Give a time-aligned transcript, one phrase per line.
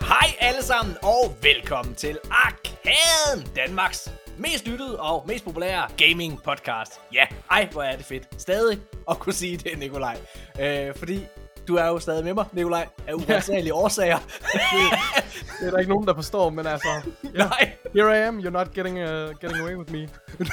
[0.00, 7.00] Hej alle sammen, og velkommen til Arkaden, Danmarks mest lyttede og mest populære gaming podcast.
[7.14, 8.28] Ja, ej hvor er det fedt.
[8.38, 8.78] Stadig
[9.10, 10.18] at kunne sige det, Nikolaj.
[10.60, 11.26] Øh, fordi
[11.68, 14.18] du er jo stadig med mig, Nikolaj, af uansagelige årsager.
[14.18, 14.97] Det
[15.66, 16.88] er der ikke nogen, der forstår, men altså...
[17.34, 19.08] Ja, Nej, here I am, you're not getting, uh,
[19.40, 19.98] getting away with me.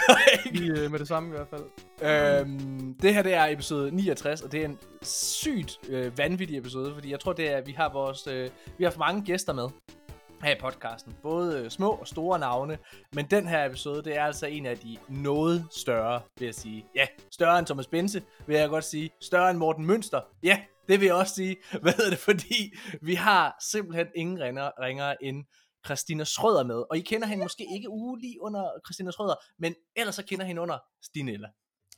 [0.09, 0.51] nej.
[0.51, 1.63] Lige uh, med det samme i hvert fald.
[2.01, 6.93] Øhm, det her det er episode 69, og det er en sygt øh, vanvittig episode,
[6.93, 9.53] fordi jeg tror det er, at vi har vores, øh, vi har for mange gæster
[9.53, 9.69] med
[10.43, 11.15] her i podcasten.
[11.23, 12.77] Både øh, små og store navne,
[13.13, 16.85] men den her episode, det er altså en af de noget større, vil jeg sige.
[16.95, 19.09] Ja, større end Thomas Bense, vil jeg godt sige.
[19.21, 20.21] Større end Morten Mønster.
[20.43, 21.57] Ja, det vil jeg også sige.
[21.81, 22.19] Hvad hedder det?
[22.19, 25.45] Fordi vi har simpelthen ingen ringer, ringer end
[25.85, 26.83] Christina Schrøder med.
[26.89, 30.45] Og I kender hende måske ikke uge lige under Christina Schrøder, men ellers så kender
[30.45, 31.47] I hende under Stinella.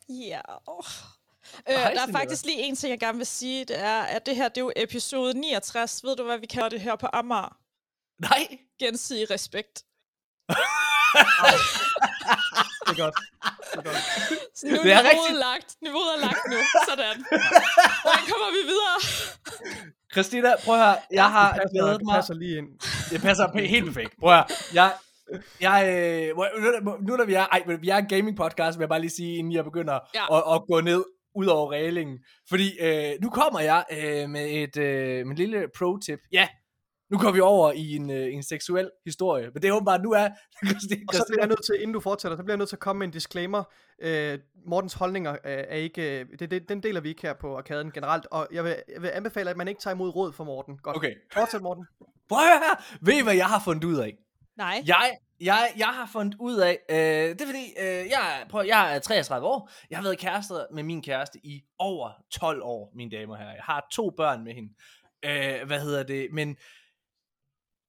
[0.09, 0.41] Ja.
[0.67, 0.83] Oh.
[1.69, 3.65] Øh, Hej, der er faktisk lige en ting, jeg gerne vil sige.
[3.65, 6.03] Det er, at det her det er jo episode 69.
[6.03, 7.57] Ved du, hvad vi kalder det her på Amager?
[8.19, 9.83] Nej, Gensidig respekt.
[12.87, 13.15] Det er godt.
[13.71, 14.03] Det er godt.
[14.57, 15.69] Så nu er Det er niveauet lagt.
[15.81, 16.57] Niveauet er lagt nu.
[16.89, 17.15] Sådan.
[18.03, 18.97] Hvordan kommer vi videre?
[20.13, 20.97] Christina, prøv at høre.
[21.11, 22.15] Jeg har Det passer, glædet det mig.
[22.15, 22.67] passer lige ind.
[23.11, 24.11] Det passer helt perfekt.
[24.19, 24.45] Prøv at høre.
[24.73, 24.91] Jeg,
[25.61, 25.79] jeg,
[26.31, 29.01] øh, nu, nu- når vi er, ej, vi er en gaming podcast, vil jeg bare
[29.01, 30.37] lige sige, inden jeg begynder Ja.
[30.37, 31.03] at, at gå ned
[31.35, 32.17] ud over reglingen.
[32.49, 36.19] Fordi øh, nu kommer jeg øh, med et øh, med en lille pro-tip.
[36.31, 36.47] Ja,
[37.09, 39.49] nu går vi over i en, øh, en seksuel historie.
[39.53, 40.29] Men det er åbenbart, nu er
[40.67, 42.75] Christina, Og så bliver jeg nødt til, inden du fortsætter, så bliver jeg nødt til
[42.75, 43.63] at komme med en disclaimer.
[44.01, 47.57] Øh, Mortens holdninger øh, er ikke, øh, det, det, den deler vi ikke her på
[47.57, 50.43] arkaden generelt, og jeg vil, jeg vil anbefale, at man ikke tager imod råd fra
[50.43, 50.77] Morten.
[50.77, 50.95] Godt.
[50.97, 51.13] Okay.
[51.33, 51.85] Fortsæt, Morten.
[52.29, 52.97] Prøv at høre her.
[53.01, 54.17] Ved I, hvad jeg har fundet ud af?
[54.57, 54.83] Nej.
[54.85, 55.11] Jeg,
[55.41, 58.95] jeg, jeg har fundet ud af, øh, det er fordi, øh, jeg, er- prøv, jeg
[58.95, 63.11] er 33 år, jeg har været kærester med min kæreste i over 12 år, mine
[63.11, 63.53] damer og herrer.
[63.53, 64.69] Jeg har to børn med hende.
[65.25, 66.27] Øh, hvad hedder det?
[66.31, 66.55] Men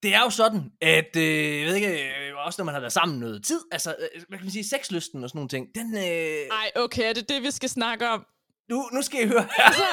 [0.02, 2.92] det er jo sådan, at, øh, jeg ved ikke, øh, også når man har været
[2.92, 5.88] sammen noget tid, altså, øh, hvad kan man sige, sexlysten og sådan nogle ting, den,
[5.96, 8.26] øh, Ej, okay, er det det, vi skal snakke om?
[8.70, 9.64] nu, nu skal I høre her.
[9.64, 9.86] Altså,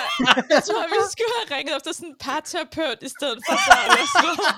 [0.55, 4.05] jeg tror, vi skulle have ringet efter sådan en parterapeut i stedet for så eller
[4.15, 4.55] sådan noget.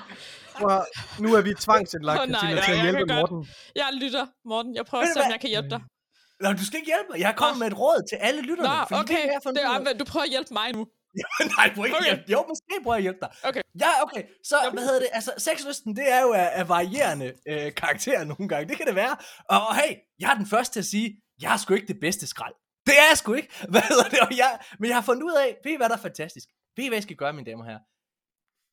[0.58, 0.84] Prøv
[1.24, 3.48] nu er vi tvangsindlagt, oh, nej, Christina, nej, til at jeg hjælpe godt- Morten.
[3.82, 4.72] Jeg lytter, Morten.
[4.78, 5.80] Jeg prøver at se, om jeg kan hjælpe dig.
[6.42, 7.18] Nå, du skal ikke hjælpe mig.
[7.26, 7.58] Jeg Nå.
[7.60, 8.68] med et råd til alle lytterne.
[8.90, 9.14] Nå, okay.
[9.14, 9.98] Det, er, jeg fundet Det er.
[10.02, 10.82] Du prøver at hjælpe mig nu.
[11.56, 12.06] Nej, prøv ikke Okay.
[12.06, 12.32] hjælpe.
[12.32, 13.30] Jo, måske prøver jeg at hjælpe dig.
[13.48, 13.62] Okay.
[13.80, 14.22] Ja, okay.
[14.44, 15.08] Så, hvad hedder det?
[15.12, 18.68] Altså, sexlysten, det er jo af, af varierende øh, karakterer nogle gange.
[18.68, 19.16] Det kan det være.
[19.54, 21.08] Og, og hey, jeg er den første til at sige,
[21.42, 22.54] jeg er sgu ikke det bedste skrald.
[22.86, 23.48] Det er jeg sgu ikke.
[23.72, 24.20] Hvad hedder det?
[24.20, 26.48] Og jeg, men jeg har fundet ud af, ved I hvad der er fantastisk?
[26.76, 27.84] Ved I hvad I skal gøre, mine damer herrer?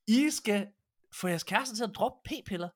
[0.08, 0.68] I skal
[1.20, 2.70] få jeres kæreste til at droppe p-piller.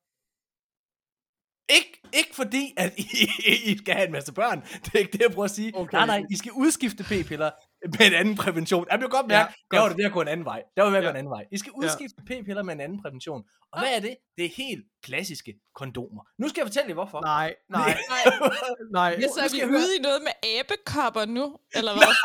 [1.78, 4.62] Ikke, ikke fordi, at I, I skal have en masse børn.
[4.84, 5.75] Det er ikke det, jeg prøver at sige.
[5.75, 5.97] Okay.
[5.97, 7.51] Nej, nej, I skal udskifte p-piller
[7.86, 8.86] med en anden prævention.
[8.92, 9.90] Jeg vil godt mærke, Ja, ja, der var godt.
[9.92, 10.60] det ved at gå en anden vej.
[10.76, 11.10] Der var det ved at Ja.
[11.10, 11.44] gå en anden vej.
[11.52, 12.24] I skal udskifte ja.
[12.42, 13.42] p-piller med en anden prævention.
[13.74, 14.16] Og hvad er det?
[14.38, 16.24] Det er helt klassiske kondomer.
[16.42, 17.20] Nu skal jeg fortælle jer, hvorfor.
[17.22, 18.24] Nej, nej, Nej,
[19.00, 19.10] nej.
[19.22, 21.46] ja, så er skal vi jeg ude i noget med abekopper nu,
[21.78, 22.12] eller hvad?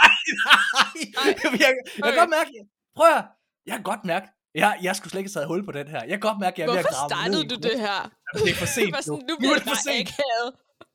[1.18, 1.70] Nej, jeg, jeg,
[2.04, 2.50] jeg kan godt mærke,
[2.96, 3.24] prøv at,
[3.66, 6.00] jeg kan godt mærke, jeg, jeg skulle slet ikke have taget hul på den her.
[6.10, 7.98] Jeg kan godt mærke, jeg er ved at Hvorfor grave i startede du det her?
[8.34, 9.14] Jamen, Det er for sent nu.
[9.28, 10.08] nu bliver er det for sent.
[10.14, 10.48] akavet.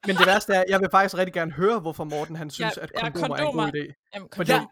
[0.07, 2.83] Men det værste er, jeg vil faktisk rigtig gerne høre, hvorfor Morten han synes, Ja,
[2.83, 3.71] at ja, kondomer, er en kondomer.
[3.71, 4.09] god idé.
[4.15, 4.69] Jamen, Fordi- kondom.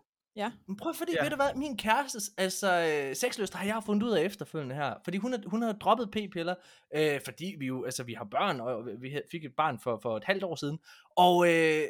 [0.68, 1.18] Men prøv fordi, Ja.
[1.18, 1.24] ja.
[1.24, 2.72] ved du hvad, min kæreste, altså
[3.10, 4.94] øh, sexlyst, har jeg fundet ud af efterfølgende her.
[5.04, 6.56] Fordi hun, er, hun har droppet p-piller,
[6.96, 10.18] øh, fordi vi jo, altså vi har børn, og vi fik et barn for, for
[10.18, 10.80] et halvt år siden.
[11.16, 11.84] Og øh,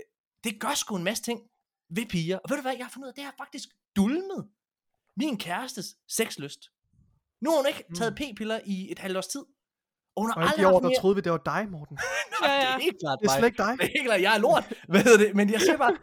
[0.44, 1.42] det gør sgu en masse ting
[1.90, 2.38] ved piger.
[2.38, 4.48] Og ved du hvad, jeg har fundet ud af, det har faktisk dulmet
[5.18, 6.72] min kærestes sexlyst.
[7.42, 9.46] Nu har hun ikke taget p-piller i et halvt års tid.
[10.18, 11.00] Og hun har Og alle aldrig de år, der mere...
[11.02, 11.96] troede vi, det var dig, Morten.
[12.42, 12.76] Nej, Ja, det ja.
[12.76, 13.74] er helt klart Det er slet ikke dig.
[13.80, 14.64] Det er helt klart, jeg er lort.
[14.92, 15.36] Hvad hedder det?
[15.36, 15.96] Men jeg siger bare,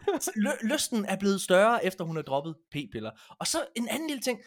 [0.45, 3.11] lø- lysten er blevet større, efter hun har droppet p-piller.
[3.39, 4.37] Og så en anden lille ting.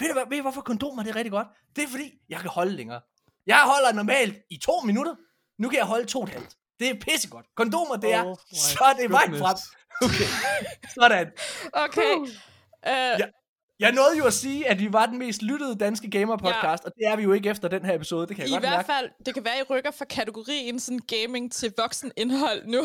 [0.00, 1.48] Ved du, hvad, ved du hvorfor kondomer det er rigtig godt?
[1.76, 3.00] Det er fordi, jeg kan holde længere.
[3.46, 5.14] Jeg holder normalt i to minutter.
[5.62, 6.54] Nu kan jeg holde to og et halvt.
[6.80, 7.46] Det er pissegodt.
[7.56, 9.56] Kondomer, det er, Oh så er det vejen frem.
[10.06, 10.28] Okay,
[10.94, 11.32] sådan.
[11.72, 12.16] Okay.
[12.16, 12.28] Uh,
[12.86, 13.26] Ja.
[13.80, 17.06] Jeg nåede jo at sige, at vi var den mest lyttede danske gamer-podcast, og det
[17.06, 18.86] er vi jo ikke efter den her episode, det kan jeg I godt hvert mærke.
[18.86, 22.78] fald, det kan være, I rykker fra kategorien sådan gaming til voksen indhold nu.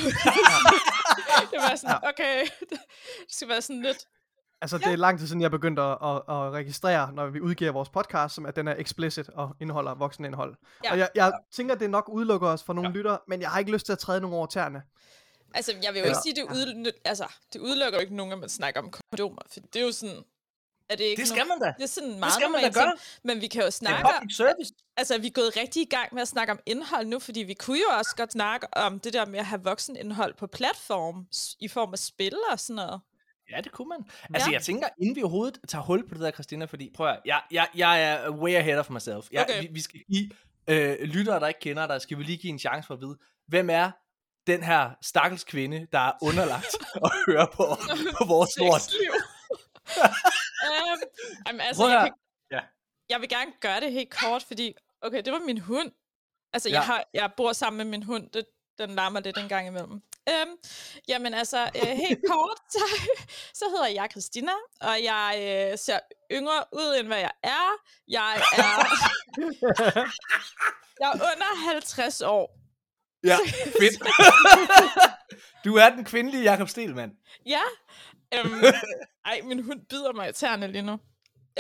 [1.52, 2.80] det var sådan, okay, det
[3.30, 3.98] skal være sådan lidt.
[4.62, 7.72] Altså, det er lang tid siden, jeg begyndte at, at, at registrere, når vi udgiver
[7.72, 10.56] vores podcast, som at den er explicit og indeholder voksenindhold.
[10.84, 10.88] Ja.
[10.88, 10.92] Ja.
[10.92, 12.96] Og jeg, jeg tænker, det nok udelukker os fra nogle ja.
[12.96, 14.82] lytter, men jeg har ikke lyst til at træde nogen over tæerne.
[15.54, 18.40] Altså, jeg vil jo ikke sige, det, ud, altså, det udelukker jo ikke nogen, at
[18.40, 20.24] man snakker om kondomer, for det er jo sådan,
[20.92, 21.74] Er det, ikke Det skal nogen- man da.
[21.78, 22.74] Det er sådan Det meget skal man da ting.
[22.76, 22.94] gøre.
[23.24, 24.74] Men vi kan jo Det er snakke public service.
[24.98, 27.54] altså vi er gået rigtig i gang med at snakke om indhold nu, fordi vi
[27.54, 31.28] kunne jo også godt snakke om det der med at have voksenindhold på platform,
[31.60, 33.00] i form af spil og sådan noget.
[33.52, 34.00] Ja, det kunne man.
[34.34, 34.54] Altså, Ja.
[34.54, 37.42] jeg tænker, inden vi overhovedet tager hul på det der, Christina, fordi, prøv at, jeg,
[37.52, 39.28] jeg, jeg er way ahead of myself.
[39.32, 39.62] Jeg, Okay.
[39.62, 40.30] vi, vi skal give
[40.68, 43.18] øh, lyttere, der ikke kender dig, skal vi lige give en chance for at vide,
[43.48, 43.92] hvem er
[44.48, 47.66] den her stakkels kvinde, der er underlagt at høre på,
[48.18, 48.82] på vores lort.
[49.98, 51.00] Um,
[51.48, 52.14] jamen, altså, jeg, kan,
[52.52, 52.60] Ja.
[53.10, 55.92] jeg vil gerne gøre det helt kort, fordi, okay, det var min hund.
[56.54, 56.76] Altså, ja.
[56.76, 58.46] Jeg, har, jeg bor sammen med min hund, det,
[58.78, 60.02] den larmer lidt en gang imellem.
[60.32, 60.58] Um,
[61.08, 62.80] jamen altså, øh, helt kort, så,
[63.54, 64.52] så hedder jeg Christina,
[64.82, 65.36] og jeg
[65.72, 66.00] øh, ser
[66.32, 67.68] yngre ud, end hvad jeg er.
[68.08, 68.86] Jeg er,
[71.02, 72.58] jeg er under 50 år.
[73.24, 73.38] Ja,
[73.80, 74.02] fedt.
[75.66, 77.12] du er den kvindelige Jakob Stelmann.
[77.46, 77.62] Ja.
[78.46, 78.52] Um,
[79.26, 81.00] ej, min hund bider mig i tæerne lige nu.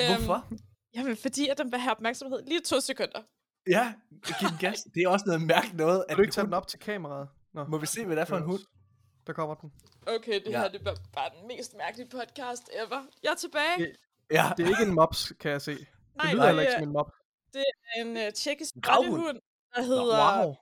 [0.07, 0.47] Hvorfor?
[0.95, 2.41] Jamen, fordi at den vil have opmærksomhed.
[2.47, 3.21] Lige to sekunder.
[3.69, 3.94] Ja,
[4.25, 4.83] giv den gas.
[4.95, 6.03] Det er også noget mærkeligt noget.
[6.07, 7.29] Kan At du ikke tage hund- den op til kameraet?
[7.53, 8.59] Nå, Må vi se, hvad det er for en hund?
[9.27, 9.71] der kommer den.
[10.07, 10.59] Okay, det Ja.
[10.62, 13.01] her det er bare den mest mærkelige podcast ever.
[13.23, 13.77] Jeg er tilbage.
[13.77, 13.95] Det-
[14.31, 15.71] Ja, Det er ikke en mops, kan jeg se.
[15.71, 17.12] Det Nej, lyder det heller ikke er som en mop.
[17.97, 19.39] en uh, tjekkisk rottehund,
[19.75, 20.44] der hedder...
[20.45, 20.56] Wow.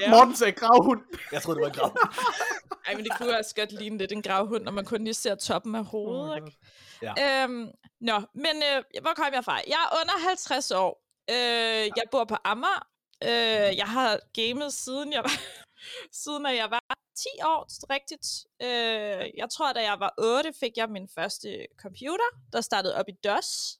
[0.00, 0.10] Ja.
[0.10, 1.00] Morten sagde gravhund.
[1.32, 1.96] jeg troede, det var en grav.
[2.86, 5.34] Ej, men det kunne også godt ligne lidt en gravhund, når man kun lige ser
[5.34, 6.58] toppen af hovedet, Oh ikke?
[7.00, 7.42] God.
[7.42, 7.70] Øhm,
[8.00, 9.60] nå, men øh, hvor kom jeg fra?
[9.66, 11.04] Jeg er under 50 år.
[11.30, 12.88] Øh, jeg bor på Amager.
[13.22, 15.38] Øh, jeg har gamet siden jeg var,
[16.22, 18.26] siden jeg var 10 år, rigtigt.
[18.62, 23.08] Øh, jeg tror, da jeg var 8, fik jeg min første computer, der startede op
[23.08, 23.78] i DOS.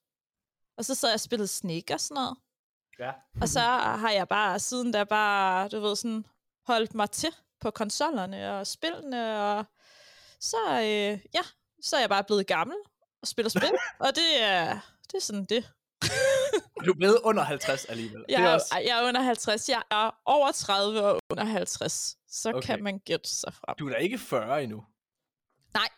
[0.79, 2.37] Og så sad jeg og spillede Snake og sådan noget.
[2.99, 3.11] Ja.
[3.41, 6.25] Og så har jeg bare siden da bare, du ved, sådan
[6.67, 7.31] holdt mig til
[7.61, 9.65] på konsollerne og spillene, og
[10.41, 11.41] så, øh, ja,
[11.83, 12.77] så er jeg bare blevet gammel
[13.23, 13.71] og spiller spil,
[14.05, 15.71] og det er, det er sådan det.
[16.87, 18.25] Du er blevet under 50 alligevel.
[18.29, 21.45] Jeg det er er, også, jeg er under 50, jeg er over 30 og under
[21.45, 22.61] 50, så Okay.
[22.67, 23.75] kan man gætte sig frem.
[23.79, 24.85] du er da ikke 40 endnu.
[25.75, 25.89] Nej.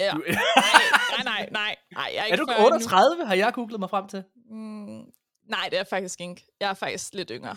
[0.00, 0.10] Ja.
[0.12, 2.74] Du, Nej, nej, nej, nej, nej, jeg er er ikke du 40 endnu.
[2.74, 4.24] 38, har jeg googlet mig frem til?
[4.50, 5.04] Mm,
[5.56, 6.46] nej, det er jeg faktisk ikke.
[6.60, 7.56] Jeg er faktisk lidt yngre.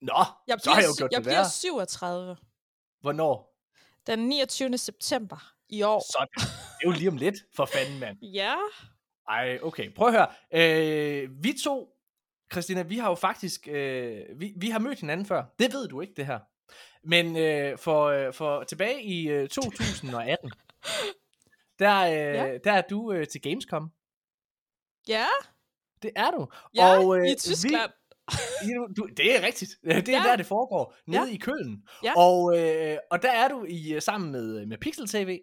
[0.00, 1.50] Nå, Jeg så har jeg jo gjort jeg det bliver værre.
[1.50, 2.36] 37
[3.00, 3.50] Hvornår?
[4.06, 4.78] den 29.
[4.78, 6.02] september i år.
[6.12, 6.28] Sådan.
[6.78, 8.18] Det er jo lige om lidt, for fanden, mand.
[8.40, 8.54] Ja,
[9.28, 9.92] Ej, okay.
[9.94, 10.28] Prøv at høre.
[10.52, 11.96] Øh, vi to,
[12.52, 15.44] Christina, vi har jo faktisk, øh, vi, vi har mødt hinanden før.
[15.58, 16.38] Det ved du ikke, det her.
[17.02, 20.50] Men øh, for, øh, for tilbage i øh, 2018,
[21.78, 22.58] der, øh, Ja.
[22.64, 23.90] der er du øh, til Gamescom.
[25.08, 25.26] ja,
[26.04, 26.46] Det er du.
[26.74, 27.90] ja, Og, øh, i Tyskland.
[28.66, 29.70] Vi, du, det er rigtigt.
[29.84, 30.28] Det er Ja.
[30.28, 30.94] der, det foregår.
[31.06, 31.34] Nede Ja.
[31.34, 31.82] i Køln.
[32.04, 32.12] Ja.
[32.16, 35.38] Og, øh, og der er du i øh, sammen med, med Pixel TV.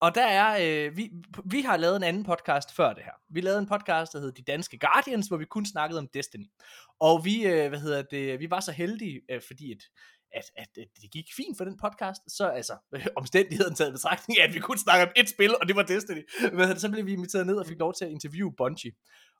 [0.00, 1.10] Og der er, øh, vi,
[1.44, 3.12] vi har lavet en anden podcast før det her.
[3.30, 6.46] Vi lavede en podcast, der hed De Danske Guardians, hvor vi kun snakkede om Destiny.
[7.00, 9.82] Og vi, øh, hvad hedder det, vi var så heldige, øh, fordi at,
[10.32, 14.40] at, at, at det gik fint for den podcast, så altså, øh, omstændigheden taget betragtning
[14.40, 16.22] af, at vi kun snakke om et spil, og det var Destiny.
[16.40, 18.92] Det, så blev vi inviteret ned og fik lov til at interviewe Bungie.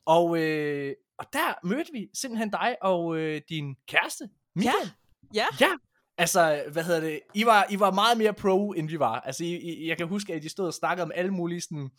[0.06, 4.90] Og, øh, og der mødte vi simpelthen dig og øh, din kæreste, Michael.
[5.34, 5.70] Ja, Ja,
[6.18, 9.20] altså, hvad hedder det, I var, I var meget mere pro, end vi var.
[9.20, 11.90] Altså, I, I, jeg kan huske, at I stod og snakkede om alle mulige, sådan,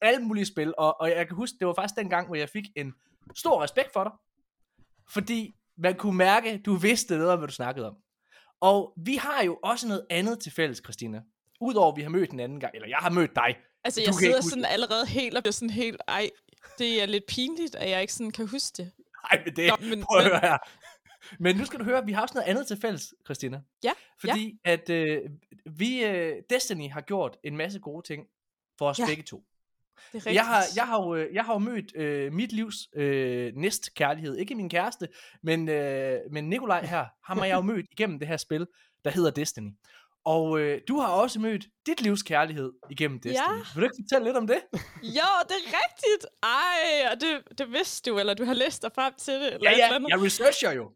[0.00, 2.48] alle mulige spil, og, og jeg kan huske, det var faktisk den gang, hvor jeg
[2.48, 2.94] fik en
[3.36, 4.12] stor respekt for dig,
[5.10, 7.96] fordi man kunne mærke, at du vidste noget om, hvad du snakkede om.
[8.60, 11.22] Og vi har jo også noget andet til fælles, Christina.
[11.60, 13.56] Udover at vi har mødt en anden gang, eller jeg har mødt dig.
[13.84, 16.30] altså jeg sidder sådan allerede helt og bliver sådan helt, ej,
[16.78, 18.92] det er lidt pinligt, at jeg ikke sådan kan huske det.
[19.32, 20.58] Nej, men det, Nå, men- prøv at høre her.
[21.38, 23.60] Men nu skal du høre, vi har også noget andet til fælles, Christina.
[23.84, 25.20] Ja, Fordi at øh,
[25.66, 28.26] vi, øh, Destiny har gjort en masse gode ting
[28.78, 29.36] for os Ja, begge to.
[29.36, 29.44] Det
[30.12, 30.34] er rigtigt.
[30.34, 33.94] Jeg har, jeg, har jo, øh, jeg har jo mødt øh, mit livs øh, næst
[33.94, 34.36] kærlighed.
[34.36, 35.08] Ikke min kæreste,
[35.42, 38.66] men, øh, men Nikolaj her, ham har jeg jo mødt igennem det her spil,
[39.04, 39.70] der hedder Destiny.
[40.34, 43.34] Og øh, du har også mødt dit livs kærlighed igennem Destiny.
[43.34, 43.64] Ja.
[43.74, 44.60] Vil du ikke fortælle lidt om det?
[45.18, 46.26] Jo, det er rigtigt.
[46.42, 49.54] Ej, og det, det vidste du, eller du har læst dig frem til det.
[49.54, 50.90] Eller Ja, ja, eller jeg researcher jo.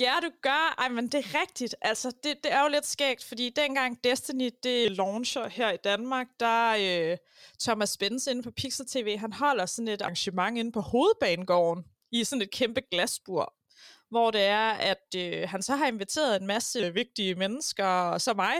[0.00, 0.74] Ja, du gør.
[0.78, 1.74] Ej, men det er rigtigt.
[1.82, 6.26] Altså, det, det er jo lidt skægt, fordi dengang Destiny, det launcher her i Danmark,
[6.40, 7.16] der øh,
[7.60, 12.24] Thomas Spence inde på Pixel TV, han holder sådan et arrangement inde på hovedbanegården i
[12.24, 13.54] sådan et kæmpe glasbur,
[14.10, 18.34] hvor det er, at øh, han så har inviteret en masse vigtige mennesker, og så
[18.34, 18.54] mig,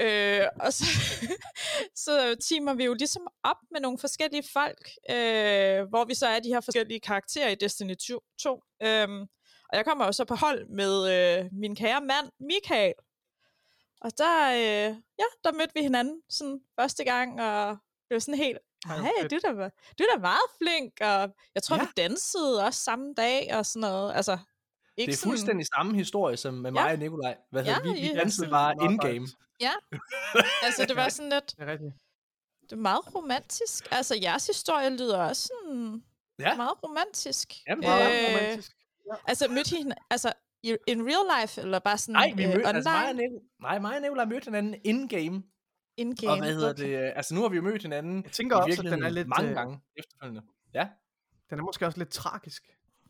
[0.00, 0.84] Øh, og så,
[2.04, 6.40] så teamer vi jo ligesom op med nogle forskellige folk, øh, hvor vi så er
[6.40, 8.20] de her forskellige karakterer i Destiny 2.
[8.42, 8.62] 2.
[8.82, 9.20] Øhm,
[9.68, 12.94] og jeg kommer jo så på hold med øh, min kære mand, Michael.
[14.00, 17.76] Og der, øh, ja, der mødte vi hinanden sådan første gang, og
[18.08, 18.96] det var sådan helt, Nej,
[19.30, 19.52] du er, da,
[19.98, 21.82] du er da meget flink, og jeg tror, ja.
[21.82, 24.16] vi dansede også samme dag og sådan noget.
[24.16, 24.38] Altså,
[24.98, 26.92] ikke Det er fuldstændig samme historie som med mig Ja.
[26.92, 27.36] og Nikolaj.
[27.50, 28.00] Hvad Ja, hedder vi?
[28.00, 29.26] Vi dansede sådan bare in-game.
[29.28, 31.92] Sådan, altså, det var sådan lidt, Det er rigtigt.
[32.62, 33.88] det er meget romantisk.
[33.90, 36.02] Altså, jeres historie lyder også sådan
[36.38, 36.56] Ja.
[36.56, 37.48] meget romantisk.
[37.68, 38.72] Jamen, Meget Øh, romantisk.
[39.26, 42.56] Altså, mødte I hende, altså, in real life, eller bare sådan Nej, vi øh, mødte,
[42.58, 42.68] online?
[42.76, 45.42] altså mig og, Nikolaj, nej, mig og Nikolaj mødte hinanden in-game.
[45.96, 46.32] in-game?
[46.32, 46.82] Og hvad hedder Okay.
[46.82, 47.12] det?
[47.16, 49.48] Altså nu har vi jo mødt hinanden Jeg tænker også, at den er lidt, mange
[49.48, 50.42] øh, gange efterfølgende.
[50.74, 50.88] Ja,
[51.50, 52.62] Den er måske også lidt tragisk,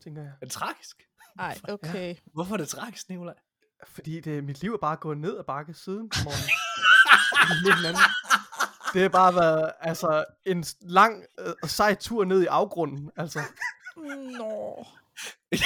[0.03, 0.31] tænker jeg.
[0.41, 1.08] er det tragisk?
[1.39, 2.15] Ej, okay.
[2.33, 3.33] Hvorfor er det tragisk, Nikolaj?
[3.87, 6.49] Fordi det, mit liv er bare gået ned ad bakke siden morgen.
[8.93, 13.11] Det har bare været altså, en lang øh, og sej tur ned i afgrunden.
[13.17, 13.39] Altså,
[14.37, 14.85] Nå.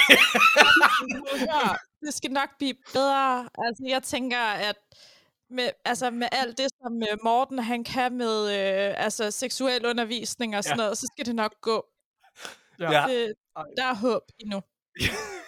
[1.52, 3.48] ja, det skal nok blive bedre.
[3.58, 4.76] Altså, jeg tænker, at
[5.50, 10.56] med, altså, med alt det, som øh, Morten han kan med øh, altså, seksuel undervisning
[10.56, 10.82] og sådan Ja.
[10.82, 10.86] ja.
[10.86, 11.86] noget, så skal det nok gå.
[12.78, 12.90] ja.
[12.92, 13.06] Ja.
[13.08, 13.34] Det,
[13.76, 14.62] der er håb endnu.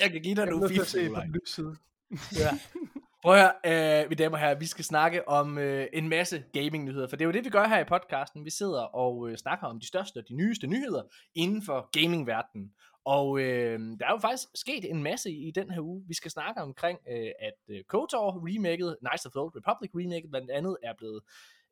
[0.00, 1.76] Jeg kan give dig jeg er nogle nødt til at fif, side.
[2.36, 2.58] Ja.
[3.22, 6.44] Prøv at høre, øh, mine damer og herrer, vi skal snakke om øh, en masse
[6.52, 8.44] gaming-nyheder, for det er jo det, vi gør her i podcasten.
[8.44, 11.02] Vi sidder og øh, snakker om de største og de nyeste nyheder
[11.34, 12.72] inden for gaming-verdenen.
[13.04, 16.04] Og øh, der er jo faktisk sket en masse i, i den her uge.
[16.08, 20.30] Vi skal snakke omkring, øh, at øh, KOTOR remaket, Knights of the Old Republic remaket,
[20.30, 21.22] blandt andet er blevet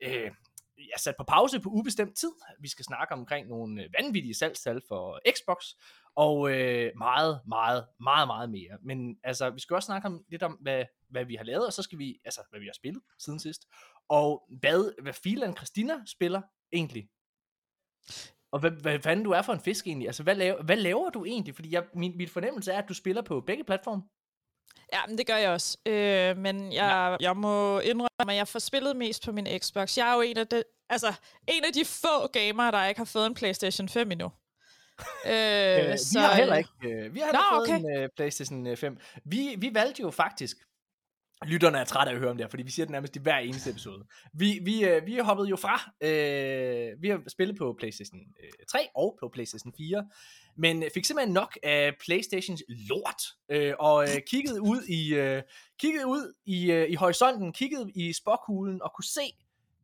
[0.03, 0.31] øh,
[0.79, 2.33] ja, sat på pause på ubestemt tid.
[2.61, 5.65] Vi skal snakke omkring nogle øh, vanvittige salgstal for Xbox,
[6.17, 8.79] og øh, meget, meget, meget, meget mere.
[8.83, 11.73] Men altså, vi skal også snakke om lidt om, hvad, hvad vi har lavet, og
[11.73, 13.67] så skal vi, altså, hvad vi har spillet siden sidst.
[14.09, 17.09] Og hvad, hvad Filan Christina spiller egentlig.
[18.53, 20.07] Og hvad, hvad fanden du er for en fisk egentlig?
[20.07, 21.55] Altså, hvad laver, hvad laver du egentlig?
[21.55, 24.03] Fordi jeg, min, min fornemmelse er, at du spiller på begge platforme.
[24.93, 25.79] Ja, men det gør jeg også.
[25.87, 29.99] Øh, men jeg, jeg må indrømme, at jeg får spillet mest på min Xbox.
[29.99, 31.13] Jeg er jo en af de, altså,
[31.49, 34.31] en af de få gamere, der ikke har fået en PlayStation 5 endnu.
[35.27, 37.99] Øh, Øh, så, vi har heller øh, ikke, øh, vi har Nå, ikke fået okay.
[37.99, 38.99] en uh, PlayStation øh, 5.
[39.25, 40.57] Vi, vi valgte jo faktisk,
[41.43, 43.19] lytterne er trætte af at høre om det her, fordi vi siger det nærmest i
[43.19, 44.05] hver eneste episode.
[44.33, 48.67] Vi, vi, øh, vi er hoppet jo fra, øh, vi har spillet på PlayStation øh,
[48.69, 50.09] 3 og på PlayStation 4,
[50.57, 55.43] men fik simpelthen nok af PlayStations lort, øh, og øh, kiggede ud i, øh,
[55.79, 59.35] kiggede ud i, øh, i horisonten, kiggede i spokhulen og kunne se,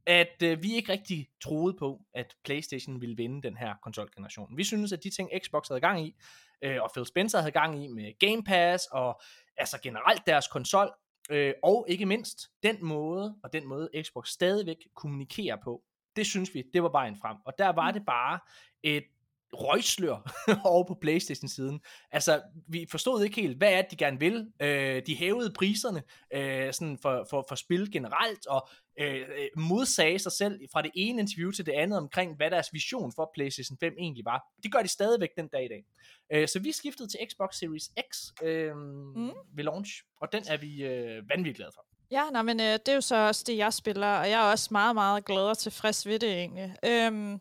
[0.06, 4.56] at øh, vi ikke rigtig troede på, at PlayStation ville vinde den her konsolgeneration.
[4.56, 6.14] Vi synes, at de ting, Xbox havde gang i,
[6.62, 9.20] øh, og Phil Spencer havde gang i med Game Pass, og
[9.56, 10.90] altså generelt deres konsol,
[11.30, 15.82] øh, og ikke mindst den måde, og den måde Xbox stadigvæk kommunikerer på,
[16.16, 17.36] det synes vi, det var bare en frem.
[17.44, 18.38] Og der var det bare
[18.82, 19.04] et
[19.52, 20.32] røgslør
[20.72, 21.80] over på Playstation-siden.
[22.12, 24.52] Altså, vi forstod ikke helt, hvad er det, de gerne vil.
[24.60, 26.02] Øh, de hævede priserne
[26.34, 28.68] øh, sådan for, for, for spil generelt, og
[29.00, 32.68] øh, øh, modsagde sig selv fra det ene interview til det andet omkring, hvad deres
[32.72, 34.42] vision for PlayStation 5 egentlig var.
[34.62, 35.84] Det gør de stadigvæk den dag i dag.
[36.32, 39.30] Øh, så vi skiftede til Xbox Series X øh, mm.
[39.54, 41.84] ved launch, og den er vi øh, vanvittigt glade for.
[42.10, 44.50] Ja, nej, men øh, det er jo så også det, jeg spiller, og jeg er
[44.50, 46.76] også meget, meget glad og tilfreds ved det egentlig.
[46.84, 47.40] Øhm,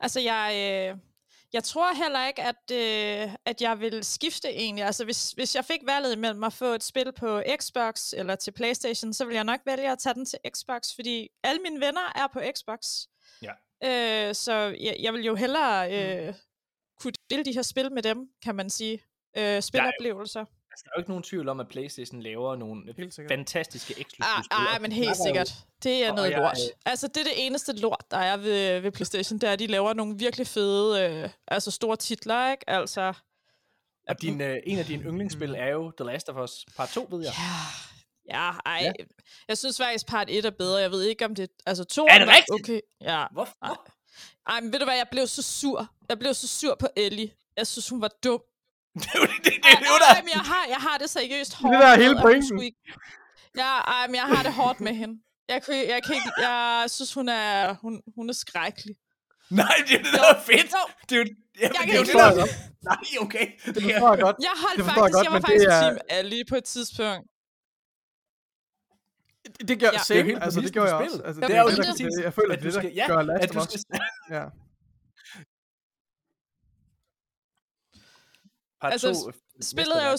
[0.00, 0.52] altså, jeg,
[0.92, 0.98] øh,
[1.52, 4.84] jeg tror heller ikke, at, øh, at jeg vil skifte egentlig.
[4.84, 8.50] Altså, hvis, hvis jeg fik valget imellem at få et spil på Xbox eller til
[8.52, 12.12] Playstation, så vil jeg nok vælge at tage den til Xbox, fordi alle mine venner
[12.14, 12.78] er på Xbox.
[13.42, 13.52] Ja.
[13.84, 16.34] Øh, så jeg, jeg vil jo hellere øh,
[17.00, 19.02] kunne dele de her spil med dem, kan man sige.
[19.36, 20.40] Øh, spiloplevelser.
[20.40, 22.94] Altså, der er jo ikke nogen tvivl om, at PlayStation laver nogle
[23.28, 24.66] fantastiske eksklusive Ah, spil.
[24.74, 25.52] ah, men helt sikkert.
[25.82, 26.56] Det er og noget jeg, lort.
[26.86, 29.66] Altså, det er det eneste lort, der er ved, ved PlayStation, det er, at de
[29.66, 32.70] laver nogle virkelig fede, øh, altså store titler, ikke?
[32.70, 33.12] Altså,
[34.08, 37.06] Og din, øh, en af dine yndlingsspil er jo The Last of Us Part 2,
[37.10, 37.32] ved jeg.
[38.28, 38.78] ja, ja, ej.
[38.82, 38.92] Ja.
[38.98, 39.04] Ja.
[39.48, 40.76] Jeg synes faktisk, part 1 er bedre.
[40.80, 41.50] Jeg ved ikke, om det...
[41.66, 42.50] Altså, to Er det rigtigt?
[42.50, 43.24] Okay, ja.
[43.32, 43.54] Hvorfor?
[43.62, 43.76] Ej.
[44.46, 45.86] Ej, men ved du hvad, jeg blev så sur.
[46.08, 47.30] Jeg blev så sur på Ellie.
[47.56, 48.40] Jeg synes, hun var dum.
[49.02, 50.14] det er jo det, det, det, det, der.
[50.38, 51.72] jeg har, jeg har det seriøst er hårdt.
[51.74, 52.62] det, der er hele pointen.
[52.62, 52.78] Ikke...
[53.56, 55.20] Ja, ej, men jeg har det hårdt med hende.
[55.48, 58.96] Jeg, kan, jeg, kan ikke, jeg synes, hun er, hun, hun er skrækkelig.
[59.50, 60.72] Nej, det er det, der er fedt.
[60.72, 61.24] Jo, Det er jo,
[61.60, 62.46] jamen, kan det er jo ikke det, der er
[62.82, 63.46] Nej, okay.
[63.74, 64.36] Det forstår jeg godt.
[64.48, 66.44] Jeg holdt Det forstår jeg faktisk, godt, jeg var men faktisk det er- team Ali
[66.50, 67.26] på et tidspunkt.
[69.68, 70.00] Det gør Ja.
[70.08, 70.22] ja.
[70.22, 71.22] Det er altså det gjorde jeg også.
[71.24, 72.82] Altså, det, er jo det det, er der, det, jeg føler, at det er det,
[72.82, 73.84] der ja, gør Last of Us.
[74.30, 74.44] Ja.
[78.80, 79.32] Part Altså, 2,
[79.62, 80.10] Spillet er jo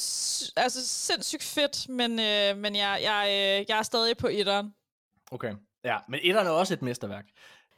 [0.58, 4.74] altså, sindssygt fedt, men, øh, men jeg, jeg, øh, jeg er stadig på etteren.
[5.32, 7.26] Okay, ja, men etteren er også et mesterværk.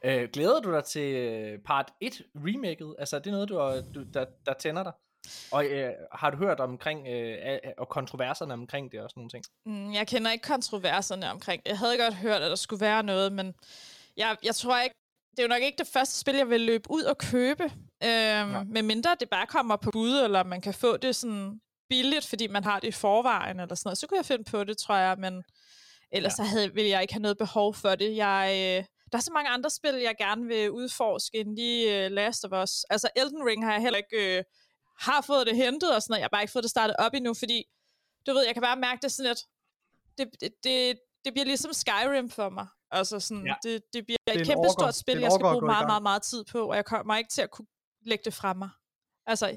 [0.04, 2.94] Øh, glæder du dig til øh, part 1 remaket?
[2.98, 4.92] Altså, er det noget, du, har- du der, der tænder dig?
[5.52, 9.44] Og øh, har du hørt omkring, øh, og kontroverserne omkring det og sådan nogle ting?
[9.66, 11.68] Mm, jeg kender ikke kontroverserne omkring det.
[11.70, 13.54] Jeg havde godt hørt, at der skulle være noget, men
[14.16, 14.96] jeg, jeg tror ikke,
[15.30, 17.72] det er jo nok ikke det første spil, jeg vil løbe ud og købe.
[18.04, 22.26] Øhm, med mindre det bare kommer på bud, eller man kan få det sådan billigt,
[22.26, 23.98] fordi man har det i forvejen, eller sådan noget.
[23.98, 25.44] Så kunne jeg finde på det, tror jeg, men
[26.12, 26.36] ellers ja.
[26.36, 28.16] så havde, ville jeg ikke have noget behov for det.
[28.16, 32.12] Jeg, øh, der er så mange andre spil, jeg gerne vil udforske, end lige uh,
[32.12, 32.84] Last of Us.
[32.90, 34.44] Altså Elden Ring har jeg heller ikke øh,
[35.00, 36.20] har fået det hentet og sådan noget.
[36.20, 37.64] Jeg har bare ikke fået det startet op endnu, fordi
[38.26, 39.40] du ved, jeg kan bare mærke det sådan lidt,
[40.18, 42.66] det, det, det, det bliver ligesom Skyrim for mig.
[42.90, 43.54] Altså sådan, ja.
[43.62, 46.44] det, det bliver det et kæmpe stort spil, jeg skal bruge meget, meget, meget tid
[46.44, 47.66] på, og jeg kommer ikke til at kunne
[48.04, 48.70] lægge det fra mig.
[49.26, 49.56] Altså,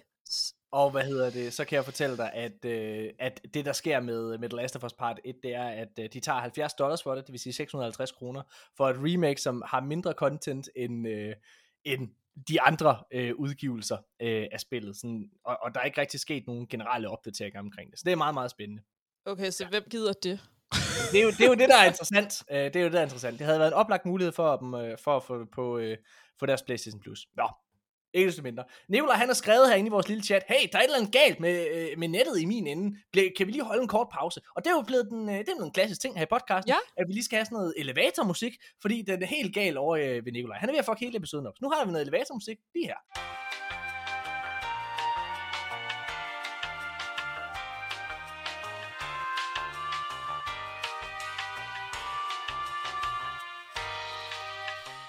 [0.71, 3.99] og hvad hedder det, så kan jeg fortælle dig, at, øh, at det der sker
[3.99, 6.73] med, med The Last of Us Part 1, det er, at øh, de tager 70
[6.73, 8.41] dollars for det, det vil sige 650 kroner,
[8.77, 11.33] for et remake, som har mindre content end, øh,
[11.83, 12.09] end
[12.47, 14.97] de andre øh, udgivelser øh, af spillet.
[14.97, 17.99] Sådan, og, og der er ikke rigtig sket nogen generelle opdateringer omkring det.
[17.99, 18.83] Så det er meget, meget spændende.
[19.25, 19.69] Okay, så ja.
[19.69, 20.39] hvem gider det?
[21.11, 22.43] det, er jo, det er jo det, der er interessant.
[22.51, 23.39] Uh, det er jo det, der er interessant.
[23.39, 25.93] Det havde været en oplagt mulighed for dem, uh, for at få på, uh,
[26.39, 27.27] for deres PlayStation Plus.
[27.37, 27.49] Nå,
[28.15, 28.63] ikke desto mindre.
[28.89, 31.13] Nikolaj, han har skrevet herinde i vores lille chat, hey, der er et eller andet
[31.13, 32.97] galt med, øh, med nettet i min ende.
[33.37, 34.41] Kan vi lige holde en kort pause?
[34.55, 36.69] Og det er jo blevet den, øh, det er en klassisk ting her i podcasten,
[36.69, 36.77] ja.
[36.97, 40.25] at vi lige skal have sådan noget elevatormusik, fordi den er helt gal over øh,
[40.25, 40.57] ved Nikolaj.
[40.57, 41.53] Han er ved at fuck hele episoden op.
[41.55, 43.44] Så nu har vi noget elevatormusik lige her.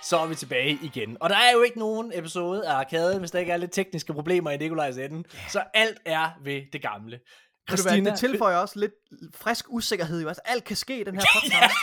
[0.08, 1.16] Så er vi tilbage igen.
[1.20, 4.12] Og der er jo ikke nogen episode af Arcade, hvis der ikke er lidt tekniske
[4.12, 5.28] problemer i Nikolajs ende.
[5.48, 7.20] Så alt er ved det gamle.
[7.68, 8.92] Christina, det tilføjer også lidt
[9.34, 10.20] frisk usikkerhed.
[10.22, 10.28] Jo.
[10.28, 11.74] Altså, alt kan ske i den her podcast.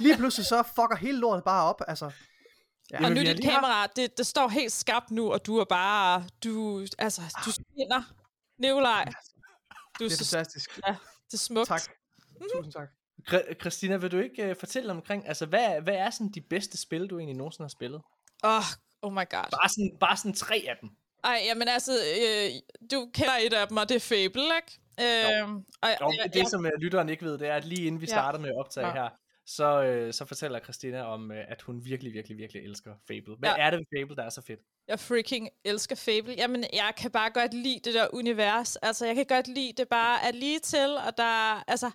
[0.00, 1.82] Lige pludselig så fucker hele lortet bare op.
[1.88, 2.10] Altså,
[2.90, 3.04] ja.
[3.04, 6.86] Og nu dit kamera, det, det står helt skarpt nu, og du er bare, du,
[6.98, 8.02] altså, du skinner.
[8.58, 9.04] Nikolaj.
[9.98, 10.80] Du det er så, fantastisk.
[10.86, 10.96] Ja,
[11.26, 11.68] det er smukt.
[11.68, 11.80] Tak.
[12.54, 12.88] Tusind tak.
[13.60, 17.06] Christina, vil du ikke uh, fortælle omkring, altså hvad, hvad er sådan de bedste spil,
[17.06, 18.02] du egentlig nogensinde har spillet?
[18.42, 18.62] Oh,
[19.02, 19.50] oh my god.
[19.50, 20.90] Bare sådan, bare sådan tre af dem.
[21.24, 22.50] Ej, jamen altså, øh,
[22.90, 24.80] du kender et af dem, og det er Fable, ikke?
[25.00, 25.62] Øh, jo.
[25.82, 28.06] Og, jo, det, det som uh, lytteren ikke ved, det er, at lige inden vi
[28.06, 28.12] ja.
[28.12, 28.92] starter med at optage ja.
[28.92, 29.08] her,
[29.46, 33.36] så, øh, så fortæller Christina om, øh, at hun virkelig, virkelig, virkelig elsker Fable.
[33.38, 33.66] Hvad ja.
[33.66, 34.60] er det ved Fable, der er så fedt?
[34.88, 36.34] Jeg freaking elsker Fable.
[36.38, 38.76] Jamen, jeg kan bare godt lide det der univers.
[38.76, 41.90] Altså, jeg kan godt lide det bare er lige til, og der, altså,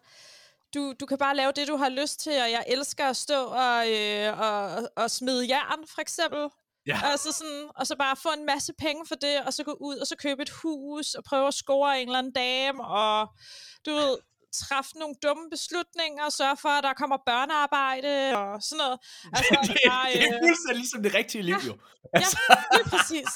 [0.76, 3.46] du, du kan bare lave det, du har lyst til, og jeg elsker at stå
[3.46, 6.50] og, øh, og, og smide jern, for eksempel.
[6.88, 7.00] Ja.
[7.04, 9.98] Altså sådan, og så bare få en masse penge for det, og så gå ud
[9.98, 13.28] og så købe et hus, og prøve at score en eller anden dame, og
[13.86, 14.18] du ved,
[14.64, 18.98] træffe nogle dumme beslutninger, og sørge for, at der kommer børnearbejde, og sådan noget.
[19.34, 20.22] Altså, det, det, bare, øh...
[20.22, 21.68] det er fuldstændig ligesom det rigtige liv, ja.
[21.68, 21.74] jo.
[22.14, 22.38] Altså.
[22.50, 23.32] Ja, er præcis.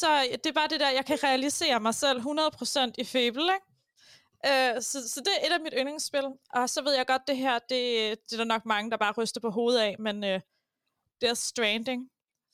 [0.00, 0.08] Så
[0.42, 3.69] det er bare det der, jeg kan realisere mig selv 100% i Fable, ikke?
[4.46, 6.24] Uh, så, så det er et af mit yndlingsspil.
[6.54, 7.70] Og så ved jeg godt, det her, det,
[8.24, 10.40] det er der nok mange, der bare ryster på hovedet af, men uh,
[11.20, 12.08] Death Stranding,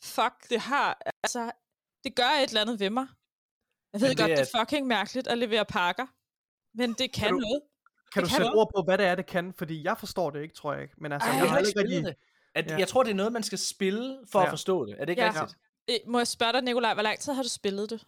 [0.04, 1.50] fuck, det har, altså,
[2.04, 3.06] det gør et eller andet ved mig.
[3.92, 4.36] Jeg ved det godt, er...
[4.36, 6.06] det er fucking mærkeligt at levere pakker,
[6.74, 7.62] men det kan, kan du, noget.
[8.12, 9.54] Kan det du sætte ord på, hvad det er, det kan?
[9.58, 10.94] Fordi jeg forstår det ikke, tror jeg ikke.
[10.98, 12.04] Men altså, Ej, jeg, har ikke rigtig...
[12.04, 12.16] det.
[12.54, 12.78] At, ja.
[12.78, 14.44] Jeg tror, det er noget, man skal spille for ja.
[14.44, 14.94] at forstå det.
[14.98, 15.28] Er det ikke ja.
[15.28, 15.58] rigtigt?
[15.88, 15.94] Ja.
[15.94, 18.04] Øh, må jeg spørge dig, Nikolaj, hvor lang tid har du spillet det?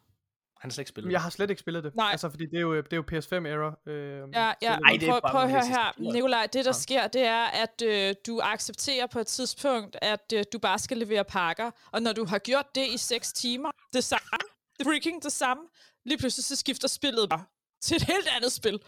[0.60, 1.94] Han har slet ikke spillet Jeg har slet ikke spillet det.
[1.94, 2.08] Nej.
[2.10, 3.90] Altså, fordi det er jo, det er jo PS5-era.
[3.92, 4.78] Øh, ja, ja.
[4.78, 6.12] Ej, det prøv, prøv at høre her.
[6.12, 6.72] Nikolaj, det der ja.
[6.72, 10.96] sker, det er, at øh, du accepterer på et tidspunkt, at øh, du bare skal
[10.96, 11.70] levere pakker.
[11.92, 14.38] Og når du har gjort det i 6 timer, det samme,
[14.84, 15.62] freaking det samme,
[16.04, 17.44] lige pludselig så skifter spillet bare
[17.82, 18.80] til et helt andet spil.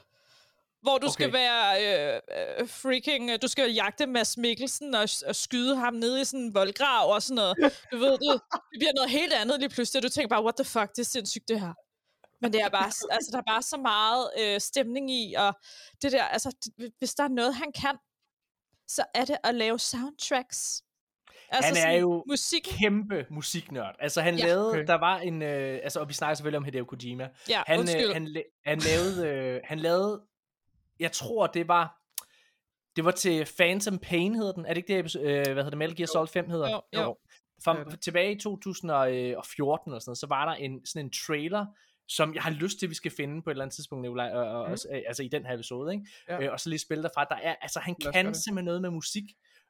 [0.83, 1.13] Hvor du okay.
[1.13, 2.21] skal være øh,
[2.61, 6.41] øh, freaking, øh, du skal jagte Mads Mikkelsen og, og skyde ham ned i sådan
[6.41, 7.57] en voldgrav og sådan noget.
[7.93, 10.57] Du ved, det, det bliver noget helt andet lige pludselig, og du tænker bare, what
[10.57, 11.75] the fuck, det er sindssygt det her.
[12.43, 15.53] Men det er bare, altså der er bare så meget øh, stemning i, og
[16.03, 17.97] det der, altså hvis der er noget, han kan,
[18.89, 20.83] så er det at lave soundtracks.
[21.53, 22.63] Altså han er jo musik.
[22.63, 23.97] kæmpe musiknørd.
[23.99, 24.47] Altså han ja.
[24.47, 24.87] lavede, okay.
[24.87, 27.29] der var en, øh, altså og vi snakker selvfølgelig om Hideo Kojima.
[27.49, 30.23] Ja, han, øh, han, han, lavede, øh, han lavede
[31.01, 31.97] jeg tror, det var...
[32.97, 34.67] Det var til Phantom Pain, hedder den.
[34.67, 36.71] Er det ikke det, øh, hvad hedder det, Metal Gear Solid 5 hedder?
[36.71, 37.01] Jo, jo.
[37.01, 37.17] jo.
[37.65, 41.67] Fra, ja, tilbage i 2014 og sådan noget, så var der en, sådan en trailer,
[42.09, 44.31] som jeg har lyst til, at vi skal finde på et eller andet tidspunkt, Nikolaj,
[44.33, 44.73] og, og, mm.
[44.73, 46.07] også, altså i den her episode, ikke?
[46.29, 46.43] Ja.
[46.43, 47.25] Øh, og så lige spille derfra.
[47.25, 49.25] Der er, altså han kan simpelthen noget med musik.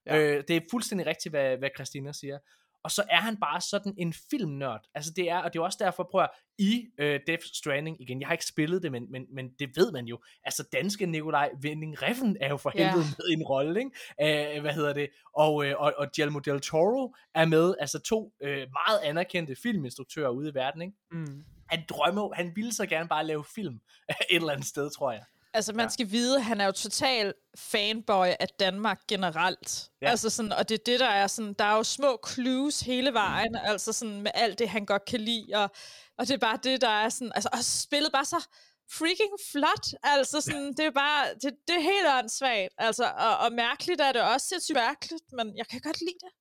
[0.07, 0.19] Ja.
[0.19, 2.39] Øh, det er fuldstændig rigtigt, hvad, hvad Christina siger
[2.83, 4.89] og så er han bare sådan en filmnørd.
[4.95, 6.27] Altså det er, og det er også derfor, prøver
[6.59, 9.93] i uh, Death Stranding igen, jeg har ikke spillet det, men, men, men det ved
[9.93, 13.15] man jo, altså danske Nikolaj Winding Refn er jo for helvede yeah.
[13.19, 14.57] med en rolle, ikke?
[14.57, 18.33] Uh, hvad hedder det, og, uh, og, og Guillermo del Toro er med, altså to
[18.45, 20.95] uh, meget anerkendte filminstruktører ude i verden, ikke?
[21.11, 21.45] Mm.
[21.67, 23.75] Han drømmer, han ville så gerne bare lave film
[24.09, 25.25] et eller andet sted, tror jeg.
[25.55, 25.91] Altså, man ja.
[25.91, 29.91] skal vide, at han er jo total fanboy af Danmark generelt.
[30.03, 30.11] Ja.
[30.11, 33.13] Altså sådan, og det er det, der er sådan, der er jo små clues hele
[33.13, 33.71] vejen, mm.
[33.71, 35.71] altså sådan med alt det, han godt kan lide, og,
[36.19, 38.47] og det er bare det, der er sådan, altså, og spillet bare så
[38.93, 43.53] freaking flot, altså sådan, det er bare, det, det er helt åndssvagt, altså, og, og
[43.53, 46.33] mærkeligt er det også, sindssygt mærkeligt, men jeg kan godt lide det.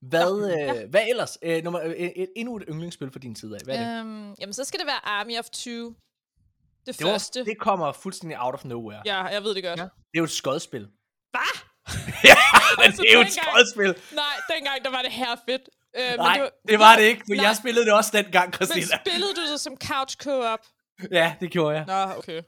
[0.00, 0.82] Hvad, ja.
[0.82, 1.38] øh, hvad ellers?
[1.42, 3.60] Øh, nummer, øh, et, endnu et yndlingsspil for din side af.
[3.64, 4.00] Hvad er det?
[4.00, 5.94] Øhm, jamen, så skal det være Army of Two.
[6.88, 7.40] Det, det, første.
[7.40, 9.02] Var, det kommer fuldstændig out of nowhere.
[9.04, 9.78] Ja, jeg ved det godt.
[9.78, 9.84] Ja.
[9.84, 10.86] Det er jo et skodspil.
[11.30, 11.54] Hvad?
[12.30, 12.36] ja,
[12.76, 13.94] men altså, det er jo et skodspil.
[14.12, 15.68] Nej, dengang der var det her fedt.
[15.96, 17.44] Øh, Nej, men det, var, det var det ikke, for nej.
[17.44, 18.80] jeg spillede det også dengang, Christina.
[18.80, 20.62] Men spillede du det som couch co-op?
[21.10, 21.84] Ja, det gjorde jeg.
[21.86, 22.42] Nå, okay.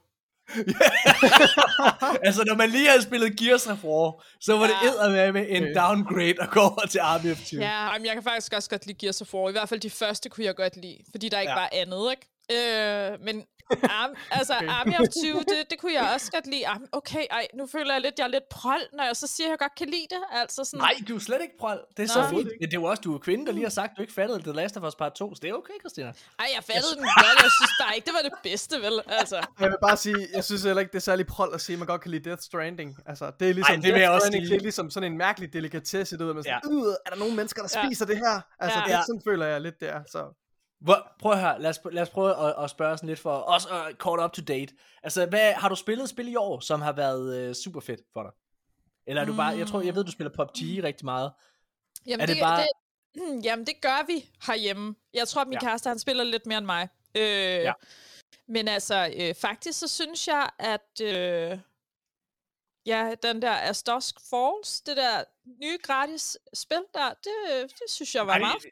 [2.27, 5.25] altså, når man lige havde spillet Gears of War, så var ja.
[5.25, 5.75] det med en okay.
[5.75, 7.59] downgrade at gå over til Army of Two.
[7.59, 9.49] Ja, men jeg kan faktisk også godt lide Gears of War.
[9.49, 11.59] I hvert fald de første kunne jeg godt lide, fordi der ikke ja.
[11.59, 12.27] var andet, ikke?
[12.51, 13.45] Øh, men
[14.01, 14.67] Arm, altså, okay.
[14.67, 16.67] Army of Two, det, det kunne jeg også godt lide.
[16.67, 19.47] Arm, okay, ej, nu føler jeg lidt, jeg er lidt prøl, når jeg så siger,
[19.47, 20.21] at jeg godt kan lide det.
[20.31, 20.79] Altså sådan...
[20.79, 21.79] Nej, du er slet ikke prøl.
[21.97, 22.23] Det er Nå.
[22.23, 22.49] så fint.
[22.61, 24.39] Det er jo også, du er kvinde, der lige har sagt, at du ikke fattede
[24.39, 26.07] The Last of Us Part 2, så det er okay, Christina.
[26.07, 27.43] Ej, jeg fattede den godt.
[27.45, 28.95] Jeg synes bare ikke, det var det bedste, vel?
[29.07, 29.37] Altså.
[29.61, 31.79] Jeg vil bare sige, jeg synes heller ikke, det er særlig prøl at sige, at
[31.79, 32.97] man godt kan lide Death Stranding.
[33.05, 35.17] Altså, det er ligesom, Ej, det, vil jeg også Stranding, det er ligesom sådan en
[35.17, 36.93] mærkelig delikatesse, du ved, man sådan, ja.
[37.05, 38.13] er der nogen mennesker, der spiser ja.
[38.13, 38.41] det her?
[38.59, 38.97] Altså, ja.
[38.97, 40.01] det, sådan føler jeg lidt, det er.
[40.07, 40.40] Så.
[40.81, 43.65] Hvor, prøv her, lad os, lad os prøve at, at spørge sådan lidt for os
[43.65, 44.73] uh, caught up to date.
[45.03, 48.23] Altså, hvad, har du spillet spil i år, som har været uh, super fedt for
[48.23, 48.31] dig?
[49.07, 50.83] Eller er du bare, jeg tror, jeg ved, du spiller PUBG mm.
[50.83, 51.31] rigtig meget.
[52.07, 52.61] Jamen, er det, det bare...
[52.61, 54.95] Det, jamen, det gør vi herhjemme.
[55.13, 55.67] Jeg tror, at min ja.
[55.67, 56.89] kæreste, han spiller lidt mere end mig.
[57.15, 57.73] Øh, ja.
[58.47, 61.59] Men altså, øh, faktisk så synes jeg, at øh,
[62.85, 65.23] ja, den der Astosk Falls, det der
[65.61, 68.65] nye gratis spil der, det, det synes jeg var Ej, meget...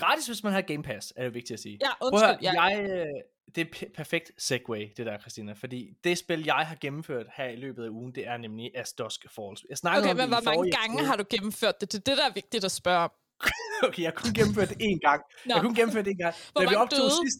[0.00, 1.78] Gratis, hvis man har Game Pass, er det vigtigt at sige.
[1.82, 2.28] Ja, undskyld.
[2.28, 2.62] Høre, ja.
[2.62, 3.06] jeg, øh,
[3.54, 7.56] det er perfekt segue, det der, Christina, fordi det spil, jeg har gennemført her i
[7.56, 9.84] løbet af ugen, det er nemlig Astosk Falls.
[9.84, 11.92] Jeg okay, om men hvor mange gange har du gennemført det?
[11.92, 13.10] Det er det, der er vigtigt at spørge om.
[13.88, 15.22] okay, jeg kunne gennemføre det én gang.
[15.46, 15.54] Nå.
[15.54, 16.34] Jeg kunne gennemføre det én gang.
[16.52, 17.10] Hvor mange døde?
[17.10, 17.38] Sidst,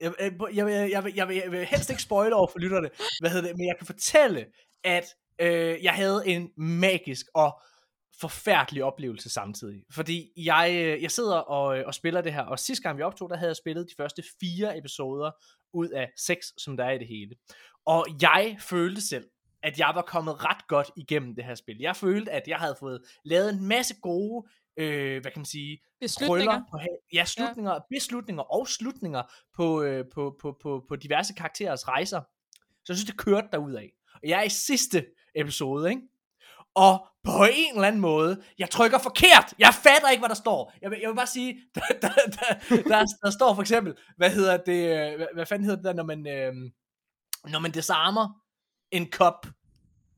[0.00, 0.12] jeg,
[0.54, 2.88] jeg, jeg, jeg, jeg, vil helst ikke spoile over for lytterne,
[3.20, 4.46] hvad hedder det, men jeg kan fortælle,
[4.84, 5.06] at
[5.40, 7.62] øh, jeg havde en magisk og
[8.20, 9.84] forfærdelig oplevelse samtidig.
[9.90, 13.02] Fordi jeg, øh, jeg sidder og, øh, og spiller det her, og sidste gang vi
[13.02, 15.30] optog, der havde jeg spillet de første fire episoder
[15.72, 17.34] ud af seks, som der er i det hele.
[17.86, 19.28] Og jeg følte selv,
[19.62, 21.76] at jeg var kommet ret godt igennem det her spil.
[21.80, 25.78] Jeg følte, at jeg havde fået lavet en masse gode, øh, hvad kan man sige,
[26.00, 26.62] beslutninger.
[26.70, 26.78] På,
[27.12, 27.78] ja, slutninger, ja.
[27.90, 29.22] beslutninger og slutninger
[29.54, 32.20] på, øh, på, på, på, på diverse karakterers rejser.
[32.84, 33.90] Så jeg synes, det kørte af.
[34.14, 36.02] Og jeg er i sidste episode, ikke?
[36.74, 39.54] Og på en eller anden måde, jeg trykker forkert.
[39.58, 40.72] Jeg fatter ikke, hvad der står.
[40.82, 44.30] Jeg vil, jeg vil bare sige, der, der, der, der, der står for eksempel, hvad
[44.30, 46.54] hedder det, hvad, hvad fanden hedder det der, når man, øh,
[47.50, 48.28] når man desarmer
[48.90, 49.46] en kop,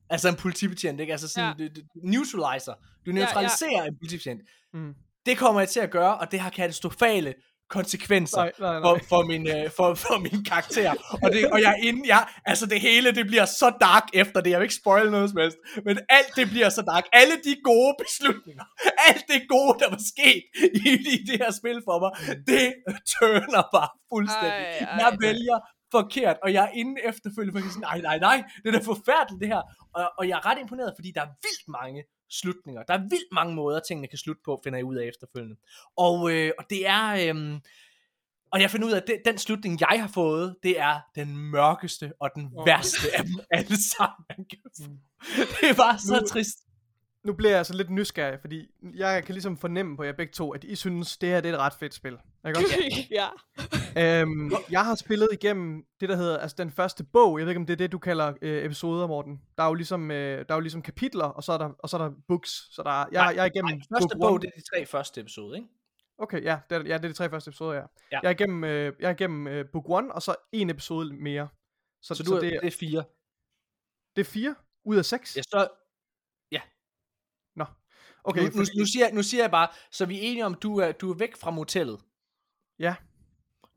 [0.09, 1.13] altså en politibetjent, ikke?
[1.13, 1.67] Altså sådan, ja.
[1.67, 2.73] du, du, neutralizer.
[3.05, 3.87] Du neutraliserer ja, ja.
[3.87, 4.41] en politibetjent.
[4.73, 4.93] Mm.
[5.25, 7.33] Det kommer jeg til at gøre, og det har katastrofale
[7.77, 8.81] konsekvenser nej, nej, nej.
[8.89, 10.91] For, for, min, øh, for, for min karakter.
[11.23, 12.19] Og, det, og jeg er inde, ja,
[12.51, 14.49] altså det hele, det bliver så dark efter det.
[14.51, 15.57] Jeg vil ikke spoil noget som helst.
[15.87, 17.05] Men alt det bliver så dark.
[17.21, 18.65] Alle de gode beslutninger,
[19.09, 20.43] alt det gode, der var sket
[20.85, 22.11] i, i det her spil for mig,
[22.51, 22.67] det
[23.13, 24.65] turner bare fuldstændig.
[24.65, 25.57] Ej, ej, jeg vælger
[25.97, 29.39] forkert, og jeg er inde efterfølgende, for sådan, nej, nej, nej, det er da forfærdeligt
[29.43, 29.61] det her.
[29.97, 31.99] Og, og jeg er ret imponeret, fordi der er vildt mange
[32.41, 32.83] slutninger.
[32.83, 35.55] Der er vildt mange måder, tingene kan slutte på, finder jeg ud af efterfølgende.
[35.97, 37.33] Og, øh, og det er...
[37.33, 37.59] Øh,
[38.51, 41.37] og jeg finder ud af, at det, den slutning, jeg har fået, det er den
[41.37, 42.65] mørkeste og den oh.
[42.65, 44.45] værste af dem alle sammen.
[44.79, 44.97] Mm.
[45.61, 46.57] Det var så nu, trist.
[47.23, 50.53] Nu bliver jeg altså lidt nysgerrig, fordi jeg kan ligesom fornemme på jer begge to,
[50.53, 52.17] at I synes, det her det er et ret fedt spil.
[52.47, 54.21] Ikke ja.
[54.21, 57.59] øhm, jeg har spillet igennem det, der hedder, altså den første bog, jeg ved ikke,
[57.59, 59.41] om det er det, du kalder øh, episoder, Morten.
[59.57, 61.89] Der er jo ligesom, øh, der er jo ligesom kapitler, og så er der, og
[61.89, 62.49] så er der books.
[62.75, 64.85] Så der er, jeg, nej, jeg er igennem nej, første bog, det er de tre
[64.85, 65.67] første episoder, ikke?
[66.17, 67.79] Okay, ja, det er, ja, det er de tre første episoder, ja.
[68.11, 68.19] ja.
[68.23, 71.47] Jeg er igennem, øh, jeg er igennem øh, book 1, og så en episode mere.
[72.01, 73.03] Så, så, du så det, er, det er fire?
[74.15, 74.55] Det er fire
[74.85, 75.37] ud af seks?
[75.37, 75.67] Ja, så...
[78.23, 80.79] Okay, nu, nu, nu, siger, nu siger jeg bare, så vi er enige om, du
[80.79, 81.99] er, du er væk fra motellet.
[82.79, 82.95] Ja.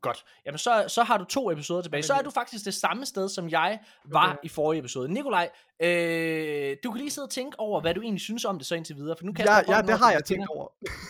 [0.01, 0.25] Godt.
[0.45, 2.03] Jamen, så, så har du to episoder tilbage.
[2.03, 4.37] Så er du faktisk det samme sted, som jeg var okay.
[4.43, 5.13] i forrige episode.
[5.13, 5.49] Nikolaj,
[5.81, 8.75] øh, du kan lige sidde og tænke over, hvad du egentlig synes om det så
[8.75, 9.15] indtil videre.
[9.17, 10.67] For nu kan ja, jeg ja, det har jeg tænkt over.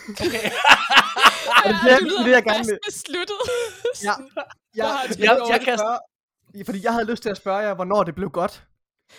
[0.09, 0.49] Okay.
[1.65, 2.79] ja, det, du lyder det, jeg gerne vil.
[2.85, 3.37] besluttet.
[4.03, 4.13] ja,
[4.75, 5.77] ja, jeg, jeg, jeg, kan...
[5.77, 8.63] spørge, fordi jeg havde lyst til at spørge jer, hvornår det blev godt.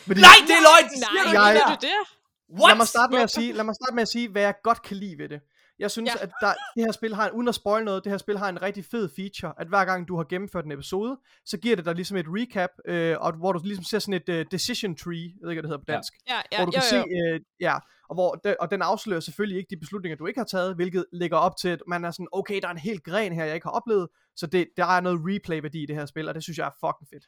[0.06, 1.34] Men Nej, det er løgn!
[1.34, 2.17] Nej, jeg, du det?
[2.52, 2.68] What?
[2.70, 4.82] Lad mig, starte med at sige, lad mig starte med at sige, hvad jeg godt
[4.82, 5.40] kan lide ved det.
[5.78, 6.22] Jeg synes, Ja.
[6.22, 8.62] at der, det her spil har, uden at spoil noget, det her spil har en
[8.62, 11.94] rigtig fed feature, at hver gang du har gennemført en episode, så giver det dig
[11.94, 15.42] ligesom et recap, øh, og hvor du ligesom ser sådan et uh, decision tree, jeg
[15.42, 15.92] ved ikke, hvad det hedder på Ja.
[15.94, 17.02] dansk, Ja, ja, hvor du kan jo, jo.
[17.04, 17.74] se, øh, ja,
[18.08, 21.04] og, hvor de, og den afslører selvfølgelig ikke de beslutninger, du ikke har taget, hvilket
[21.12, 23.54] lægger op til, at man er sådan, okay, der er en helt gren her, jeg
[23.54, 26.42] ikke har oplevet, så det, der er noget replay-værdi i det her spil, og det
[26.42, 27.24] synes jeg er fucking fedt.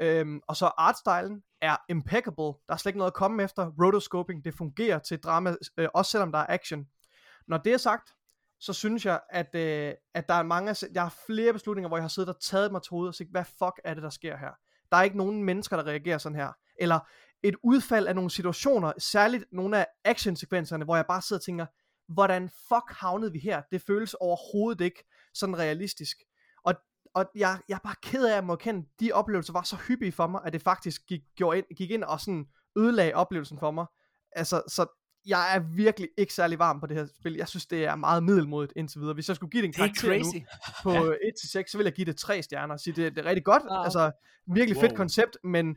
[0.00, 4.44] Øhm, og så artstylen er impeccable, der er slet ikke noget at komme efter, rotoscoping,
[4.44, 6.86] det fungerer til drama, øh, også selvom der er action.
[7.48, 8.14] Når det er sagt,
[8.60, 11.96] så synes jeg, at, øh, at der er mange, af- jeg har flere beslutninger, hvor
[11.96, 14.10] jeg har siddet og taget mig til hovedet og sagt, hvad fuck er det, der
[14.10, 14.50] sker her?
[14.92, 16.52] Der er ikke nogen mennesker, der reagerer sådan her.
[16.80, 16.98] Eller
[17.42, 21.66] et udfald af nogle situationer, særligt nogle af actionsekvenserne, hvor jeg bare sidder og tænker,
[22.08, 23.62] hvordan fuck havnede vi her?
[23.72, 26.16] Det føles overhovedet ikke sådan realistisk.
[27.14, 30.12] Og, jeg, jeg er bare ked af at må erkende, de oplevelser var så hyppige
[30.12, 32.46] for mig, at det faktisk gik, gjorde ind, gik ind og sådan
[32.78, 33.86] ødelagde oplevelsen for mig.
[34.32, 34.86] Altså, så
[35.26, 37.34] jeg er virkelig ikke særlig varm på det her spil.
[37.34, 39.14] Jeg synes, det er meget middelmodigt indtil videre.
[39.14, 40.44] Hvis jeg skulle give det en Det er karakter nu, crazy.
[40.82, 41.62] på ja.
[41.62, 43.62] 1-6, så vil jeg give det 3 stjerner og sige, det, det er rigtig godt.
[43.70, 43.82] Wow.
[43.82, 44.10] Altså,
[44.54, 44.96] virkelig fedt Wow.
[44.96, 45.76] koncept, men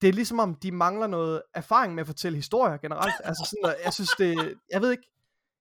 [0.00, 3.14] det er ligesom om, de mangler noget erfaring med at fortælle historier generelt.
[3.24, 5.08] Altså sådan, jeg synes det, jeg ved ikke,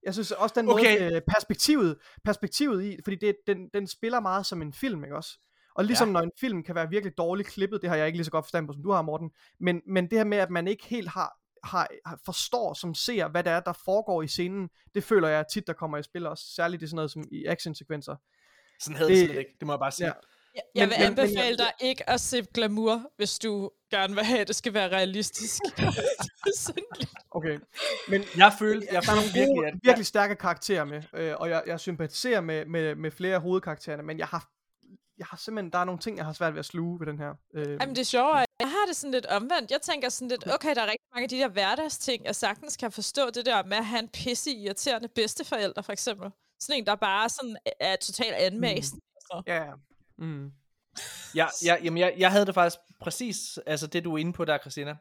[0.06, 1.15] jeg synes også den måde, Okay.
[1.15, 5.39] øh, perspektivet, perspektivet i, fordi det, den, den spiller meget som en film, ikke også?
[5.76, 6.10] Og ligesom Ja.
[6.10, 6.13] ja.
[6.13, 8.46] når en film kan være virkelig dårligt klippet, det har jeg ikke lige så godt
[8.46, 11.10] forstand på, som du har, Morten, men, men det her med, at man ikke helt
[11.10, 15.28] har, har, har forstår som ser, hvad det er, der foregår i scenen, det føler
[15.28, 18.15] jeg tit, der kommer i spil også, særligt i sådan noget som i actionsekvenser.
[18.80, 19.52] Sådan havde det Det- slet ikke.
[19.60, 20.08] Det må jeg bare sige.
[20.08, 20.13] Ja.
[20.56, 23.72] Jeg, jeg Men- vil men- men anbefale jeg- dig ikke at se glamour, hvis du
[23.91, 25.62] gerne vil have, at det skal være realistisk.
[27.32, 27.60] Okay,
[28.10, 29.74] men Jeg følte, jeg der er nogle virkelig, at...
[29.84, 34.04] virkelig stærke karakterer med, øh, og jeg, jeg sympatiserer med, med, med flere af hovedkaraktererne,
[34.04, 34.50] men jeg har,
[35.18, 37.18] jeg har simpelthen, der er nogle ting, jeg har svært ved at sluge ved den
[37.20, 37.34] her.
[37.56, 39.72] Øh, Jamen det er sjovt, jeg har det sådan lidt omvendt.
[39.72, 42.78] Jeg tænker sådan lidt, okay, der er rigtig mange af de der hverdagsting, jeg sagtens
[42.78, 46.30] kan forstå det der med at have en pisse irriterende bedsteforælder, for eksempel.
[46.60, 49.02] Sådan en, der bare sådan er totalt anmæsende.
[49.34, 49.41] Mm.
[49.48, 49.72] ja, ja.
[50.17, 50.51] Mm.
[51.36, 54.45] Ja, ja, jamen jeg, jeg havde det faktisk præcis, altså det du er inde på
[54.45, 54.95] der, Christina.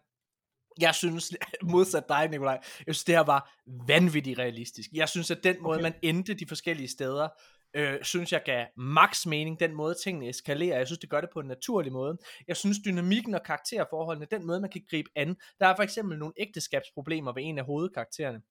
[0.81, 3.55] Jeg synes, modsat dig, Nikolaj, jeg synes, det her var
[3.89, 4.91] vanvittigt realistisk.
[4.93, 5.83] Jeg synes, at den måde, Okay.
[5.83, 7.29] man endte de forskellige steder,
[7.75, 10.79] øh, synes jeg gav max mening, den måde tingene eskalerer.
[10.79, 12.19] Jeg synes, det gør det på en naturlig måde.
[12.49, 15.37] Jeg synes, dynamikken og karakterforholdene, den måde, man kan gribe an.
[15.61, 18.43] Der er for eksempel nogle ægteskabsproblemer ved en af hovedkaraktererne.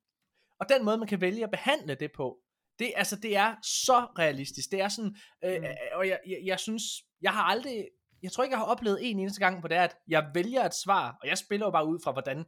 [0.60, 2.38] Og den måde, man kan vælge at behandle det på,
[2.80, 4.72] det, altså, det er så realistisk.
[4.72, 5.64] Det er sådan, øh, Mm.
[5.66, 6.84] øh, og jeg, jeg, jeg synes,
[7.22, 7.86] jeg har aldrig,
[8.24, 10.74] jeg tror ikke, jeg har oplevet en eneste gang på det, at jeg vælger et
[10.76, 12.46] svar, og jeg spiller jo bare ud fra, hvordan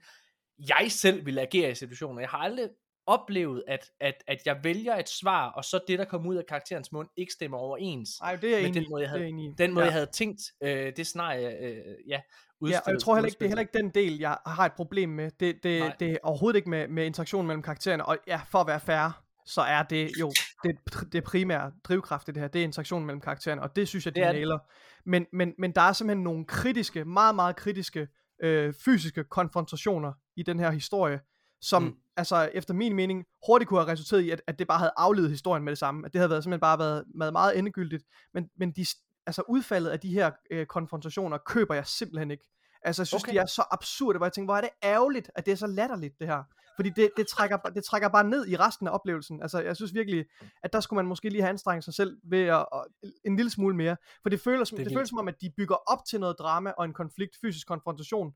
[0.70, 2.22] jeg selv vil agere i situationen.
[2.22, 2.70] Jeg har aldrig
[3.08, 6.46] oplevet, at, at, at jeg vælger et svar, og så det, der kommer ud af
[6.46, 8.10] karakterens mund, ikke stemmer overens.
[8.22, 9.58] Ej, det er Men enig den måde, jeg i, det er havde- enig.
[9.58, 9.86] Den måde, ja.
[9.86, 12.22] jeg havde tænkt, øh, det scenarie, øh, ja,
[12.70, 14.74] Ja, og jeg tror heller ikke, det er heller ikke den del, jeg har et
[14.74, 15.32] problem med.
[15.40, 15.96] Det, det, Nej.
[16.00, 18.06] det er overhovedet ikke med, med interaktion mellem karaktererne.
[18.06, 20.32] Og ja, for at være fair, så er det jo
[20.64, 20.76] det,
[21.14, 22.48] det primære drivkraft i det her.
[22.48, 24.60] Det er interaktionen mellem karaktererne, og det synes jeg, de Det er nailer.
[25.06, 28.08] Men, men, men der er simpelthen nogle kritiske, meget, meget kritiske
[28.44, 31.20] øh, fysiske konfrontationer i den her historie,
[31.62, 31.96] som mm.
[32.18, 35.30] altså efter min mening hurtigt kunne have resulteret i, at, at det bare havde afledet
[35.30, 36.06] historien med det samme.
[36.06, 38.04] At det havde været, simpelthen bare været, været meget endegyldigt.
[38.34, 38.86] Men, men de,
[39.26, 42.50] altså udfaldet af de her øh, konfrontationer køber jeg simpelthen ikke.
[42.86, 43.34] Altså jeg synes, Okay.
[43.34, 45.68] de er så absurde, hvor jeg tænker, hvor er det ærgerligt, at det er så
[45.68, 46.44] latterligt det her.
[46.76, 49.42] Fordi det, det, trækker, det trækker bare ned i resten af oplevelsen.
[49.42, 50.26] Altså jeg synes virkelig,
[50.64, 52.86] at der skulle man måske lige have anstrengt sig selv ved at, at
[53.26, 53.98] en lille smule mere.
[54.22, 56.36] For det føles, som, Det det, føles som om, at de bygger op til noget
[56.40, 58.34] drama og en konflikt, fysisk konfrontation.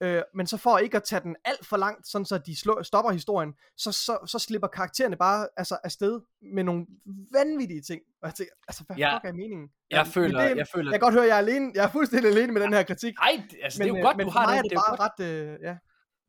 [0.00, 2.82] Øh, men så for ikke at tage den alt for langt, sådan så de slå,
[2.82, 6.20] stopper historien, så, så, så slipper karaktererne bare altså, afsted
[6.54, 6.86] med nogle
[7.32, 8.02] vanvittige ting.
[8.22, 9.14] Og jeg tænker, altså hvad Ja.
[9.16, 9.68] fuck er meningen?
[9.90, 11.72] Jeg men føler, det, jeg føler, jeg kan godt høre, jeg er alene.
[11.74, 13.14] Jeg er fuldstændig alene med den her kritik.
[13.22, 14.96] ej, altså, det er jo øh, godt, men du har det, er det, er bare
[14.96, 15.76] godt, ret, øh, ja.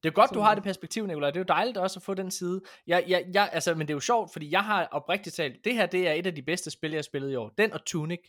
[0.04, 1.30] Det er godt, du har det perspektiv, Nicolaj.
[1.30, 2.62] Det er jo dejligt også at få den side.
[2.88, 5.74] Jeg, jeg, jeg, altså, men det er jo sjovt, fordi jeg har oprigtigt talt, det
[5.76, 7.50] her det er et af de bedste spil, jeg har spillet i år.
[7.58, 8.20] Den og Tunic.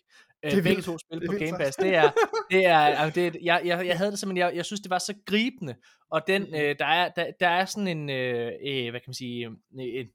[0.44, 1.58] Øh, Det er begge to spil på Game.
[1.58, 1.76] Pass.
[1.76, 2.10] Det er,
[2.50, 4.90] det er, altså, det er jeg, jeg, jeg havde det simpelthen, jeg, jeg synes, det
[4.90, 5.74] var så gribende.
[6.10, 6.54] Og den, Mhm.
[6.54, 9.52] øh, der, er, der, der er sådan en, øh, øh, hvad kan man sige, øh,
[9.78, 10.06] en,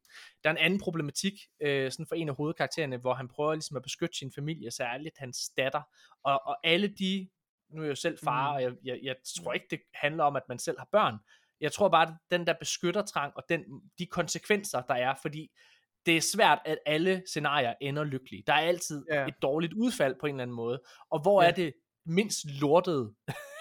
[0.45, 3.77] der er en anden problematik, øh, sådan for en af hovedkaraktererne, hvor han prøver ligesom
[3.77, 5.81] at beskytte sin familie, særligt hans datter.
[6.23, 7.29] Og, og alle de,
[7.69, 8.55] nu er jeg jo selv far, Mm.
[8.55, 11.15] og jeg, jeg, jeg tror ikke, det handler om, at man selv har børn.
[11.61, 13.63] Jeg tror bare, at den der beskyttertrang og den,
[13.99, 15.51] de konsekvenser, der er, fordi
[16.05, 18.43] det er svært, at alle scenarier ender lykkelige.
[18.47, 19.27] Der er altid Ja.
[19.27, 20.81] et dårligt udfald på en eller anden måde.
[21.09, 21.47] Og hvor Ja.
[21.47, 21.73] er det
[22.05, 23.13] mindst lortede?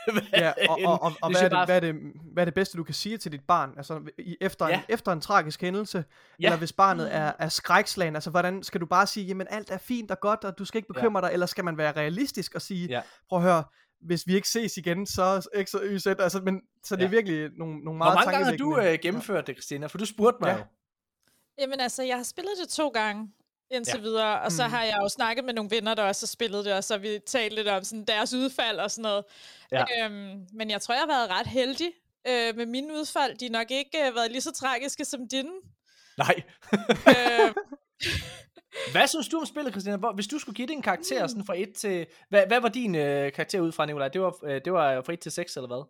[0.32, 1.94] Ja, og, og, og, og hvad, er det, bare- hvad, er det,
[2.32, 3.74] hvad er det bedste, du kan sige til dit barn?
[3.76, 4.74] Altså, i, efter, Ja.
[4.78, 6.04] en, efter en tragisk hændelse,
[6.40, 6.46] Ja.
[6.46, 9.78] eller hvis barnet er, er skrækslagen, altså hvordan skal du bare sige, jamen alt er
[9.78, 11.00] fint og godt, og du skal ikke Ja.
[11.00, 13.00] bekymre dig, eller skal man være realistisk og sige, Ja.
[13.28, 13.64] prøv at høre,
[14.00, 17.06] hvis vi ikke ses igen, så X og Y, Z, altså, men, så det er
[17.06, 17.10] Ja.
[17.10, 19.86] virkelig nogle, nogle Hvor meget mange gange har du øh, gennemført det, Christina?
[19.86, 20.56] For du spurgte mig Ja.
[20.56, 20.62] jo.
[21.60, 23.28] Jamen altså, jeg har spillet det to gange
[23.70, 23.96] indtil Ja.
[23.98, 24.02] ja.
[24.02, 24.70] videre, og så Mm.
[24.72, 26.98] har jeg jo snakket med nogle venner, der også har spillet det, og så har
[26.98, 29.24] vi talt lidt om sådan, deres udfald og sådan noget.
[29.72, 29.84] Ja.
[30.04, 31.92] Øhm, men jeg tror, jeg har været ret heldig
[32.28, 33.38] øh, med mine udfald.
[33.38, 35.50] De har nok ikke øh, været lige så tragiske som dine.
[36.18, 36.42] Nej.
[37.08, 37.54] øh,
[38.92, 39.96] Hvad synes du om spillet, Christina?
[39.96, 42.06] Hvor, hvis du skulle give det en karakter sådan fra 1 til...
[42.28, 44.08] Hvad, hvad var din øh, karakter ud fra, Nikolaj?
[44.08, 45.84] Det var, øh, det var fra 1 til 6, eller hvad?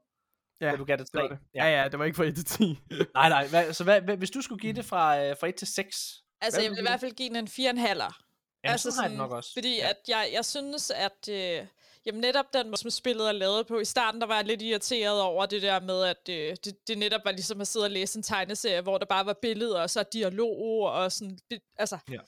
[0.61, 1.35] Ja, Da du gav det det var 3?
[1.35, 1.39] det.
[1.55, 2.79] Ja, ja, det var ikke fra 1 til 10.
[3.15, 3.47] Nej, nej.
[3.47, 6.24] Hvad, så hvad, hvad, hvis du skulle give det fra, øh, fra 1 til 6?
[6.45, 8.21] Altså, Hvad jeg vil i hvert fald give den en 4,5'er.
[8.65, 9.51] Jamen, altså sådan har det nok også.
[9.53, 9.91] Fordi Ja.
[9.91, 11.67] at jeg, jeg synes, at øh,
[12.07, 14.63] jamen netop den måde, som spillet er lavet på, i starten der var jeg lidt
[14.63, 17.91] irriteret over det der med, at øh, det, det netop var ligesom at sidde og
[17.91, 21.39] læse en tegneserie, hvor der bare var billeder, og så dialog, og sådan,
[21.79, 22.19] altså, Ja.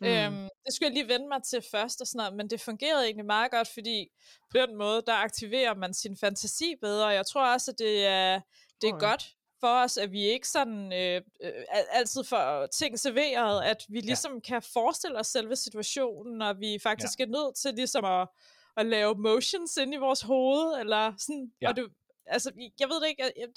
[0.00, 0.06] Mm.
[0.06, 3.04] øhm, det skulle jeg lige vende mig til først og sådan noget, men det fungerede
[3.04, 4.08] egentlig meget godt, fordi
[4.50, 8.06] på den måde, der aktiverer man sin fantasi bedre, og jeg tror også, at det
[8.06, 8.40] er,
[8.80, 9.08] det er Åh, ja.
[9.08, 9.30] godt
[9.64, 14.00] for os, at vi ikke sådan øh, øh, al- altid får ting serveret, at vi
[14.00, 18.28] ligesom kan forestille os selve situationen, og vi faktisk er nødt til ligesom at,
[18.76, 21.68] at lave motions ind i vores hoved, eller sådan, Ja.
[21.68, 21.84] og det,
[22.26, 23.48] altså, jeg ved det ikke, jeg, jeg,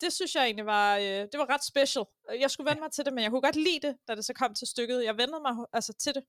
[0.00, 2.04] det synes jeg egentlig var, øh, det var ret special.
[2.40, 4.32] Jeg skulle vende mig til det, men jeg kunne godt lide det, da det så
[4.34, 5.04] kom til stykket.
[5.04, 6.24] Jeg vendede mig altså til det.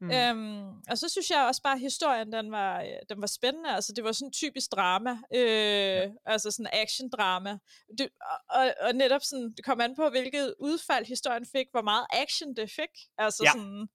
[0.00, 0.10] Mm.
[0.10, 3.70] Øhm, og så synes jeg også bare, at historien den var, øh, den var spændende.
[3.74, 5.10] Altså, det var sådan typisk drama.
[5.34, 6.08] Øh, ja.
[6.26, 7.58] Altså sådan action-drama.
[7.98, 11.82] Det, og, og, og netop sådan, det kom an på, hvilket udfald historien fik, hvor
[11.82, 12.92] meget action det fik.
[13.18, 13.52] Altså Ja.
[13.52, 13.88] sådan...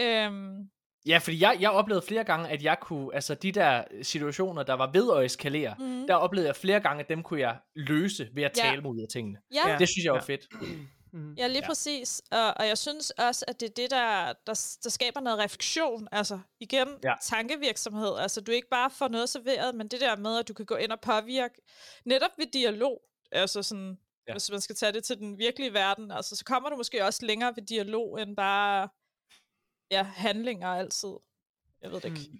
[0.00, 0.70] Øhm,
[1.06, 4.74] Ja, fordi jeg, jeg oplevede flere gange, at jeg kunne, altså de der situationer, der
[4.74, 6.06] var ved at eskalere, mm.
[6.06, 8.62] der oplevede jeg flere gange, at dem kunne jeg løse ved at Ja.
[8.62, 9.38] tale mig ud af tingene.
[9.54, 9.78] ja, Ja.
[9.78, 10.34] Det synes jeg var Ja.
[10.34, 10.46] fedt.
[11.12, 11.34] Mm.
[11.34, 11.66] Ja, lige Ja.
[11.66, 12.22] præcis.
[12.30, 16.08] Og, og jeg synes også, at det er det, der, der, der skaber noget refleksion.
[16.12, 17.14] Altså, igen, Ja.
[17.22, 18.16] tankevirksomhed.
[18.18, 20.74] Altså, du ikke bare får noget serveret, men det der med, at du kan gå
[20.76, 21.54] ind og påvirke,
[22.04, 23.00] netop ved dialog.
[23.32, 24.32] Altså sådan, Ja.
[24.32, 27.26] hvis man skal tage det til den virkelige verden, altså, så kommer du måske også
[27.26, 28.88] længere ved dialog, end bare
[29.90, 31.12] ja, handlinger altid.
[31.82, 32.30] Jeg ved det ikke.
[32.32, 32.38] Mm.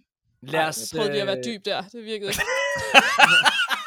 [0.48, 1.82] Lad Ej, os, jeg prøvede lige at være øh, dyb der.
[1.82, 2.42] Det virkede ikke.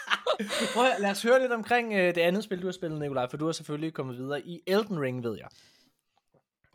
[0.73, 3.29] Prøv, at- lad os høre lidt omkring øh, det andet spil, du har spillet, Nikolaj,
[3.29, 5.47] for du har selvfølgelig kommet videre i Elden Ring, ved jeg.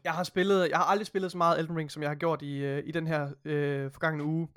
[0.04, 2.42] Jeg har spillet, jeg har aldrig spillet så meget Elden Ring, som jeg har gjort
[2.42, 4.48] i, øh, i den her øh, forgangne uge.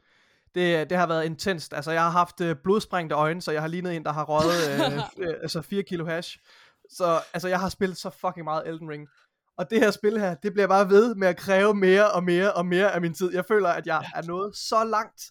[0.55, 1.73] Det, det har været intenst.
[1.73, 4.91] Altså, jeg har haft øh, blodsprængte øjne, så jeg har lignet en, der har røget
[4.93, 6.37] øh, øh, altså 4 kilo hash.
[6.91, 9.07] Så altså, jeg har spillet så fucking meget Elden Ring.
[9.57, 12.53] Og det her spil her, det bliver bare ved med at kræve mere og mere
[12.53, 13.33] og mere af min tid.
[13.33, 15.21] Jeg føler, at jeg er nået så langt.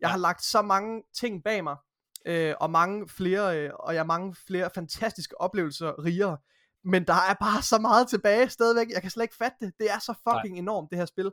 [0.00, 1.76] Jeg har lagt så mange ting bag mig,
[2.26, 6.36] øh, og mange flere, øh, og jeg har mange flere fantastiske oplevelser rigere.
[6.84, 8.90] Men der er bare så meget tilbage stadigvæk.
[8.90, 9.72] Jeg kan slet ikke fatte det.
[9.78, 10.58] Det er så fucking Nej.
[10.58, 11.32] enormt, det her spil.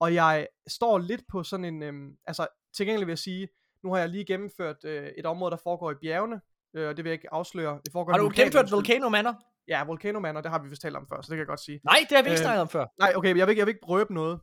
[0.00, 1.82] Og jeg står lidt på sådan en...
[1.82, 3.48] Øhm, altså, til gengæld vil jeg sige,
[3.82, 6.40] nu har jeg lige gennemført øh, et område, der foregår i bjergene.
[6.76, 7.80] Øh, og det vil jeg ikke afsløre.
[7.84, 9.34] Det foregår Har du gennemført Volcano Manor?
[9.68, 11.46] Ja, Volcano Man, og det har vi vist talt om før, så det kan jeg
[11.46, 11.80] godt sige.
[11.84, 12.86] Nej, det har vi ikke Øh, snakket om før.
[12.98, 14.40] Nej, okay, jeg vil, jeg vil ikke røbe noget.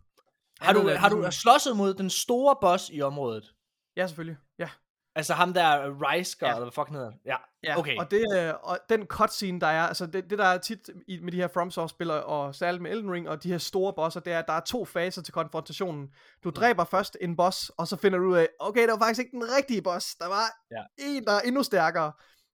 [0.61, 3.53] Har du, har du slåsset mod den store boss i området?
[3.95, 4.37] Ja, selvfølgelig.
[4.59, 4.69] Ja.
[5.15, 6.53] Altså ham der Rysker, Ja.
[6.53, 7.11] eller hvad fucking hedder?
[7.25, 7.35] Ja.
[7.63, 7.97] Ja, Okay.
[7.97, 11.19] og, det, øh, og den cutscene, der er, altså det, det der er tit i,
[11.19, 14.33] med de her FromSoft-spil, og særligt med Elden Ring, og de her store bosser, det
[14.33, 16.07] er, at der er to faser til konfrontationen.
[16.43, 16.53] Du Mm.
[16.53, 19.31] dræber først en boss, og så finder du ud af, okay, det var faktisk ikke
[19.31, 20.83] den rigtige boss, der var Ja.
[20.97, 22.11] en, der er endnu stærkere.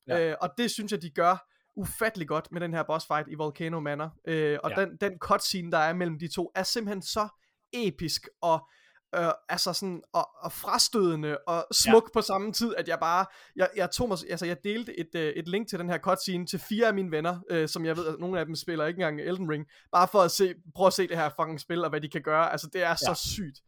[0.08, 0.30] Ja.
[0.30, 3.36] Øh, og det synes jeg, de gør ufattelig godt med den her boss fight i
[3.36, 4.14] Volcano Manor.
[4.28, 4.82] Øh, og ja.
[4.82, 7.28] den, den cutscene, der er mellem de to, er simpelthen så
[7.74, 8.68] episk, og
[9.16, 12.10] øh, altså sådan, og, og frastødende og smuk ja.
[12.14, 15.34] på samme tid, at jeg bare, jeg, jeg tog mig, altså jeg delte et, øh,
[15.34, 18.08] et link til den her cutscene til fire af mine venner, øh, som jeg ved,
[18.08, 20.94] at nogle af dem spiller ikke engang Elden Ring, bare for at se, prøve at
[20.94, 23.14] se det her fucking spil, og hvad de kan gøre, altså det er så Ja.
[23.14, 23.60] sygt.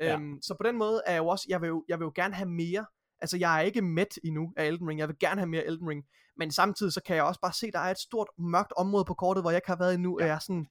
[0.00, 0.14] Ja.
[0.14, 2.12] Øhm, så på den måde er jeg jo også, jeg vil jo, jeg vil jo
[2.14, 2.86] gerne have mere,
[3.20, 5.88] altså jeg er ikke mæt endnu af Elden Ring, jeg vil gerne have mere Elden
[5.88, 6.04] Ring,
[6.36, 9.14] men samtidig så kan jeg også bare se, der er et stort mørkt område på
[9.14, 10.24] kortet, hvor jeg ikke har været endnu, ja.
[10.24, 10.66] og jeg er sådan,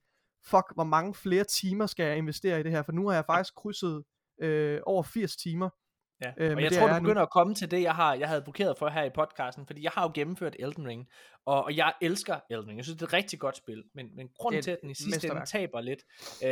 [0.46, 3.24] fuck, hvor mange flere timer skal jeg investere i det her, for nu har jeg
[3.26, 4.04] faktisk krydset
[4.40, 5.68] øh, over 80 timer.
[6.24, 6.32] Ja.
[6.36, 7.00] Øh, og men jeg tror, du nu.
[7.00, 9.82] begynder at komme til det, jeg, har, jeg havde blokeret for her i podcasten, fordi
[9.82, 11.06] jeg har jo gennemført Elden Ring,
[11.46, 12.76] og, og jeg elsker Elden Ring.
[12.78, 14.94] Jeg synes, det er et rigtig godt spil, men, men grunden til, at den i
[14.94, 16.00] sidste ende taber lidt,
[16.44, 16.48] øh,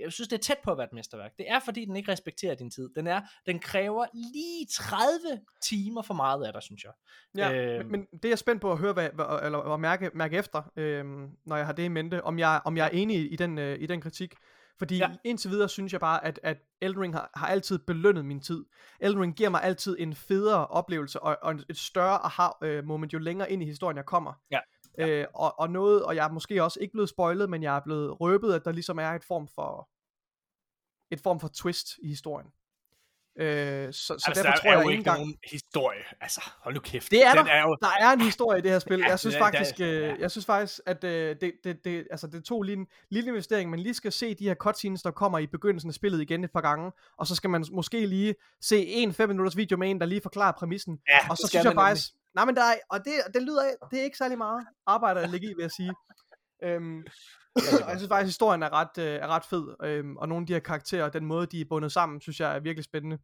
[0.00, 1.30] jeg synes, det er tæt på at være et mesterværk.
[1.38, 2.90] Det er, fordi den ikke respekterer din tid.
[2.96, 6.92] Den, er, den kræver lige 30 timer for meget af dig, synes jeg.
[7.36, 7.80] Ja, Øhm.
[7.80, 10.10] øh, men, men det er jeg spændt på at høre, hvad, hvad, eller at mærke,
[10.14, 11.04] mærke efter, øh,
[11.46, 13.78] når jeg har det i mente, om jeg, om jeg er enig i den, øh,
[13.80, 14.34] i den kritik.
[14.78, 15.10] Fordi Ja.
[15.10, 15.16] ja.
[15.24, 18.64] indtil videre synes jeg bare, at, at Elden Ring har, har altid belønnet min tid.
[19.00, 23.52] Elden Ring giver mig altid en federe oplevelse, og, og et større aha-moment, jo længere
[23.52, 24.32] ind i historien jeg kommer.
[24.50, 24.60] Ja.
[24.98, 27.80] Øh, og, og noget, og jeg er måske også ikke blevet spoilet, men jeg er
[27.80, 29.88] blevet røbet, at der ligesom er et form for,
[31.10, 32.48] et form for twist i historien.
[33.40, 35.18] Øh, så, så altså, derfor der tror er jeg jo ikke engang...
[35.18, 36.00] nogen historie.
[36.20, 37.10] Altså, hold nu kæft.
[37.10, 37.52] Det er Den der.
[37.52, 38.98] er jo, Der er en historie i det her spil.
[38.98, 41.52] Ja, jeg synes det er- faktisk, der er- øh, jeg synes faktisk, at øh, det,
[41.64, 44.54] det, det, altså det tog lige en lille investering, men lige skal se de her
[44.54, 47.64] cutscenes, der kommer i begyndelsen af spillet igen et par gange, og så skal man
[47.72, 50.98] måske lige se en 5 minutters video med en, der lige forklarer præmissen.
[51.08, 53.98] ja, Og så synes jeg faktisk, nej men der er, og det, det lyder, det
[54.00, 55.92] er ikke særlig meget arbejde at lægge i, vil jeg sige.
[56.62, 57.04] Øhm,
[57.54, 60.42] og jeg synes faktisk, at historien er ret, øh, er ret fed, øhm, og nogle
[60.42, 63.18] af de her karakterer, den måde, de er bundet sammen, synes jeg er virkelig spændende.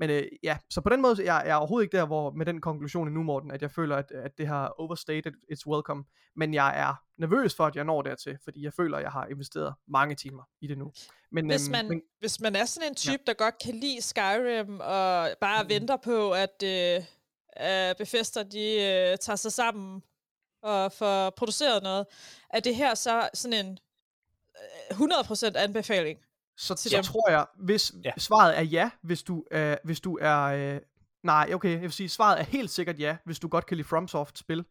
[0.00, 2.46] Men øh, ja, så på den måde, jeg, jeg er overhovedet ikke der, hvor med
[2.46, 6.04] den konklusion endnu, Morten, at jeg føler, at, at det har overstated its welcome.
[6.36, 9.26] Men jeg er nervøs for, at jeg når dertil, fordi jeg føler, at jeg har
[9.26, 10.92] investeret mange timer i det nu.
[11.32, 13.32] Men, Hvis øhm, man, men, hvis man er sådan en type, ja.
[13.32, 15.68] der godt kan lide Skyrim, og bare mm.
[15.68, 17.02] venter på, at øh,
[17.98, 20.02] Bethesda de øh, tager sig sammen
[20.62, 22.06] og får produceret noget,
[22.50, 23.78] er det her så sådan en
[24.90, 26.18] øh, 100% anbefaling?
[26.56, 27.04] så, til så dem.
[27.04, 28.10] tror jeg, hvis Ja.
[28.18, 30.38] svaret er ja, hvis du, øh, hvis du er...
[30.42, 30.80] Øh,
[31.22, 33.88] nej, okay, jeg vil sige, svaret er helt sikkert ja, hvis du godt kan lide
[33.88, 34.64] FromSoft-spil.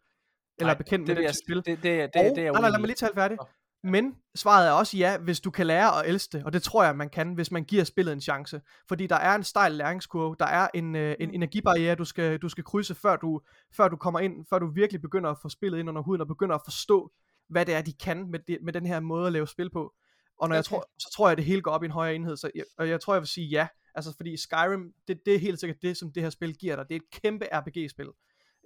[0.59, 1.55] Eller er bekendt med det, den det, type spil.
[1.55, 3.37] det, det, det, og, det, det er nej, nej, lad mig lige tale færdig.
[3.83, 6.83] Men svaret er også ja, hvis du kan lære at elske det, og det tror
[6.83, 8.61] jeg, man kan, hvis man giver spillet en chance.
[8.87, 11.35] Fordi der er en stejl læringskurve, der er en, øh, en Mm.
[11.35, 13.41] energibarriere, du skal, du skal krydse, før du,
[13.73, 16.27] før du kommer ind, før du virkelig begynder at få spillet ind under huden, og
[16.27, 17.11] begynder at forstå,
[17.49, 19.93] hvad det er, de kan med, det, med den her måde at lave spil på.
[20.39, 20.55] Og når okay.
[20.55, 22.51] jeg tror, så tror jeg, at det hele går op i en højere enhed, så
[22.55, 23.67] jeg, og jeg tror, jeg vil sige ja.
[23.95, 26.85] Altså fordi Skyrim, det, det er helt sikkert det, som det her spil giver dig.
[26.89, 28.09] Det er et kæmpe RPG-spil.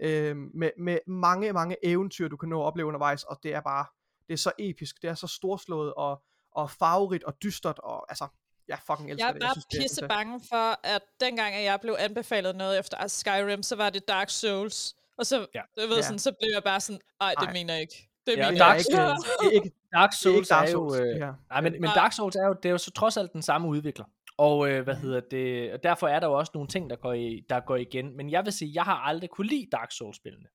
[0.02, 3.62] Øh, med, med mange, mange eventyr, du kan nå at opleve undervejs, og det er
[3.62, 3.86] bare,
[4.32, 6.22] det er så episk, det er så storslået, og,
[6.52, 8.28] og farverigt, og dystert, og altså,
[8.68, 9.42] jeg fucking elsker Jeg er det.
[9.42, 13.08] bare synes, det er pisse bange for, at dengang at jeg blev anbefalet noget efter
[13.08, 14.96] Skyrim, så var det Dark Souls.
[15.18, 15.62] Og så, Ja.
[15.78, 15.82] ja.
[15.88, 16.02] ved, Ja.
[16.02, 17.54] sådan, så blev jeg bare sådan, ej, det Ej.
[17.54, 18.10] mener jeg ikke.
[18.28, 18.98] Det Ja, mener Det jeg er Dark ikke, ikke.
[19.42, 20.90] det er ikke, Dark det er Souls ikke Dark er jo...
[20.90, 21.34] Souls, øh, det her.
[21.50, 21.84] Nej, men, men.
[21.96, 24.06] Dark Souls er jo, det er jo så trods alt den samme udvikler.
[24.38, 27.14] Og øh, hvad hedder det, og derfor er der jo også nogle ting, der går,
[27.14, 28.18] i, der går igen.
[28.18, 30.46] Men jeg vil sige, jeg har aldrig kunne lide Dark Souls-spillene.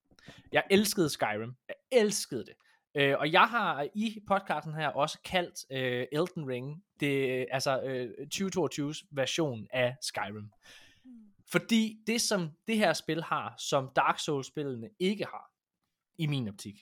[0.51, 1.53] Jeg elskede Skyrim.
[1.67, 2.53] Jeg elskede det.
[2.95, 8.09] Øh, og jeg har i podcasten her også kaldt øh, Elden Ring, det, altså øh,
[8.35, 10.51] 2022's version af Skyrim.
[11.51, 15.51] Fordi det, som det her spil har, som Dark Souls-spillene ikke har,
[16.17, 16.75] i min optik,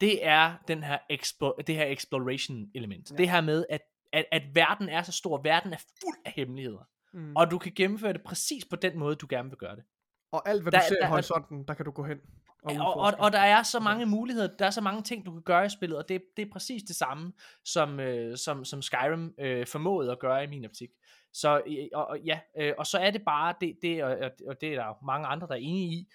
[0.00, 3.10] det er den her expo- det her exploration element.
[3.10, 3.16] Ja.
[3.16, 3.80] Det her med, at,
[4.12, 6.88] at, at verden er så stor, verden er fuld af hemmeligheder.
[7.12, 7.36] Mm.
[7.36, 9.84] Og du kan gennemføre det præcis på den måde, du gerne vil gøre det.
[10.32, 12.18] Og alt, hvad Der- du ser i der- horisonten, der kan du gå hen.
[12.62, 15.32] Og, Og, og, og der er så mange muligheder, der er så mange ting, du
[15.32, 17.32] kan gøre i spillet, og det, det er præcis det samme,
[17.64, 20.90] som, øh, som, som Skyrim øh, formåede at gøre i min optik.
[21.32, 24.60] Så øh, og, og, ja, øh, og så er det bare, det, det, og, og-
[24.60, 26.08] det er der mange andre, der er enige i,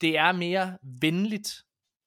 [0.00, 1.50] det er mere venligt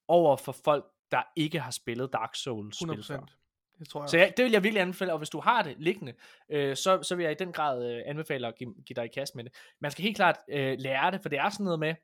[0.08, 3.18] over for folk, der ikke har spillet Dark Souls-spil før.
[3.18, 3.34] 100%.
[3.78, 5.74] Det tror jeg Så ja, det vil jeg virkelig anbefale, og hvis du har det
[5.78, 6.14] liggende,
[6.48, 9.08] øh, så, så vil jeg i den grad øh, anbefale at give, give dig i
[9.08, 9.52] kast med det.
[9.80, 11.94] Man skal helt klart øh, lære det, for det er sådan noget med,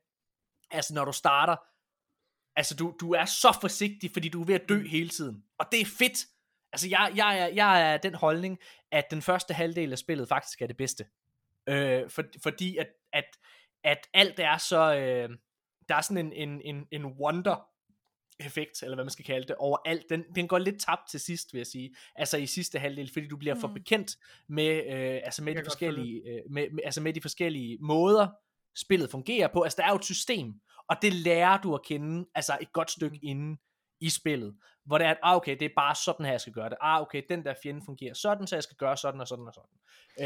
[0.71, 1.55] altså når du starter,
[2.55, 5.65] altså du, du er så forsigtig, fordi du er ved at dø hele tiden, og
[5.71, 6.25] det er fedt.
[6.73, 8.59] Altså jeg, jeg, er, jeg er den holdning,
[8.91, 11.05] at den første halvdel af spillet faktisk er det bedste.
[11.69, 13.25] Øh, for, fordi at, at,
[13.83, 15.29] at alt er så, øh,
[15.89, 17.67] der er sådan en, en, en, en wonder
[18.39, 20.09] effekt, eller hvad man skal kalde det, over alt.
[20.09, 21.95] Den, den går lidt tabt til sidst, vil jeg sige.
[22.15, 23.61] Altså i sidste halvdel, fordi du bliver mm.
[23.61, 23.73] for Mm.
[23.73, 24.11] bekendt
[24.47, 28.27] med, øh, altså med de forskellige, øh, med, med, altså med de forskellige måder,
[28.75, 29.61] spillet fungerer på.
[29.61, 30.53] Altså der er jo et system,
[30.89, 33.57] og det lærer du at kende, altså et godt stykke inden
[34.01, 34.55] i spillet,
[34.85, 36.77] hvor det er, at, ah, okay, det er bare sådan her, jeg skal gøre det.
[36.81, 39.53] Ah, okay, den der fjende fungerer sådan, så jeg skal gøre sådan og sådan og
[39.53, 39.69] sådan.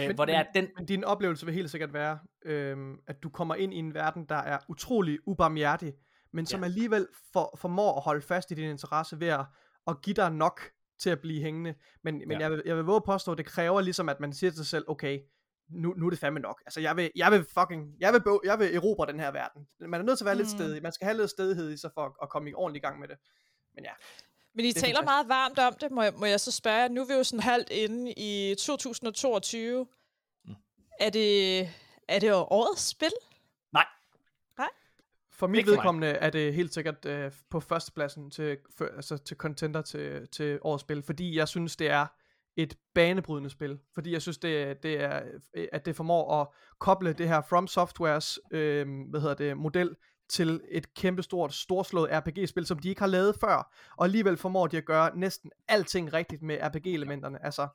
[0.03, 2.95] Øh, Men- hvor det er, at den, Men din oplevelse vil helt sikkert være, øhm,
[3.07, 5.93] at du kommer ind i en verden, der er utrolig ubarmhjertig,
[6.33, 6.65] men som Ja.
[6.65, 9.45] alligevel for, formår at holde fast i din interesse ved at,
[9.87, 10.61] at give dig nok
[10.99, 11.73] til at blive hængende.
[12.03, 12.39] Men, men Ja.
[12.39, 14.57] jeg, vil, jeg vil våge at påstå, at det kræver ligesom, at man siger til
[14.57, 15.19] sig selv, okay,
[15.69, 16.61] nu, nu er det fandme nok.
[16.65, 19.67] Altså, jeg vil, jeg vil fucking, jeg vil, bo- jeg vil erobre den her verden.
[19.79, 20.39] Man er nødt til at være mm.
[20.39, 20.83] lidt stedig.
[20.83, 23.07] Man skal have lidt stedighed i sig for at, at komme i ordentlig gang med
[23.07, 23.17] det.
[23.75, 23.91] Men ja,
[24.53, 26.89] Men I er taler meget varmt om det, må jeg, må jeg så spørge.
[26.89, 29.87] Nu er vi jo sådan halvt inde i 2022.
[30.45, 30.55] Mm.
[30.99, 31.59] Er det,
[32.07, 33.11] er det årets spil?
[35.39, 35.77] For mit Ikke for mig.
[35.77, 40.59] vedkommende er det helt sikkert øh, på førstepladsen til, for, altså til contender til, til
[40.61, 42.05] årets spil, fordi jeg synes, det er
[42.63, 43.79] et banebrydende spil.
[43.93, 45.21] Fordi jeg synes, det, det er,
[45.53, 46.47] øh, at det formår at
[46.79, 49.95] koble det her From Softwares øh, hvad hedder det, model
[50.29, 53.73] til et kæmpestort, storslået RPG-spil, som de ikke har lavet før.
[53.97, 57.45] Og alligevel formår de at gøre næsten alting rigtigt med RPG-elementerne.
[57.45, 57.67] Altså,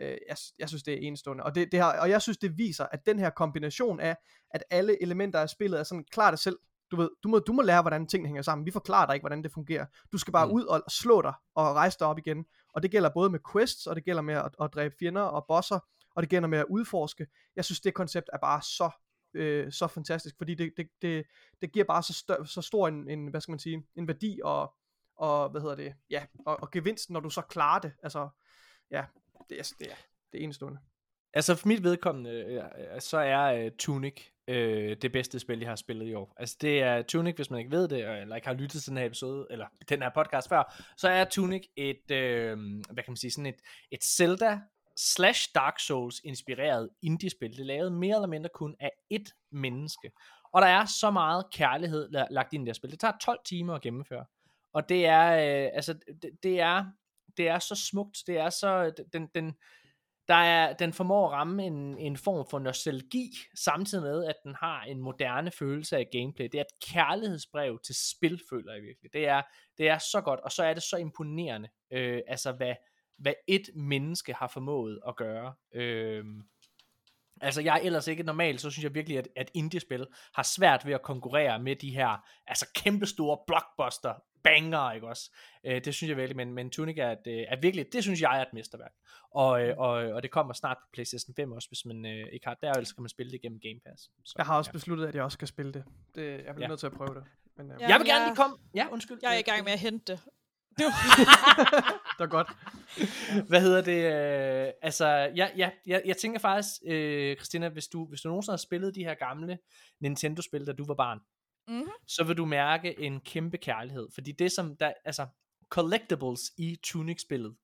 [0.00, 1.44] øh, jeg, jeg synes, det er enestående.
[1.44, 4.16] Og, det, det her, og jeg synes, det viser, at den her kombination af,
[4.50, 6.58] at alle elementer af spillet er sådan klart det selv,
[6.90, 8.66] du ved, du må, du må lære, hvordan tingene hænger sammen.
[8.66, 9.86] Vi forklarer dig ikke, hvordan det fungerer.
[10.12, 10.46] Du skal bare.
[10.46, 10.52] Mm.
[10.52, 12.44] ud og slå dig og rejse dig op igen.
[12.74, 15.44] Og det gælder både med quests, og det gælder med at, at dræbe fjender og
[15.48, 15.78] bosser,
[16.14, 17.26] og det gælder med at udforske.
[17.56, 18.90] Jeg synes, det koncept er bare så
[19.34, 21.26] øh, så fantastisk, fordi det, det, det,
[21.60, 24.40] det giver bare så, stør, så stor en, en, hvad skal man sige, en værdi
[24.44, 24.74] og,
[25.16, 28.28] og hvad hedder det, ja, og, og gevinst, når du så klarer det, altså,
[28.90, 29.04] ja,
[29.48, 29.96] det er, det er,
[30.32, 30.78] det er enestående.
[31.32, 35.76] Altså for mit vedkommende, øh, så er uh, Tunic øh, det bedste spil, jeg har
[35.76, 36.34] spillet i år.
[36.36, 38.98] Altså det er Tunic, hvis man ikke ved det, eller ikke har lyttet til den
[38.98, 42.58] her episode, eller den her podcast før, så er Tunic et, øh,
[42.90, 44.60] hvad kan man sige, sådan et, et Zelda
[44.96, 47.50] slash Dark Souls inspireret indie-spil.
[47.50, 50.10] Det er lavet mere eller mindre kun af ét menneske.
[50.52, 52.90] Og der er så meget kærlighed lagt ind i det her spil.
[52.90, 54.24] Det tager 12 timer at gennemføre.
[54.72, 55.92] Og det er, øh, altså,
[56.22, 56.84] det, det, er,
[57.36, 58.18] det er så smukt.
[58.26, 59.56] Det er så, øh, den, den,
[60.28, 64.54] der er, den formår at ramme en, en form for nostalgi, samtidig med, at den
[64.54, 66.48] har en moderne følelse af gameplay.
[66.52, 69.12] Det er et kærlighedsbrev til spil, føler jeg virkelig.
[69.12, 69.42] Det er,
[69.78, 72.74] det er så godt, og så er det så imponerende, øh, altså hvad,
[73.18, 75.54] hvad et menneske har formået at gøre.
[75.74, 76.24] Øh,
[77.40, 80.86] Altså jeg er ellers ikke normalt, så synes jeg virkelig, at, at indie-spil har svært
[80.86, 84.14] ved at konkurrere med de her altså kæmpestore blockbuster
[84.48, 85.30] banger, ikke også?
[85.64, 88.38] Øh, det synes jeg virkelig, men, men Tunic er, et, er virkelig, det synes jeg
[88.38, 88.92] er et mesterværk.
[89.30, 92.46] Og, øh, og, og det kommer snart på PlayStation 5 også, hvis man øh, ikke
[92.46, 94.02] har det, ellers kan man spille det gennem Game Pass.
[94.24, 94.72] Så, jeg har også ja.
[94.72, 95.84] besluttet, at jeg også skal spille det.
[96.14, 96.68] det jeg bliver ja.
[96.68, 97.24] nødt til at prøve det.
[97.56, 97.80] Men, øh.
[97.80, 98.56] Jeg vil gerne lige komme...
[98.74, 99.18] Ja, undskyld.
[99.22, 100.20] Jeg er i gang med at hente det.
[102.18, 102.48] det er godt.
[103.48, 104.02] Hvad hedder det?
[104.66, 108.52] Øh, altså, ja, ja, jeg, jeg tænker faktisk, øh, Christina, hvis du, hvis du nogensinde
[108.52, 109.58] har spillet de her gamle
[110.00, 111.20] Nintendo-spil, da du var barn,
[111.68, 111.90] mm-hmm.
[112.06, 114.08] så vil du mærke en kæmpe kærlighed.
[114.14, 115.26] Fordi det som, der, altså,
[115.68, 117.56] collectibles i Tunic-spillet,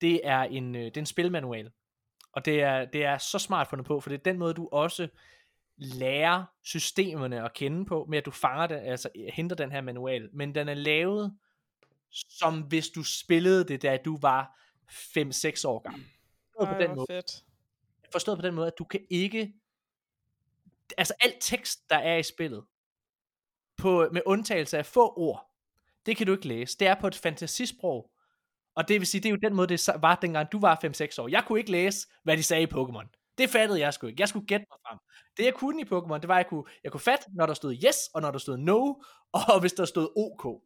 [0.00, 1.70] det er en, øh, det er en spilmanual.
[2.32, 4.68] Og det er, det er så smart fundet på, for det er den måde, du
[4.72, 5.08] også
[5.76, 10.28] lærer systemerne at kende på, med at du fanger det, altså henter den her manual.
[10.32, 11.36] Men den er lavet
[12.10, 14.60] som hvis du spillede det, da du var
[14.90, 16.06] 5-6 år gammel.
[16.52, 17.06] Forstået på den måde.
[17.10, 17.44] Fedt.
[18.12, 19.54] Forstået på den måde, at du kan ikke,
[20.96, 22.64] altså alt tekst, der er i spillet,
[23.78, 25.50] på, med undtagelse af få ord,
[26.06, 26.78] det kan du ikke læse.
[26.78, 28.10] Det er på et fantasisprog,
[28.76, 31.22] og det vil sige, det er jo den måde, det var dengang du var 5-6
[31.22, 31.28] år.
[31.28, 33.34] Jeg kunne ikke læse, hvad de sagde i Pokémon.
[33.38, 34.20] Det fattede jeg sgu ikke.
[34.20, 34.98] Jeg skulle gætte mig frem.
[35.36, 37.54] Det jeg kunne i Pokémon, det var, at jeg kunne, jeg kunne fatte, når der
[37.54, 38.94] stod yes, og når der stod no,
[39.52, 40.62] og hvis der stod OK.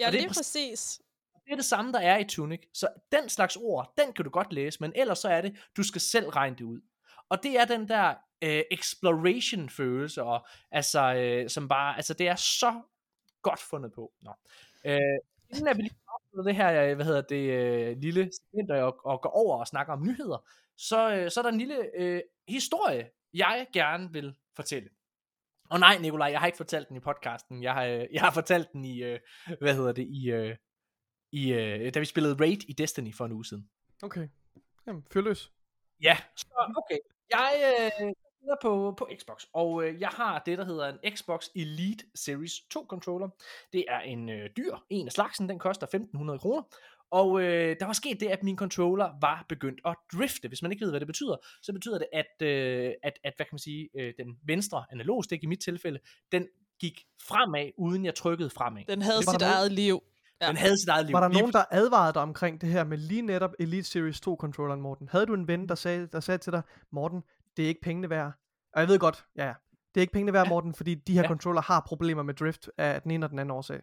[0.00, 1.00] Ja, og det er præcis.
[1.44, 2.60] Det er det samme, der er i Tunic.
[2.74, 5.82] Så den slags ord, den kan du godt læse, men ellers så er det, du
[5.82, 6.80] skal selv regne det ud.
[7.28, 12.28] Og det er den der øh, exploration følelse, og altså, øh, som bare, altså det
[12.28, 12.82] er så
[13.42, 14.12] godt fundet på.
[14.22, 14.32] Nå.
[14.84, 14.98] Øh,
[15.50, 15.96] inden vi lige
[16.44, 19.92] det her, øh, hvad hedder det, øh, lille segment, og, og går over og snakker
[19.92, 24.88] om nyheder, så, øh, så er der en lille øh, historie, jeg gerne vil fortælle.
[25.70, 27.62] Og nej, Nikolaj, jeg har ikke fortalt den i podcasten.
[27.62, 29.20] Jeg har, øh, jeg har fortalt den i, øh,
[29.60, 30.56] hvad hedder det, i, øh,
[31.32, 33.70] i øh, da vi spillede Raid i Destiny for en uge siden.
[34.02, 34.28] Okay.
[34.86, 35.52] Jamen, fyr løs.
[36.02, 36.98] Ja, så okay.
[37.30, 37.52] Jeg
[38.02, 38.12] øh,
[38.50, 42.52] er på, på Xbox, og øh, jeg har det, der hedder en Xbox Elite Series
[42.70, 43.28] 2 controller.
[43.72, 46.62] Det er en øh, dyr, en af slagsen, den koster 1500 kroner,
[47.10, 50.48] og øh, der var sket det, at min controller var begyndt at drifte.
[50.48, 53.46] Hvis man ikke ved, hvad det betyder, så betyder det, at, øh, at, at hvad
[53.46, 55.98] kan man sige, øh, den venstre analogstik i mit tilfælde,
[56.32, 56.46] den
[56.80, 58.84] gik fremad, uden jeg trykkede fremad.
[58.88, 60.02] Den havde sit eget liv.
[60.40, 60.48] Ja.
[60.48, 61.12] Den havde sit eget liv.
[61.12, 64.36] Var der nogen, der advarede dig omkring det her med lige netop Elite Series 2
[64.40, 65.08] controlleren, Morten?
[65.08, 67.22] Havde du en ven, der sagde, der sagde til dig, Morten,
[67.56, 68.32] det er ikke pengene værd?
[68.74, 69.54] Og jeg ved godt, ja,
[69.94, 70.48] det er ikke pengene værd, ja.
[70.48, 71.28] Morten, fordi de her ja.
[71.28, 73.80] controller har problemer med drift af den ene og den anden årsag.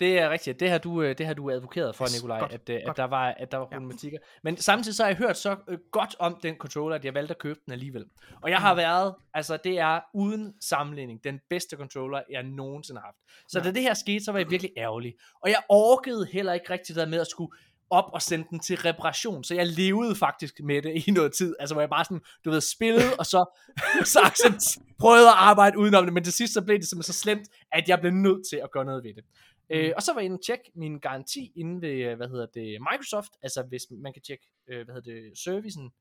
[0.00, 0.60] Det er rigtigt.
[0.60, 3.04] Det har du, øh, det har du advokeret for, Nikolaj, godt, at, øh, at, der
[3.04, 4.18] var, at der var problematikker.
[4.22, 4.38] Ja.
[4.42, 7.34] Men samtidig så har jeg hørt så øh, godt om den controller, at jeg valgte
[7.34, 8.04] at købe den alligevel.
[8.42, 8.78] Og jeg har mm.
[8.78, 13.18] været, altså det er uden sammenligning, den bedste controller, jeg nogensinde har haft.
[13.48, 13.64] Så ja.
[13.64, 15.14] da det her skete, så var jeg virkelig ærgerlig.
[15.42, 17.52] Og jeg orkede heller ikke rigtig der med at skulle
[17.92, 21.54] op og sende den til reparation, så jeg levede faktisk med det i noget tid,
[21.60, 23.58] altså hvor jeg bare sådan, du ved, spillede, og så,
[24.14, 27.18] så accept, prøvede at arbejde udenom det, men til sidst så blev det simpelthen så
[27.18, 29.24] slemt, at jeg blev nødt til at gøre noget ved det.
[29.70, 29.76] Mm.
[29.76, 32.46] Øh, og så var jeg inde og tjekke min garanti inde ved, øh, hvad hedder
[32.46, 35.92] det, Microsoft, altså hvis man kan tjekke, øh, hvad hedder det, servicen,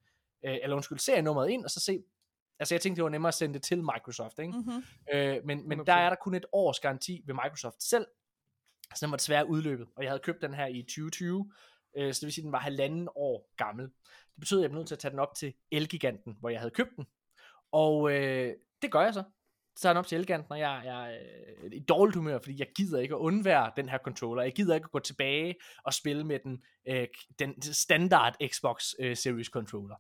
[0.46, 2.04] øh, eller undskyld, serienummeret ind, og så se,
[2.60, 4.52] altså jeg tænkte, det var nemmere at sende det til Microsoft, ikke?
[4.52, 4.84] Mm-hmm.
[5.14, 8.08] Øh, men, men der er der kun et års garanti ved Microsoft selv,
[8.96, 11.52] så den var desværre udløbet, og jeg havde købt den her i 2020,
[11.98, 13.86] øh, så det vil sige, at den var halvanden år gammel.
[14.36, 16.60] Det betyder, at jeg blev nødt til at tage den op til Elgiganten, hvor jeg
[16.60, 17.06] havde købt den,
[17.72, 19.24] og øh, det gør jeg så
[19.82, 21.18] så er den op til Elganten, og jeg, jeg er
[21.72, 24.44] i dårligt humør, fordi jeg gider ikke at undvære den her controller.
[24.44, 27.08] Jeg gider ikke at gå tilbage og spille med den, øh,
[27.40, 29.96] den standard Xbox øh, Series controller.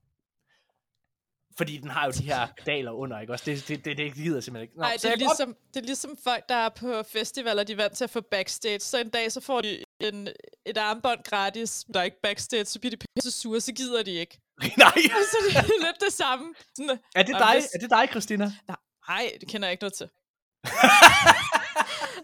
[1.57, 3.45] Fordi den har jo de her daler under, ikke også?
[3.45, 4.79] Det, det, det, det gider jeg simpelthen ikke.
[4.79, 7.93] Nej, det, er ligesom, det er ligesom folk, der er på festivaler, de er vant
[7.97, 8.79] til at få backstage.
[8.79, 10.27] Så en dag, så får de en,
[10.65, 14.11] et armbånd gratis, der er ikke backstage, så bliver de pisse sure, så gider de
[14.11, 14.39] ikke.
[14.77, 14.93] Nej!
[15.32, 16.53] så det er lidt det samme.
[16.77, 18.51] Sådan, Er det dig, hvis- er det dig Christina?
[18.67, 18.77] Nej,
[19.39, 20.10] det kender jeg ikke noget til.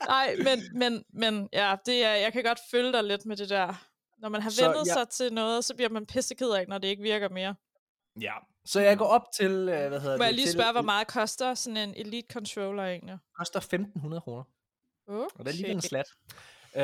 [0.07, 3.49] Nej, men, men, men ja, det er, jeg kan godt følge dig lidt med det
[3.49, 3.73] der.
[4.17, 6.77] Når man har Så ventet jeg- sig til noget, så bliver man pisseked af, når
[6.77, 7.55] det ikke virker mere.
[8.21, 8.33] Ja.
[8.65, 10.35] Så jeg går op til, øh, hvad hedder Må jeg det?
[10.35, 13.17] lige til- spørge, hvor meget koster sådan en Elite Controller egentlig?
[13.37, 14.43] koster 1500 kroner.
[15.07, 15.19] Okay.
[15.39, 16.05] Og det er lige en slat.
[16.75, 16.83] Øh,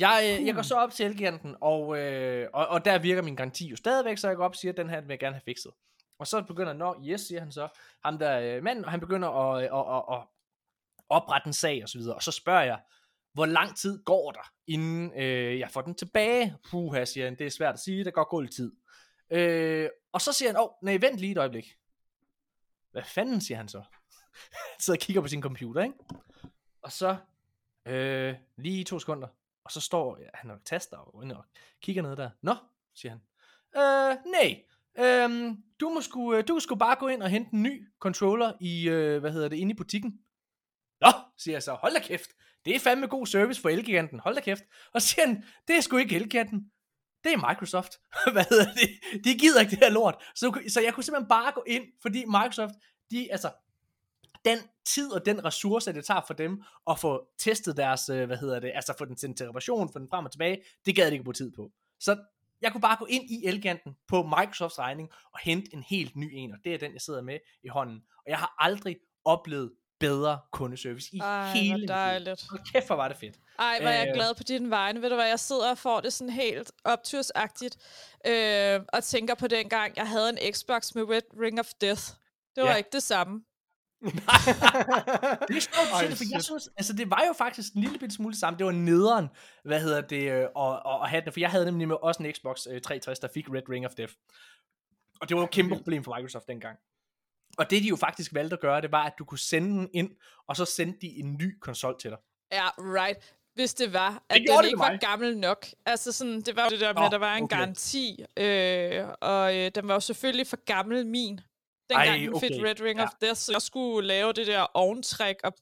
[0.00, 3.36] jeg, øh, jeg går så op til Elgiganten, og, øh, og, og der virker min
[3.36, 5.34] garanti jo stadigvæk, så jeg går op og siger, at den her vil jeg gerne
[5.36, 5.72] have fikset.
[6.22, 7.68] Og så begynder, nå, yes, siger han så,
[8.04, 10.28] ham der øh, mand, og han begynder at, øh, at, at, at
[11.08, 12.14] oprette en sag og så videre.
[12.14, 12.80] Og så spørger jeg,
[13.32, 16.56] hvor lang tid går der, inden øh, jeg får den tilbage?
[16.70, 18.72] Puha, siger han, det er svært at sige, der går god tid.
[19.30, 21.76] Øh, og så siger han, åh, oh, nej, vent lige et øjeblik.
[22.90, 23.82] Hvad fanden, siger han så?
[24.52, 25.94] Han sidder og kigger på sin computer, ikke?
[26.82, 27.16] Og så,
[27.86, 29.28] øh, lige i to sekunder,
[29.64, 31.44] og så står ja, han og taster og, og
[31.80, 32.30] kigger ned der.
[32.42, 32.54] Nå,
[32.94, 33.20] siger han.
[33.76, 34.64] Øh, nej,
[34.98, 38.52] øhm, du, må sku, øh, du skal bare gå ind og hente en ny controller
[38.60, 40.12] i, øh, hvad hedder det, inde i butikken.
[41.00, 42.30] Nå, siger jeg så, hold da kæft.
[42.64, 44.62] Det er fandme god service for Elgiganten, hold da kæft.
[44.94, 46.70] Og siger han, det er sgu ikke Elgiganten.
[47.24, 47.92] Det er Microsoft.
[48.32, 49.24] hvad hedder det?
[49.24, 50.14] De gider ikke det her lort.
[50.34, 52.74] Så, så jeg kunne simpelthen bare gå ind, fordi Microsoft,
[53.10, 53.50] de, altså,
[54.44, 58.36] den tid og den ressource, det tager for dem at få testet deres, øh, hvad
[58.36, 61.06] hedder det, altså få den sendt til reparation, få den frem og tilbage, det gad
[61.06, 61.70] de ikke bruge tid på.
[62.00, 62.16] Så
[62.62, 66.30] jeg kunne bare gå ind i Elgiganten på Microsofts regning og hente en helt ny
[66.32, 68.00] en, og det er den, jeg sidder med i hånden.
[68.16, 72.46] Og jeg har aldrig oplevet bedre kundeservice i Ej, hele hvor dejligt.
[72.50, 73.36] Hold kæft, hvor var det fedt.
[73.58, 74.14] Ej, hvor er jeg Øh.
[74.14, 75.02] glad på din vegne.
[75.02, 77.76] Ved du hvad, jeg sidder og får det sådan helt optursagtigt,
[78.26, 82.02] øh, og tænker på den gang, jeg havde en Xbox med Red Ring of Death.
[82.56, 82.76] Det var Ja.
[82.76, 83.44] ikke det samme.
[84.02, 87.80] Det er sjovt, du siger det, for jeg synes, altså det var jo faktisk en
[87.80, 88.58] lille bitte smule sammen.
[88.58, 89.28] Det var nederen,
[89.64, 92.22] hvad hedder det, øh, og, og, og have den, for jeg havde nemlig med også
[92.22, 94.12] en Xbox øh, 360, der fik Red Ring of Death.
[95.20, 96.78] Og det var jo et kæmpe problem for Microsoft dengang.
[97.58, 99.88] Og det de jo faktisk valgte at gøre, det var, at du kunne sende den
[99.94, 100.10] ind,
[100.48, 102.18] og så sendte de en ny konsol til dig.
[102.52, 103.34] Ja, right.
[103.54, 105.00] Hvis det var, at gjorde den det ikke var mig.
[105.00, 105.66] gammel nok.
[105.86, 107.56] Altså sådan, det var jo det der med, at der var en okay.
[107.56, 111.40] garanti, øh, og øh, den var jo selvfølgelig for gammel min.
[111.92, 112.64] Dengang Ej, okay.
[112.68, 113.04] Red Ring Ja.
[113.04, 115.52] of Death, så jeg skulle lave det der oventræk og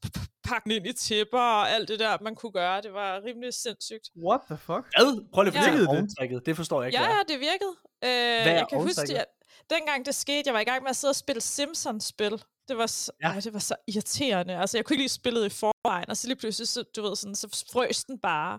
[0.49, 2.81] pakke den ind i tæpper og alt det der, man kunne gøre.
[2.83, 4.07] Det var rimelig sindssygt.
[4.27, 4.85] What the fuck?
[4.97, 5.25] Hvad?
[5.35, 5.61] Prøv lige at Ja.
[5.61, 6.47] fortælle Virkede om det?
[6.47, 7.75] Det forstår jeg ikke, Ja, hvad ja, det virkede.
[8.05, 9.27] Øh, er jeg kan huske, at
[9.71, 12.43] dengang det skete, jeg var i gang med at sidde og spille Simpsons-spil.
[12.69, 13.29] Det var, så, Ja.
[13.29, 13.35] ja.
[13.35, 14.57] ej, det var så irriterende.
[14.59, 17.17] Altså, jeg kunne ikke lide spillet i forvejen, og så lige pludselig, så, du ved,
[17.17, 18.59] sådan, så frøs den bare.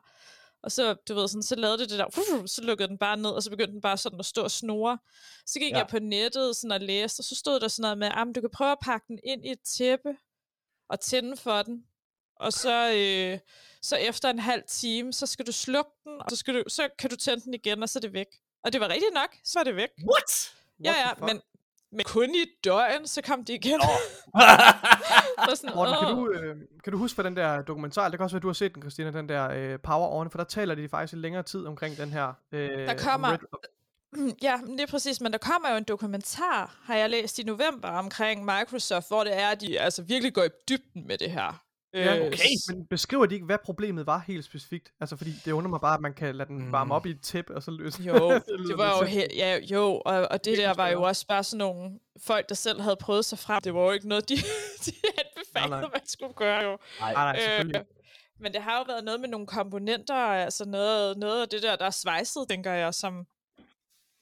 [0.63, 3.29] Og så, du ved, sådan, så lavede det det der, så lukkede den bare ned,
[3.29, 4.97] og så begyndte den bare sådan at stå og snore.
[5.45, 5.77] Så gik Ja.
[5.77, 5.81] ja.
[5.83, 8.41] jeg på nettet sådan og læste, og så stod der sådan noget med, at du
[8.41, 10.17] kan prøve at pakke den ind i et tæppe,
[10.89, 11.85] og tænde for den.
[12.35, 13.39] Og så, øh,
[13.81, 16.89] så efter en halv time, så skal du slukke den, og så, skal du, så
[16.99, 18.27] kan du tænde den igen, og så er det væk.
[18.63, 19.89] Og det var rigtigt nok, så er det væk.
[20.11, 20.55] What?
[20.83, 21.21] Ja, What ja, fuck?
[21.21, 21.41] men,
[21.91, 23.81] men kun i døgn, så kom de igen.
[25.37, 28.23] Og sådan, Morten, kan du, øh, kan du huske fra den der dokumentar, det kan
[28.23, 30.75] også være, du har set den, Christina, den der øh, Power On, for der taler
[30.75, 32.33] de faktisk i længere tid omkring den her.
[32.51, 33.37] Øh, Der kommer-
[34.43, 37.43] Ja, men det er præcis, men der kommer jo en dokumentar, har jeg læst i
[37.43, 41.31] november, omkring Microsoft, hvor det er, at de altså virkelig går i dybden med det
[41.31, 41.61] her.
[41.93, 42.37] Ja, Øh, okay.
[42.69, 44.91] Men beskriver de ikke, hvad problemet var helt specifikt?
[44.99, 46.91] Altså, fordi det undrer mig bare, at man kan lade den varme Mm.
[46.91, 48.13] op i et tæppe, og så løse Jo,
[48.69, 51.27] det var jo, lidt he- ja, jo og, og det Virkelig der var jo også
[51.27, 53.61] bare sådan nogle folk, der selv havde prøvet sig frem.
[53.61, 54.35] Det var jo ikke noget, de,
[54.85, 54.91] de
[55.25, 55.89] anbefalede, Nej, nej.
[55.93, 56.77] man skulle gøre jo.
[56.99, 57.79] Nej, Nej, nej, selvfølgelig.
[57.79, 57.85] Øh,
[58.39, 61.75] men det har jo været noget med nogle komponenter, altså noget, noget af det der,
[61.75, 63.25] der er svejset, tænker jeg, som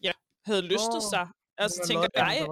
[0.04, 0.12] ja,
[0.46, 1.28] havde lystet Åh, sig.
[1.58, 2.48] Altså tænker jeg,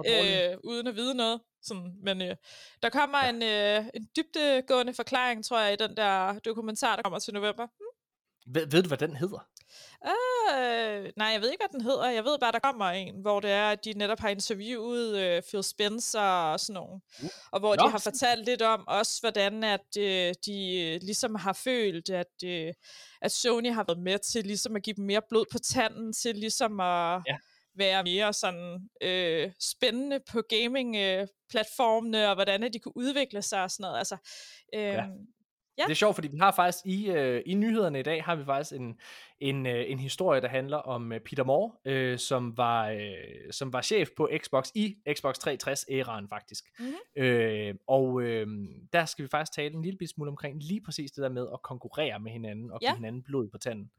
[0.52, 1.40] øh, uden at vide noget.
[1.62, 2.36] Sådan, men øh,
[2.82, 7.18] der kommer en, øh, en dybdegående forklaring, tror jeg, i den der dokumentar, der kommer
[7.18, 7.66] til november.
[8.46, 9.48] ved, ved du, hvad den hedder?
[10.04, 12.10] Øh, nej, jeg ved ikke, hvad den hedder.
[12.10, 15.42] Jeg ved bare, der kommer en, hvor det er, at de netop har interviewet øh,
[15.42, 17.00] Phil Spencer og sådan nogle.
[17.22, 17.28] Uh.
[17.52, 21.34] Og hvor Nå, de har fortalt lidt om også, hvordan at øh, de øh, ligesom
[21.34, 22.72] har følt, at, øh,
[23.20, 26.36] at Sony har været med til ligesom at give dem mere blod på tanden, til
[26.36, 27.36] ligesom at Ja.
[27.78, 33.82] Være mere sådan øh, spændende på gaming-platformene, og hvordan de kunne udvikle sig og sådan
[33.82, 33.98] noget.
[33.98, 34.16] Altså,
[34.74, 35.04] øh, ja.
[35.78, 35.82] Ja.
[35.82, 38.44] Det er sjovt, fordi vi har faktisk i, øh, i nyhederne i dag, har vi
[38.44, 39.00] faktisk en,
[39.40, 43.00] en, øh, en historie, der handler om øh, Peter Moore, øh, som, var, øh,
[43.50, 46.64] som var chef på Xbox i Xbox 360-æraen faktisk.
[46.78, 46.94] Mhm.
[47.16, 48.46] Øh, og øh,
[48.92, 51.62] der skal vi faktisk tale en lille smule omkring lige præcis det der med at
[51.62, 52.88] konkurrere med hinanden og Ja.
[52.88, 53.90] give hinanden blod på tanden.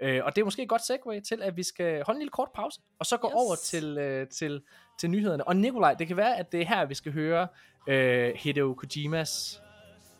[0.00, 2.30] Øh, og det er måske et godt segue til, at vi skal holde en lille
[2.30, 3.34] kort pause, og så gå Yes.
[3.34, 4.62] over til, øh, til,
[5.00, 5.48] til nyhederne.
[5.48, 7.48] Og Nikolaj, det kan være, at det er her, vi skal høre
[7.88, 9.62] øh, Hideo Kojimas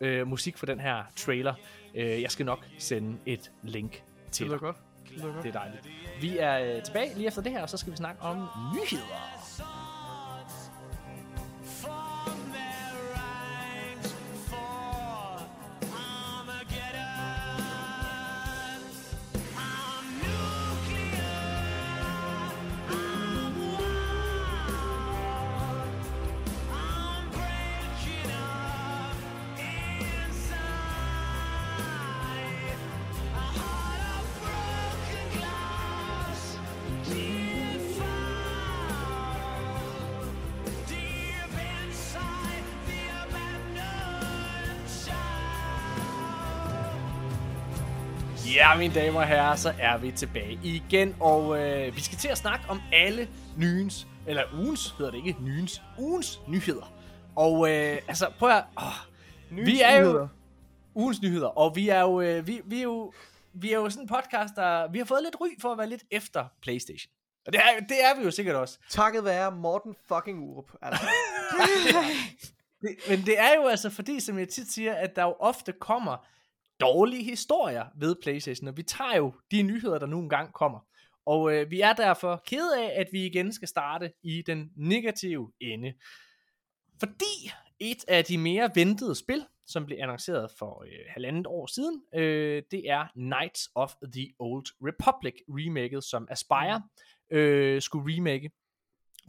[0.00, 1.54] øh, musik for den her trailer.
[1.94, 4.02] Øh, jeg skal nok sende et link Det
[4.32, 4.60] til lyder dig.
[4.60, 4.76] godt.
[5.42, 5.88] Det er dejligt.
[6.20, 8.36] Vi er øh, tilbage lige efter det her, og så skal vi snakke om
[8.74, 9.83] nyheder.
[48.74, 52.28] Ja, mine damer og herrer, så er vi tilbage igen, og øh, vi skal til
[52.28, 56.92] at snakke om alle nyens, eller ugens, hedder det ikke, nyens, ugens nyheder.
[57.36, 60.28] Og øh, altså, prøv at, åh, vi er jo nyheder.
[60.94, 63.12] ugens nyheder, og vi er jo, øh, vi, vi er jo,
[63.52, 65.88] vi er jo sådan en podcast, der, vi har fået lidt ry for at være
[65.88, 67.10] lidt efter Playstation.
[67.46, 68.78] Og det er, det er vi jo sikkert også.
[68.90, 70.70] Takket være Morten fucking Urup.
[70.82, 71.04] Altså,
[72.82, 75.72] Det, men det er jo altså fordi, som jeg tit siger, at der jo ofte
[75.72, 76.26] kommer
[76.80, 80.80] dårlige historier ved Playstation, og vi tager jo de nyheder, der nu engang kommer.
[81.26, 85.52] Og øh, vi er derfor kede af, at vi igen skal starte i den negative
[85.60, 85.94] ende.
[87.00, 87.50] Fordi
[87.80, 92.62] et af de mere ventede spil, som blev annonceret for øh, halvandet år siden, øh,
[92.70, 96.82] det er Knights of the Old Republic remaket, som Aspire
[97.30, 98.50] øh, skulle remake.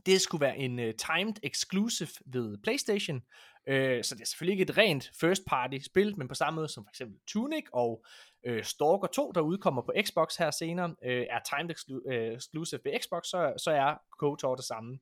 [0.06, 3.22] Det skulle være en uh, timed exclusive ved PlayStation,
[3.68, 6.70] øh, så det er selvfølgelig ikke et rent first party spil, men på samme måde
[6.70, 8.06] som for eksempel Tunic og
[8.46, 12.82] øh, Stalker 2, der udkommer på Xbox her senere, øh, er timed exclu- øh, exclusive
[12.84, 15.00] ved Xbox, så, så er KOTOR det samme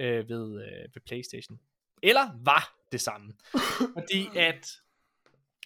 [0.00, 1.60] øh, ved, øh, ved PlayStation.
[2.02, 3.32] Eller var det samme.
[3.98, 4.66] Fordi at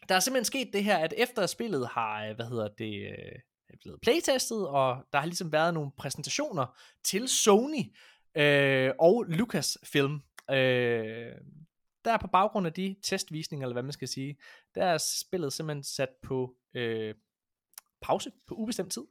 [0.08, 3.38] der er simpelthen sket det her, at efter spillet har, øh, hvad hedder det, øh,
[3.68, 7.94] er blevet playtestet, og der har ligesom været nogle præsentationer til Sony
[8.34, 10.20] øh, og Lucasfilm.
[10.50, 11.32] Øh,
[12.04, 14.36] der på baggrund af de testvisninger, eller hvad man skal sige,
[14.74, 17.14] der er spillet simpelthen sat på øh,
[18.02, 19.02] pause på ubestemt tid.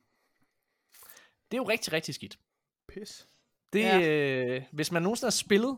[1.52, 2.40] Det er jo rigtig, rigtig skidt.
[2.88, 3.28] pis.
[3.74, 4.10] Det, Ja.
[4.10, 5.78] øh, hvis man nogensinde har spillet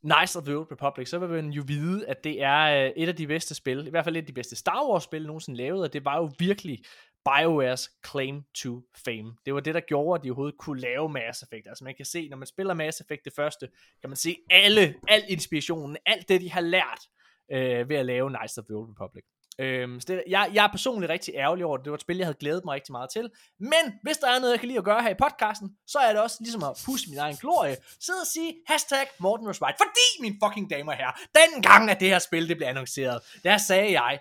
[0.00, 3.08] Knights of the Old Republic, så vil man jo vide, at det er øh, et
[3.08, 5.56] af de bedste spil, i hvert fald et af de bedste Star Wars spil nogensinde
[5.58, 6.84] lavet, og det var jo virkelig
[7.28, 9.36] BioWare's claim to fame.
[9.46, 11.66] Det var det, der gjorde, at de overhovedet kunne lave Mass Effect.
[11.68, 13.68] Altså man kan se, når man spiller Mass Effect det første,
[14.00, 17.00] kan man se alle, al inspirationen, alt det, de har lært
[17.52, 19.24] øh, ved at lave Knights of the Old Republic.
[19.60, 21.84] Øhm, så det, jeg, jeg er personligt rigtig ærgerlig over det.
[21.84, 23.30] Det var et spil, jeg havde glædet mig rigtig meget til.
[23.58, 26.12] Men hvis der er noget, jeg kan lide at gøre her i podcasten, så er
[26.12, 27.76] det også ligesom at pusse min egen glorie.
[28.00, 29.76] Sidde og sige hashtag Morten was right.
[29.78, 33.58] Fordi, mine fucking damer og den gang, at det her spil det blev annonceret, der
[33.58, 34.20] sagde jeg,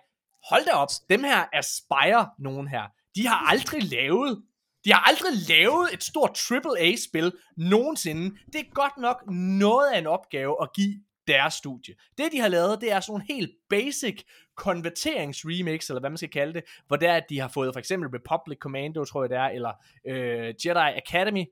[0.50, 2.84] hold da op, dem her Aspire, nogen her,
[3.18, 4.44] de har aldrig lavet
[4.86, 8.38] de har aldrig lavet et stort AAA-spil nogensinde.
[8.54, 10.94] Det er godt nok noget af en opgave at give
[11.28, 11.94] deres studie.
[12.18, 14.24] Det de har lavet, det er sådan nogle helt basic
[14.56, 17.80] konverteringsremix, eller hvad man skal kalde det, hvor det er, at de har fået for
[17.80, 19.74] eksempel Republic Commando, tror jeg det er, eller
[20.08, 21.46] øh, Jedi Academy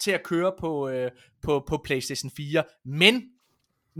[0.00, 1.10] til at køre på, øh,
[1.42, 3.22] på, på PlayStation 4, men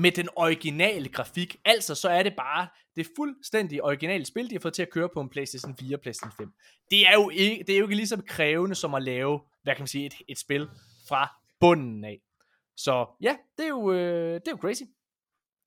[0.00, 1.56] med den originale grafik.
[1.64, 5.08] Altså, så er det bare det fuldstændig originale spil, de har fået til at køre
[5.08, 6.52] på en PlayStation 4 og PlayStation 5.
[6.90, 9.74] Det er jo ikke, det er jo ikke lige så krævende som at lave, hvad
[9.74, 10.68] kan man sige, et, et spil
[11.08, 11.28] fra
[11.60, 12.20] bunden af.
[12.76, 14.82] Så ja, det er jo, øh, det er jo crazy.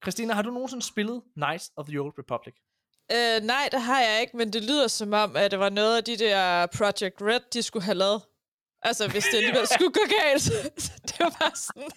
[0.03, 2.53] Christina, har du nogensinde spillet Knights of the Old Republic?
[3.11, 5.97] Øh, nej, det har jeg ikke, men det lyder som om, at det var noget
[5.97, 8.21] af de der Project Red, de skulle have lavet.
[8.85, 10.43] Altså, hvis det alligevel skulle gå galt.
[11.07, 11.89] det var bare sådan...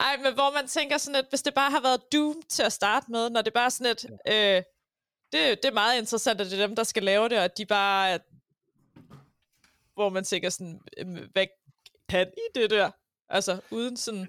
[0.00, 2.72] Ej, men hvor man tænker sådan, at hvis det bare har været Doom til at
[2.72, 4.04] starte med, når det bare er sådan et...
[4.28, 4.62] Øh,
[5.32, 7.58] det, det er meget interessant, at det er dem, der skal lave det, og at
[7.58, 8.18] de bare...
[9.94, 10.80] Hvor man tænker sådan,
[11.32, 11.46] hvad
[12.08, 12.90] kan I det der?
[13.28, 14.28] Altså, uden sådan...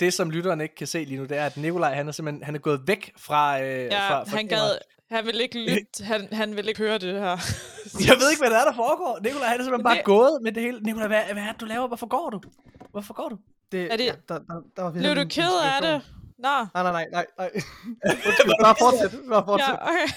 [0.00, 2.44] Det, som lytteren ikke kan se lige nu, det er, at Nikolaj, han er simpelthen
[2.44, 3.62] han er gået væk fra...
[3.62, 4.78] Øh, Ja, fra, fra han gad...
[5.10, 7.36] Han vil ikke lytte, han, han vil ikke høre det her.
[8.08, 9.18] Jeg ved ikke, hvad der er, der foregår.
[9.22, 10.80] Nikolaj, han er simpelthen bare Det- gået med det hele.
[10.80, 11.86] Nikolaj, hvad, hvad er det, du laver?
[11.86, 12.40] Hvorfor går du?
[12.90, 13.36] Hvorfor går du?
[13.72, 16.02] Det, Er det- ja, der, der, der var Blev du ked af det?
[16.38, 16.48] Nå.
[16.48, 17.26] Nej, nej, nej, nej.
[17.38, 17.50] nej.
[18.66, 19.20] Bare fortsæt.
[19.28, 19.68] Bare fortsæt.
[19.68, 20.08] Ja, okay.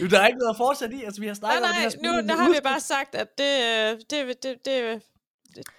[0.00, 1.04] Jo, der er ikke noget at fortsætte i.
[1.04, 3.14] Altså, vi har Nej, snakket om det her nej, nu, nu har vi bare sagt,
[3.14, 5.02] at det, øh, det, det, det, det,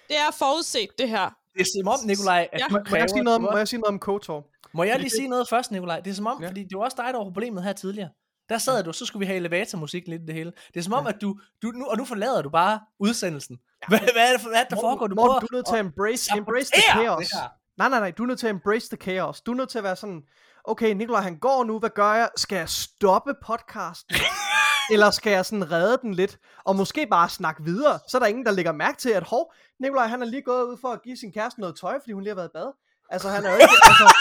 [0.08, 1.30] det er forudset, det her.
[1.54, 2.66] Det er som om, Nikolaj, at Ja.
[2.68, 4.46] Må, jeg sige noget om, må jeg sige noget om KOTOR?
[4.74, 6.00] Må jeg lige sige noget først, Nikolaj?
[6.00, 6.44] Det er som om, Ja.
[6.44, 6.48] ja.
[6.50, 8.10] fordi det var også dig, der var problemet her tidligere.
[8.48, 10.52] Der sad du, så skulle vi have elevatormusik lidt i det hele.
[10.74, 13.58] Det er som om, at du, du nu, og nu forlader du bare udsendelsen.
[13.88, 15.06] Hvad, hvad er det, for, hvad er det der foregår?
[15.06, 17.32] Du Morten, du er nødt til at embrace, embrace the chaos.
[17.78, 19.40] Nej, nej, nej, du er nødt til at embrace the chaos.
[19.40, 20.22] Du er nødt til at være sådan,
[20.64, 22.28] okay, Nikolaj, han går nu, hvad gør jeg?
[22.36, 24.16] Skal jeg stoppe podcasten?
[24.92, 28.26] eller skal jeg sådan redde den lidt, og måske bare snakke videre, så er der
[28.26, 31.02] ingen, der lægger mærke til, at hov, Nikolaj han er lige gået ud for at
[31.02, 32.72] give sin kæreste noget tøj, fordi hun lige har været i bad.
[33.10, 34.14] Altså han er jo ikke, altså,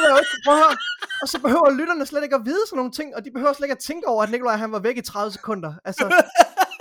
[0.00, 0.78] det er jo ikke, prøv at.
[1.22, 3.66] Og så behøver lytterne slet ikke at vide sådan nogle ting, og de behøver slet
[3.66, 5.72] ikke at tænke over, at Nikolaj han var væk i 30 sekunder.
[5.84, 6.04] Altså,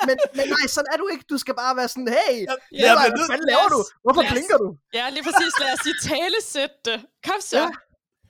[0.07, 1.25] men, men nej, sådan er du ikke.
[1.29, 2.35] Du skal bare være sådan, hey,
[2.71, 3.79] Nikolaj, hvad fanden laver du?
[4.03, 4.69] Hvorfor os- blinker du?
[4.93, 5.51] Ja, lige præcis.
[5.61, 6.97] Lad os lige talesætte det.
[7.27, 7.57] Kom så.
[7.57, 7.69] Ja.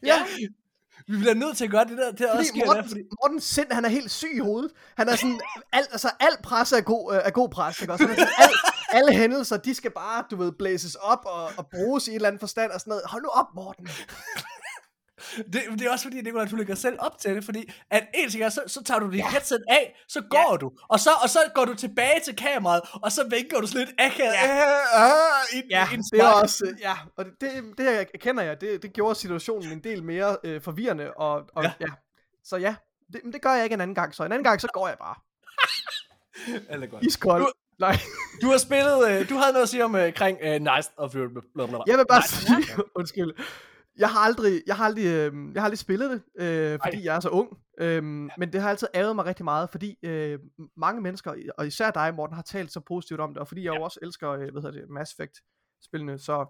[0.03, 0.25] Ja,
[1.07, 3.01] Vi bliver nødt til at gøre det der, det også sker Morten, der, fordi...
[3.21, 4.71] Morten Sind, han er helt syg i hovedet.
[4.97, 5.39] Han er sådan,
[5.73, 7.93] al, altså al pres er god, øh, er god pres, ikke?
[7.93, 8.05] også?
[8.07, 8.49] Han er sådan, al,
[8.97, 12.27] alle hændelser, de skal bare, du ved, blæses op og, og bruges i et eller
[12.27, 13.03] andet forstand og sådan noget.
[13.05, 13.87] Hold nu op, Morten.
[15.37, 18.29] Det, det er også fordi, Nicolaj, du lægger selv op til det, fordi at en
[18.29, 19.29] ting er, så, så tager du dit ja.
[19.29, 20.57] headset af, så går ja.
[20.57, 23.87] du, og så, og så går du tilbage til kameraet, og så vinker du sådan
[23.87, 24.55] lidt akavet ja.
[24.55, 25.03] øh,
[25.53, 28.81] øh, i, Ja, i det er også, ja, og det, det, her kender jeg, det,
[28.83, 31.71] det gjorde situationen en del mere øh, forvirrende, og, og Ja.
[31.79, 31.85] ja.
[32.43, 32.75] Så ja,
[33.13, 34.87] det, men det gør jeg ikke en anden gang, så en anden gang, så går
[34.87, 35.15] jeg bare.
[36.73, 37.03] Eller godt.
[37.03, 37.41] Iskold.
[37.43, 37.95] Du- Nej,
[38.41, 41.11] Du har spillet, øh, du havde noget at sige om øh, kring øh, Nice of
[41.11, 41.27] blah.
[41.87, 42.27] jeg vil bare Nej,
[42.67, 43.31] sige, undskyld,
[43.97, 47.03] jeg har aldrig, jeg har aldrig, øh, jeg har aldrig spillet det, øh, fordi Ej.
[47.03, 48.03] jeg er så ung, øh,
[48.37, 50.39] men det har altid ærget mig rigtig meget, fordi øh,
[50.77, 53.75] mange mennesker, og især dig, Morten, har talt så positivt om det, og fordi jeg
[53.75, 56.45] jo også elsker, øh, hvad hedder det, Mass Effect-spillene, så,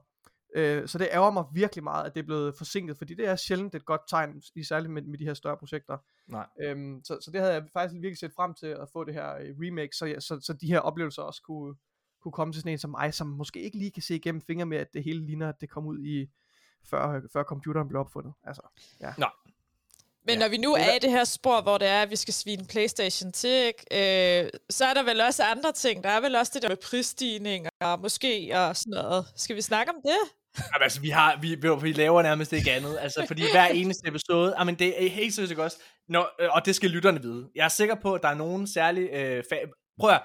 [0.56, 3.36] øh, så det ærger mig virkelig meget, at det er blevet forsinket, fordi det er
[3.36, 5.98] sjældent et godt tegn, i særligt med, med de her større projekter.
[6.28, 6.48] Nej.
[6.62, 9.36] Øhm, så, så det havde jeg faktisk virkelig set frem til at få det her
[9.36, 11.76] øh, remake, så, så, så de her oplevelser også kunne,
[12.22, 14.66] kunne komme til sådan en som mig, som måske ikke lige kan se igennem fingre
[14.66, 16.28] med, at det hele ligner, at det kom ud i
[16.90, 18.34] før, før computeren blev opfundet.
[18.44, 18.62] Altså,
[19.02, 19.14] ja.
[20.28, 22.16] Men Ja, når vi nu er i det her spor, hvor det er, at vi
[22.16, 24.44] skal svine Playstation til, ikke?
[24.44, 26.04] Øh, så er der vel også andre ting.
[26.04, 29.26] Der er vel også det der med prisstigninger, måske og sådan noget.
[29.36, 30.18] Skal vi snakke om det?
[30.74, 32.98] Jamen, altså, vi, har, vi, vi, laver nærmest ikke andet.
[33.02, 35.78] Altså, fordi hver eneste episode, jamen, det er helt seriøst ikke også,
[36.10, 37.50] når, øh, og det skal lytterne vide.
[37.56, 39.10] Jeg er sikker på, at der er nogen særlig...
[39.12, 40.22] Øh, fa- Prøv at,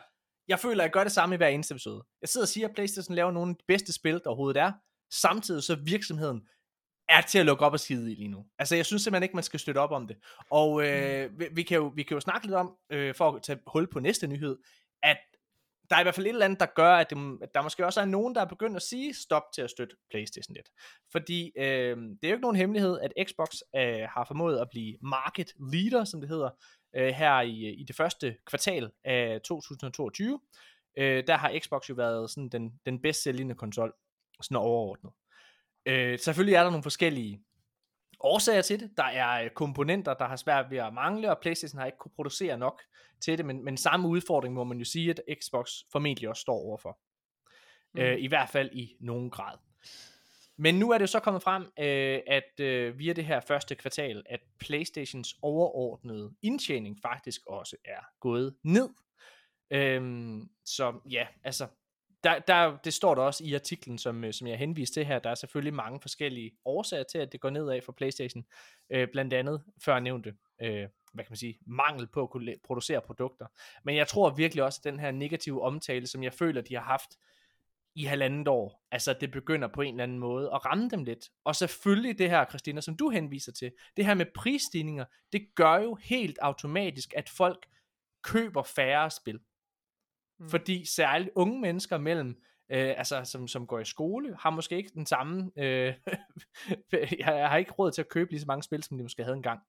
[0.48, 2.02] jeg føler, at jeg gør det samme i hver eneste episode.
[2.20, 4.72] Jeg sidder og siger, at Playstation laver nogle af de bedste spil, der overhovedet er.
[5.10, 6.48] Samtidig så virksomheden
[7.08, 8.46] er til at lukke op og skide i lige nu.
[8.58, 10.16] Altså, jeg synes simpelthen ikke, man skal støtte op om det.
[10.50, 13.42] Og øh, vi, vi, kan jo, vi kan jo snakke lidt om, øh, for at
[13.42, 14.56] tage hul på næste nyhed,
[15.02, 15.18] at
[15.90, 17.86] der er i hvert fald et eller andet, der gør, at, det, at der måske
[17.86, 20.68] også er nogen, der er begyndt at sige stop til at støtte PlayStation lidt.
[21.12, 24.96] Fordi øh, det er jo ikke nogen hemmelighed, at Xbox øh, har formået at blive
[25.02, 26.50] market leader, som det hedder,
[26.96, 30.40] øh, her i, i det første kvartal af 2022.
[30.98, 33.92] Øh, der har Xbox jo været sådan den, den bedst sælgende konsol,
[34.42, 35.12] sådan overordnet.
[35.86, 37.44] Øh, selvfølgelig er der nogle forskellige
[38.20, 38.90] årsager til det.
[38.96, 42.12] Der er øh, komponenter, der har svært ved at mangle, og PlayStation har ikke kunne
[42.16, 42.82] producere nok
[43.20, 46.54] til det, men, men samme udfordring må man jo sige, at Xbox formentlig også står
[46.54, 46.98] overfor.
[47.94, 48.00] Mm.
[48.00, 49.58] Øh, I hvert fald i nogen grad.
[50.56, 53.74] Men nu er det jo så kommet frem, øh, at øh, via det her første
[53.74, 58.88] kvartal, at PlayStations overordnede indtjening faktisk også er gået ned.
[59.70, 61.66] Øhm, så ja, altså,
[62.24, 65.18] der, der, det står der også i artiklen, som, øh, som jeg henviste til her.
[65.18, 68.44] Der er selvfølgelig mange forskellige årsager til, at det går nedad for PlayStation.
[68.90, 73.00] Øh, blandt andet før nævnte, øh, hvad kan man sige, mangel på at kunne producere
[73.00, 73.46] produkter.
[73.84, 76.82] Men jeg tror virkelig også, at den her negative omtale, som jeg føler, de har
[76.82, 77.10] haft
[77.94, 81.30] i halvandet år, altså det begynder på en eller anden måde at ramme dem lidt.
[81.44, 85.76] Og selvfølgelig det her, Christina, som du henviser til, det her med prisstigninger, det gør
[85.76, 87.66] jo helt automatisk, at folk
[88.22, 89.40] køber færre spil.
[90.40, 90.48] Mm.
[90.48, 92.28] Fordi særligt unge mennesker mellem,
[92.72, 95.94] øh, altså som, som går i skole, har måske ikke den samme, øh,
[97.18, 99.36] jeg har ikke råd til at købe lige så mange spil, som de måske havde
[99.36, 99.60] engang.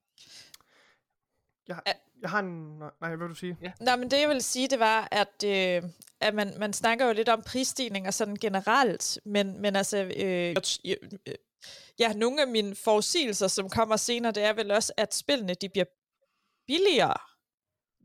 [1.68, 1.84] Jeg, har-
[2.22, 2.78] jeg har en...
[2.80, 3.58] Nej, hvad vil du sige?
[3.62, 3.72] Ja.
[3.80, 5.90] Nej, men det jeg vil sige, det var, at, øh,
[6.22, 10.56] at man, man snakker jo lidt om prisstigninger sådan generelt, men, men altså, øh,
[12.00, 15.70] ja, nogle af mine forudsigelser, som kommer senere, det er vel også, at spillene, de
[15.70, 15.86] bliver
[16.68, 17.18] billigere.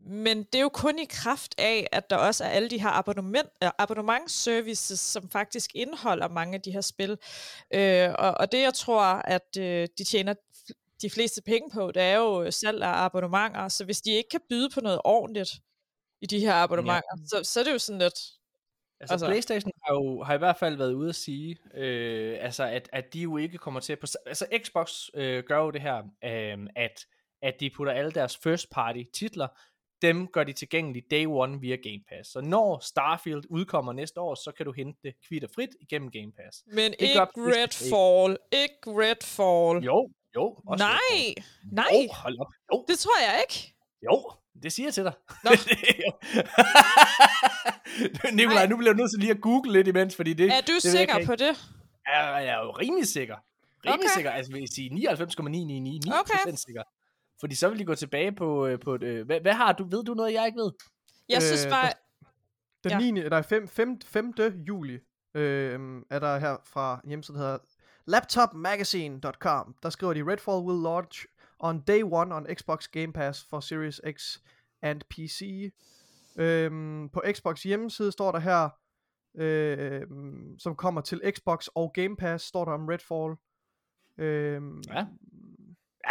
[0.06, 2.88] Men det er jo kun i kraft af, at der også er alle de her
[2.88, 7.18] abonnement, øh, abonnementsservices, som faktisk indeholder mange af de her spil.
[7.74, 10.34] Øh, og, og det, jeg tror, at øh, de tjener
[11.02, 13.68] de fleste penge på, det er jo salg af abonnementer.
[13.68, 15.50] Så hvis de ikke kan byde på noget ordentligt
[16.20, 17.26] i de her abonnementer, ja.
[17.26, 18.04] så, så er det jo sådan lidt...
[18.04, 18.34] Altså,
[19.00, 22.64] Altså- altså PlayStation har jo har i hvert fald været ude at sige, øh, altså
[22.64, 26.02] at, at de jo ikke kommer til på, altså Xbox øh, gør jo det her,
[26.24, 27.06] øh, at
[27.42, 29.48] at de putter alle deres first party titler,
[30.02, 32.30] dem gør de tilgængelige day one via Game Pass.
[32.32, 36.10] Så når Starfield udkommer næste år, så kan du hente det kvitt og frit igennem
[36.10, 36.62] Game Pass.
[36.66, 38.36] Men Det ikke Redfall.
[38.52, 39.84] Ikke Redfall.
[39.84, 40.56] Jo, jo.
[40.68, 41.46] Også Nej, Redfall.
[41.72, 42.46] nej, Jo, hold op.
[42.72, 43.74] Jo, det tror jeg ikke.
[44.04, 44.30] jo.
[44.62, 45.12] Det siger jeg til dig.
[45.44, 45.50] Nå.
[48.32, 48.66] Nikolaj, Nej.
[48.66, 50.46] nu bliver du nødt til lige at google lidt imens, fordi det...
[50.46, 51.26] Er du det jeg sikker ikke.
[51.26, 51.52] på det?
[52.06, 53.36] Jeg er, jeg er jo rimelig sikker.
[53.84, 54.08] Rimelig Okay.
[54.16, 54.30] sikker.
[54.30, 56.56] Altså vil jeg sige 99,999% Okay.
[56.66, 56.82] sikker.
[57.40, 59.84] Fordi så vil de gå tilbage på, øh, på et, øh, hvad, hvad har du?
[59.84, 60.70] Ved du noget, jeg ikke ved?
[61.28, 61.92] Jeg synes Øh, bare,
[62.84, 62.98] Den Ja.
[62.98, 63.10] 9.
[63.28, 64.32] Nej, 5, 5, 5.
[64.68, 64.98] juli
[65.34, 65.80] øh,
[66.10, 67.58] er der her fra en hjemmeside, der hedder
[68.06, 69.74] laptopmagazine.com.
[69.82, 71.26] Der skriver de, Redfall will launch
[71.58, 74.38] on day one on Xbox Game Pass for Series X
[74.82, 75.72] and PC.
[76.36, 78.68] Øhm, på Xbox hjemmeside står der her,
[79.34, 83.34] øhm, som kommer til Xbox og Game Pass, står der om Redfall.
[84.18, 85.06] Øhm, Ja.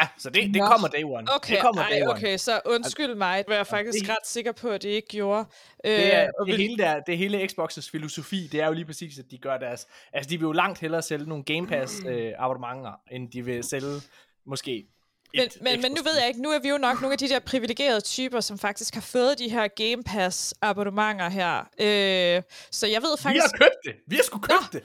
[0.02, 0.66] Ja, så det, det Nå.
[0.68, 1.28] kommer day one.
[1.36, 2.12] okay, det kommer day ej, one.
[2.12, 5.08] okay, så undskyld mig, det var jeg faktisk det- ret sikker på, at det ikke
[5.08, 5.46] gjorde.
[5.84, 9.20] Det, er, Øh, det, hele der, det hele Xbox's filosofi, det er jo lige præcis,
[9.20, 9.88] at de gør deres...
[10.14, 13.64] Altså, de vil jo langt hellere sælge nogle Game Pass øh, abonnementer, end de vil
[13.64, 14.02] sælge
[14.46, 14.86] måske
[15.34, 17.18] Men, et men, men nu ved jeg ikke, nu er vi jo nok nogle af
[17.18, 21.60] de der privilegerede typer, som faktisk har fået de her Game Pass abonnementer her.
[21.60, 23.43] Øh, så jeg ved Vi faktisk...
[23.43, 23.93] har købt det!
[24.08, 24.84] Vi har sgu købt det!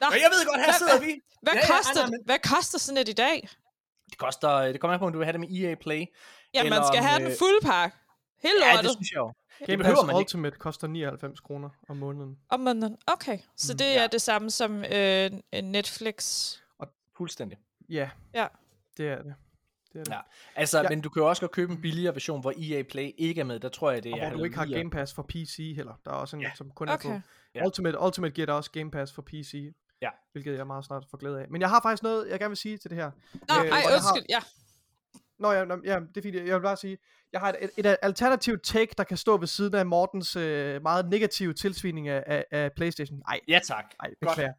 [0.00, 1.14] Nå, Og jeg ved godt, her sidder vi!
[1.42, 3.48] hvad, Ja, ja, koster, nej, nej, men- hvad koster sådan et i dag?
[4.10, 6.06] Det koster, det kommer an på, om du vil have det med EA Play.
[6.54, 7.96] Ja, Eller man skal om, have øh, den fulde pakke.
[8.42, 8.84] Hele Ja, lortet.
[8.84, 9.32] det synes jeg jo.
[9.66, 10.18] Game behøver Pass man ikke.
[10.18, 12.38] Ultimate koster 99 kroner om måneden.
[12.48, 12.96] Om måneden.
[13.06, 14.02] Okay, så det ja.
[14.02, 15.30] er det samme som øh,
[15.62, 16.52] Netflix.
[17.16, 17.58] Fuldstændig.
[17.88, 18.46] Ja, Ja.
[18.96, 19.34] det er det.
[19.92, 20.12] det, er det.
[20.12, 20.20] Ja.
[20.56, 20.88] Altså, Ja.
[20.88, 23.44] men du kan jo også godt købe en billigere version, hvor EA Play ikke er
[23.44, 23.60] med.
[23.60, 24.66] Der tror jeg, det Og er hvor du ikke har.
[24.66, 25.94] Game Pass for PC heller.
[26.04, 26.50] Der er også en, Ja.
[26.54, 27.08] som kun er Okay.
[27.08, 27.20] på
[27.54, 27.64] Ja.
[27.66, 28.00] Ultimate.
[28.00, 29.72] Ultimate giver der også Game Pass for PC.
[30.02, 30.10] Ja.
[30.32, 31.46] Hvilket jeg meget snart får glæde af.
[31.50, 33.10] Men jeg har faktisk noget, jeg gerne vil sige til det her.
[33.34, 34.26] Nå, Øh, ej, jeg har- undskyld.
[34.28, 34.38] Ja.
[35.38, 36.34] Nå ja, ja, det er fint.
[36.34, 36.98] Jeg vil bare sige,
[37.32, 40.82] jeg har et, et, et alternativt take, der kan stå ved siden af Mortens øh,
[40.82, 43.18] meget negative tilsvining af, af, af Playstation.
[43.18, 43.84] Nej, Ja, tak.
[44.02, 44.18] Nej, Godt.
[44.20, 44.52] beklager.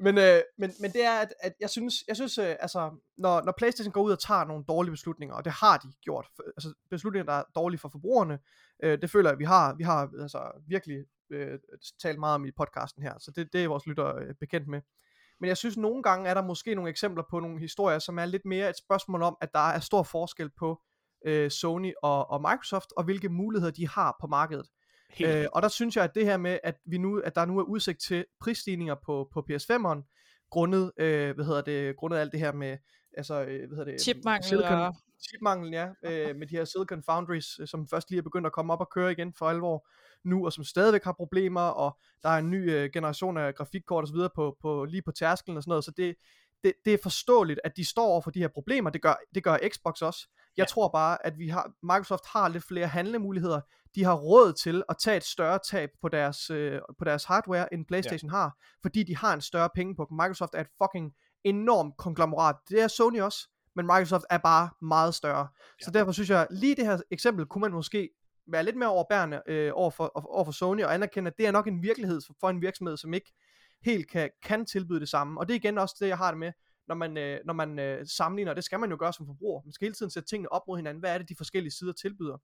[0.00, 3.42] Men, øh, men, men det er, at, at jeg synes, jeg synes øh, altså, når,
[3.42, 6.42] når PlayStation går ud og tager nogle dårlige beslutninger, og det har de gjort, for,
[6.56, 8.38] altså beslutninger, der er dårlige for forbrugerne,
[8.82, 11.58] øh, det føler jeg, at vi har, vi har altså, virkelig øh,
[12.02, 14.80] talt meget om i podcasten her, så det, det er vores lytter øh, bekendt med.
[15.40, 18.24] Men jeg synes, nogle gange er der måske nogle eksempler på nogle historier, som er
[18.24, 20.82] lidt mere et spørgsmål om, at der er stor forskel på
[21.26, 24.66] øh, Sony og, og Microsoft, og hvilke muligheder de har på markedet.
[25.10, 25.30] Helt.
[25.30, 27.58] Øh, og der synes jeg, at det her med, at, vi nu, at der nu
[27.58, 32.40] er udsigt til prisstigninger på, på PS5'eren, grundet, øh, hvad hedder det, grundet alt det
[32.40, 32.78] her med,
[33.16, 34.94] altså, øh, hvad hedder det, Chipmangel Silicon, og-
[35.28, 38.52] chipmangel, ja, øh, med de her Silicon Foundries, øh, som først lige er begyndt at
[38.52, 39.88] komme op og køre igen for alvor
[40.24, 44.04] nu, og som stadigvæk har problemer, og der er en ny øh, generation af grafikkort
[44.04, 44.16] osv.
[44.34, 46.14] På, på, lige på tærskelen og sådan noget, så det,
[46.64, 49.44] det, det er forståeligt, at de står over for de her problemer, det gør, det
[49.44, 50.28] gør Xbox også.
[50.56, 50.66] Jeg Ja.
[50.66, 53.60] tror bare, at vi har, Microsoft har lidt flere handlemuligheder,
[53.94, 57.74] de har råd til at tage et større tab på deres, øh, på deres hardware,
[57.74, 58.36] end PlayStation ja.
[58.36, 60.06] har, fordi de har en større penge på.
[60.10, 61.12] Microsoft er et fucking
[61.44, 62.56] enormt konglomerat.
[62.68, 65.48] Det er Sony også, men Microsoft er bare meget større.
[65.80, 65.84] Ja.
[65.84, 68.08] Så derfor synes jeg, lige det her eksempel kunne man måske
[68.52, 71.50] være lidt mere overbærende øh, over, for, over for Sony, og anerkende, at det er
[71.50, 73.32] nok en virkelighed for, for en virksomhed, som ikke
[73.84, 75.40] helt kan, kan tilbyde det samme.
[75.40, 76.52] Og det er igen også det, jeg har det med,
[76.88, 79.62] når man, øh, når man øh, sammenligner, og det skal man jo gøre som forbruger.
[79.64, 81.00] Man skal hele tiden sætte tingene op mod hinanden.
[81.00, 82.38] Hvad er det, de forskellige sider tilbyder?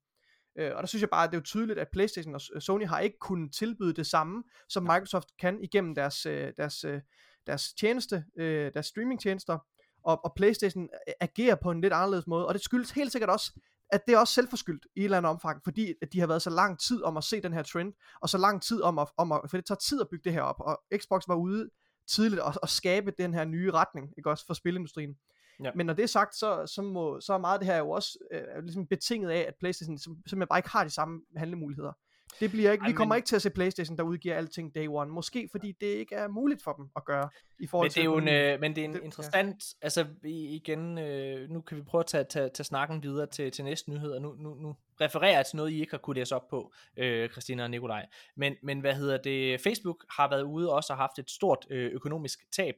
[0.58, 2.60] Øh, og der synes jeg bare, at det er jo tydeligt, at PlayStation og øh,
[2.60, 7.00] Sony har ikke kunnet tilbyde det samme, som Microsoft kan igennem deres, øh, deres, øh,
[7.46, 9.58] deres tjeneste, øh, deres streamingtjenester,
[10.04, 10.88] og, og PlayStation
[11.20, 13.60] agerer på en lidt anderledes måde, og det skyldes helt sikkert også,
[13.90, 16.42] at det er også selvforskyldt i et eller andet omfang, fordi at de har været
[16.42, 19.08] så lang tid om at se den her trend, og så lang tid om at,
[19.16, 21.70] om at for det tager tid at bygge det her op, og Xbox var ude
[22.08, 25.16] tidligt og, og skabe den her nye retning, ikke også, for spilindustrien.
[25.64, 25.70] Ja.
[25.74, 27.90] Men når det er sagt, så, så, må, så er meget af det her jo
[27.90, 31.92] også øh, ligesom betinget af, at PlayStation sim- simpelthen bare ikke har de samme handlemuligheder.
[32.40, 34.74] Det bliver ikke, Ej, vi kommer men- ikke til at se PlayStation, der udgiver alting
[34.74, 35.10] day one.
[35.10, 38.04] Måske fordi det ikke er muligt for dem at gøre i forhold Men det er
[38.04, 39.04] jo en, øh, men det er en Det- ja.
[39.04, 43.26] interessant, altså i- igen, øh, nu kan vi prøve at tage, tage, tage snakken videre
[43.26, 45.98] til, til næste nyhed, og nu, nu, nu refererer jeg til noget, I ikke har
[45.98, 48.06] kunne læse op på, øh, Christina og Nikolaj.
[48.36, 51.66] Men, men hvad hedder det, Facebook har været ude og også har haft et stort
[51.70, 52.74] øh, økonomisk tab,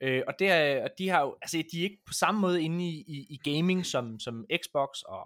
[0.00, 2.84] øh, og, det og de har jo, altså de er ikke på samme måde inde
[2.88, 5.24] i, i, i gaming, som, som Xbox og,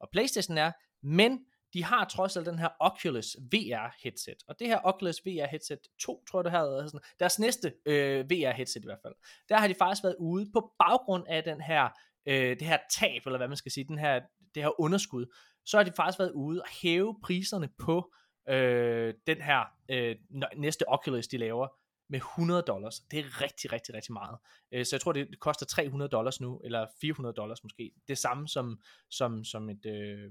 [0.00, 1.40] og Playstation er, men
[1.74, 4.42] de har trods alt den her Oculus VR headset.
[4.48, 8.30] Og det her Oculus VR headset 2, tror jeg det her, sådan, deres næste øh,
[8.30, 9.14] VR headset i hvert fald.
[9.48, 11.88] Der har de faktisk været ude på baggrund af den her,
[12.26, 14.20] øh, det her tab, eller hvad man skal sige, den her,
[14.54, 15.26] det her underskud.
[15.64, 18.12] Så har de faktisk været ude og hæve priserne på
[18.48, 20.16] øh, den her øh,
[20.56, 21.68] næste Oculus, de laver
[22.08, 23.00] med 100 dollars.
[23.00, 24.38] Det er rigtig, rigtig, rigtig meget.
[24.72, 27.92] Øh, så jeg tror, det koster 300 dollars nu, eller 400 dollars måske.
[28.08, 30.30] Det samme som, som, som et, øh,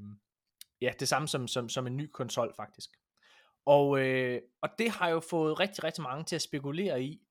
[0.83, 2.89] ja, det samme som, som, som en ny konsol faktisk.
[3.65, 7.21] Og, øh, og det har jo fået rigtig, rigtig mange til at spekulere i,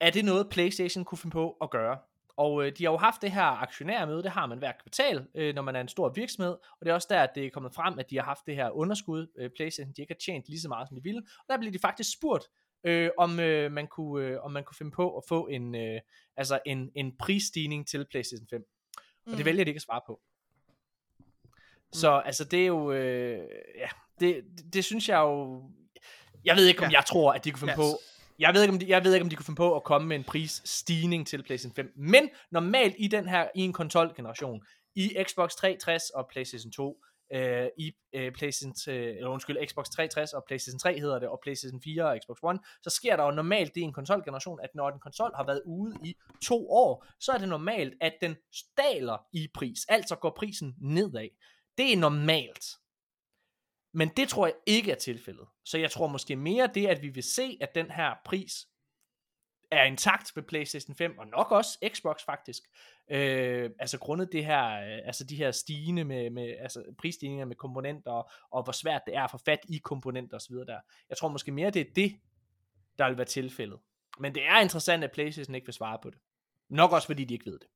[0.00, 1.98] er det noget PlayStation kunne finde på at gøre?
[2.36, 5.54] Og øh, de har jo haft det her aktionærmøde, det har man hver kvartal, øh,
[5.54, 7.74] når man er en stor virksomhed, og det er også der, at det er kommet
[7.74, 10.60] frem, at de har haft det her underskud, øh, PlayStation, de ikke har tjent lige
[10.60, 12.44] så meget, som de ville, og der blev de faktisk spurgt,
[12.84, 16.00] øh, om, øh, man kunne, øh, om man kunne finde på at få en, øh,
[16.36, 18.64] altså en, en prisstigning til PlayStation 5.
[19.26, 19.44] Og det Mm.
[19.44, 20.20] vælger de ikke at svare på.
[21.92, 23.38] Så altså, det er jo, øh,
[23.78, 23.88] ja,
[24.20, 25.62] det, det, det synes jeg jo,
[26.44, 26.96] jeg ved ikke, om Ja.
[26.98, 27.76] jeg tror, at de kunne finde Yes.
[27.76, 27.98] på,
[28.38, 30.08] jeg ved, ikke, om de, jeg ved ikke, om de kunne finde på at komme
[30.08, 31.92] med en prisstigning til PlayStation 5.
[31.96, 34.62] Men normalt i den her, i en konsolgeneration,
[34.94, 36.96] i Xbox 360 og PlayStation 2,
[37.34, 41.38] øh, i øh, PlayStation, øh, eller undskyld, Xbox 360 og PlayStation 3 hedder det, og
[41.42, 44.70] PlayStation 4 og Xbox One, så sker der jo normalt det i en konsolgeneration, at
[44.74, 48.36] når en konsol har været ude i to år, så er det normalt, at den
[48.78, 51.28] daler i pris, altså går prisen nedad.
[51.78, 52.64] Det er normalt.
[53.94, 55.46] Men det tror jeg ikke er tilfældet.
[55.64, 58.66] Så jeg tror måske mere det, at vi vil se, at den her pris
[59.70, 62.62] er intakt ved PlayStation 5, og nok også Xbox faktisk.
[63.10, 67.56] Øh, altså grundet det her, øh, altså de her stigende med, med altså prisstigninger med
[67.56, 70.54] komponenter, og, og hvor svært det er at få fat i komponenter osv.
[70.54, 70.80] der.
[71.08, 72.20] Jeg tror måske mere, det er det,
[72.98, 73.78] der vil være tilfældet.
[74.18, 76.18] Men det er interessant, at PlayStation ikke vil svare på det.
[76.68, 77.68] Nok også fordi de ikke ved det.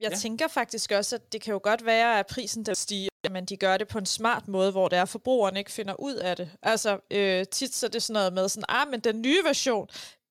[0.00, 0.16] Jeg Ja.
[0.16, 3.56] tænker faktisk også, at det kan jo godt være, at prisen der stiger, men de
[3.56, 6.36] gør det på en smart måde, hvor det er, at forbrugeren ikke finder ud af
[6.36, 6.50] det.
[6.62, 9.88] Altså, øh, tit så er det sådan noget med sådan, ah, men den nye version,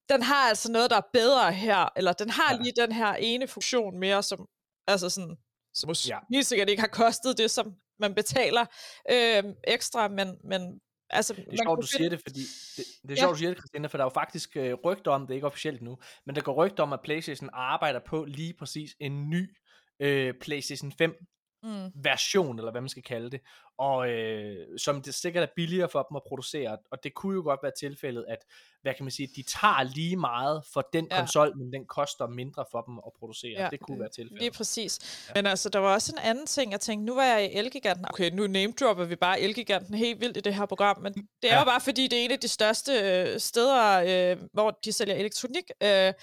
[0.09, 2.59] den har altså noget, der er bedre her, eller den har Ja.
[2.61, 4.47] lige den her ene funktion mere, som,
[4.87, 5.37] altså sådan,
[5.73, 6.17] som ja.
[6.33, 8.65] helt sikkert ikke har kostet det, som man betaler
[9.11, 10.79] øh, ekstra, men, men
[11.09, 11.33] altså...
[11.33, 12.39] Det er sjovt, du siger det, fordi
[12.77, 13.15] det, det er Ja.
[13.15, 15.35] sjovt, du siger det, Christina, for der er jo faktisk øh, rygter om, det er
[15.35, 19.29] ikke officielt nu, men der går rygter om, at PlayStation arbejder på lige præcis en
[19.29, 19.57] ny
[19.99, 21.15] øh, PlayStation 5
[21.63, 21.91] Mm.
[22.03, 23.41] version, eller hvad man skal kalde det,
[23.77, 27.41] og øh, som det sikkert er billigere for dem at producere, og det kunne jo
[27.41, 28.37] godt være tilfældet, at,
[28.81, 31.17] hvad kan man sige, de tager lige meget for den Ja.
[31.19, 34.39] konsol, men den koster mindre for dem at producere, Ja, det kunne være tilfældet.
[34.41, 34.99] Lige præcis.
[35.29, 35.33] Ja.
[35.35, 38.05] Men altså, der var også en anden ting, jeg tænkte, nu var jeg i Elgiganten.
[38.09, 41.47] Okay, nu name-dropper vi bare Elgiganten helt vildt i det her program, men det er
[41.47, 41.53] Ja.
[41.53, 41.59] ja.
[41.59, 45.15] jo bare fordi, det er en af de største øh, steder, øh, hvor de sælger
[45.15, 45.63] elektronik.
[45.83, 46.13] Øh,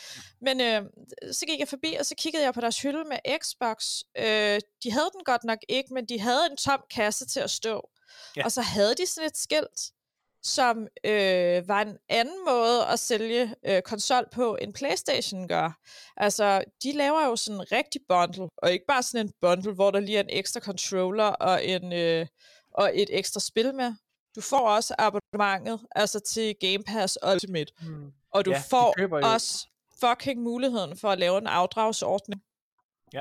[0.40, 0.82] men øh,
[1.32, 4.02] så gik jeg forbi, og så kiggede jeg på deres hylde med Xbox.
[4.18, 7.50] Øh, de havde den godt nok ikke, men de havde en tom kasse til at
[7.50, 7.90] stå.
[8.36, 8.40] Ja.
[8.40, 8.44] Ja.
[8.44, 9.80] Og så havde de sådan et skilt,
[10.42, 15.78] som øh, var en anden måde at sælge øh, konsol på, end Playstation gør.
[16.16, 19.90] Altså, de laver jo sådan en rigtig bundle, og ikke bare sådan en bundle, hvor
[19.90, 22.26] der lige er en ekstra controller og, en, øh,
[22.74, 23.94] og et ekstra spil med.
[24.36, 28.12] Du får også abonnementet, altså til Game Pass Ultimate, Hmm.
[28.30, 29.66] og du Ja, ja, får også
[30.00, 32.42] fucking muligheden for at lave en afdragsordning.
[33.12, 33.20] Ja,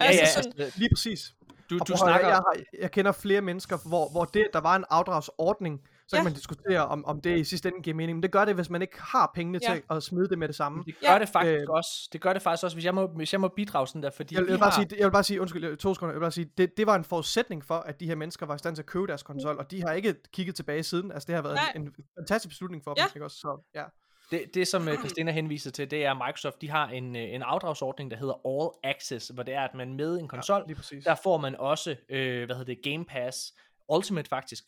[0.00, 1.34] Altså ja, sådan- altså, Lige præcis.
[1.70, 2.26] Du, Og du snakker...
[2.28, 6.20] Jeg, har, jeg kender flere mennesker, hvor, hvor det, der var en afdragsordning, så Ja.
[6.20, 8.16] kan man diskutere, om, om det i sidste ende giver mening.
[8.18, 9.72] Men det gør det, hvis man ikke har pengene Ja.
[9.74, 10.82] til at smide det med det samme.
[10.86, 11.18] Det gør Ja.
[11.18, 12.08] det faktisk Øh, også.
[12.12, 14.34] Det gør det faktisk også, hvis jeg må, hvis jeg må bidrage sådan der, fordi
[14.34, 14.80] Jeg, jeg, vi vil bare har...
[14.82, 16.94] sige, jeg vil bare sige, undskyld, to sekunder, jeg vil bare sige, det, det var
[16.94, 19.58] en forudsætning for, at de her mennesker var i stand til at købe deres konsol,
[19.58, 21.12] og de har ikke kigget tilbage siden.
[21.12, 21.72] Altså, det har været Nej.
[21.76, 23.02] en, en fantastisk beslutning for Ja.
[23.02, 23.36] dem, ikke også?
[23.36, 23.84] Så, ja.
[24.30, 27.22] Det, det som uh, Christina henviser til, det er, at Microsoft de har en, uh,
[27.22, 30.96] en afdragsordning, der hedder All Access, hvor det er, at man med en konsol, ja,
[31.04, 33.54] der får man også, øh, hvad hedder det, Game Pass
[33.88, 34.64] Ultimate faktisk,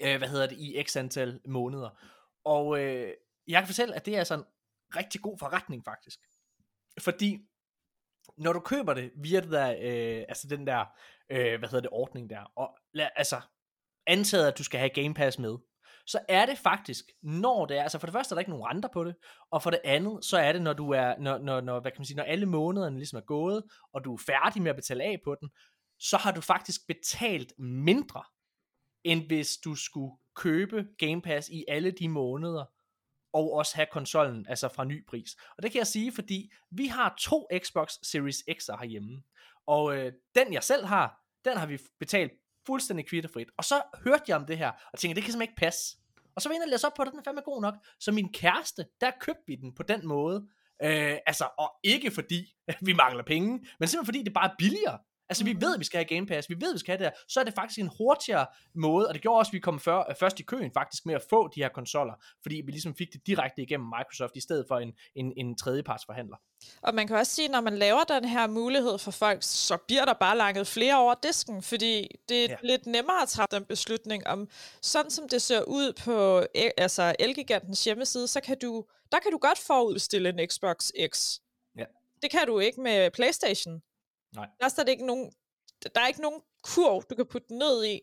[0.00, 1.90] øh, hvad hedder det, i x antal måneder.
[2.44, 3.12] Og øh,
[3.48, 4.44] jeg kan fortælle, at det er altså en
[4.96, 6.20] rigtig god forretning faktisk.
[7.00, 7.38] Fordi,
[8.38, 10.84] når du køber det via det der, øh, altså den der,
[11.30, 13.40] øh, hvad hedder det, ordning der, og lad, altså,
[14.06, 15.56] antaget, at du skal have Game Pass med,
[16.06, 18.66] så er det faktisk, når det er, altså for det første er der ikke nogen
[18.66, 19.16] renter på det,
[19.50, 22.00] og for det andet, så er det, når du er, når, når, når, hvad kan
[22.00, 25.04] man sige, når alle månederne ligesom er gået, og du er færdig med at betale
[25.04, 25.50] af på den,
[25.98, 28.22] så har du faktisk betalt mindre,
[29.04, 32.64] end hvis du skulle købe Game Pass i alle de måneder,
[33.32, 35.36] og også have konsollen, altså fra ny pris.
[35.56, 39.22] Og det kan jeg sige, fordi vi har to Xbox Series X'er herhjemme,
[39.66, 42.32] og øh, den jeg selv har, den har vi betalt
[42.66, 43.48] fuldstændig kvitterfrit.
[43.56, 45.96] Og så hørte jeg om det her, og tænkte, det kan simpelthen ikke passe.
[46.36, 47.74] Og så var jeg inde og læse op på det, den er fandme god nok.
[48.00, 50.48] Så min kæreste, der købte vi den på den måde.
[50.82, 52.54] Øh, altså, og ikke fordi
[52.86, 54.98] vi mangler penge, men simpelthen fordi det bare er billigere.
[55.28, 57.04] Altså, vi ved, at vi skal have Game Pass, vi ved, at vi skal have
[57.04, 57.22] det her.
[57.28, 60.14] Så er det faktisk en hurtigere måde, og det gjorde også, at vi kom før,
[60.20, 63.26] først i køen faktisk med at få de her konsoller, fordi vi ligesom fik det
[63.26, 66.36] direkte igennem Microsoft, i stedet for en, en, en tredjepartsforhandler.
[66.82, 70.04] Og man kan også sige, når man laver den her mulighed for folk, så bliver
[70.04, 72.50] der bare langet flere over disken, fordi det er Ja.
[72.50, 72.56] ja.
[72.62, 74.48] lidt nemmere at træffe den beslutning om,
[74.82, 79.32] sådan som det ser ud på e- altså Elgigantens hjemmeside, så kan du, der kan
[79.32, 81.38] du godt forudstille en Xbox X.
[81.78, 81.84] Ja.
[82.22, 83.82] Det kan du ikke med Playstation.
[84.34, 84.48] Nej.
[84.60, 85.32] Der er ikke nogen,
[85.94, 88.00] der er ikke nogen kurv, du kan putte den ned i.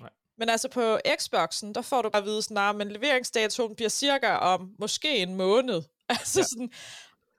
[0.00, 0.10] Nej.
[0.38, 3.88] Men altså på Xboxen, der får du bare at vide sådan, "Nah, men leveringsdatoen bliver
[3.88, 5.82] cirka om måske en måned.
[6.08, 6.44] Altså ja.
[6.44, 6.70] sådan,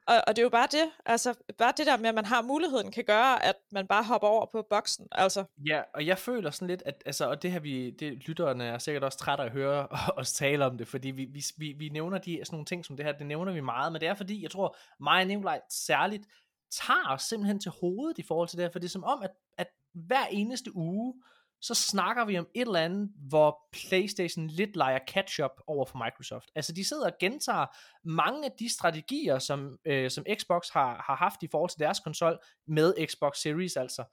[0.08, 2.41] og, og det er jo bare det, altså bare det der med, at man har
[2.41, 5.08] muligheden, kan gøre, at man bare hopper over på boksen.
[5.12, 8.64] Altså, Ja, og jeg føler sådan lidt, at altså, og det her vi, det, lytterne
[8.66, 9.88] er sikkert også trætte af at høre
[10.20, 12.98] os tale om det, fordi vi, vi, vi, vi nævner de, sådan nogle ting som
[12.98, 15.62] det her, det nævner vi meget, men det er fordi, jeg tror, mig og Nikolaj
[15.70, 16.24] særligt
[16.72, 19.22] tager os simpelthen til hovedet i forhold til det her, for det er som om,
[19.22, 21.14] at, at hver eneste uge,
[21.62, 26.52] så snakker vi om et eller andet, hvor PlayStation lidt leger catch-up over for Microsoft.
[26.56, 27.66] Altså de sidder og gentager
[28.04, 32.00] mange af de strategier, som, øh, som Xbox har, har haft i forhold til deres
[32.00, 34.04] konsol med Xbox Series altså.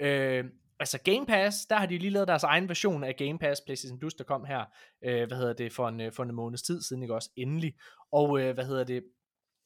[0.00, 0.44] Øh,
[0.80, 3.98] altså Game Pass, der har de lige lavet deres egen version af Game Pass, PlayStation
[3.98, 4.64] Plus, der kom her,
[5.04, 7.74] øh, hvad hedder det, for en, øh, for en måneds tid siden, ikke også, endelig.
[8.12, 9.04] Og øh, hvad hedder det,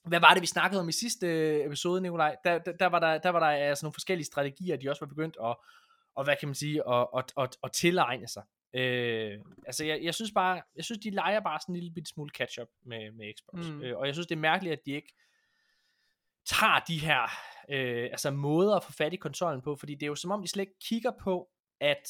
[0.05, 2.37] hvad var det, vi snakkede om i sidste øh, episode, Nikolaj?
[2.45, 5.09] Der, der, der var der, der, var der altså nogle forskellige strategier, de også var
[5.09, 5.57] begyndt at,
[6.17, 8.43] og hvad kan man sige, at, at, at, at tilegne sig.
[8.75, 12.11] Øh, altså jeg, jeg synes bare, jeg synes de leger bare sådan en lille bitte
[12.11, 13.67] smule catch-up med, med Xbox.
[13.67, 13.83] Mm.
[13.83, 15.15] Øh, og jeg synes det er mærkeligt, at de ikke
[16.47, 17.23] tager de her
[17.71, 20.43] øh, altså måder at få fat i konsollen på, fordi det er jo som om,
[20.43, 21.49] de slet ikke kigger på,
[21.81, 22.09] at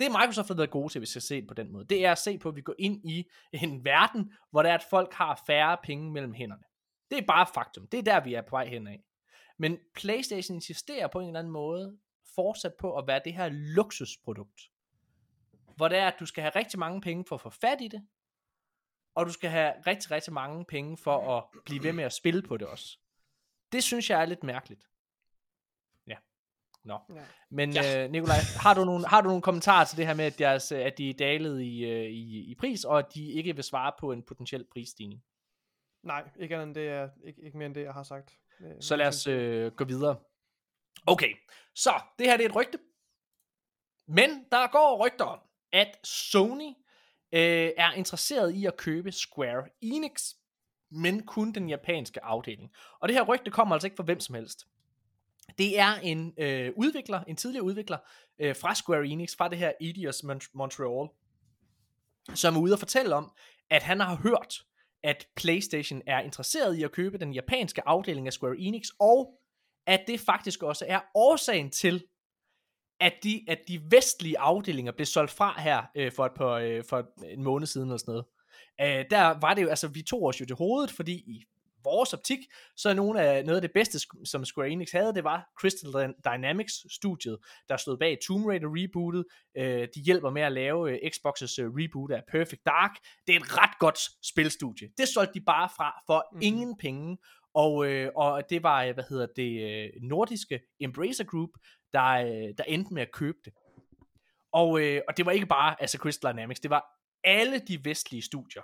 [0.00, 1.84] det er Microsoft, der har været gode til, hvis jeg ser det på den måde.
[1.84, 4.74] Det er at se på, at vi går ind i en verden, hvor der er,
[4.74, 6.62] at folk har færre penge mellem hænderne.
[7.10, 7.86] Det er bare faktum.
[7.86, 9.04] Det er der, vi er på vej hen af.
[9.58, 11.98] Men PlayStation insisterer på en eller anden måde
[12.34, 14.60] fortsat på at være det her luksusprodukt.
[15.76, 17.88] Hvor det er, at du skal have rigtig mange penge for at få fat i
[17.88, 18.06] det,
[19.14, 22.42] og du skal have rigtig, rigtig mange penge for at blive ved med at spille
[22.42, 22.98] på det også.
[23.72, 24.88] Det synes jeg er lidt mærkeligt.
[26.06, 26.16] Ja.
[26.84, 26.98] Nå.
[27.14, 27.22] Ja.
[27.50, 28.04] Men ja.
[28.04, 30.72] Øh, Nikolaj, har du, nogle, har du nogle kommentarer til det her med, at, deres,
[30.72, 33.92] at de er dalet i, øh, i, i pris, og at de ikke vil svare
[34.00, 35.22] på en potentiel prisstigning?
[36.04, 38.38] Nej, ikke, andet end det, jeg, ikke, ikke mere end det, jeg har sagt.
[38.58, 40.16] Det, så lad os øh, gå videre.
[41.06, 41.34] Okay,
[41.74, 42.78] så det her det er et rygte.
[44.06, 45.40] Men der går rygter om,
[45.72, 46.68] at Sony
[47.32, 50.34] øh, er interesseret i at købe Square Enix,
[50.90, 52.72] men kun den japanske afdeling.
[53.00, 54.66] Og det her rygte kommer altså ikke fra hvem som helst.
[55.58, 57.98] Det er en øh, udvikler, en tidligere udvikler
[58.38, 60.22] øh, fra Square Enix, fra det her Eidos
[60.54, 61.08] Montreal,
[62.34, 63.32] som er ude og fortælle om,
[63.70, 64.64] at han har hørt,
[65.04, 69.40] at PlayStation er interesseret i at købe den japanske afdeling af Square Enix, og
[69.86, 72.04] at det faktisk også er årsagen til,
[73.00, 76.84] at de, at de vestlige afdelinger blev solgt fra her øh, for, et par, øh,
[76.84, 78.24] for en måned siden eller sådan noget.
[78.80, 81.44] Øh, der var det jo, altså vi tog os jo til hovedet, fordi i
[81.84, 82.38] vores optik,
[82.76, 86.14] så er nogle af, noget af det bedste, som Square Enix havde, det var Crystal
[86.24, 87.38] Dynamics-studiet,
[87.68, 89.24] der stod bag Tomb Raider rebootet.
[89.56, 92.90] Øh, de hjælper med at lave øh, Xbox's øh, reboot af Perfect Dark.
[93.26, 94.88] Det er et ret godt spilstudie.
[94.98, 96.38] Det solgte de bare fra for mm.
[96.42, 97.18] ingen penge,
[97.54, 101.50] og, øh, og det var, hvad hedder det, øh, nordiske Embracer Group,
[101.92, 103.52] der, øh, der endte med at købe det.
[104.52, 106.84] Og, øh, og det var ikke bare altså Crystal Dynamics, det var
[107.24, 108.62] alle de vestlige studier,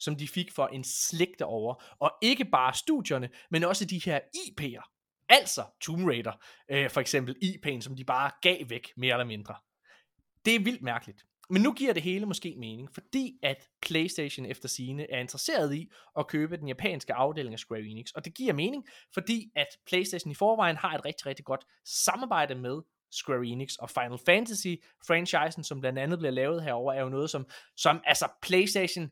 [0.00, 1.84] som de fik for en slik over.
[1.98, 4.96] Og ikke bare studierne, men også de her IP'er.
[5.28, 6.32] Altså Tomb Raider,
[6.70, 9.54] øh, for eksempel IP'en, som de bare gav væk, mere eller mindre.
[10.44, 11.24] Det er vildt mærkeligt.
[11.50, 15.90] Men nu giver det hele måske mening, fordi at PlayStation efter sine er interesseret i
[16.18, 18.10] at købe den japanske afdeling af Square Enix.
[18.10, 22.54] Og det giver mening, fordi at PlayStation i forvejen har et rigtig, rigtig godt samarbejde
[22.54, 22.80] med
[23.12, 24.74] Square Enix og Final Fantasy
[25.06, 27.46] franchisen, som blandt andet bliver lavet herover, er jo noget, som,
[27.76, 29.10] som altså PlayStation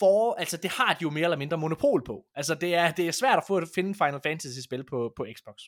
[0.00, 2.24] for, altså det har de jo mere eller mindre monopol på.
[2.34, 5.26] Altså det er, det er svært at få at finde Final Fantasy spil på, på
[5.36, 5.58] Xbox.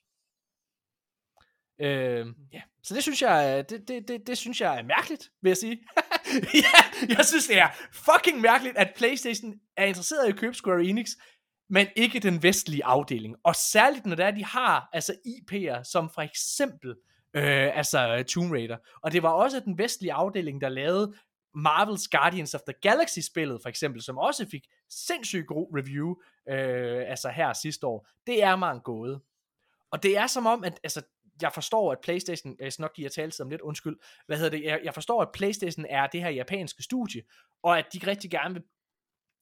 [1.80, 5.50] Øh, ja, så det synes jeg, det, det, det, det synes jeg er mærkeligt, vil
[5.50, 5.82] jeg sige.
[6.64, 10.84] ja, jeg synes det er fucking mærkeligt, at PlayStation er interesseret i at købe Square
[10.84, 11.10] Enix,
[11.70, 13.36] men ikke den vestlige afdeling.
[13.44, 16.94] Og særligt når det er, de har altså IP'er, som for eksempel
[17.36, 18.76] øh, altså Tomb Raider.
[19.02, 21.14] Og det var også den vestlige afdeling, der lavede
[21.56, 26.14] Marvel's Guardians of the Galaxy spillet for eksempel, som også fik sindssygt god review
[26.48, 28.08] øh, altså her sidste år.
[28.26, 29.20] Det er mig en gåde.
[29.90, 31.02] Og det er som om, at altså,
[31.42, 33.96] jeg forstår, at PlayStation, jeg skal nok give jer taletid om lidt, undskyld,
[34.26, 37.22] hvad hedder det, jeg, jeg forstår, at PlayStation er det her japanske studie,
[37.62, 38.62] og at de rigtig gerne vil,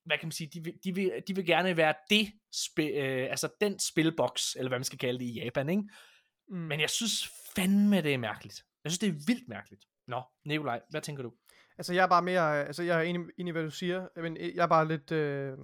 [0.04, 3.30] hvad kan man sige, de vil, de vil, de vil gerne være det, spil, øh,
[3.30, 5.82] altså den spilboks, eller hvad man skal kalde det i Japan, ikke?
[6.48, 6.56] Mm.
[6.56, 8.64] Men jeg synes fandme, det er mærkeligt.
[8.84, 9.84] Jeg synes, det er vildt mærkeligt.
[10.06, 11.32] Nå, Nikolaj, hvad tænker du?
[11.78, 14.36] Altså, jeg er bare mere, altså, jeg er enig, enig i, hvad du siger, men
[14.36, 15.58] jeg er bare lidt, øh,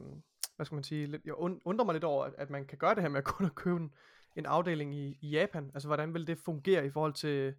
[0.57, 1.35] hvad skal man sige, lidt, jeg
[1.65, 3.55] undrer mig lidt over, at, at man kan gøre det her med at kun at
[3.55, 3.91] købe en,
[4.36, 5.70] en afdeling i, i Japan?
[5.74, 7.55] Altså, hvordan vil det fungere i forhold til,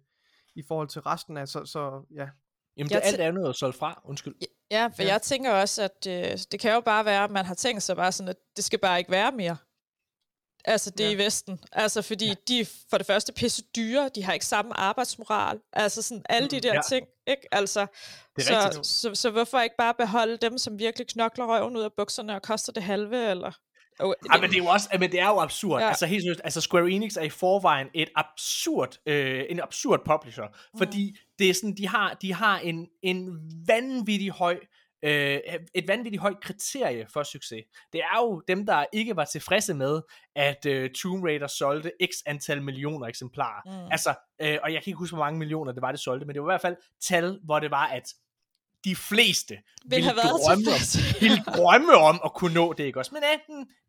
[0.54, 2.28] i forhold til resten af, så, så ja.
[2.76, 4.34] Jamen, det er alt andet at solgt fra, undskyld.
[4.70, 5.08] Ja, for ja.
[5.08, 7.96] jeg tænker også, at øh, det kan jo bare være, at man har tænkt sig
[7.96, 9.56] bare sådan, at det skal bare ikke være mere.
[10.66, 11.10] Altså det ja.
[11.10, 11.60] i Vesten.
[11.72, 12.34] Altså fordi ja.
[12.48, 15.58] de er for det første pisse dyre, de har ikke samme arbejdsmoral.
[15.72, 16.80] Altså sådan alle de der ja.
[16.88, 17.42] ting, ikke?
[17.52, 17.86] Altså,
[18.36, 21.76] det er så, så, så, så hvorfor ikke bare beholde dem, som virkelig knokler røven
[21.76, 23.52] ud af bukserne og koster det halve, eller
[24.00, 24.28] Oh, det...
[24.34, 25.80] Ja, men det er jo også, men det er jo absurd.
[25.80, 25.88] Ja.
[25.88, 30.44] Altså helt seriøst, altså Square Enix er i forvejen et absurd, øh, en absurd publisher,
[30.44, 30.78] mm.
[30.78, 34.58] fordi det er sådan, de har, de har en, en vanvittig høj
[35.02, 35.40] øh,
[35.74, 37.64] et vanvittigt højt kriterie for succes.
[37.92, 40.00] Det er jo dem, der ikke var tilfredse med,
[40.36, 43.62] at øh, Tomb Raider solgte x antal millioner eksemplarer.
[43.66, 43.92] Mm.
[43.92, 46.34] Altså, øh, og jeg kan ikke huske, hvor mange millioner det var, det solgte, men
[46.34, 48.04] det var i hvert fald tal, hvor det var, at
[48.84, 50.80] de fleste Vil ville, have været drømme, om,
[51.24, 53.10] ville drømme om at kunne nå det, ikke også?
[53.14, 53.34] Men ja,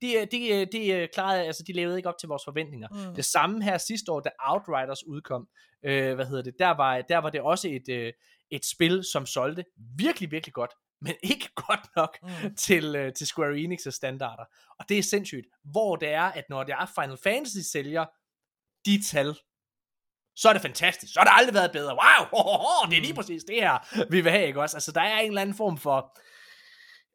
[0.02, 2.88] de, de, de, de, klarede, altså, de levede ikke op til vores forventninger.
[2.92, 3.16] Mm.
[3.16, 5.48] Det samme her sidste år, da Outriders udkom,
[5.86, 8.14] øh, hvad hedder det, der var, der var det også et, øh,
[8.52, 9.64] et spil, som solgte
[9.98, 10.72] virkelig, virkelig godt,
[11.02, 12.56] men ikke godt nok Mm.
[12.56, 14.44] til, øh, til Square Enix' standarder.
[14.80, 18.06] Og det er sindssygt, hvor det er, at når det er Final Fantasy sælger
[18.86, 19.36] de tal,
[20.36, 21.14] så er det fantastisk.
[21.14, 21.94] Så har det aldrig været bedre.
[21.94, 24.78] Wow, ho, ho, ho, det er lige præcis det her, vi vil have, ikke også?
[24.78, 26.18] Altså, der er en eller anden form for,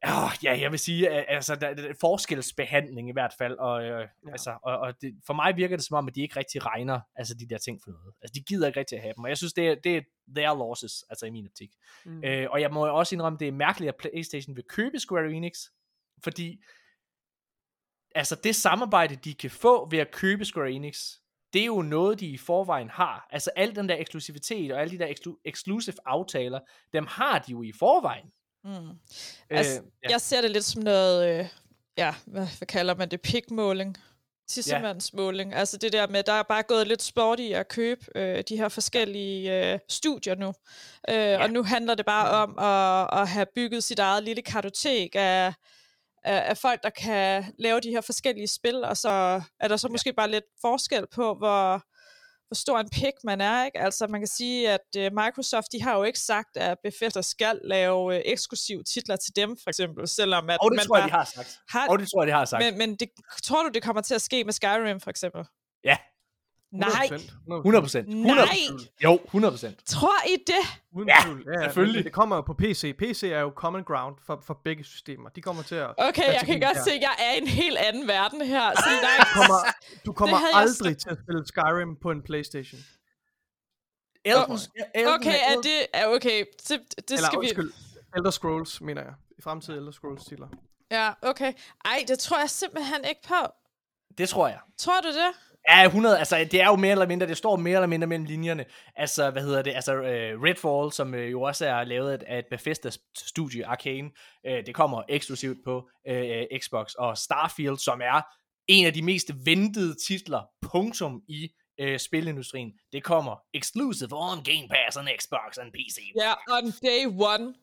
[0.05, 4.31] oh, ja, jeg vil sige, altså, der, der, forskelsbehandling i hvert fald, og, øh, ja.
[4.31, 7.01] altså, og, og det, for mig virker det som om, at de ikke rigtig regner,
[7.16, 8.15] altså de der ting for noget.
[8.23, 10.03] Altså, de gider ikke rigtig at have dem, og jeg synes, det er, det er
[10.37, 11.70] their losses, altså i min optik.
[12.05, 12.24] Mm.
[12.24, 15.33] Øh, og jeg må jo også indrømme, det er mærkeligt, at PlayStation vil købe Square
[15.33, 15.59] Enix,
[16.24, 16.65] fordi
[18.15, 21.09] altså det samarbejde, de kan få ved at købe Square Enix,
[21.53, 23.27] det er jo noget, de i forvejen har.
[23.31, 26.61] Altså al den der eksklusivitet og alle de der eksklu- exclusive aftaler,
[26.93, 28.33] dem har de jo i forvejen.
[28.64, 28.89] Mm.
[29.51, 30.10] Altså, Øh, ja.
[30.10, 31.47] Jeg ser det lidt som noget, øh,
[31.98, 33.97] ja, hvad, hvad kalder man det, pikmåling.
[34.48, 35.55] Tissemandsmåling.
[35.55, 38.56] Altså det der med, der er bare gået lidt sport i at købe øh, de
[38.56, 40.55] her forskellige øh, studier nu.
[41.09, 41.43] Øh, ja.
[41.43, 45.55] Og nu handler det bare om at, at have bygget sit eget lille kartotek af,
[46.24, 49.89] af, af folk, der kan lave de her forskellige spil, og så er der så
[49.89, 51.82] måske bare lidt forskel på, hvor,
[52.53, 53.79] hvor stor en pick man er, ikke?
[53.81, 57.61] Altså man kan sige, at uh, Microsoft, de har jo ikke sagt, at Bethesda skal
[57.65, 61.07] lave uh, eksklusive titler til dem, for eksempel, selvom at Og det man tror jeg,
[61.07, 61.59] de har sagt.
[61.69, 62.65] har, Og det tror jeg, de har sagt.
[62.65, 63.09] men, men det,
[63.43, 65.43] tror du, det kommer til at ske med Skyrim, for eksempel?
[65.85, 65.97] Ja,
[66.73, 67.55] Nej, 100%.
[67.57, 68.09] 100 procent.
[68.09, 68.47] nej,
[69.03, 69.86] Jo, 100 procent.
[69.86, 70.55] tror I det?
[70.93, 71.44] Uden Ja, tvivl.
[71.55, 72.05] ja, selvfølgelig.
[72.05, 72.93] Det kommer jo på PC.
[72.99, 75.28] PC er jo common ground for, for begge systemer.
[75.31, 75.90] De kommer til at...
[75.99, 76.85] Okay, jeg kan godt her.
[76.85, 78.73] se, at jeg er i en helt anden verden her.
[78.74, 79.59] Så nej, Du kommer,
[80.07, 82.81] du kommer aldrig til at spille Skyrim på en Playstation.
[84.24, 84.59] Elden,
[84.94, 85.86] Elden, okay, er det...
[85.93, 87.47] Er okay, det, det Eller skal vi...
[87.47, 87.73] undskyld,
[88.16, 89.12] Elder Scrolls, mener jeg.
[89.39, 90.49] I fremtiden Elder Scrolls titler.
[90.90, 91.53] Ja, okay.
[91.85, 93.35] Ej, det tror jeg simpelthen ikke på.
[94.19, 94.59] Det tror jeg.
[94.78, 95.32] Tror du det?
[95.68, 98.24] Ja, 100, altså det er jo mere eller mindre, det står mere eller mindre mellem
[98.26, 98.64] linjerne.
[98.97, 102.47] Altså, hvad hedder det, altså uh, Redfall, som uh, jo også er lavet af et
[102.51, 104.10] Bethesda-studie, Arcane,
[104.48, 108.22] uh, det kommer eksklusivt på uh, Xbox, og Starfield, som er
[108.68, 111.48] en af de mest ventede titler, punktum i
[111.82, 115.98] uh, spilindustrien, det kommer exclusive on Game Pass, on Xbox, og PC.
[116.16, 117.55] Ja, on day one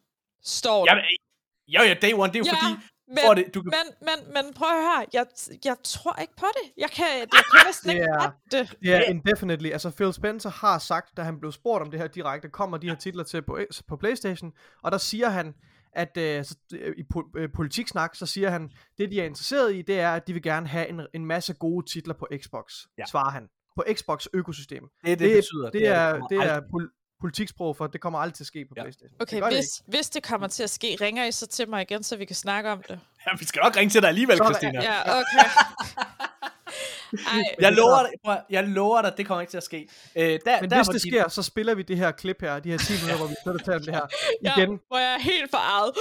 [0.44, 0.92] står det.
[0.92, 1.04] Jamen,
[1.68, 4.34] jo, ja, day one, det er jo Ja, fordi, men, det, du kan, men, men,
[4.34, 5.26] men prøv at høre, jeg,
[5.66, 6.72] jeg tror ikke på det.
[6.78, 8.78] Jeg kan, jeg kan næsten ikke Det er- fatte det.
[8.82, 9.70] Det er indefinitely.
[9.72, 12.90] Altså Phil Spencer har sagt, da han blev spurgt om det her direkte, kommer de
[12.90, 14.52] her titler til på, på Playstation,
[14.84, 15.54] og der siger han,
[15.94, 19.76] at øh, så, øh, i po- øh, politiksnak, så siger han, det de er interesseret
[19.76, 22.74] i, det er, at de vil gerne have en, en masse gode titler på Xbox,
[22.98, 23.02] Ja.
[23.02, 23.06] ja.
[23.06, 23.48] svarer han.
[23.76, 24.84] På Xbox økosystem.
[25.06, 28.20] det, det, det- betyder, Det er, kommer det er aldrig- pol- politiksprog for, det kommer
[28.20, 28.84] aldrig til at ske på Ja.
[28.84, 29.16] Playstation.
[29.22, 31.70] Okay, det gør det hvis, hvis det kommer til at ske, ringer I så til
[31.70, 33.00] mig igen, så vi kan snakke om det?
[33.28, 34.82] Ja, vi skal nok ringe til dig alligevel, Christina.
[34.84, 35.50] Ja, okay.
[37.14, 39.88] Ej, Jeg lover dig, jeg lover dig, det kommer ikke til at ske.
[40.16, 42.60] Øh, der, Men der, hvis det de- sker, så spiller vi det her klip her,
[42.60, 44.08] de her 10 minutter, hvor vi sidder og taler om det her
[44.44, 44.80] ja, igen.
[44.88, 45.94] hvor jeg er helt forarvet.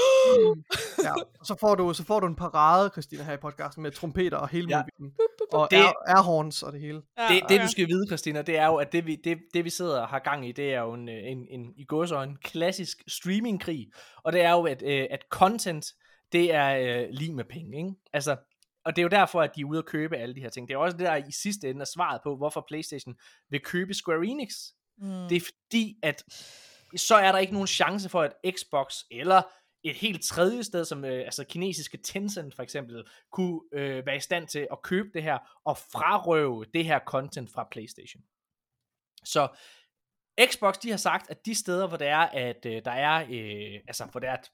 [1.05, 1.13] Ja.
[1.41, 4.37] Og så får, du, så får du en parade, Christina, her i podcasten med trompeter
[4.37, 4.77] og hele Ja.
[4.83, 5.19] muligheden.
[5.53, 7.01] Og Det- air, airhorns og det hele.
[7.19, 7.63] Ja, det, det okay.
[7.63, 10.09] du skal vide, Christina, det er jo, at det vi, det, det, vi sidder og
[10.09, 13.87] har gang i, det er jo en, øh, en, en i gåsøjne klassisk streamingkrig.
[14.25, 15.87] Og det er jo, at, øh, at content,
[16.33, 17.91] det er øh, lige med penge, ikke?
[18.13, 18.37] Altså,
[18.89, 20.69] og det er jo derfor, at de er ude at købe alle de her ting.
[20.69, 23.17] Det er også det, der i sidste ende er svaret på, hvorfor PlayStation
[23.51, 24.55] vil købe Square Enix.
[24.99, 25.29] Mm.
[25.29, 26.25] Det er fordi, at
[26.97, 29.43] så er der ikke nogen chance for, at Xbox eller
[29.85, 34.21] et helt tredje sted, som øh, altså kinesiske Tencent for eksempel, kunne øh, være i
[34.21, 38.23] stand til at købe det her og frarøve det her content fra PlayStation.
[39.25, 39.49] Så
[40.51, 43.81] Xbox, de har sagt, at de steder, hvor det er, at øh, der er, øh,
[43.89, 44.51] altså hvor det er, at,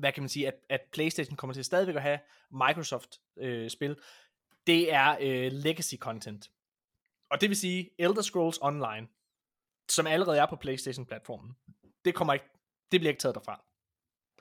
[0.00, 2.18] hvad kan man sige, at, at PlayStation kommer til stadigvæk at have
[2.50, 3.96] Microsoft-spil,
[4.66, 6.50] det er øh, legacy content.
[7.30, 9.08] Og det vil sige, Elder Scrolls Online,
[9.90, 11.56] som allerede er på PlayStation-platformen,
[12.04, 12.46] det kommer ikke,
[12.92, 13.64] det bliver ikke taget derfra.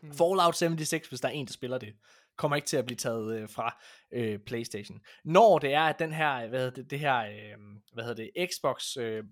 [0.01, 0.13] Hmm.
[0.13, 1.95] Fallout 76, hvis der er en, der spiller det,
[2.37, 3.81] kommer ikke til at blive taget øh, fra
[4.11, 5.01] øh, PlayStation.
[5.23, 7.57] Når det er, at den her, hvad hedder det, det her, øh,
[7.93, 9.23] hvad hedder det, Xbox øh,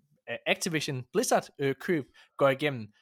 [0.45, 2.05] Activision Blizzard øh, køb
[2.37, 2.93] går igennem,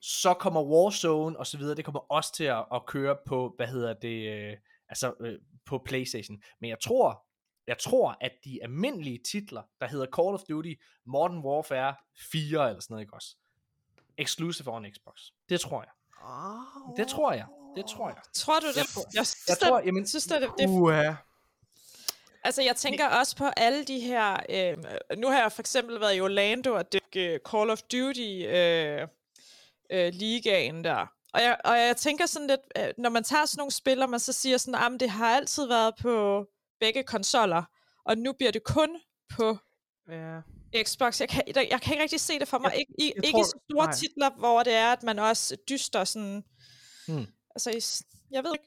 [0.00, 3.66] så kommer Warzone og så videre, det kommer også til at, at køre på, hvad
[3.66, 4.56] hedder det, øh,
[4.88, 6.38] altså øh, på PlayStation.
[6.60, 7.24] Men jeg tror,
[7.66, 10.74] jeg tror, at de almindelige titler, der hedder Call of Duty,
[11.06, 11.94] Modern Warfare
[12.32, 13.36] 4 eller sådan noget, ikke også?
[14.18, 15.20] Exclusive on Xbox.
[15.48, 15.90] Det tror jeg.
[16.96, 17.46] Det tror jeg.
[17.76, 18.16] Det tror jeg.
[18.34, 18.76] Tror du det?
[18.76, 20.68] Jeg tror- jeg synes, Jeg tror, jamen, synes det, det, det.
[22.44, 24.36] Altså, jeg tænker også på alle de her...
[24.50, 24.76] Øh,
[25.18, 29.08] nu har jeg for eksempel været i Orlando og dække Call of Duty øh,
[29.92, 31.06] øh, ligaen der.
[31.34, 34.10] Og jeg, og jeg tænker sådan lidt, øh, når man tager sådan nogle spil, og
[34.10, 36.44] man så siger sådan, at det har altid været på
[36.80, 37.62] begge konsoller,
[38.04, 38.88] og nu bliver det kun
[39.36, 39.58] på
[40.10, 40.40] Ja.
[40.84, 41.20] Xbox.
[41.20, 42.70] Jeg kan, jeg, kan ikke rigtig se det for mig.
[42.72, 43.94] Jeg- ikke jeg ikke tror- så store nej.
[43.94, 46.44] titler, hvor det er, at man også dyster sådan...
[47.08, 47.26] Hmm.
[47.54, 48.64] Altså, jeg ved ikke.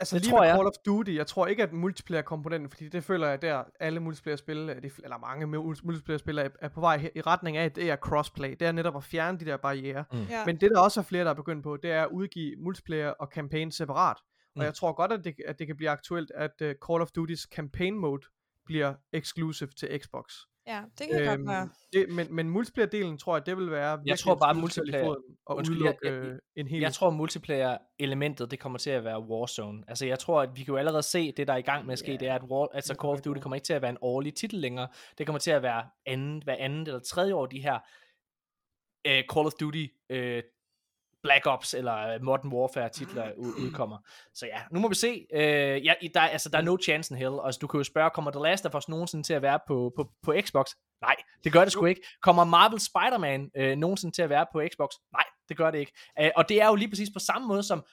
[0.00, 0.56] Altså Det lige tror med jeg.
[0.56, 4.56] Call of Duty, jeg tror ikke, at multiplayer-komponenten, fordi det føler jeg der, alle multiplayer-spil,
[4.58, 7.96] øh, eller mange mul- multiplayer-spil er, er på vej i retning af, at det er
[7.96, 8.50] crossplay.
[8.50, 10.04] Det er netop at fjerne de der barriere.
[10.30, 10.44] Ja.
[10.46, 13.08] Men det der også er flere, der er begyndt på, det er at udgive multiplayer
[13.10, 14.16] og campaign separat.
[14.16, 14.62] Og Mm.
[14.62, 17.46] jeg tror godt, at det, at det kan blive aktuelt, at uh, Call of Duty's
[17.54, 18.22] campaign mode
[18.66, 20.24] bliver exclusive til Xbox.
[20.66, 21.68] Ja, det kan øhm, godt være.
[21.92, 25.82] det, men, men multiplayer-delen tror jeg, det vil være virkelig tror bare, multiplayer- Og Undskyld,
[25.84, 26.80] jeg- udelukke jeg- øh, en hel...
[26.80, 29.84] Jeg tror, multiplayer-elementet, det kommer til at være Warzone.
[29.88, 31.92] Altså, jeg tror, at vi kan jo allerede se, det der er i gang med
[31.92, 33.72] at ske, Ja, det er, at War, altså Call of jeg Duty kommer ikke til
[33.72, 34.88] at være en årlig titel længere.
[35.18, 37.74] Det kommer til at være andet, hver andet eller tredje år, de her
[39.08, 40.40] uh, Call of Duty uh,
[41.26, 43.98] Black Ops eller øh, Modern Warfare titler ud, udkommer.
[44.34, 45.26] Så ja, nu må vi se.
[45.34, 45.40] Uh,
[45.86, 47.34] ja, der, altså, der er no chance in hell.
[47.34, 49.58] Og altså, du kan jo spørge, kommer The Last of Us nogensinde til at være
[49.68, 50.66] på, på, på Xbox?
[51.00, 52.02] Nej, det gør det sgu ikke.
[52.22, 54.88] Kommer Marvel Spider-Man øh, nogensinde til at være på Xbox?
[55.12, 55.92] Nej, det gør det ikke.
[56.20, 57.84] Uh, og det er jo lige præcis på samme måde som,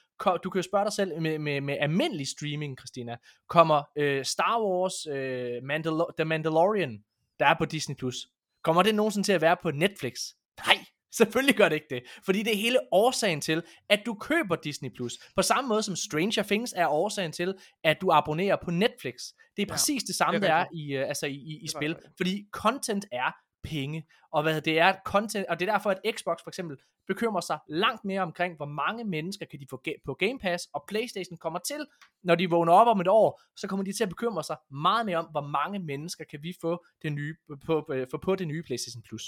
[0.44, 3.16] du kan jo spørge dig selv med, med, med almindelig streaming, Christina.
[3.48, 6.98] Kommer øh, Star Wars øh, Mandalo- The Mandalorian,
[7.38, 8.16] der er på Disney+, Plus,
[8.64, 10.14] kommer det nogensinde til at være på Netflix?
[10.66, 10.78] Nej,
[11.16, 12.02] selvfølgelig gør det ikke det.
[12.24, 14.90] Fordi det er hele årsagen til, at du køber Disney+.
[14.96, 15.12] Plus.
[15.36, 17.54] På samme måde som Stranger Things er årsagen til,
[17.84, 19.14] at du abonnerer på Netflix.
[19.56, 21.58] Det er Ja, præcis det samme, det er der er i, uh, altså i, i,
[21.62, 21.96] i spil.
[22.16, 24.06] Fordi content er penge.
[24.32, 26.76] Og hvad det er content, og det er derfor, at Xbox for eksempel
[27.08, 30.84] bekymrer sig langt mere omkring, hvor mange mennesker kan de få på Game Pass, og
[30.88, 31.86] Playstation kommer til,
[32.22, 35.06] når de vågner op om et år, så kommer de til at bekymre sig meget
[35.06, 37.34] mere om, hvor mange mennesker kan vi få det nye,
[37.66, 39.22] på, på, få på det nye Playstation Plus.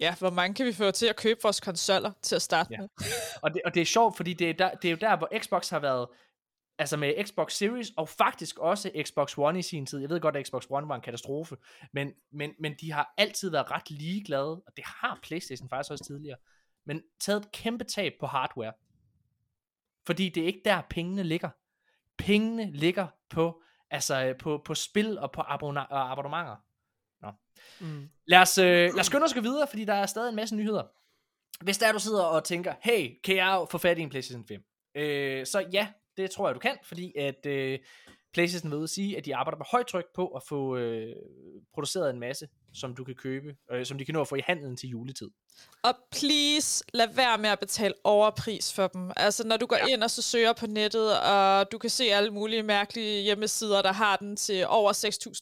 [0.00, 2.78] Ja, hvor mange kan vi få til at købe vores konsoller til at starte Ja.
[2.80, 2.88] med?
[3.42, 5.28] Og det, og det er sjovt, fordi det er, der, det er jo der, hvor
[5.38, 6.06] Xbox har været,
[6.78, 9.98] altså med Xbox Series, og faktisk også Xbox One i sin tid.
[9.98, 11.56] Jeg ved godt, at Xbox One var en katastrofe,
[11.92, 16.04] men, men, men de har altid været ret ligeglade, og det har Playstation faktisk også
[16.04, 16.36] tidligere,
[16.86, 18.72] men taget et kæmpe tab på hardware.
[20.06, 21.50] Fordi det er ikke der, pengene ligger.
[22.18, 26.56] Pengene ligger på, altså, på, på spil og på og abonnementer.
[27.80, 28.08] Mm.
[28.26, 30.56] Lad os, øh, lad os skynde os gå videre, fordi der er stadig en masse
[30.56, 30.82] nyheder.
[31.64, 34.62] Hvis der du sidder og tænker, hey, kan jeg få fat i en PlayStation 5?
[34.94, 37.78] Øh, så ja, det tror jeg du kan, fordi at øh,
[38.32, 41.16] PlayStation vil sige, at de arbejder med højt tryk på at få øh,
[41.74, 44.42] produceret en masse, som du kan købe, øh, som de kan nå at få i
[44.46, 45.30] handelen til juletid.
[45.82, 49.12] Og please, lad være med at betale overpris for dem.
[49.16, 49.86] Altså, når du går ja.
[49.86, 53.92] ind og så søger på nettet, og du kan se alle mulige mærkelige hjemmesider, der
[53.92, 54.92] har den til over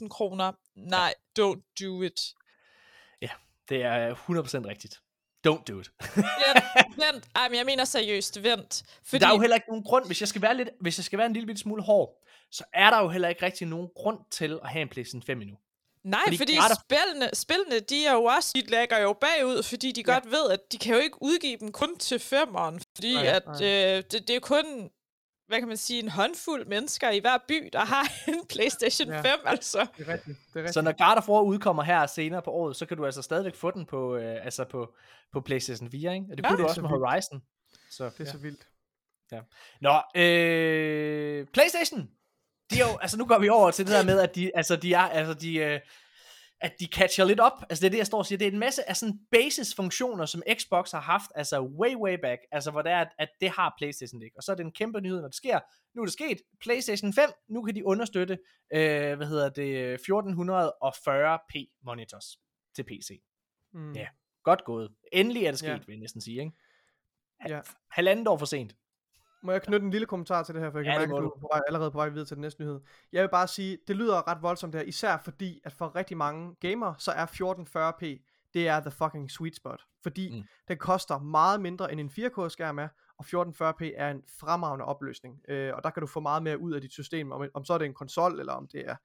[0.03, 0.53] 6.000 kroner.
[0.77, 2.21] Nej, don't do it.
[3.69, 5.01] Det er 100% rigtigt.
[5.49, 5.91] Don't do it.
[6.17, 6.25] Vent,
[7.13, 7.25] vent.
[7.35, 8.83] Ej, men jeg mener seriøst, vent.
[9.05, 11.05] Fordi, Der er jo heller ikke nogen grund, hvis jeg skal være, lidt, hvis jeg
[11.05, 14.19] skal være en lille smule hård, så er der jo heller ikke rigtig nogen grund
[14.31, 15.57] til at have en PlayStation 5 endnu.
[16.05, 20.05] nej, fordi fordi, spillene, spillene, de er jo også, de lægger jo bagud, fordi de
[20.07, 20.13] Ja.
[20.13, 23.47] godt ved, at de kan jo ikke udgive dem kun til femmeren, fordi Nej, at
[23.47, 23.63] nej.
[23.97, 24.91] øh, det, det er kun,
[25.49, 29.21] hvad kan man sige, en håndfuld mennesker i hver by, der har en Playstation Ja.
[29.21, 29.87] 5, altså.
[29.99, 30.39] Det er rigtigt.
[30.39, 30.75] Det er rigtigt.
[30.75, 33.55] Så når God of War udkommer her senere på året, så kan du altså stadigvæk
[33.55, 34.95] få den på, øh, altså på,
[35.33, 36.27] på PlayStation 4, ikke?
[36.31, 37.01] Og det Ja, kunne det du også så med vildt.
[37.11, 37.43] Horizon.
[37.91, 38.67] Så, det er så vildt.
[39.81, 42.09] Nå, øh, PlayStation.
[42.71, 44.77] De er jo, altså nu går vi over til det der med, at de, altså
[44.77, 45.81] de er, altså de, øh,
[46.61, 47.53] at de catcher lidt op.
[47.71, 48.39] Altså det er det, jeg står og siger.
[48.39, 52.41] Det er en masse af sådan basis-funktioner, som Xbox har haft, altså way, way back.
[52.53, 54.37] Altså hvor det er, at, at det har PlayStation ikke.
[54.37, 55.61] Og så er det en kæmpe nyhed, når det sker.
[55.95, 56.39] Nu er det sket.
[56.61, 58.39] PlayStation 5, nu kan de understøtte,
[58.73, 62.39] øh, hvad hedder det, 1440p monitors
[62.77, 63.23] til PC.
[63.73, 63.93] Mm.
[63.93, 64.07] Ja.
[64.43, 64.95] Godt gået.
[65.13, 65.75] Endelig er det sket, Ja.
[65.87, 66.53] vil jeg næsten sige, ikke?
[67.49, 67.61] Ja.
[67.91, 68.77] Halvandet år for sent.
[69.45, 71.23] Må jeg knytte en lille kommentar til det her, for jeg kan Ja, mærke, at
[71.23, 72.81] du er på vej, allerede på vej videre til den næste nyhed.
[73.13, 76.17] Jeg vil bare sige, det lyder ret voldsomt det her, især fordi, at for rigtig
[76.17, 78.05] mange gamere, så er 1440p,
[78.55, 79.81] det er the fucking sweet spot.
[80.03, 80.37] Fordi Mm.
[80.37, 80.45] mm.
[80.69, 82.89] den koster meget mindre end en 4K-skærm er,
[83.19, 85.41] og 1440p er en fremragende opløsning.
[85.49, 87.75] Øh, og der kan du få meget mere ud af dit system, om, om så
[87.75, 88.97] er det en konsol, eller om det er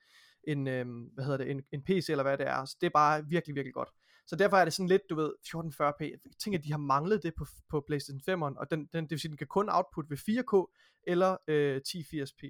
[0.44, 2.66] en, øh, hvad hedder det, en, en PC, eller hvad det er.
[2.66, 3.90] Så det er bare virkelig, virkelig godt.
[4.30, 6.04] Så derfor er det sådan lidt, du ved, 1440p.
[6.04, 9.12] Jeg tænker, at de har manglet det på, på PlayStation 5'eren, og den, den, det
[9.12, 12.44] vil sige, den kan kun output ved 4K eller øh, 1080p.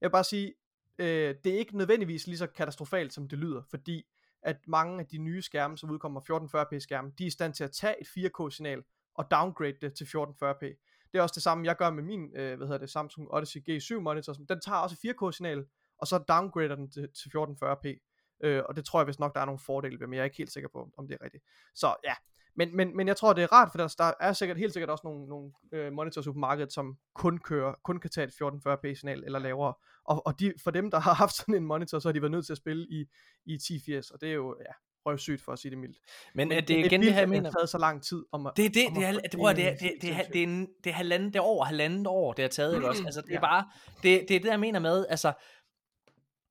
[0.00, 0.54] Jeg vil bare sige,
[0.98, 4.06] øh, det er ikke nødvendigvis lige så katastrofalt, som det lyder, fordi
[4.42, 7.64] at mange af de nye skærme, som udkommer 1440p skærme, de er i stand til
[7.64, 8.82] at tage et 4K-signal
[9.14, 10.64] og downgrade det til 1440p.
[11.12, 13.60] Det er også det samme, jeg gør med min, øh, hvad hedder det, Samsung Odyssey
[13.68, 14.32] G7 monitor.
[14.32, 15.64] Den tager også 4K-signal,
[15.98, 18.15] og så downgrader den til, til 1440p.
[18.40, 20.24] Øh, og det tror jeg vist nok, der er nogle fordele ved, men jeg er
[20.24, 21.44] ikke helt sikker på, om det er rigtigt.
[21.74, 22.14] Så ja,
[22.56, 24.90] men, men, men jeg tror, det er rart, for der, der er sikkert helt sikkert
[24.90, 28.94] også nogle, nogle øh, monitors på markedet, som kun, kører, kun kan tage et 1440p
[28.94, 29.74] signal eller lavere.
[30.04, 32.30] Og, og de, for dem, der har haft sådan en monitor, så har de været
[32.32, 33.00] nødt til at spille i,
[33.46, 34.72] i 1080, og det er jo ja,
[35.06, 35.98] røvsygt for at sige det mildt.
[36.34, 37.50] Men er Men det igen det her, det mener...
[37.50, 39.62] taget så lang tid om at, Det er det, det er, det, det, det, det,
[39.62, 42.48] en det, det, er, det, er, det er det er over halvandet år, det har
[42.48, 43.02] taget, ikke også?
[43.06, 43.40] Altså, det er Ja.
[43.40, 43.64] bare,
[44.02, 45.32] det, det er det, jeg mener med, altså,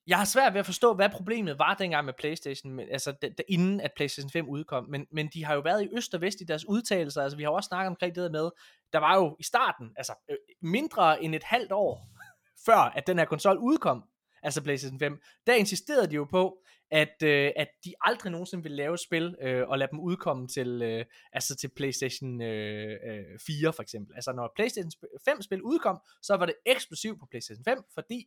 [0.08, 3.28] jeg har svært ved at forstå, hvad problemet var dengang med Playstation, men, altså d-
[3.28, 6.22] d- inden at Playstation 5 udkom, men, men de har jo været i øst og
[6.22, 8.50] vest i deres udtalelser, altså vi har jo også snakket omkring det der med,
[8.94, 12.10] der var jo i starten, altså øh, mindre end et halvt år,
[12.66, 14.04] før at den her konsol udkom,
[14.44, 16.58] altså Playstation 5, der insisterede de jo på,
[16.92, 20.82] at, øh, at de aldrig nogensinde ville lave spil øh, og lade dem udkomme til,
[20.82, 24.16] øh, altså til PlayStation øh, øh, 4 for eksempel.
[24.16, 24.92] Altså når PlayStation
[25.26, 28.26] 5 spil udkom, så var det eksklusivt på PlayStation 5, fordi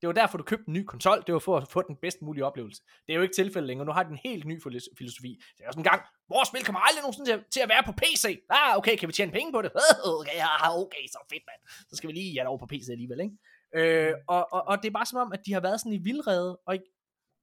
[0.00, 1.22] det var derfor, du købte en ny konsol.
[1.26, 2.82] Det var for at få den bedst mulige oplevelse.
[3.06, 3.86] Det er jo ikke tilfældet længere.
[3.86, 4.62] Nu har de en helt ny
[4.98, 5.40] filosofi.
[5.58, 7.92] Det er også en gang, vores spil kommer aldrig nogensinde til, til at være på
[7.92, 8.24] PC.
[8.50, 9.72] Ah, okay, kan vi tjene penge på det?
[10.20, 11.60] Okay, ja, okay, så fedt, mand.
[11.90, 13.36] Så skal vi lige have det over på PC alligevel, ikke?
[14.08, 15.98] Øh, og, og, og, det er bare som om, at de har været sådan i
[15.98, 16.92] vildrede, og, ikke-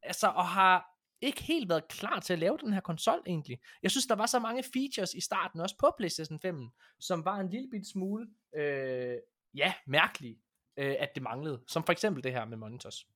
[0.04, 0.86] altså, og har
[1.22, 3.58] ikke helt været klar til at lave den her konsol egentlig.
[3.84, 6.56] Jeg synes, der var så mange features i starten, også på PlayStation 5,
[7.00, 8.28] som var en lille bit smule,
[8.58, 9.16] øh,
[9.56, 10.38] ja, mærkelige,
[10.78, 11.62] øh, at det manglede.
[11.68, 13.08] Som for eksempel det her med monitors.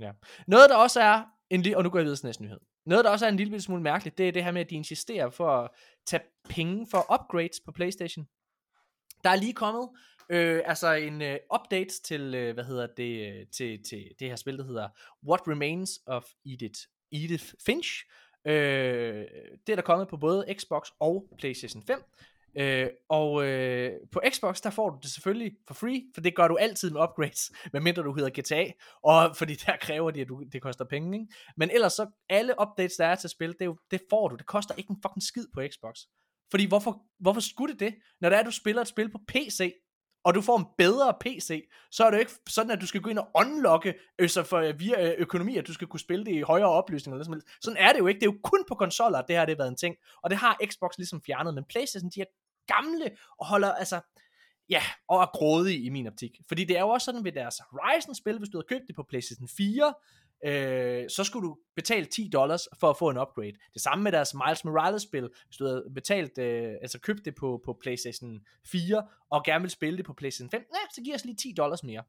[0.00, 0.12] Ja.
[0.46, 2.60] Noget, der også er, en og nu går jeg videre til næste nyhed.
[2.86, 4.74] Noget, der også er en lille smule mærkeligt, det er det her med, at de
[4.74, 5.70] insisterer for at
[6.06, 8.26] tage penge for upgrades på PlayStation.
[9.24, 9.88] Der er lige kommet
[10.30, 14.36] øh, altså en øh, update til, øh, hvad hedder det, øh, til, til det her
[14.36, 14.88] spil, der hedder
[15.28, 16.80] What Remains of Edith,
[17.12, 18.04] Edith Finch.
[18.46, 19.24] Øh,
[19.66, 22.04] det er der kommet på både Xbox og PlayStation 5.
[22.58, 26.48] Øh, og øh, på Xbox, der får du det selvfølgelig for free, for det gør
[26.48, 28.72] du altid med upgrades, medmindre du hedder GTA,
[29.02, 31.34] og fordi der kræver de, at du, det koster penge, ikke?
[31.56, 34.36] Men ellers så, alle updates, der er til spil, det, er jo, det får du,
[34.36, 35.98] det koster ikke en fucking skid på Xbox.
[36.50, 37.94] Fordi hvorfor, hvorfor skulle det det?
[38.20, 39.74] Når det er, at du spiller et spil på PC,
[40.26, 43.00] og du får en bedre PC, så er det jo ikke sådan, at du skal
[43.00, 46.00] gå ind og unlocke øh, så for, øh, via øh, økonomi, at du skal kunne
[46.00, 47.44] spille det i højere opløsning eller sådan noget.
[47.62, 48.20] Sådan er det jo ikke.
[48.20, 49.96] Det er jo kun på konsoller, at det her det har været en ting.
[50.22, 52.26] Og det har Xbox ligesom fjernet, men Playstation, de har
[52.66, 54.00] gamle og holder, altså,
[54.68, 56.40] ja, og er grådige i min optik.
[56.48, 59.02] Fordi det er jo også sådan ved deres Horizon-spil, hvis du havde købt det på
[59.02, 59.94] PlayStation 4,
[60.44, 63.52] øh, så skulle du betale 10 dollars for at få en upgrade.
[63.74, 65.30] Det samme med deres Miles Morales-spil.
[65.46, 69.70] Hvis du havde betalt, øh, altså købt det på, på PlayStation 4, og gerne vil
[69.70, 72.02] spille det på PlayStation 5, nej, så giver os lige 10 dollars mere.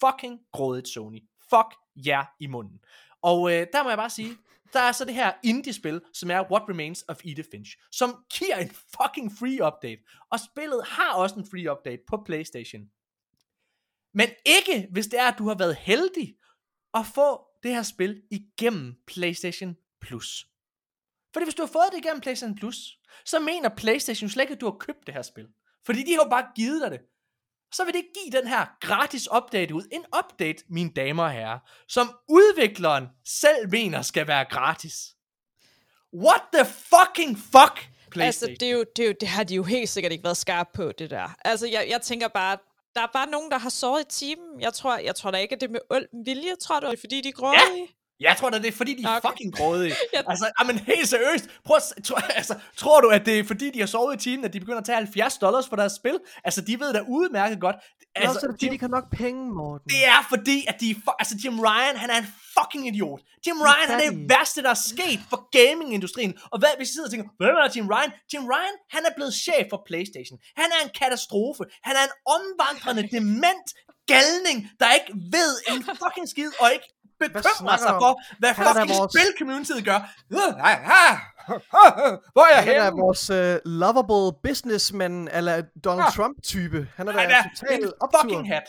[0.00, 1.22] Fucking grådigt Sony.
[1.50, 2.80] Fuck jer yeah i munden.
[3.22, 4.30] Og øh, der må jeg bare sige,
[4.74, 8.56] der er så det her indie-spil, som er What Remains of Edith Finch, som giver
[8.56, 10.02] en fucking free update.
[10.30, 12.82] Og spillet har også en free update på PlayStation.
[14.14, 16.36] Men ikke, hvis det er, at du har været heldig
[16.94, 20.46] at få det her spil igennem PlayStation Plus.
[21.32, 24.60] Fordi hvis du har fået det igennem PlayStation Plus, så mener PlayStation slet ikke, at
[24.60, 25.48] du har købt det her spil.
[25.86, 27.00] Fordi de har jo bare givet dig det.
[27.76, 29.82] Så vil det give den her gratis update ud.
[29.92, 34.94] En update, mine damer og herrer, som udvikleren selv mener skal være gratis.
[36.14, 37.88] What the fucking fuck?
[38.20, 40.36] Altså, det, er jo, det, er jo, det har de jo helt sikkert ikke været
[40.36, 41.36] skarpe på, det der.
[41.44, 42.58] Altså, jeg, jeg tænker bare,
[42.94, 44.60] der er bare nogen, der har sovet i timen.
[44.60, 46.56] Jeg tror, jeg tror da ikke, at det er med øl vilje.
[46.56, 47.88] Tror du, det er fordi, de er grådige?
[48.20, 49.28] Jeg tror da, det er fordi, de er Okay.
[49.28, 49.94] fucking grådige.
[50.12, 51.44] Jeg- altså, men helt seriøst.
[51.64, 54.44] Prøv at, tro, altså, tror du, at det er fordi, de har sovet i timen,
[54.44, 56.18] at de begynder at tage 70 dollars for deres spil?
[56.44, 57.76] Altså, de ved da udmærket godt.
[57.76, 59.88] Altså, Altså, så er det fordi, Jim, de har nok penge, Morten.
[59.88, 60.88] det er fordi, at de
[61.18, 62.26] altså, Jim Ryan, han er en
[62.58, 63.20] fucking idiot.
[63.46, 66.34] Jim Ryan, han er det værste, der er sket for gamingindustrien.
[66.52, 68.10] Og hvad, hvis I sidder og tænker, hvem er Jim Ryan?
[68.32, 70.36] Jim Ryan, han er blevet chef for Playstation.
[70.60, 71.62] Han er en katastrofe.
[71.88, 73.68] Han er en omvandrende, dement
[74.12, 76.88] galning, der ikke ved en fucking skid, og ikke
[77.20, 79.98] bekymrer sig for, hvad fucking vores- spilcommunityet gør.
[80.58, 81.16] Ah, ah,
[82.32, 83.00] Hvor er jeg Han er henne?
[83.04, 86.10] vores uh, lovable businessman, eller Donald Ja.
[86.10, 86.88] Trump-type.
[86.96, 88.20] Han er da totalt optur.
[88.22, 88.62] fucking hat.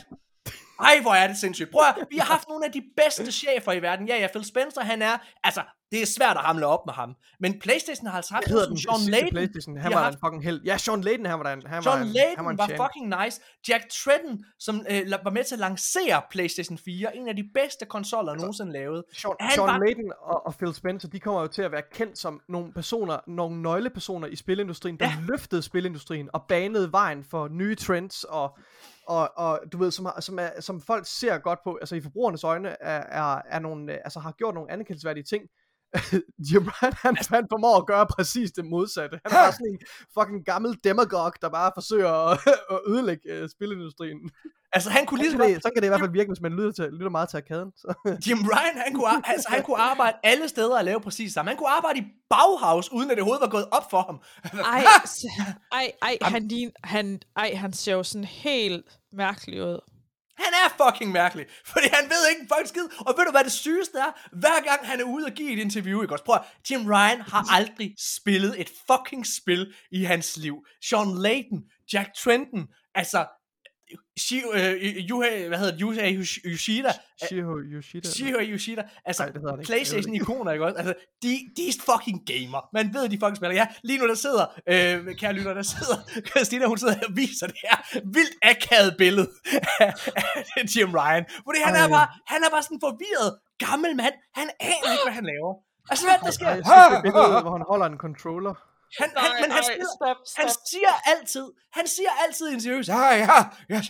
[0.80, 1.70] Ej, hvor er det sindssygt.
[1.72, 4.08] Prøv at, vi har haft nogle af de bedste chefer i verden.
[4.08, 7.14] Ja, ja, Phil Spencer, han er, altså, det er svært at hamle op med ham.
[7.40, 9.30] Men Playstation har altså haft hedder den Sean Layden.
[9.30, 9.76] Playstation?
[9.78, 10.60] Han var haft en fucking held.
[10.64, 11.68] Ja, Sean Layden, han var der.
[11.68, 13.40] Han var John en, han Layden var, en var fucking nice.
[13.68, 17.84] Jack Tredden, som øh, var med til at lancere PlayStation 4, en af de bedste
[17.86, 19.04] konsoller nogensinde lavet.
[19.12, 21.82] Sean, Han Sean var- Layden og, og Phil Spencer, de kommer jo til at være
[21.92, 25.12] kendt som nogle personer, nogle nøglepersoner i spilindustrien, der Ja.
[25.28, 28.58] løftede spilindustrien og banede vejen for nye trends og
[29.08, 32.00] og, og du ved, som, har- som, er, som folk ser godt på, altså i
[32.00, 35.42] forbrugernes øjne, er, er, er nogle, altså har gjort nogle anerkendelsesværdige ting.
[36.48, 39.20] Jim Ryan, han, han formår at gøre præcis det modsatte.
[39.24, 39.78] Han er bare sådan en
[40.18, 42.38] fucking gammel demagog, der bare forsøger at,
[42.74, 44.30] at ødelægge uh, spilindustrien.
[44.72, 46.28] Altså, han kunne lige Så så kan, det, så kan det i hvert fald virke,
[46.28, 47.70] hvis man lytter, til, lytter meget til arkaden.
[47.76, 47.88] Så.
[48.26, 51.48] Jim Ryan, han kunne, altså, han kunne arbejde alle steder og lave præcis samme.
[51.50, 54.18] Han kunne arbejde i Bauhaus, uden at det overhovedet var gået op for ham.
[54.64, 54.84] Ej,
[55.72, 56.50] ej, ej, han,
[56.84, 59.95] han, ej, han ser jo sådan helt mærkelig ud.
[60.38, 62.88] Han er fucking mærkelig, fordi han ved ikke en fucking skid.
[63.06, 64.36] Og ved du, hvad det sygeste er?
[64.36, 66.24] Hver gang han er ude og give et interview, ikke også?
[66.24, 70.66] Prøv at, Jim Ryan har aldrig spillet et fucking spil i hans liv.
[70.88, 73.26] Sean Layton, Jack Trenton, altså...
[74.18, 75.80] Shi, øh, Yuhei, hvad hedder det?
[75.80, 76.92] Yuhei Yosh- Yoshida.
[77.26, 78.08] Shiro Yoshida.
[78.08, 78.82] Shihei Yoshida.
[79.04, 79.56] Altså, Nej, det hedder.
[79.64, 80.76] Playstation-ikoner, ikke også?
[80.76, 82.60] Altså, de, de er fucking gamer.
[82.72, 83.54] Man ved, de fucking spiller.
[83.54, 85.96] Ja, lige nu der sidder, øh, kære lytter, der sidder,
[86.30, 87.76] Christina, hun sidder her og viser det her
[88.16, 89.28] vildt akavet billede
[89.80, 89.92] af,
[90.56, 91.24] af Jim Ryan.
[91.46, 91.88] Fordi han er, Ej.
[91.96, 93.30] bare, han er bare sådan forvirret
[93.66, 94.14] gammel mand.
[94.34, 95.52] Han aner ikke, hvad han laver.
[95.90, 96.46] Altså, hvad er der sker?
[96.46, 98.54] Ej, jeg synes, det billede, hvor han holder en controller.
[99.00, 100.62] Han, han, men han, Ej, spiller, stop, han stop.
[100.72, 101.46] siger altid,
[101.78, 103.38] han siger altid i interviews, ja, ja,
[103.74, 103.80] ja,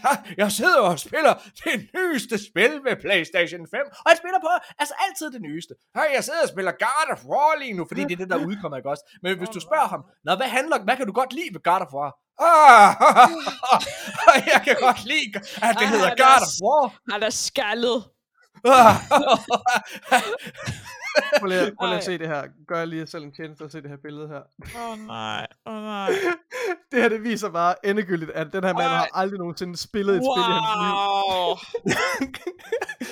[0.43, 1.33] jeg sidder og spiller
[1.65, 5.73] det nyeste spil med Playstation 5, og han spiller på, altså altid det nyeste.
[5.97, 8.41] Ja, jeg sidder og spiller God of War lige nu, fordi det er det, der
[8.49, 9.05] udkommer, ikke også?
[9.23, 11.83] Men hvis du spørger ham, Nå, hvad handler, hvad kan du godt lide ved God
[11.87, 12.11] of War?
[12.49, 12.91] Ah,
[14.53, 15.33] jeg kan godt lide,
[15.67, 16.85] at det hedder han er God of War.
[17.13, 18.05] Han er skaldet.
[21.41, 22.43] Prøv lige, prøv lige at se det her.
[22.69, 24.41] Gør jeg lige selv en tjeneste at se det her billede her.
[24.77, 26.11] Åh oh, nej, åh oh, nej.
[26.93, 28.97] Det her, det viser bare endegyldigt, at den her mand Ej.
[28.97, 30.93] har aldrig nogensinde spillet et spil i hans liv.
[30.93, 31.57] Wow.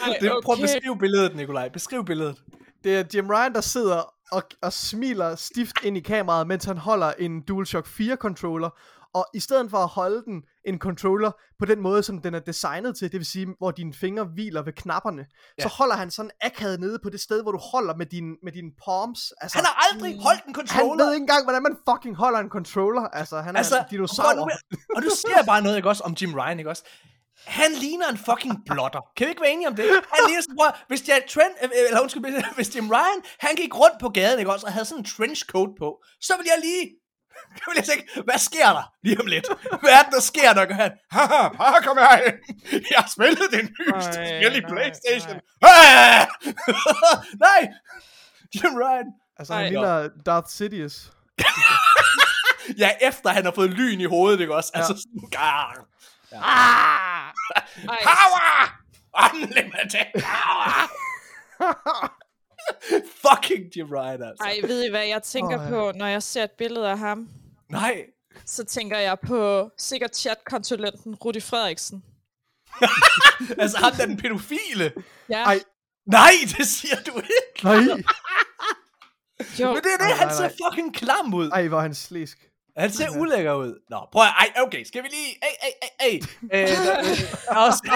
[0.04, 0.62] Ej, det, prøv at okay.
[0.62, 1.68] beskrive billedet, Nikolaj.
[1.68, 2.42] Beskriv billedet.
[2.84, 6.78] Det er Jim Ryan, der sidder og, og smiler stift ind i kameraet, mens han
[6.78, 8.70] holder en DualShock 4 controller.
[9.14, 12.38] Og i stedet for at holde den en controller på den måde, som den er
[12.40, 15.26] designet til, det vil sige, hvor dine fingre hviler ved knapperne,
[15.58, 15.62] ja.
[15.62, 18.52] så holder han sådan akavet nede på det sted, hvor du holder med, din, med
[18.52, 19.32] dine palms.
[19.40, 21.04] Altså, Han har aldrig holdt en han controller.
[21.04, 23.02] ved ikke engang, hvordan man fucking holder en controller.
[23.02, 24.40] Altså, han er Altså, en dinosaur.
[24.42, 24.50] og,
[24.96, 26.84] og du siger bare noget, ikke også, om Jim Ryan, ikke også?
[27.46, 29.00] Han ligner en fucking blotter.
[29.16, 29.84] Kan vi ikke være enige om det?
[30.14, 33.54] Han ligner sådan, prøv, hvis Jack Trent, øh, eller undskyld, hvis- hvis Jim Ryan, han
[33.56, 35.88] gik rundt på gaden, ikke også, og havde sådan en trenchcoat på,
[36.20, 36.82] så vil jeg lige,
[37.58, 39.46] så vil jeg tænke, hvad sker der lige om lidt?
[39.82, 42.16] Hvad er det, der sker, når han, haha, haha, kom her.
[42.90, 45.40] Jeg har spillet det nyeste spil i nej, Playstation.
[45.62, 46.26] Ah!
[47.46, 47.60] nej,
[48.54, 49.06] Jim Ryan.
[49.38, 51.12] Altså, han ligner Darth Sidious.
[52.78, 54.70] Ja, efter han har fået lyn i hovedet, ikke også?
[54.74, 55.86] Altså sådan, gar.
[56.32, 57.32] Ah!
[57.88, 58.78] Ej, Power!
[59.24, 60.88] Unlimited power!
[63.26, 64.44] Fucking Jim Ryan, altså.
[64.44, 65.68] ej, ved I hvad jeg tænker ja.
[65.68, 67.28] på, når jeg ser et billede af ham?
[67.70, 68.04] Nej.
[68.46, 72.04] Så tænker jeg på sikkert chat-konsulenten Rudi Frederiksen.
[73.58, 74.92] Altså ham der er den pædofile.
[75.28, 75.60] Ja, Ej,
[76.06, 77.64] Nej, det siger du ikke.
[77.64, 77.74] nej.
[79.60, 79.72] jo.
[79.72, 80.52] Men det er det, Nej, han nej, ser nej.
[80.64, 81.50] fucking klam ud.
[81.50, 82.38] Ej, hvor er han slisk.
[82.76, 83.80] Han ser ulækker ud.
[83.90, 86.20] Nå, prøv at, ej, okay, skal vi lige, ej, ej, ej, ej.
[86.62, 87.04] Øh, der, øh,
[87.46, 87.90] der er også,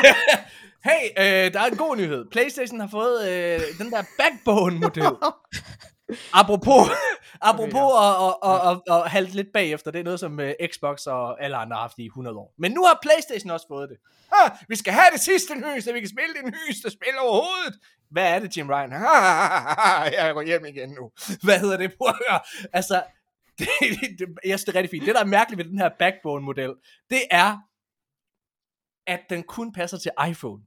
[0.84, 2.24] hey, øh, der er en god nyhed.
[2.30, 5.16] Playstation har fået øh, den der backbone-model.
[6.32, 6.88] Apropos,
[7.50, 8.14] apropos okay, ja.
[8.24, 11.56] og, og, og, og halte lidt bagefter, det er noget, som uh, Xbox og alle
[11.56, 12.54] andre har haft i 100 år.
[12.58, 13.96] Men nu har Playstation også fået det.
[14.32, 17.74] Ah, vi skal have det sidste nyeste, vi kan spille det nyeste spil overhovedet.
[18.10, 18.92] Hvad er det, Jim Ryan?
[18.92, 21.10] Ah, jeg går hjem igen nu.
[21.42, 21.92] Hvad hedder det?
[22.00, 22.40] Høre.
[22.72, 23.02] Altså,
[23.58, 25.06] det, det, det, jeg synes, det er rigtig fint.
[25.06, 26.74] Det, der er mærkeligt ved den her backbone-model,
[27.10, 27.58] det er,
[29.08, 30.62] at den kun passer til iPhone.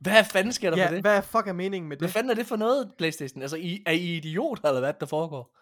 [0.00, 1.02] Hvad fanden sker der Ja, for det?
[1.02, 2.12] hvad fuck er meningen med Hvad det?
[2.12, 3.42] fanden er det for noget, Playstation?
[3.42, 5.58] Altså, I, er I idioter, eller hvad der foregår?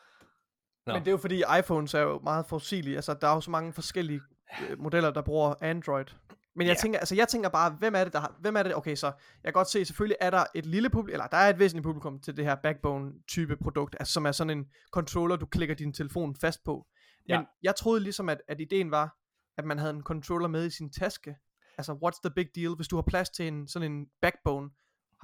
[0.87, 0.93] Nå.
[0.93, 2.97] Men det er jo fordi iPhones er jo meget forudsigelige.
[2.97, 4.21] Altså, der er jo så mange forskellige
[4.71, 6.05] øh, modeller, der bruger Android.
[6.57, 6.81] Men jeg Ja.
[6.81, 9.07] tænker, altså jeg tænker bare, hvem er det, der har, hvem er det, okay, så
[9.07, 9.15] jeg
[9.45, 12.21] kan godt se, selvfølgelig er der et lille publikum, eller der er et væsentligt publikum
[12.21, 16.37] til det her backbone-type produkt, altså som er sådan en controller, du klikker din telefon
[16.41, 16.87] fast på.
[17.29, 17.43] Men Ja.
[17.63, 19.17] jeg troede ligesom, at, at ideen var,
[19.59, 21.37] at man havde en controller med i sin taske.
[21.79, 24.71] Altså, what's the big deal, hvis du har plads til en sådan en backbone,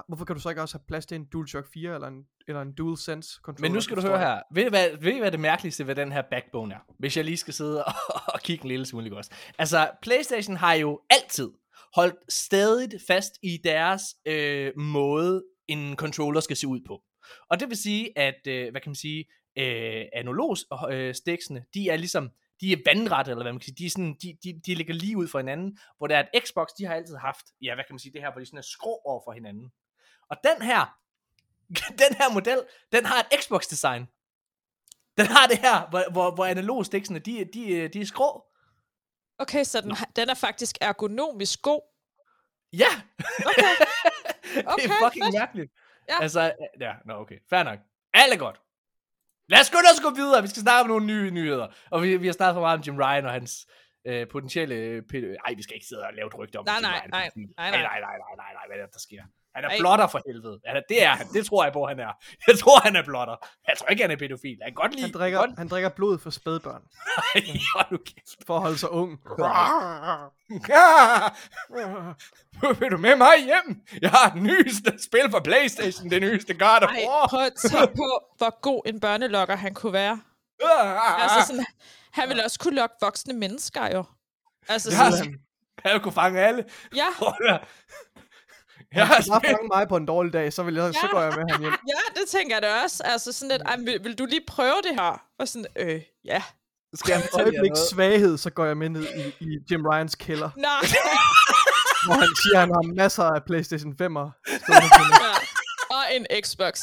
[0.07, 2.61] hvorfor kan du så ikke også have plads til en DualShock 4 eller en, eller
[2.61, 3.69] en DualSense controller?
[3.69, 4.41] Men nu skal du høre her.
[4.53, 6.79] Ved I, hvad, ved I, hvad det mærkeligste ved den her backbone er?
[6.99, 7.93] Hvis jeg lige skal sidde og,
[8.33, 9.31] og kigge en lille smule også.
[9.57, 11.49] Altså, Playstation har jo altid
[11.95, 17.01] holdt stadig fast i deres øh, måde, en controller skal se ud på.
[17.49, 19.25] Og det vil sige, at, øh, hvad kan man sige,
[19.57, 20.57] øh, analog
[20.91, 22.29] øh, sticksene, de er ligesom,
[22.61, 24.93] de er vandrette, eller hvad man kan sige, de, er sådan, de, de, de ligger
[24.93, 27.83] lige ud for hinanden, hvor der er et Xbox, de har altid haft, ja, hvad
[27.83, 29.71] kan man sige, det her, hvor de sådan er skrå over for hinanden.
[30.29, 30.97] Og den her,
[32.03, 32.61] den her model,
[32.91, 34.07] den har et Xbox-design.
[35.17, 38.45] Den har det her, hvor, hvor, hvor analog sticksene, de, de, de er skrå.
[39.37, 41.81] Okay, så den, den er faktisk ergonomisk god.
[42.73, 42.87] Ja!
[43.45, 43.63] Okay.
[44.55, 45.71] det Okay, er fucking mærkeligt.
[46.09, 46.21] Ja.
[46.21, 47.79] Altså, ja, nå okay, fair nok.
[48.13, 48.61] Alt er godt.
[49.51, 50.41] Lad os skynde os gå videre.
[50.41, 51.67] Vi skal snakke om nogle nye nyheder.
[51.91, 53.51] Og vi, vi har snakket for meget om Jim Ryan og hans
[54.07, 54.75] øh, potentielle...
[54.75, 56.91] Øh, pæd- Ej, vi skal ikke sidde og lave et rygte om Nej, Jim nej,
[56.91, 57.09] Ryan.
[57.11, 57.99] nej, nej, nej, nej, nej.
[57.99, 59.23] nej, nej, nej, nej, hvad er det, der sker?
[59.55, 59.75] Han er Ej.
[59.79, 60.59] blotter for helvede.
[60.65, 61.27] Ja, det er han.
[61.33, 62.11] Det tror jeg på, han er.
[62.47, 63.35] Jeg tror, han er blotter.
[63.67, 64.57] Jeg tror ikke, han er pædofil.
[64.61, 65.01] Han kan godt lide...
[65.05, 65.51] Han drikker, Godt...
[65.57, 66.81] han drikker blod for spædbørn,
[67.75, 68.45] Hold nu kæft.
[68.47, 69.19] for at holde sig ung.
[72.79, 73.81] Vil du med mig hjem?
[74.01, 76.09] Jeg har det nyeste spil for Playstation.
[76.09, 77.27] Det nyeste God of Ej, War.
[77.27, 80.21] prøv at tænke på, hvor god en børnelokker han kunne være.
[81.19, 81.65] Altså sådan,
[82.11, 84.03] han ville også kunne lokke voksne mennesker jo.
[84.67, 85.39] Altså Ja, sådan,
[85.85, 86.65] han kunne fange alle.
[86.95, 87.07] ja,
[88.95, 90.99] Jeg Han har skal bare fange mig på en dårlig dag, så, vil jeg, så
[91.03, 91.11] Ja.
[91.11, 91.71] går jeg med ham hjem.
[91.93, 93.03] ja, det tænker jeg da også.
[93.05, 95.21] Altså sådan lidt, ej, vil, vil du lige prøve det her?
[95.39, 96.43] Og sådan, øh, ja.
[96.95, 100.49] Skal jeg jer øjeblik svaghed, så går jeg med ned i, i Jim Ryans kælder,
[100.57, 100.69] Nej.
[102.05, 104.29] hvor han siger, at han har masser af Playstation 5'er,
[104.69, 105.35] ja.
[105.89, 106.79] Og en Xbox.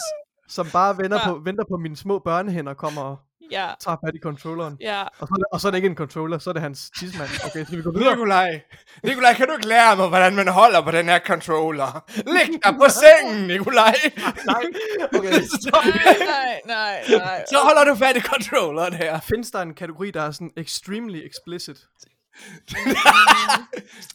[0.49, 1.29] som bare venter, Ja.
[1.33, 3.17] på, venter på, mine små børnehænder kommer og
[3.51, 4.77] Ja, tager fat i controlleren.
[4.81, 5.03] ja.
[5.19, 6.91] Og så, er det- og så er det ikke en controller, så er det hans
[6.99, 7.31] tidsmand.
[7.47, 8.15] Okay, så vi går videre.
[8.15, 8.61] Nikolaj,
[9.05, 12.05] Nikolaj, kan du ikke lære mig, hvordan man holder på den her controller?
[12.27, 13.95] Læg dig på sengen, Nikolaj.
[14.53, 14.65] Nej,
[15.19, 15.33] okay.
[15.65, 15.79] så,
[16.27, 17.45] Nej, nej, nej.
[17.51, 19.21] så holder du fat i controlleren her.
[19.21, 21.77] Findes der en kategori, der er sådan extremely explicit?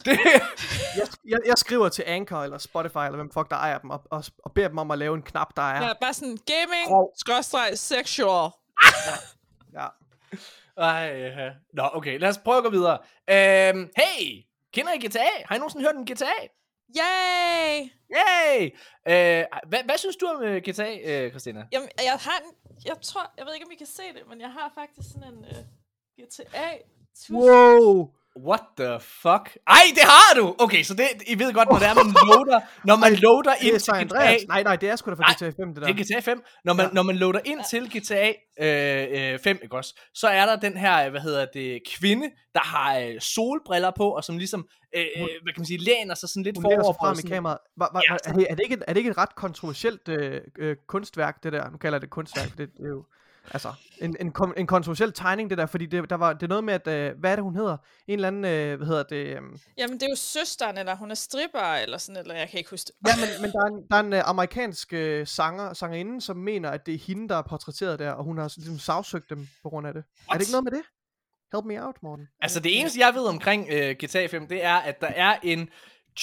[0.05, 0.19] Det,
[0.97, 4.01] Jeg, jeg, jeg skriver til Anchor eller Spotify, eller hvem fuck der ejer dem, og,
[4.11, 5.87] og, og beder dem om at lave en knap, der er...
[5.87, 7.11] Ja, bare sådan gaming, Grov.
[7.17, 8.49] skråstreg, sexual.
[9.73, 9.87] Ja.
[10.77, 11.51] Ej, ja.
[11.73, 12.97] Nå, okay, lad os prøve at gå videre.
[13.29, 15.43] Øhm, hey, kender I GTA?
[15.45, 16.47] Har I nogensinde hørt om GTA?
[16.97, 17.89] Yay!
[18.17, 18.69] Yay!
[19.07, 21.67] Øh, hvad, hvad synes du om øh, GTA, øh, Christina?
[21.71, 24.41] Jamen, jeg har en, jeg tror, jeg ved ikke, om I kan se det, men
[24.41, 26.69] jeg har faktisk sådan en uh, GTA.
[27.29, 28.13] Wow!
[28.49, 29.57] What the fuck?
[29.67, 30.55] Ej, det har du!
[30.59, 33.67] Okay, så det, I ved godt, når det er, man loader, når man loader Det
[33.67, 34.41] ind er til GTA, Andreas.
[34.47, 35.93] Nej, nej, det er sgu da for Nej, GTA 5, det der.
[35.93, 36.91] det er GTA 5, når man, Ja.
[36.93, 38.27] når man loader ind til GTA
[38.61, 42.59] øh, øh, 5, ikke også, så er der den her, hvad hedder det, kvinde, der
[42.59, 46.29] har øh, solbriller på, og som ligesom, øh, øh, hvad kan man sige, læner sig
[46.29, 46.97] sådan lidt Hun forover på.
[47.01, 47.57] frem i kameraet.
[47.75, 50.41] Hva, hva, Ja, ja, er, det ikke, et- er det ikke et ret kontroversielt øh,
[50.59, 51.69] øh, kunstværk, det der?
[51.69, 53.03] Nu kalder jeg det kunstværk, det, det er jo...
[53.53, 56.63] Altså, en, en, en kontroversiel tegning, det der, fordi det, der var, det er noget
[56.63, 57.77] med, at, øh, hvad er det, hun hedder?
[58.07, 59.15] En eller anden, øh, hvad hedder det?
[59.15, 59.41] Øh,
[59.77, 62.69] Jamen, det er jo søsteren, eller hun er stripper, eller sådan, eller jeg kan ikke
[62.69, 63.09] huske det.
[63.09, 66.37] ja, men, men der er en, der er en øh, amerikansk øh, sanger, sangerinde, som
[66.37, 69.47] mener, at det er hende, der er portrætteret der, og hun har ligesom sagsøgt dem
[69.63, 69.99] på grund af det.
[69.99, 70.39] Er What?
[70.39, 70.83] det ikke noget med det?
[71.53, 72.27] Help me out, Morten.
[72.41, 75.69] Altså det eneste jeg ved omkring øh, GTA 5, det er, at der er en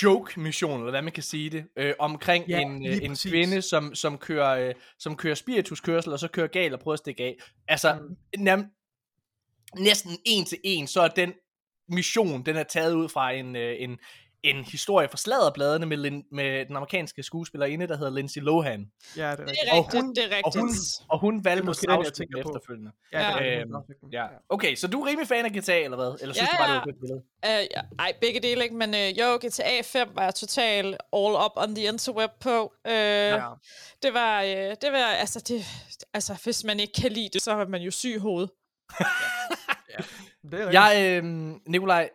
[0.02, 3.30] joke-mission, eller hvad man kan sige det, øh, omkring Ja, en, øh, en præcis.
[3.32, 6.98] kvinde, som, som, kører, øh, som kører spirituskørsel, og så kører galt og prøver at
[6.98, 7.36] stikke af.
[7.68, 8.16] Altså, Mm.
[8.48, 8.74] nærm-
[9.80, 11.32] næsten en til en, så er den
[11.88, 13.98] mission, den er taget ud fra en, øh, en,
[14.42, 18.90] en historie fra sladderbladene med, Lin, med den amerikanske skuespillerinde, der hedder Lindsay Lohan.
[19.16, 19.58] Ja, det er Det rigtigt.
[19.68, 21.04] er Og rigtigt, hun- det er Og hun, rigtigt.
[21.08, 22.48] og hun valgte måske den, jeg tænker på.
[22.48, 22.90] efterfølgende.
[23.12, 23.38] Ja, er Ja.
[23.38, 23.98] rigtigt.
[24.02, 24.10] Øhm.
[24.12, 24.26] Ja.
[24.48, 26.16] Okay, så du er rimelig fan af GTA, eller hvad?
[26.20, 26.80] Eller synes Ja, du bare, det ja.
[26.80, 27.22] var et billede?
[27.46, 31.34] Uh, ja, ej, begge dele ikke, men uh, jo, GTA 5 var jeg total all
[31.44, 32.62] up on the interweb på.
[32.84, 33.46] Uh, ja.
[34.02, 34.48] Det var, uh,
[34.82, 35.64] det var, altså, det,
[36.14, 38.50] altså, hvis man ikke kan lide det, så er man jo syg i hovedet.
[40.42, 40.72] Det er rigtigt.
[40.74, 41.24] Jeg, øh,
[41.66, 42.10] Nikolaj,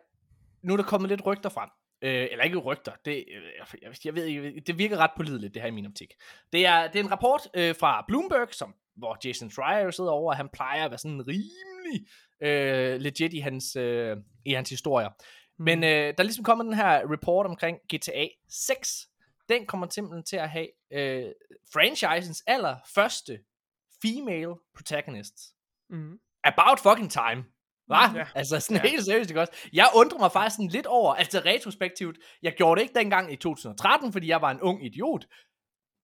[0.64, 1.70] nu er der kommet lidt rygter frem.
[2.04, 3.44] Øh, eller ikke rygter, det, øh,
[3.82, 6.14] jeg, jeg ved ikke, det virker ret pålideligt, det her i min optik.
[6.54, 10.32] Det er, det er en rapport øh, fra Bloomberg, som, hvor Jason Schreier sidder over,
[10.32, 12.08] og han plejer at være sådan rimelig
[12.42, 15.10] øh, legit i hans, øh, i hans historier.
[15.60, 19.08] Men øh, der er ligesom kommet den her report omkring GTA 6.
[19.50, 21.32] Den kommer simpelthen til at have øh,
[21.74, 23.40] franchisens allerførste
[24.02, 25.36] female protagonist.
[25.90, 26.20] Mhm.
[26.44, 27.46] About fucking time.
[27.86, 28.18] Hva?
[28.20, 28.26] Ja.
[28.36, 28.90] Altså sådan Ja.
[28.90, 29.54] helt seriøst, ikke også?
[29.74, 33.36] Jeg undrer mig faktisk sådan lidt over, altså retrospektivt, jeg gjorde det ikke dengang i
[33.36, 35.26] 2013, fordi jeg var en ung idiot,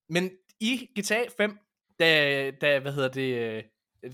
[0.10, 1.58] men i GTA 5,
[2.00, 3.64] da, da hvad hedder det, øh,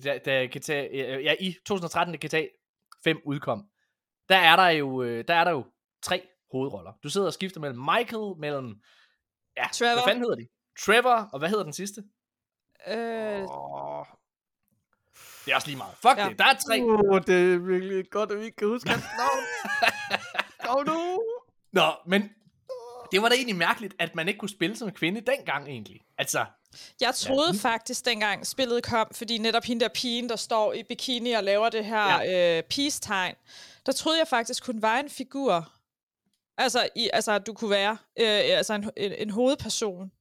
[0.04, 2.48] da, da GTA, øh, ja, i 2013, da GTA
[3.04, 3.66] 5 udkom,
[4.30, 5.66] der er der jo, øh, der er der jo
[6.04, 6.94] tre hovedroller.
[7.04, 8.76] Du sidder og skifter mellem Michael, mellem,
[9.58, 9.94] ja, Trevor.
[9.94, 10.48] hvad fanden hedder de?
[10.80, 12.04] Trevor, og hvad hedder den sidste?
[12.88, 14.06] Øh, Åh,
[15.46, 15.94] Det er også lige meget.
[16.02, 16.24] Fuck Ja.
[16.24, 16.30] ja.
[16.30, 16.84] det, der er tre.
[16.84, 19.44] Uh, det er virkelig godt, at vi ikke kan huske hans navn.
[20.66, 21.24] Kom nu!
[21.72, 22.30] Nå, men
[23.12, 26.02] det var da egentlig mærkeligt, at man ikke kunne spille som kvinde dengang egentlig.
[26.18, 26.46] Altså,
[27.02, 27.70] jeg troede ja.
[27.70, 31.70] faktisk, dengang spillet kom, fordi netop hende der pigen, der står i bikini og laver
[31.70, 32.58] det her ja.
[32.58, 33.36] øh, peace-tegn,
[33.86, 35.72] der troede jeg faktisk, hun var en figur.
[36.58, 40.12] Altså, i, altså at du kunne være øh, altså en, en, en hovedperson.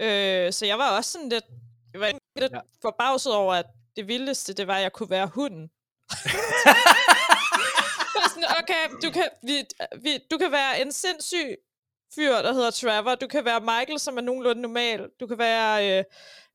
[0.00, 1.44] Øh, så jeg var også sådan lidt,
[1.92, 2.52] jeg var lidt.
[2.52, 2.60] Ja.
[2.82, 3.66] forbavset over, at
[3.96, 5.70] det vildeste, det var, at jeg kunne være hunden.
[8.28, 9.64] Sådan, okay, du kan, vi,
[10.02, 11.56] vi, du kan være en sindssyg
[12.14, 13.14] fyr, der hedder Trevor.
[13.14, 15.08] Du kan være Michael, som er nogenlunde normal.
[15.20, 16.04] Du kan være øh,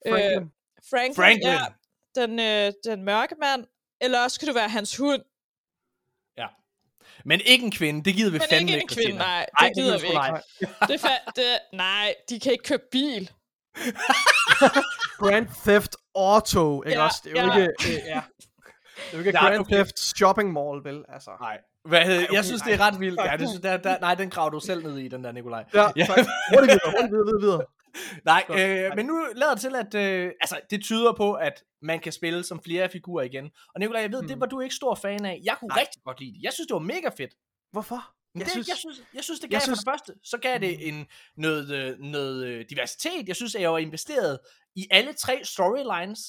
[0.05, 0.51] øh, Franklin.
[0.89, 1.41] Franklin, Franklin.
[1.47, 1.65] Ja,
[2.15, 3.65] den, øh, den mørke mand,
[4.01, 5.21] eller også kan du være hans hund.
[6.37, 6.47] Ja.
[7.25, 9.17] Men ikke en kvinde, det gider vi Men fandme ikke en kvinde, Christina.
[9.23, 10.15] nej, det Ej, gider vi sgu ikke.
[10.17, 10.41] nej.
[10.87, 13.31] Det fa- det, nej, de kan ikke køre bil.
[15.19, 17.21] Grand Theft Auto, ikke Ja, også?
[17.23, 17.57] Det er jo ja.
[17.61, 18.21] ikke, øh, ja.
[18.95, 19.75] Det er jo ikke Nej, Grand okay.
[19.75, 21.05] Theft Shopping Mall, vel?
[21.09, 21.31] Altså.
[21.41, 21.57] Nej.
[21.85, 23.19] Hvad hedder, okay, jeg synes, det er ret vildt.
[23.25, 25.65] Ja, det, synes, der, der, nej, den graver du selv ned i, den der, Nikolaj.
[25.73, 26.05] Ja, Ja.
[26.05, 26.17] tak.
[26.53, 27.61] Hurtigt videre, hurtigt videre, videre, videre.
[28.31, 31.99] Nej, øh, men nu lader det til, at øh, altså, det tyder på, at man
[31.99, 33.45] kan spille som flere figurer igen.
[33.75, 34.27] Og Nikolaj, jeg ved, mm.
[34.27, 34.41] det Mm.
[34.41, 35.39] var du ikke stor fan af.
[35.43, 35.79] Jeg kunne Nej.
[35.79, 36.39] rigtig godt lide det.
[36.43, 37.31] Jeg synes, det var mega fedt.
[37.71, 38.01] Hvorfor?
[38.33, 40.13] Men Jeg det, synes- jeg, synes, jeg synes, det jeg gav synes- for det første,
[40.23, 41.07] så gav det en,
[41.37, 43.27] noget, øh, noget øh, diversitet.
[43.27, 44.39] Jeg synes, at jeg var investeret
[44.75, 46.19] i alle tre storylines.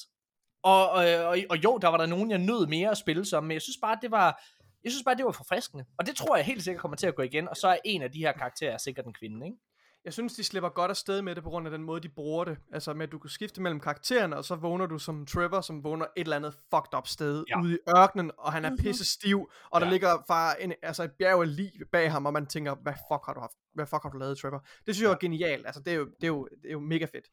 [0.63, 3.43] Og, og, og, og jo, der var der nogen, jeg nød mere at spille som,
[3.43, 4.41] men jeg synes bare, det var,
[4.83, 5.85] jeg synes bare, det var forfriskende.
[5.99, 7.49] Og det tror jeg helt sikkert kommer til at gå igen.
[7.49, 9.57] Og så er en af de her karakterer sikkert en kvinde, ikke?
[10.05, 12.43] Jeg synes, de slipper godt afsted med det, på grund af den måde, de bruger
[12.45, 12.57] det.
[12.73, 15.83] Altså med, at du kan skifte mellem karaktererne, og så vågner du som Trevor, som
[15.83, 17.57] vågner et eller andet fucked up sted Ja.
[17.57, 17.63] ja.
[17.63, 18.77] ude i ørkenen, og han er Mhm.
[18.79, 19.91] pisse stiv, og der Ja.
[19.91, 23.25] ligger bare en, altså et bjerg af lig bag ham, og man tænker, hvad fuck
[23.25, 23.53] har du haft?
[23.73, 24.65] Hvad fuck har du lavet, Trevor?
[24.85, 25.65] Det synes jeg er genialt.
[25.65, 27.25] Altså, det er jo, det er jo, det er jo mega fedt.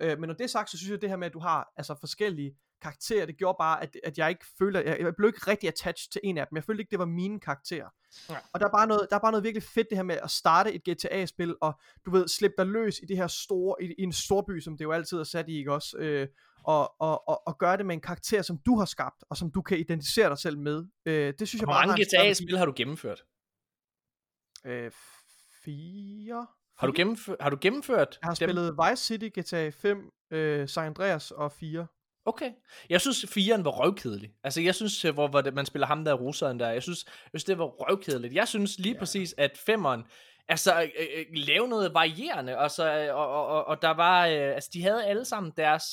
[0.00, 1.72] Øh, men når det er sagt, så synes jeg, det her med, at du har
[1.76, 5.50] altså, forskellige karakterer, det gjorde bare, at, at jeg ikke følte, jeg, jeg blev ikke
[5.50, 6.56] rigtig attached til en af dem.
[6.56, 7.88] Jeg følte ikke, det var mine karakterer.
[8.28, 8.36] Ja.
[8.52, 10.30] Og der er, bare noget, der er bare noget virkelig fedt det her med at
[10.30, 14.02] starte et GTA-spil, og du ved, slippe dig løs i det her store, i, i
[14.02, 15.96] en storby, som det jo altid er sat i, ikke også?
[15.98, 16.28] Øh,
[16.64, 19.50] og, og, og, og gøre det med en karakter, som du har skabt, og som
[19.50, 20.86] du kan identificere dig selv med.
[21.06, 23.24] Øh, det synes jeg Hvor bare har mange GTA-spil har du gennemført?
[24.66, 24.90] Øh,
[25.64, 26.46] fire?
[26.80, 28.48] Har du, gennemført, har du gennemført Jeg har dem?
[28.48, 31.86] spillet Vice City, GTA 5, øh, San Andreas og 4.
[32.24, 32.50] Okay.
[32.90, 34.30] Jeg synes, 4'eren var røvkedelig.
[34.44, 37.04] Altså, jeg synes, øh, hvor, hvor det, man spiller ham der russeren der, jeg synes,
[37.06, 38.34] jeg synes, det var røvkedeligt.
[38.34, 38.98] Jeg synes lige ja.
[38.98, 40.02] præcis, at 5'eren,
[40.48, 44.26] altså, øh, øh, lave noget varierende, og, så, øh, og, og, og, og der var,
[44.26, 45.84] øh, altså, de havde alle sammen deres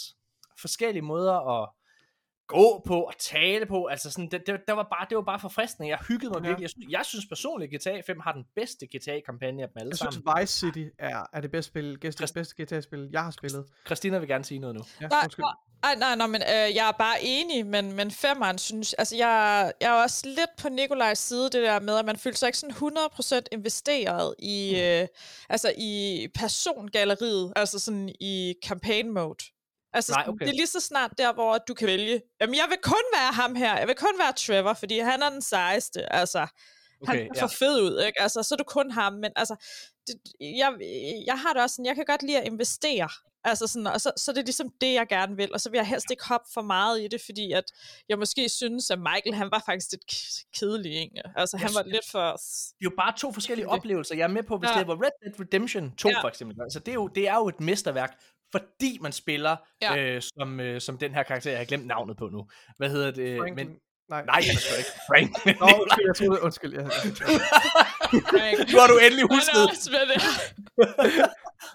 [0.59, 1.69] forskellige måder at
[2.47, 5.39] gå på og tale på, altså sådan, det, det, der var bare, det var bare
[5.39, 6.47] forfriskende, jeg hyggede mig ja.
[6.47, 9.77] Virkelig, jeg synes, jeg synes personligt, at GTA 5 har den bedste GTA-kampagne af dem
[9.79, 10.11] alle Jeg sammen.
[10.13, 13.65] synes, Vice City er, er det bedste, spil, bedste, Christ- bedste GTA-spil, jeg har spillet.
[13.85, 14.81] Christina vil gerne sige noget nu.
[15.01, 15.45] Ja, Nej, undskyld.
[15.81, 19.71] nej, nej, nej, men øh, jeg er bare enig, men, men femmeren synes, altså jeg,
[19.81, 22.57] jeg er også lidt på Nikolajs side, det der med, at man føler sig ikke
[22.57, 25.07] sådan 100% investeret i, øh,
[25.49, 29.43] altså i persongalleriet, altså sådan i campaign mode.
[29.97, 30.45] Altså, Nej, okay.
[30.45, 33.31] det er lige så snart der, hvor du kan vælge, jamen jeg vil kun være
[33.33, 36.47] ham her, jeg vil kun være Trevor, fordi han er den sejeste, altså.
[37.01, 38.21] Okay, han Okay, ser fed ud, ikke?
[38.21, 39.55] Altså, så er du kun ham, men altså,
[40.07, 40.73] det, jeg,
[41.25, 43.09] jeg har det også sådan, jeg kan godt lide at investere,
[43.43, 45.77] altså sådan, og så, så er det ligesom det, jeg gerne vil, og så vil
[45.77, 47.63] jeg helst ikke hoppe for meget i det, fordi at
[48.09, 50.03] jeg måske synes, at Michael, han var faktisk lidt
[50.59, 51.21] kedelig, ikke?
[51.35, 52.19] Altså, han Jeg var synes- lidt for...
[52.31, 54.15] det er jo bare to forskellige Det- oplevelser.
[54.15, 54.79] Jeg er med på, hvis Ja.
[54.79, 56.21] det var Red Dead Redemption 2 Ja.
[56.21, 56.57] for eksempel.
[56.61, 58.19] Altså, det, er jo, det er jo et mesterværk,
[58.51, 59.97] fordi man spiller Ja.
[59.97, 61.51] øh, som, øh, som den her karakter.
[61.51, 62.47] Jeg har glemt navnet på nu.
[62.77, 63.37] Hvad hedder det?
[63.39, 63.67] Franklin.
[63.67, 63.77] Men,
[64.09, 64.25] Nej.
[64.25, 64.89] nej, jeg sgu ikke.
[65.09, 65.59] Frank.
[65.59, 66.73] Nå, undskyld, jeg troede, undskyld.
[66.73, 66.83] Jeg,
[68.71, 69.61] nu har du endelig husket.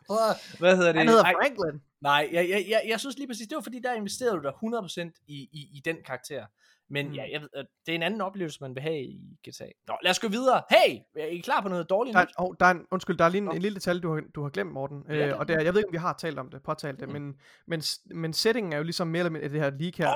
[0.09, 0.59] Er.
[0.59, 0.99] Hvad hedder det?
[0.99, 1.81] han hedder Franklin.
[2.01, 4.53] Nej, jeg, jeg, jeg, jeg synes lige præcis, det var fordi, der investerede du dig
[4.53, 6.47] 100% i, i, i den karakter.
[6.93, 7.13] Men Mm.
[7.15, 9.65] ja, jeg ved, at det er en anden oplevelse, man vil have i GTA.
[9.89, 10.63] Nå, lad os gå videre.
[10.71, 13.25] Hey, er I klar på noget dårligt Der, er- oh, der er en, undskyld, der
[13.25, 15.05] er lige en, en lille detalje, du har, du har glemt, Morten.
[15.09, 16.63] Ja, det Øh, og det er, jeg ved ikke, om vi har talt om det,
[16.63, 17.13] påtalt det, Mm.
[17.15, 17.35] men,
[17.67, 17.83] men,
[18.15, 20.09] men settingen er jo ligesom mere eller mindre det her leak her.
[20.09, 20.15] Øj.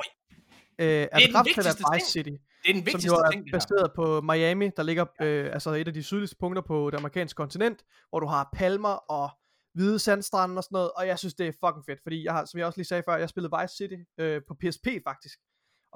[0.78, 2.38] Øh, er den vigtigste Vice ting, City, Det
[2.68, 5.70] er den som vigtigste jo er ting, det baseret på Miami, der ligger øh, altså
[5.70, 9.28] et af de sydligste punkter på det amerikanske kontinent, hvor du har palmer og
[9.74, 12.44] hvide sandstrande og sådan noget, og jeg synes, det er fucking fedt, fordi jeg har,
[12.44, 15.38] som jeg også lige sagde før, jeg spillede Vice City øh, på PSP faktisk,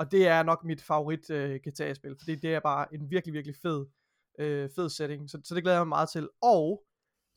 [0.01, 3.56] og det er nok mit favorit øh, GTA-spil, fordi det er bare en virkelig, virkelig
[3.62, 3.86] fed,
[4.39, 6.85] øh, fed setting, så, så det glæder jeg mig meget til, og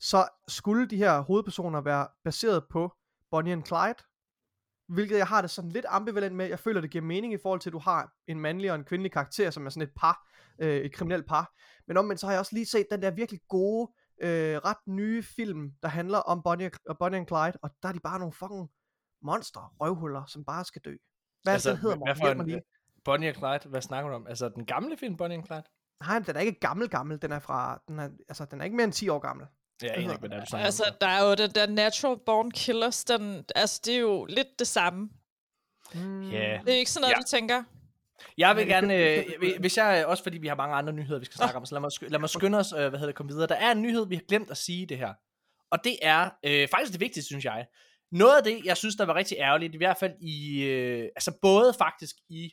[0.00, 2.92] så skulle de her hovedpersoner være baseret på
[3.30, 4.04] Bonnie and Clyde,
[4.88, 6.46] hvilket jeg har det sådan lidt ambivalent med.
[6.46, 8.84] Jeg føler, det giver mening i forhold til, at du har en mandlig og en
[8.84, 10.28] kvindelig karakter, som er sådan et par,
[10.58, 11.54] øh, et kriminelt par.
[11.86, 13.92] Men omvendt så har jeg også lige set den der virkelig gode,
[14.22, 17.92] øh, ret nye film, der handler om Bonnie og, Bonnie and Clyde, og der er
[17.92, 18.70] de bare nogle fucking
[19.22, 20.96] monster, røvhuller, som bare skal dø.
[21.44, 22.16] Hvad altså, den hedder, hvad Morten?
[22.20, 22.62] for Hjælp mig en, lige.
[23.04, 24.26] Bonnie og Clyde, hvad snakker du om?
[24.26, 25.62] Altså den gamle film, Bonnie og Clyde?
[26.06, 28.76] Nej, den er ikke gammel gammel, den er fra, den er, altså den er ikke
[28.76, 29.46] mere end 10 år gammel.
[29.82, 30.94] Ja, jeg aner ikke, hvad det er, du snakker Altså, om.
[31.00, 34.66] der er jo den der Natural Born Killers, den, altså, det er jo lidt det
[34.66, 35.08] samme.
[35.94, 36.30] Mm.
[36.30, 36.60] Ja.
[36.66, 37.18] Det er ikke sådan noget, Ja.
[37.18, 37.62] du tænker?
[38.38, 39.24] Jeg vil gerne, øh,
[39.60, 41.80] hvis jeg, også fordi vi har mange andre nyheder, vi skal snakke om, så lad
[41.80, 43.46] mig, lad mig skynde os, øh, hvad hedder det, komme videre.
[43.46, 45.14] Der er en nyhed, vi har glemt at sige det her.
[45.70, 47.66] Og det er øh, faktisk det vigtigste, synes jeg.
[48.14, 51.38] Noget af det, jeg synes, der var rigtig ærgerligt, i hvert fald i, øh, altså
[51.42, 52.52] både faktisk i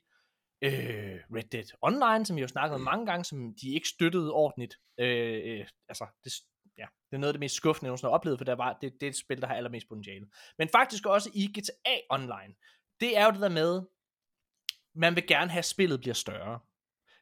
[0.61, 4.33] øh, Red Dead Online, som vi jo snakket om mange gange, som de ikke støttede
[4.33, 4.75] ordentligt.
[4.99, 6.33] Øh, øh, altså, det,
[6.77, 8.77] ja, det er noget af det mest skuffende, jeg nogensinde har oplevet, for der var,
[8.81, 10.27] det, det er et spil, der har allermest potentiale.
[10.57, 12.53] Men faktisk også i GTA Online.
[12.99, 13.81] det er jo det der med,
[14.95, 16.59] man vil gerne have, at spillet bliver større.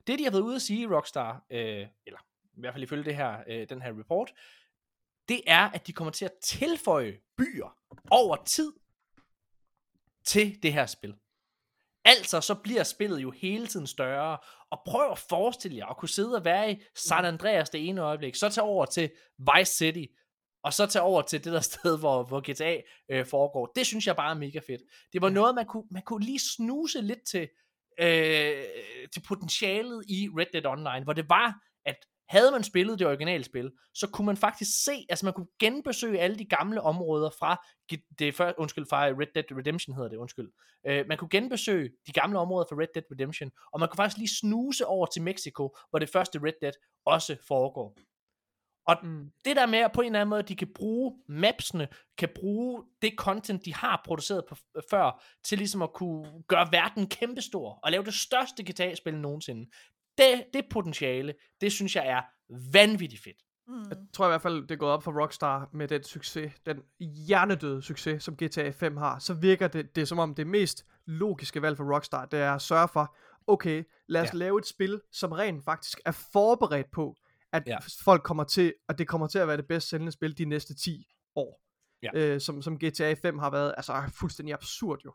[0.08, 2.20] Det, de har været ude at sige i Rockstar, øh, eller
[2.58, 4.34] i hvert fald ifølge det her, øh, den her report,
[5.30, 7.76] det er, at de kommer til at tilføje byer
[8.12, 8.74] over tid
[10.26, 11.16] til det her spil.
[12.06, 14.38] Altså, så bliver spillet jo hele tiden større,
[14.72, 18.02] og prøv at forestille jer at kunne sidde og være i San Andreas det ene
[18.02, 20.06] øjeblik, så tage over til Vice City,
[20.64, 22.82] og så tage over til det der sted, hvor, hvor GTA
[23.12, 23.72] øh, foregår.
[23.76, 24.82] Det synes jeg bare er mega fedt.
[25.14, 27.50] Det var noget, man kunne, man kunne lige snuse lidt til,
[28.00, 28.64] øh,
[29.14, 33.44] til potentialet i Red Dead Online, hvor det var, at havde man spillet det originale
[33.44, 37.66] spil, så kunne man faktisk se, altså man kunne genbesøge alle de gamle områder fra,
[38.20, 40.52] det før, undskyld, fra Red Dead Redemption hedder det, undskyld.
[40.90, 44.18] Uh, man kunne genbesøge de gamle områder fra Red Dead Redemption, og man kunne faktisk
[44.18, 46.74] lige snuse over til Mexico, hvor det første Red Dead
[47.06, 47.98] også foregår.
[48.90, 49.32] Og mm.
[49.46, 51.88] det der med, at på en eller anden måde, de kan bruge mapsene,
[52.18, 54.56] kan bruge det content, de har produceret på,
[54.90, 59.70] før, til ligesom at kunne gøre verden kæmpestor, og lave det største GTA-spil nogensinde.
[60.20, 62.22] Det, det potentiale, det synes jeg er
[62.74, 63.38] vanvittigt fedt.
[63.68, 63.90] Mm.
[63.90, 66.82] Jeg tror i hvert fald, det er gået op for Rockstar med den succes, den
[67.00, 69.20] hjernedøde succes, som GTA 5 har.
[69.20, 72.52] Så virker det, det er som om det mest logiske valg for Rockstar, det er
[72.52, 73.18] at sørge for,
[73.48, 74.38] okay, lad os ja.
[74.38, 77.16] lave et spil, som rent faktisk er forberedt på,
[77.54, 77.78] at ja.
[78.04, 80.76] folk kommer til, at det kommer til at være det bedst sælgende spil de næste
[80.76, 81.62] 10 år.
[82.04, 82.10] Ja.
[82.14, 85.14] Øh, som, som GTA 5 har været, altså fuldstændig absurd jo.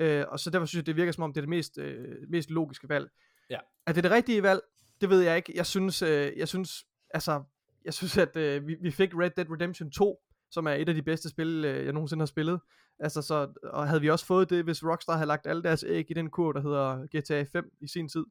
[0.00, 2.16] Øh, og så derfor synes jeg, det virker som om, det er det mest, øh,
[2.28, 3.08] mest logiske valg.
[3.50, 3.58] Ja.
[3.86, 4.60] Er det det rigtige valg?
[5.00, 5.52] Det ved jeg ikke.
[5.56, 7.42] Jeg synes, øh, jeg synes, altså,
[7.84, 10.94] jeg synes, at øh, vi, vi fik Red Dead Redemption 2, som er et af
[10.94, 12.60] de bedste spil, øh, jeg nogensinde har spillet.
[12.98, 16.10] Altså, så, og havde vi også fået det, hvis Rockstar havde lagt alle deres æg
[16.10, 18.24] i den kur, der hedder GTA 5 i sin tid,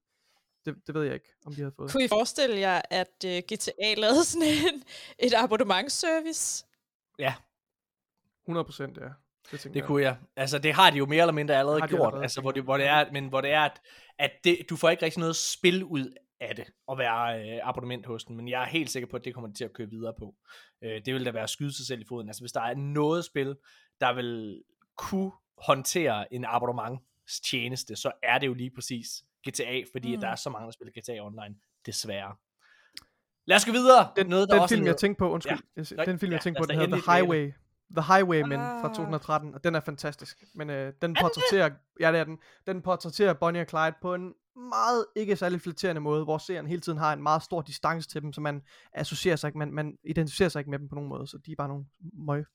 [0.65, 1.91] det, det ved jeg ikke, om de havde fået.
[1.91, 4.83] Kunne I forestille jer, at uh, øh, GTA lavede sådan en,
[5.19, 6.65] et abonnementsservice?
[7.19, 7.33] Ja.
[8.43, 9.09] 100 procent, ja.
[9.51, 10.17] Det, det kunne jeg.
[10.35, 11.91] Altså, det har de jo mere eller mindre allerede gjort.
[11.91, 12.23] Allerede.
[12.23, 13.81] Altså, hvor det, hvor det er, men hvor det er, at,
[14.19, 18.05] at det, du får ikke rigtig noget spil ud af det, at være øh, abonnement
[18.05, 19.89] hos den, men jeg er helt sikker på, at det kommer de til at køre
[19.89, 20.35] videre på.
[20.83, 22.29] Øh, det vil da være at skyde sig selv i foden.
[22.29, 23.55] Altså, hvis der er noget spil,
[23.99, 24.61] der vil
[24.97, 29.07] kunne håndtere en abonnementstjeneste, så er det jo lige præcis
[29.49, 30.21] GTA, fordi mm.
[30.21, 31.55] der er så mange, der spiller GTA Online,
[31.85, 32.35] desværre.
[33.45, 34.11] Lad os gå videre.
[34.15, 36.05] Den, noget, der den også film, jeg tænkte på, undskyld, ja.
[36.05, 37.53] den film, jeg tænkte ja, på, den hedder The Highway.
[37.95, 38.81] The Highwaymen ah.
[38.81, 40.43] fra 2013, og den er fantastisk.
[40.55, 42.37] Men øh, den portrætterer, ja det er den,
[42.67, 44.33] den portrætterer Bonnie og Clyde på en
[44.69, 48.21] meget ikke særlig flatterende måde, hvor serien hele tiden har en meget stor distance til
[48.21, 48.61] dem, så man
[48.93, 51.51] associerer sig ikke, man, man identificerer sig ikke med dem på nogen måde, så de
[51.51, 52.45] er bare nogle møg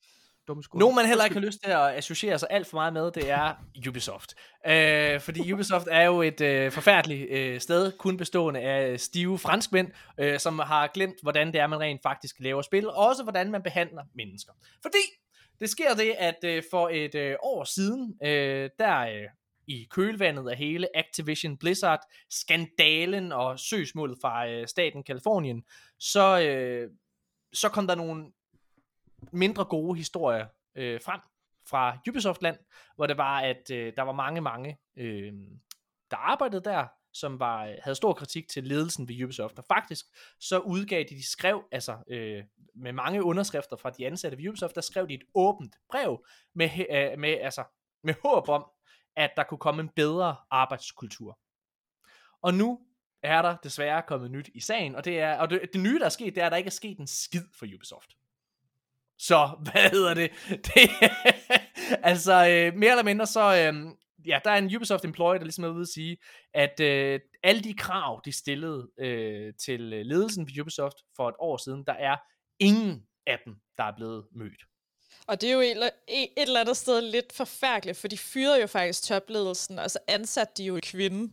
[0.49, 0.81] dumme skud.
[0.81, 3.31] Nogen man heller ikke har lyst til at associere sig alt for meget med, det
[3.31, 3.55] er
[3.89, 4.35] Ubisoft.
[4.67, 9.91] Øh, fordi Ubisoft er jo et øh, forfærdeligt øh, sted, kun bestående af stive franskmænd,
[10.21, 13.51] øh, som har glemt, hvordan det er, man rent faktisk laver spil, og også hvordan
[13.51, 14.53] man behandler mennesker.
[14.83, 14.99] Fordi
[15.61, 19.29] det sker det, at øh, for et øh, år siden, øh, der øh,
[19.67, 25.65] i kølvandet af hele Activision Blizzard skandalen og søgsmålet fra øh, staten Kalifornien,
[25.99, 26.91] så, øh,
[27.53, 28.33] så kom der nogle
[29.33, 31.21] mindre gode historier øh, frem
[31.69, 32.59] fra Ubisoft-land,
[32.97, 35.33] hvor det var, at øh, der var mange, mange, øh,
[36.11, 39.59] der arbejdede der, som var, øh, havde stor kritik til ledelsen ved Ubisoft.
[39.59, 40.07] Og faktisk
[40.41, 42.45] så udgav de, de skrev, altså øh,
[42.75, 46.71] med mange underskrifter fra de ansatte ved Ubisoft, der skrev de et åbent brev med,
[46.91, 47.65] øh, med, altså,
[48.03, 48.65] med håb om,
[49.17, 51.39] at der kunne komme en bedre arbejdskultur.
[52.43, 52.81] Og nu
[53.23, 56.05] er der desværre kommet nyt i sagen, og det er og det, det nye, der
[56.05, 58.17] er sket, det er, at der ikke er sket en skid for Ubisoft.
[59.19, 60.31] Så, hvad hedder det?
[60.49, 60.91] det
[62.11, 63.93] altså, øh, mere eller mindre så, øh,
[64.27, 66.17] ja, der er en Ubisoft employee, der ligesom er ude at sige,
[66.55, 71.57] at øh, alle de krav, de stillede øh, til ledelsen ved Ubisoft for et år
[71.57, 72.17] siden, der er
[72.59, 74.63] ingen af dem, der er blevet mødt.
[75.27, 78.67] Og det er jo et, et eller andet sted lidt forfærdeligt, for de fyrede jo
[78.67, 81.33] faktisk topledelsen, og så ansatte de jo en kvinde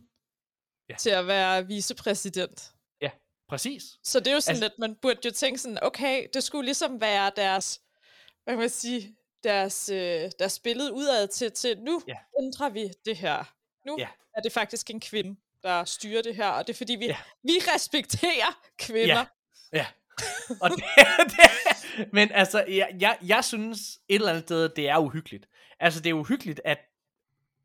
[0.88, 0.94] ja.
[0.96, 2.72] til at være vicepræsident.
[3.00, 3.10] Ja,
[3.48, 3.82] præcis.
[4.02, 6.64] Så det er jo sådan altså, lidt, man burde jo tænke sådan, okay, det skulle
[6.64, 7.80] ligesom være deres,
[8.44, 12.16] hvad kan man sige, deres, øh, deres billede udad til, til nu ja.
[12.42, 13.54] ændrer vi det her.
[13.86, 14.08] Nu ja.
[14.36, 17.18] er det faktisk en kvinde, der styrer det her, og det er fordi, vi, ja.
[17.42, 19.24] vi respekterer kvinder.
[19.72, 19.86] Ja, ja.
[20.62, 20.84] og det,
[21.18, 23.78] det, men altså, jeg, jeg, jeg synes
[24.08, 25.48] et eller andet sted, det er uhyggeligt.
[25.80, 26.78] Altså, det er uhyggeligt, at,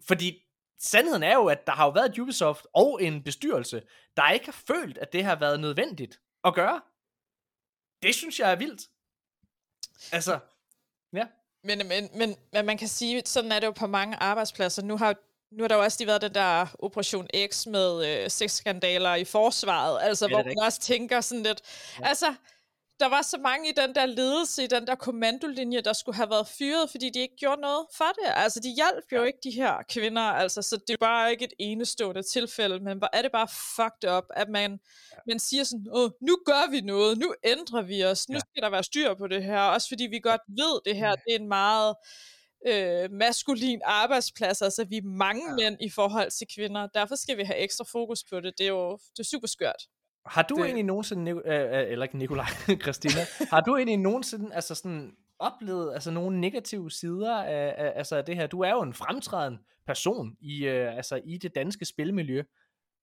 [0.07, 0.43] fordi
[0.79, 3.81] sandheden er jo, at der har jo været Ubisoft og en bestyrelse,
[4.17, 6.81] der ikke har følt, at det har været nødvendigt at gøre.
[8.03, 8.81] Det synes jeg er vildt.
[10.11, 10.39] Altså.
[11.63, 14.81] Men, men, men, men man kan sige, sådan er det jo på mange arbejdspladser.
[14.81, 15.15] Nu har
[15.51, 19.23] nu har der jo også lige været den der Operation X med øh, sexskandaler i
[19.23, 21.61] forsvaret, altså hvor man også tænker sådan lidt,
[21.99, 22.07] ja.
[22.07, 22.33] altså,
[23.01, 26.29] der var så mange i den der ledelse, i den der kommandolinje, der skulle have
[26.29, 28.31] været fyret, fordi de ikke gjorde noget for det.
[28.35, 31.53] Altså, de hjalp jo ikke de her kvinder, altså, så det er bare ikke et
[31.59, 35.17] enestående tilfælde, men hvor er det bare fucked up, at man, ja.
[35.27, 38.39] man siger sådan, Åh, nu gør vi noget, nu ændrer vi os, nu ja.
[38.39, 41.31] skal der være styr på det her, også fordi vi godt ved, det her, det
[41.35, 41.95] er en meget
[42.67, 45.55] øh, maskulin arbejdsplads, altså vi er mange ja.
[45.55, 48.69] mænd i forhold til kvinder, derfor skal vi have ekstra fokus på det, det er
[48.69, 49.87] jo det er super skørt.
[50.25, 52.45] Har du Det- egentlig nogensinde, Nic- øh, øh, eller ikke Nikolaj,
[52.83, 58.15] Christina, har du egentlig nogensinde altså sådan, oplevet altså, nogle negative sider af, af, altså,
[58.15, 58.47] af det her?
[58.47, 62.43] Du er jo en fremtrædende person i, øh, altså, i det danske spilmiljø,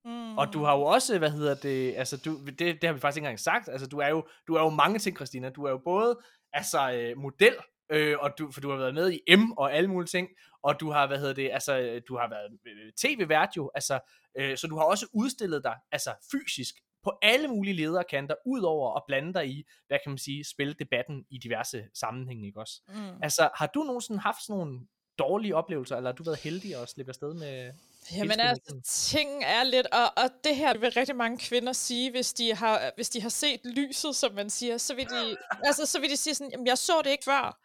[0.05, 0.37] Mm.
[0.37, 3.17] og du har jo også, hvad hedder det, altså du, det, det har vi faktisk
[3.17, 5.49] ikke engang sagt, altså du er jo, du er jo mange ting, Christina.
[5.49, 6.19] Du er jo både
[6.53, 7.55] altså, øh, model,
[7.91, 10.27] øh, og du, for du har været med i M og alle mulige ting,
[10.63, 13.99] og du har, hvad hedder det, altså, øh, du har været øh, tv-vært jo, altså,
[14.39, 19.03] øh, så du har også udstillet dig, altså fysisk, på alle mulige lederkanter, udover at
[19.07, 22.81] blande dig i, hvad kan man sige, spille debatten i diverse sammenhænge, ikke også?
[22.87, 23.23] Mm.
[23.23, 24.79] Altså, har du nogensinde haft sådan nogle
[25.19, 27.71] dårlige oplevelser, eller har du været heldig at slippe afsted med...
[28.17, 32.33] Jamen altså, ting er lidt, og, og det her vil rigtig mange kvinder sige, hvis
[32.33, 35.99] de har, hvis de har set lyset, som man siger, så vil de, altså, så
[35.99, 37.59] vil de sige sådan, jamen jeg så det ikke før,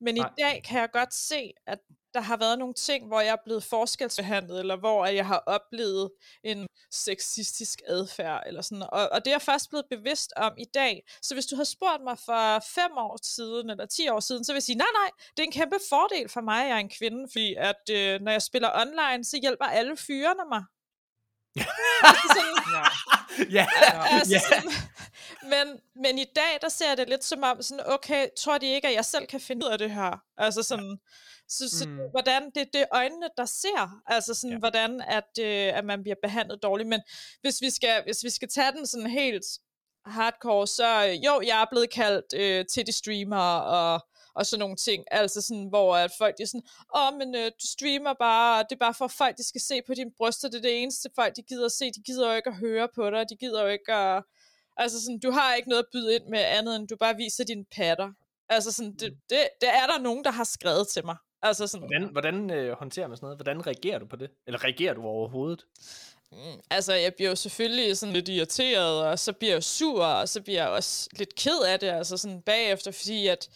[0.00, 0.28] men Nej.
[0.28, 1.78] i dag kan jeg godt se, at
[2.14, 6.10] der har været nogle ting, hvor jeg er blevet forskelsbehandlet, eller hvor jeg har oplevet
[6.44, 10.64] en sexistisk adfærd, eller sådan, og, og det er jeg først blevet bevidst om i
[10.74, 11.02] dag.
[11.22, 14.52] Så hvis du havde spurgt mig for fem år siden, eller ti år siden, så
[14.52, 16.80] vil jeg sige, nej, nej, det er en kæmpe fordel for mig, at jeg er
[16.80, 20.64] en kvinde, fordi at øh, når jeg spiller online, så hjælper alle fyrene mig.
[21.56, 22.86] Sådan, Ja.
[23.60, 23.66] ja,
[24.10, 24.40] altså ja.
[24.40, 24.70] sådan,
[25.42, 28.66] men, men i dag, der ser jeg det lidt som om, sådan, okay, tror de
[28.66, 30.22] ikke, at jeg selv kan finde ud af det her?
[30.38, 30.98] Altså sådan,
[31.48, 31.96] så, så Mm.
[32.10, 34.54] hvordan, det, det er øjnene, der ser, altså sådan, Ja.
[34.54, 34.58] ja.
[34.58, 37.00] hvordan at, øh, at man bliver behandlet dårligt, men
[37.40, 39.44] hvis vi skal, hvis vi skal tage den sådan helt
[40.06, 44.06] hardcore, så øh, jo, jeg er blevet kaldt øh, til de streamer og,
[44.40, 47.34] og sådan nogle ting, altså sådan, hvor at folk de er sådan, åh, oh, men
[47.34, 49.94] øh, du streamer bare, og det er bare for at folk, de skal se på
[49.94, 52.50] dine bryster, det er det eneste folk, de gider at se, de gider jo ikke
[52.50, 54.22] at høre på dig, de gider jo ikke at,
[54.76, 57.44] altså sådan, du har ikke noget at byde ind med andet, end du bare viser
[57.44, 58.12] dine patter.
[58.48, 61.16] Altså sådan, det, det, det er der nogen, der har skrevet til mig.
[61.42, 63.38] Altså sådan, Hvordan, hvordan øh, håndterer man sådan noget?
[63.38, 64.30] Hvordan reagerer du på det?
[64.46, 65.64] Eller reagerer du overhovedet?
[66.32, 70.28] Mm, altså, jeg bliver jo selvfølgelig sådan lidt irriteret, og så bliver jeg sur, og
[70.28, 73.48] så bliver jeg også lidt ked af det, altså sådan bagefter, fordi at,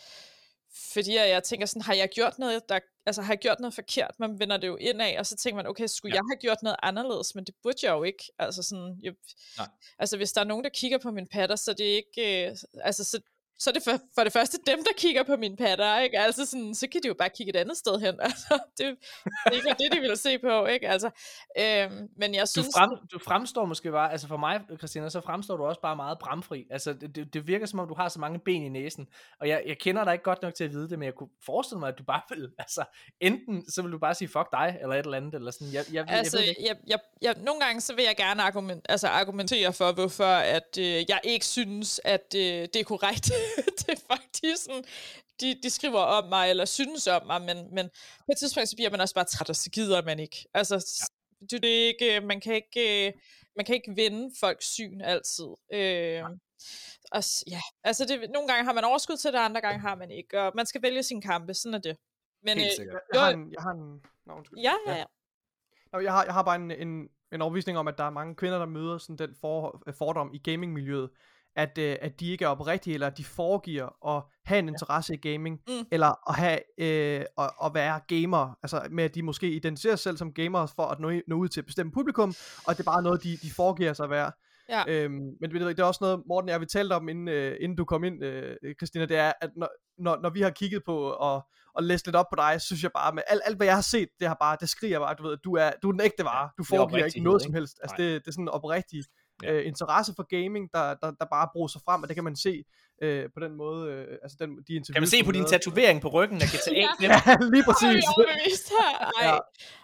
[0.93, 4.11] fordi jeg tænker sådan, har jeg gjort noget, der, altså har jeg gjort noget forkert?
[4.19, 6.17] Man vender det jo ind af, og så tænker man, okay, skulle Ja.
[6.17, 7.35] jeg have gjort noget anderledes?
[7.35, 8.25] Men det burde jeg jo ikke.
[8.39, 9.13] Altså sådan, jeg,
[9.59, 9.69] Nej.
[9.99, 12.57] altså hvis der er nogen, der kigger på mine patter, så det er ikke, øh,
[12.81, 13.21] altså så,
[13.59, 16.19] så er det for, for det første dem, der kigger på mine patter, ikke?
[16.19, 18.15] Altså sådan, så kan de jo bare kigge et andet sted hen.
[18.25, 18.97] Altså, det,
[19.45, 20.89] det er ikke det, de vil se på, ikke?
[20.89, 21.11] Altså,
[21.59, 22.75] øhm, men jeg Du, synes...
[22.77, 26.19] frem, du fremstår måske bare, altså for mig, Christina, så fremstår du også bare meget
[26.19, 26.67] bramfri.
[26.71, 29.07] Altså, det, det, det virker som om, du har så mange ben i næsen.
[29.41, 31.29] Og jeg, jeg kender dig ikke godt nok til at vide det, men jeg kunne
[31.47, 32.85] forestille mig, at du bare vil, altså,
[33.21, 35.73] enten så vil du bare sige, fuck dig, eller et eller andet, eller sådan.
[35.73, 39.09] Jeg, jeg, Altså, jeg jeg, jeg, jeg, nogle gange så vil jeg gerne argument, altså
[39.09, 43.31] argumentere for, hvorfor at, øh, jeg ikke synes, at øh, det er korrekt.
[43.79, 44.85] det er faktisk sådan,
[45.41, 47.89] de, de skriver om mig, eller synes om mig, men, men
[48.19, 50.47] på et tidspunkt, så bliver man også bare træt, og så gider man ikke.
[50.55, 51.47] Altså, ja.
[51.51, 53.13] det, det ikke, øh, man kan ikke, øh,
[53.57, 55.47] man kan ikke vinde folks syn altid.
[55.73, 56.23] Øh,
[57.13, 59.95] og, s- ja, altså det, nogle gange har man overskud til det, andre gange har
[59.95, 61.97] man ikke, og man skal vælge sin kampe, sådan er det.
[62.43, 63.01] Men, Helt øh, sikkert.
[63.13, 64.59] Jeg har en, jeg har en, nå, undskyld.
[64.59, 65.05] ja, ja, ja.
[65.93, 68.35] Nå, jeg har, jeg har bare en, en, en overvisning om, at der er mange
[68.37, 71.11] kvinder, der møder sådan den for, fordom i gamingmiljøet,
[71.57, 75.15] at, øh, at de ikke er oprigtige, eller at de foregiver at have en interesse
[75.15, 75.87] i gaming, Mm.
[75.93, 80.03] eller at, have, øh, at, at være gamer, altså med at de måske identificerer sig
[80.03, 82.35] selv som gamere for at nå, nå ud til et bestemt publikum,
[82.67, 84.33] og det er bare noget, de, de foregiver sig at være.
[84.69, 84.83] Ja.
[84.89, 87.57] Øhm, men det, det er også noget, Morten og jeg vi talte om, inden, øh,
[87.61, 89.69] inden du kom ind, øh, Christina, det er, at når,
[89.99, 92.91] når, når vi har kigget på og, og læst lidt op på dig, synes jeg
[92.93, 95.23] bare, med alt, alt hvad jeg har set, det har bare, det skriger bare, du
[95.23, 97.45] ved, du er, du er den ægte vare, du er foregiver ikke noget ikke?
[97.45, 98.07] som helst, altså Nej.
[98.07, 99.05] det, det er sådan en oprigtig
[99.43, 99.53] Ja.
[99.53, 102.37] øh, interesse for gaming, der, der, der bare bruger sig frem, og det kan man
[102.37, 102.65] se
[103.03, 106.01] øh, på den måde, øh, altså den, de interviews, Kan man se på din tatovering
[106.03, 106.71] på ryggen af GTA?
[106.81, 106.89] Ja.
[107.07, 107.21] ja.
[107.53, 107.95] Lige er præcis.
[107.97, 108.91] vi overbevist her.
[109.21, 109.35] Ej, Ja,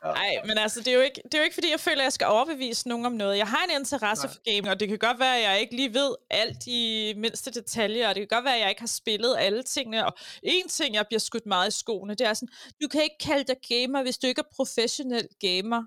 [0.05, 1.99] ja, Ej, men altså, det er, jo ikke, det er jo ikke, fordi jeg føler,
[1.99, 3.37] at jeg skal overbevise nogen om noget.
[3.39, 4.33] Jeg har en interesse Nej.
[4.35, 7.51] for gaming, og det kan godt være, at jeg ikke lige ved alt i mindste
[7.51, 10.07] detaljer, og det kan godt være, at jeg ikke har spillet alle tingene.
[10.07, 10.13] Og
[10.43, 12.49] en ting, jeg bliver skudt meget i skoene, det er sådan,
[12.83, 15.83] du kan ikke kalde dig gamer, hvis du ikke er professionel gamer.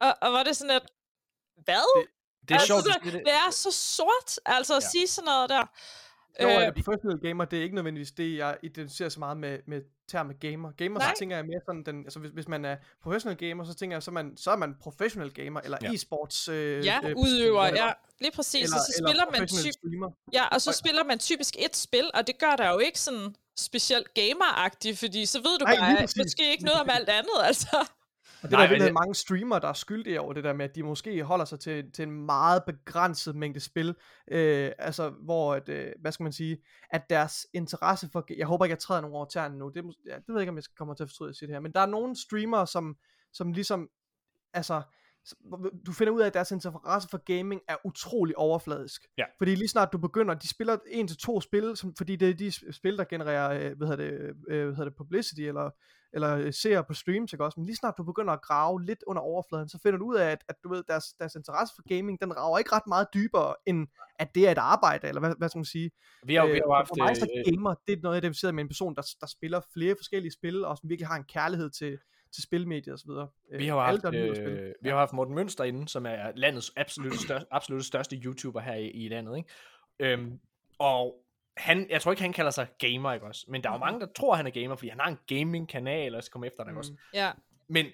[0.00, 0.86] Og, og var det sådan, at,
[1.64, 1.86] hvad?
[2.00, 2.08] Det
[2.50, 3.12] er Altså, sjovt, så- det.
[3.12, 4.88] Det er så sort, altså at Ja.
[4.88, 5.64] sige sådan noget der.
[6.42, 9.36] Jo, Øh, øh, er professional gamer, det er ikke nødvendigvis det, jeg identificerer så meget
[9.36, 10.70] med, med termen gamer.
[10.72, 11.14] Gamer, så Nej.
[11.18, 14.02] tænker jeg mere sådan, den, altså hvis, hvis man er professional gamer, så tænker jeg,
[14.02, 15.88] så er man, så er man professional gamer, eller Ja.
[15.90, 17.86] e-sports øh, Ja, øh, udøver, whatever.
[17.86, 17.92] ja.
[18.20, 18.62] Lige præcis.
[18.64, 20.10] Eller, og så eller spiller man professional typ, streamer.
[20.32, 23.00] ja, og så Og- spiller man typisk et spil, og det gør der jo ikke
[23.00, 27.38] sådan specielt gameragtigt, fordi så ved du Nej, bare måske ikke noget om alt andet,
[27.50, 27.76] altså.
[28.42, 30.52] Og det Nej, er der virkelig det- mange streamere, der er skyldige over det der
[30.52, 33.94] med, at de måske holder sig til, til en meget begrænset mængde spil.
[34.30, 36.58] Øh, altså, hvor, at, øh, hvad skal man sige,
[36.90, 38.24] at deres interesse for...
[38.38, 39.68] Jeg håber ikke, jeg træder nogen over tæerne nu.
[39.68, 41.46] Det, er ja, det ved jeg ikke, om jeg kommer til at fortryde at sige
[41.46, 41.60] det her.
[41.60, 42.96] Men der er nogle streamere, som,
[43.32, 43.88] som ligesom...
[44.54, 44.82] Altså,
[45.86, 49.06] du finder ud af, at deres interesse for gaming er utrolig overfladisk.
[49.18, 49.24] Ja.
[49.38, 52.34] Fordi lige snart du begynder, de spiller en til to spil, som, fordi det er
[52.34, 55.70] de spil, der genererer, øh, hvad hedder det, øh, hvad hedder det publicity, eller
[56.14, 57.60] eller øh, ser på streams, ikke også?
[57.60, 60.30] Men lige snart du begynder at grave lidt under overfladen, så finder du ud af,
[60.30, 63.54] at, at du ved, deres, deres interesse for gaming, den rager ikke ret meget dybere,
[63.66, 65.90] end at det er et arbejde, eller hvad, hvad skal man sige?
[66.26, 66.88] Vi har, jo- vi har Øh, haft...
[66.88, 69.26] for mig så øh, gamer, det er noget, jeg identificerer med en person, der, der
[69.26, 71.98] spiller flere forskellige spil, og som virkelig har en kærlighed til,
[72.34, 73.10] til spilmedier osv.
[73.58, 77.46] Vi har haft, øh, vi har haft Morten Mønster inde, som er landets absolut største,
[77.50, 79.50] absolut største YouTuber her i, i landet, ikke?
[80.00, 80.40] Øhm,
[80.78, 81.14] og
[81.56, 83.46] han, jeg tror ikke, han kalder sig gamer, ikke også?
[83.48, 86.14] Men der er jo mange, der tror, han er gamer, fordi han har en gaming-kanal,
[86.14, 86.92] og så kommer efter dig, ikke også?
[86.92, 86.98] Mm.
[87.14, 87.30] Ja.
[87.68, 87.86] Men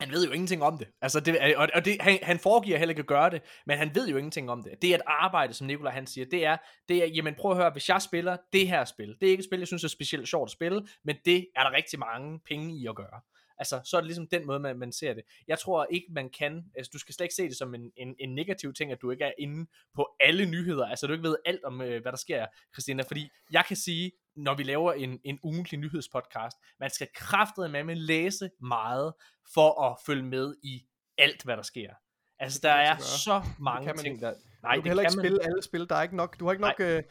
[0.00, 0.88] han ved jo ingenting om det.
[1.00, 3.94] Altså det og, og det, han, han foregiver heller ikke at gøre det, men han
[3.94, 4.82] ved jo ingenting om det.
[4.82, 6.24] Det er et arbejde, som Nikolaj han siger.
[6.30, 6.56] Det er,
[6.88, 9.40] det er, jamen prøv at høre, hvis jeg spiller det her spil, det er ikke
[9.40, 12.40] et spil, jeg synes er specielt sjovt at spille, men det er der rigtig mange
[12.48, 13.20] penge i at gøre.
[13.60, 15.22] Altså, så er det ligesom den måde, man, man ser det.
[15.48, 18.16] Jeg tror ikke, man kan, altså du skal slet ikke se det som en, en,
[18.18, 21.36] en negativ ting, at du ikke er inde på alle nyheder, altså du ikke ved
[21.44, 25.20] alt om, øh, hvad der sker, Christina, fordi jeg kan sige, når vi laver en,
[25.24, 29.12] en ugentlig nyhedspodcast, man skal kraftedeme med læse meget,
[29.54, 30.82] for at følge med i
[31.18, 31.90] alt, hvad der sker.
[32.38, 34.34] Altså, Det der kan er man så mange kan man ting, der...
[34.62, 36.62] Nej, du kan heller ikke spille alle spil, der er ikke nok, du har ikke
[36.62, 37.02] nok, øh,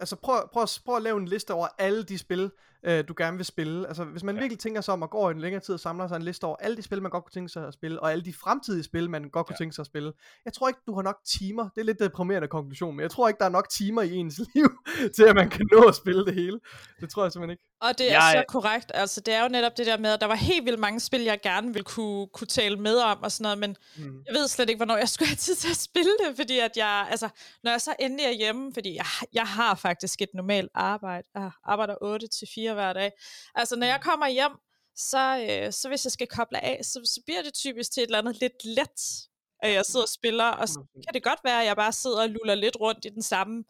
[0.00, 2.50] altså prøv, prøv, at- prøv at lave en liste over alle de spil,
[2.86, 4.38] øh, du gerne vil spille, altså hvis man Ja.
[4.38, 4.42] ja.
[4.44, 6.56] virkelig tænker sig om at gå en længere tid og samler sig en liste over
[6.56, 9.10] alle de spil, man godt kunne tænke sig at spille, og alle de fremtidige spil,
[9.10, 9.64] man godt kunne Ja.
[9.64, 10.12] tænke sig at spille,
[10.44, 13.28] jeg tror ikke, du har nok timer, det er lidt deprimerende konklusion, men jeg tror
[13.28, 14.70] ikke, der er nok timer i ens liv,
[15.16, 16.60] til at man kan nå at spille det hele,
[17.00, 17.62] det tror jeg simpelthen ikke.
[17.80, 18.90] Og det er Jeg- så korrekt.
[18.94, 21.20] Altså, det er jo netop det der med, at der var helt vildt mange spil,
[21.22, 24.22] jeg gerne ville kunne, kunne tale med om og sådan noget, men Mm.
[24.26, 26.76] jeg ved slet ikke, hvornår jeg skulle have tid til at spille det, fordi at
[26.76, 27.28] jeg, altså,
[27.64, 31.50] når jeg så endelig er hjemme, fordi jeg, jeg har faktisk et normalt arbejde, jeg
[31.64, 33.12] arbejder 8 til 4 hver dag.
[33.54, 34.52] Altså, når jeg kommer hjem,
[34.96, 38.06] så, øh, så hvis jeg skal koble af, så, så bliver det typisk til et
[38.06, 39.28] eller andet lidt let,
[39.62, 42.22] at jeg sidder og spiller, og så kan det godt være, at jeg bare sidder
[42.22, 43.64] og luller lidt rundt i den samme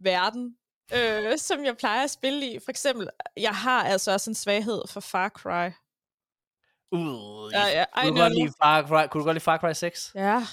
[0.00, 0.56] verden,
[0.94, 2.58] øh, som jeg plejer at spille i.
[2.58, 5.70] For eksempel, jeg har altså også en svaghed for Far Cry.
[6.92, 9.58] Uh, Ja, ja, I kunne, du godt lide Far Cry, kunne du godt lide Far
[9.58, 10.12] Cry 6?
[10.14, 10.46] Ja,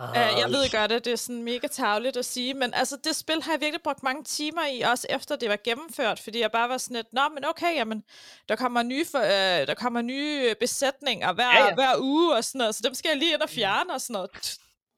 [0.00, 2.96] Uh, Uh, jeg ved godt, at det er sådan mega tavligt at sige, men altså
[3.04, 6.40] det spil har jeg virkelig brugt mange timer i, også efter det var gennemført, fordi
[6.40, 8.04] jeg bare var sådan lidt, nå, men okay, jamen,
[8.48, 11.64] der kommer nye, for, øh, der kommer nye øh, besætninger hver, ja.
[11.64, 11.74] ja.
[11.74, 14.14] hver uge og sådan noget, så dem skal jeg lige ind og fjerne og sådan
[14.14, 14.30] noget.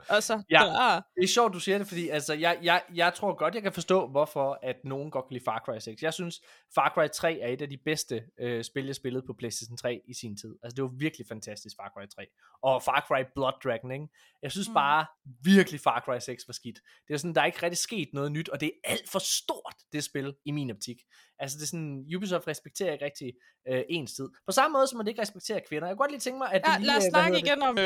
[0.08, 0.58] Altså, Ja.
[0.58, 1.00] der.
[1.16, 3.72] Det er sjovt, du siger det, fordi altså, jeg, jeg, jeg tror godt, jeg kan
[3.72, 6.02] forstå, hvorfor at nogen godt kan lide Far Cry 6.
[6.02, 6.40] Jeg synes,
[6.74, 10.00] Far Cry 3 er et af de bedste øh, spil, jeg spillede på PlayStation 3
[10.08, 10.54] i sin tid.
[10.62, 12.26] Altså, det var virkelig fantastisk, Far Cry 3.
[12.62, 14.06] Og Far Cry Blood Dragon, ikke?
[14.42, 14.74] Jeg synes Mm.
[14.74, 15.06] bare
[15.44, 16.78] virkelig, Far Cry 6 var skidt.
[17.08, 19.18] Det er sådan, der er ikke rigtig sket noget nyt, og det er alt for
[19.18, 20.96] stort, det spil, i min optik.
[21.38, 23.32] Altså, det er sådan, Ubisoft respekterer ikke rigtig
[23.68, 24.28] øh, ens tid.
[24.46, 25.88] På samme måde, som man ikke respekterer kvinder.
[25.88, 27.48] Jeg kunne godt lige tænke mig, at Ja, lige, lad os øh, snakke hedder det?
[27.48, 27.78] igen om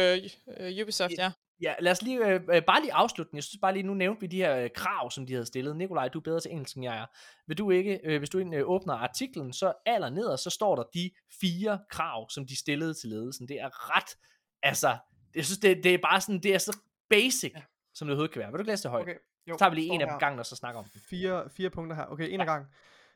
[0.63, 1.33] øh, øh, Ubisoft, ja.
[1.61, 3.37] Ja, lad os lige, øh, øh, bare lige afslutte den.
[3.37, 5.77] Jeg synes bare lige, nu nævnte vi de her øh, krav, som de havde stillet.
[5.77, 7.07] Nikolaj, du er bedre til engelsk, end jeg er.
[7.47, 10.83] Vil du ikke, øh, hvis du øh, åbner artiklen, så aller ned, så står der
[10.95, 11.11] de
[11.41, 13.49] fire krav, som de stillede til ledelsen.
[13.49, 14.17] Det er ret,
[14.63, 14.97] altså,
[15.35, 16.77] jeg synes, det, det er bare sådan, det er så
[17.11, 17.63] basic, ja.
[17.95, 18.51] som det overhovedet kan være.
[18.51, 19.03] Vil du ikke læse det højt?
[19.03, 19.15] Okay.
[19.49, 20.19] Jo, Så tager vi lige en af her.
[20.19, 21.01] gangen, og så snakker om den.
[21.11, 22.05] fire, fire punkter her.
[22.07, 22.67] Okay, en ad gang.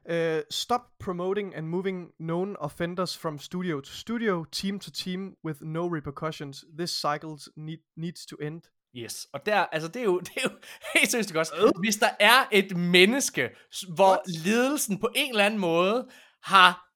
[0.08, 5.62] Uh, stop promoting and moving known offenders from studio to studio, team to team with
[5.62, 6.64] no repercussions.
[6.78, 8.62] This cycle need, needs to end.
[8.96, 10.50] Yes, og der, altså det er jo, det er jo
[10.94, 11.72] helt seriøst også.
[11.80, 13.50] Hvis der er et menneske,
[13.94, 14.20] hvor What?
[14.44, 16.08] ledelsen på en eller anden måde
[16.42, 16.86] har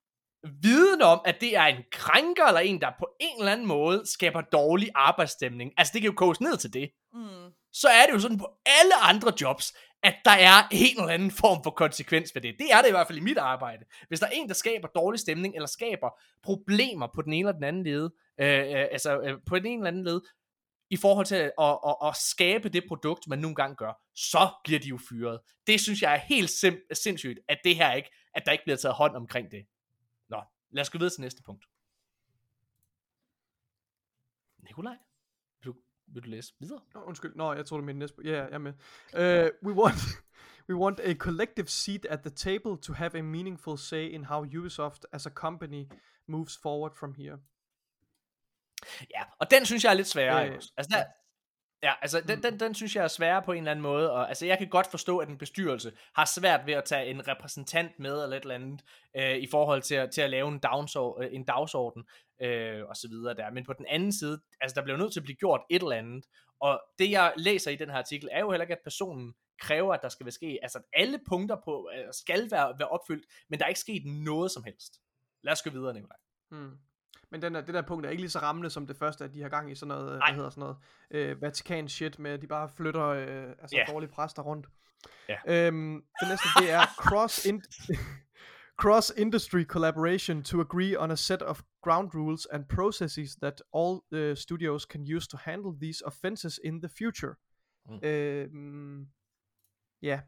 [0.62, 4.02] viden om, at det er en krænker, eller en, der på en eller anden måde
[4.06, 7.50] skaber dårlig arbejdsstemning, altså det kan jo koges ned til det, Mm.
[7.72, 9.72] så er det jo sådan på alle andre jobs,
[10.04, 12.54] at der er en eller anden form for konsekvens ved det.
[12.58, 13.84] Det er det i hvert fald i mit arbejde.
[14.08, 16.10] Hvis der er en, der skaber dårlig stemning, eller skaber
[16.42, 18.10] problemer på den ene eller den anden led,
[18.40, 20.20] øh, øh, altså øh, på den ene eller anden led,
[20.90, 24.50] i forhold til at, at, at, at skabe det produkt, man nogle gange gør, så
[24.64, 25.40] bliver de jo fyret.
[25.66, 28.76] Det synes jeg er helt sim- sindssygt, at det her ikke, at der ikke bliver
[28.76, 29.66] taget hånd omkring det.
[30.28, 31.64] Nå, lad os gå videre til næste punkt.
[34.58, 34.96] Nikolaj,
[36.14, 36.80] vil du, læse videre?
[36.94, 37.34] Nå, undskyld.
[37.34, 38.16] Nå, jeg tror du mente næste.
[38.24, 38.72] Ja, yeah, jeg er med.
[39.62, 39.94] Uh, we want...
[40.68, 44.44] We want a collective seat at the table to have a meaningful say in how
[44.44, 45.84] Ubisoft as a company
[46.26, 47.38] moves forward from here.
[49.14, 50.48] Ja, og den synes jeg er lidt sværere.
[50.48, 51.04] Øh, altså, der,
[51.84, 54.12] ja, altså den, den, den synes jeg er sværere på en eller anden måde.
[54.12, 57.28] Og, altså, jeg kan godt forstå, at en bestyrelse har svært ved at tage en
[57.28, 58.84] repræsentant med eller et eller andet,
[59.16, 62.04] øh, i forhold til at, til at lave en, downsor, øh, en dagsorden
[62.40, 63.50] øh, og så videre der.
[63.50, 65.96] Men på den anden side, altså der bliver nødt til at blive gjort et eller
[65.96, 66.24] andet.
[66.60, 69.94] Og det jeg læser i den her artikel, er jo heller ikke, at personen kræver,
[69.94, 70.58] at der skal være ske.
[70.62, 74.02] Altså at alle punkter på øh, skal være, være opfyldt, men der er ikke sket
[74.06, 75.00] noget som helst.
[75.42, 76.16] Lad os gå videre, Nikolaj.
[76.50, 76.78] Hmm.
[77.30, 79.34] Men den der, det der punkt er ikke lige så rammende som det første, at
[79.34, 80.28] de har gang i sådan noget, Nej.
[80.28, 80.76] hvad hedder sådan noget,
[81.10, 83.88] øh, Vatikan shit med, at de bare flytter øh, altså yeah.
[83.88, 84.66] dårlige præster rundt.
[85.28, 85.36] Ja.
[85.46, 87.62] Øhm, det næste, det er cross, in
[88.82, 94.00] cross industry collaboration to agree on a set of ground rules and processes that all
[94.12, 97.34] uh, studios can use to handle these offenses in the future.
[97.88, 98.08] Mm.
[98.08, 99.08] Øhm,
[100.02, 100.20] ja,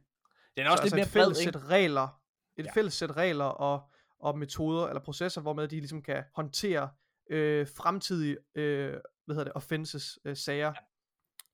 [0.57, 2.21] Den er også så lidt altså mere et fælles sæt regler,
[2.57, 2.71] et ja.
[2.73, 6.91] fælles sæt regler og, og metoder eller processer, hvormed de ligesom kan håndtere
[7.31, 8.95] øh, fremtidige øh,
[9.25, 10.75] hvad hedder det, offenses øh, sager,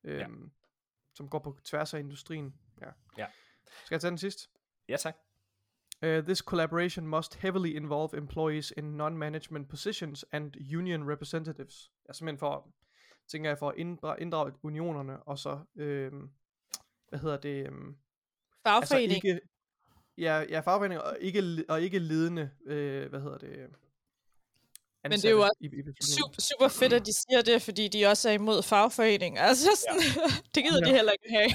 [0.04, 0.10] ja.
[0.12, 0.24] Ja.
[0.24, 0.52] Øhm,
[1.14, 2.54] som går på tværs af industrien.
[2.80, 2.86] Ja.
[3.18, 3.26] Ja.
[3.84, 4.50] Skal jeg tage den sidst?
[4.88, 5.16] Ja, tak.
[6.02, 11.92] Uh, this collaboration must heavily involve employees in non-management positions and union representatives.
[12.08, 12.74] Ja, simpelthen for,
[13.28, 16.30] tænker jeg, for at inddrage, inddrage unionerne, og så, øhm,
[17.08, 17.96] hvad hedder det, øhm,
[18.62, 19.12] Fagforening.
[19.12, 19.40] Altså ikke,
[20.18, 23.50] ja, ja, fagforening og ikke, og ikke ledende, øh, hvad hedder det,
[25.02, 27.88] Men det er jo også i, i super, super fedt, at de siger det, fordi
[27.88, 29.38] de også er imod fagforening.
[29.38, 30.34] Altså, sådan, ja.
[30.54, 30.90] det gider ja.
[30.90, 31.50] de heller ikke have.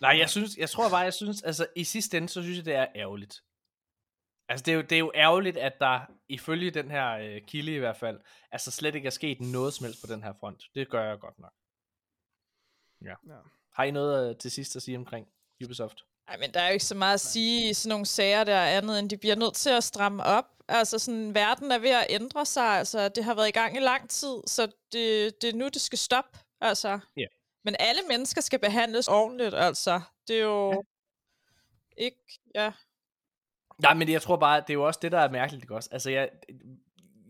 [0.00, 2.64] Nej, jeg synes, jeg tror bare, jeg synes, altså i sidste ende, så synes jeg,
[2.64, 3.42] det er ærgerligt.
[4.48, 7.74] Altså det er jo, det er jo ærgerligt, at der ifølge den her øh, kilde
[7.74, 8.20] i hvert fald,
[8.50, 10.62] altså slet ikke er sket noget som helst på den her front.
[10.74, 11.52] Det gør jeg godt nok.
[13.04, 13.14] Ja.
[13.34, 13.38] Ja.
[13.72, 15.28] Har I noget øh, til sidst at sige omkring
[15.64, 16.04] Ubisoft?
[16.28, 18.54] Ej, men der er jo ikke så meget at sige i sådan nogle sager der
[18.54, 20.44] er andet, end de bliver nødt til at stramme op.
[20.68, 23.80] Altså sådan, verden er ved at ændre sig, altså det har været i gang i
[23.80, 26.98] lang tid, så det, det er nu, det skal stoppe, altså.
[27.16, 27.26] Ja.
[27.64, 30.00] Men alle mennesker skal behandles ordentligt, altså.
[30.28, 32.04] Det er jo ja.
[32.04, 32.72] ikke, ja.
[33.78, 35.88] Nej, men jeg tror bare, det er jo også det, der er mærkeligt, ikke også?
[35.92, 36.30] Altså, jeg,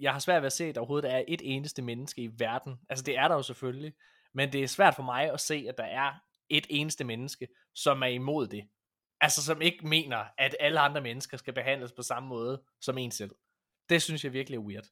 [0.01, 2.75] jeg har svært ved at se, at der overhovedet er et eneste menneske i verden.
[2.89, 3.95] Altså, det er der jo selvfølgelig.
[4.33, 6.12] Men det er svært for mig at se, at der er
[6.49, 8.65] et eneste menneske, som er imod det.
[9.25, 13.11] Altså, som ikke mener, at alle andre mennesker skal behandles på samme måde som en
[13.11, 13.31] selv.
[13.89, 14.85] Det synes jeg virkelig er weird.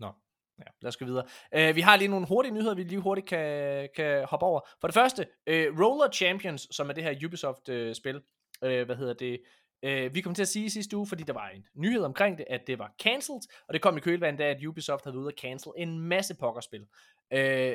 [0.00, 0.12] Nå,
[0.58, 1.24] ja, lad os gå videre.
[1.56, 4.60] Uh, vi har lige nogle hurtige nyheder, vi lige hurtigt kan, kan hoppe over.
[4.80, 8.22] For det første, uh, Roller Champions, som er det her Ubisoft-spil,
[8.64, 9.42] øh, uh, hvad hedder det,
[9.86, 12.46] Uh, vi kom til at sige sidste uge, fordi der var en nyhed omkring det,
[12.50, 15.32] at det var cancelled, og det kom i kølvandet af, at Ubisoft havde været ude
[15.32, 16.80] at cancel en masse pokkerspil.
[16.80, 17.74] Uh,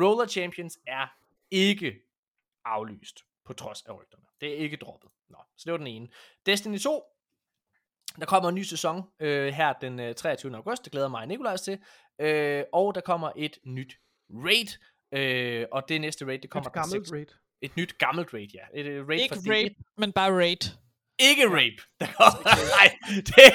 [0.00, 1.06] Roller Champions er
[1.50, 2.00] ikke
[2.64, 4.24] aflyst, på trods af rygterne.
[4.40, 5.10] Det er ikke droppet.
[5.28, 6.08] Nå, så det var den ene.
[6.46, 7.02] Destiny 2,
[8.20, 10.56] der kommer en ny sæson øh, her den øh, 23.
[10.56, 11.78] august, det glæder mig og Nikolajs til,
[12.20, 13.98] øh, og der kommer et nyt
[14.30, 14.78] raid,
[15.12, 17.12] øh, og det næste raid, det kommer Et gammelt 6.
[17.12, 17.26] raid.
[17.60, 18.64] Et nyt gammelt raid, ja.
[18.74, 20.62] Et, et raid Ikke fra rape, men bare raid.
[21.18, 21.82] ikke rape.
[22.00, 22.42] Der kommer,
[22.76, 22.88] nej,
[23.30, 23.52] det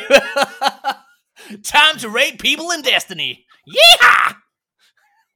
[1.74, 3.32] Time to raid people in Destiny.
[3.78, 4.39] Yeah!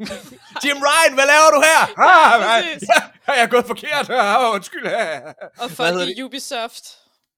[0.63, 1.81] Jim Ryan, hvad laver du her?
[2.09, 2.63] Ah, hvad?
[2.73, 2.89] præcis.
[3.23, 4.09] Har jeg gået forkert?
[4.09, 4.85] Ah, undskyld.
[5.59, 6.85] Og folk i Ubisoft.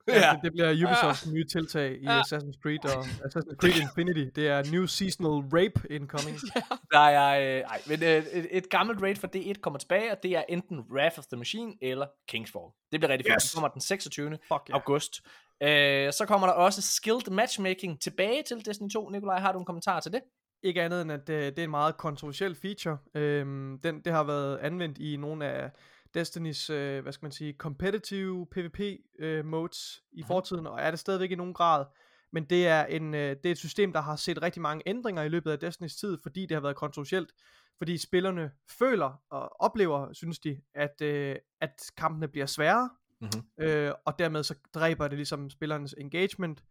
[0.08, 0.32] Ja, Ja.
[0.34, 2.22] det, det bliver Ubisofts nye tiltag i Ja.
[2.22, 4.26] Assassin's Creed og Assassin's Creed Infinity.
[4.36, 6.38] Det er New Seasonal Rape incoming.
[6.94, 10.18] Der er, øh, ej, men øh, et, et gammelt raid for D1 kommer tilbage, og
[10.24, 12.66] det er enten Wrath of the Machine eller Kingsfall.
[12.92, 13.44] Det bliver rigtig fedt.
[13.44, 13.50] Yes!
[13.50, 14.30] Det kommer den 26.
[14.30, 14.74] Fuck ja.
[14.74, 15.22] august.
[15.64, 19.10] Øh, så kommer der også Skilled Matchmaking tilbage til Destiny 2.
[19.10, 20.22] Nikolaj, har du en kommentar til det?
[20.66, 22.98] Ikke andet end, at øh, det er en meget kontroversiel feature.
[23.16, 25.72] Øhm, den, det har været anvendt i nogle af
[26.14, 28.80] Destinys, øh, hvad skal man sige, competitive PvP
[29.20, 30.28] øh, modes i Mhm.
[30.28, 31.86] fortiden, og er det stadigvæk i nogen grad.
[32.34, 35.24] Men det er, en, øh, det er et system, der har set rigtig mange ændringer
[35.24, 37.32] i løbet af Destinys tid, fordi det har været kontroversielt.
[37.78, 42.90] Fordi spillerne føler og oplever, synes de, at, øh, at kampene bliver sværere,
[43.22, 43.30] Mhm.
[43.60, 46.64] øh, og dermed så dræber det ligesom spillernes engagement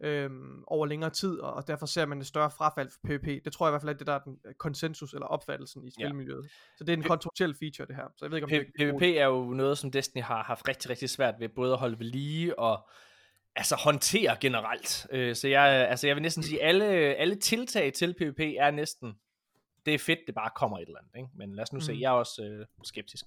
[0.00, 3.44] øhm, over længere tid, og, og derfor ser man et større frafald for PvP.
[3.44, 5.84] Det tror jeg i hvert fald er det, der er den øh, konsensus eller opfattelsen
[5.84, 6.48] i spilmiljøet.
[6.76, 8.04] Så det er en P- kontroversiel feature, det her.
[8.16, 10.68] Så jeg ved ikke, om det P- PvP er jo noget, som Destiny har haft
[10.68, 12.88] rigtig, rigtig svært ved både at holde ved lige og
[13.56, 15.06] altså håndtere generelt.
[15.10, 19.14] Øh, så jeg, altså jeg vil næsten sige, alle, alle tiltag til PvP er næsten,
[19.86, 21.10] det er fedt, det bare kommer et eller andet.
[21.16, 21.28] Ikke?
[21.34, 22.00] Men lad os nu se, Mhm.
[22.00, 23.24] jeg er også øh, skeptisk.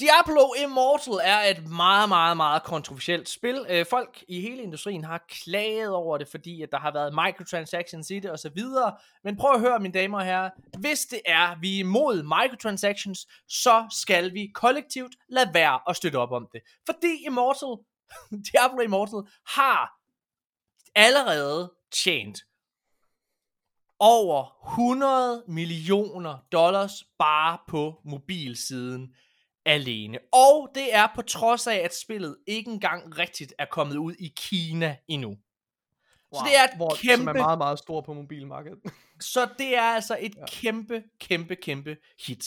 [0.00, 3.66] Diablo Immortal er et meget, meget, meget kontroversielt spil.
[3.68, 8.10] Øh, folk i hele industrien har klaget over det, fordi at der har været microtransactions
[8.10, 8.96] i det og så videre.
[9.24, 10.50] Men prøv at høre, mine damer og herrer.
[10.78, 16.16] Hvis det er, vi er imod microtransactions, så skal vi kollektivt lade være at støtte
[16.16, 16.60] op om det.
[16.86, 17.76] Fordi Immortal,
[18.52, 19.92] Diablo Immortal, har
[20.94, 22.38] allerede tjent
[23.98, 29.14] over 100 millioner dollars bare på mobilsiden
[29.66, 30.18] alene.
[30.32, 34.32] Og det er på trods af, at spillet ikke engang rigtigt er kommet ud i
[34.36, 35.28] Kina endnu.
[35.28, 35.38] Wow.
[36.32, 37.22] Så det er et hvor, kæmpe...
[37.24, 38.78] Som er meget, meget stor på mobilmarkedet.
[39.32, 40.44] Så det er altså et Ja.
[40.48, 42.44] kæmpe, kæmpe, kæmpe hit.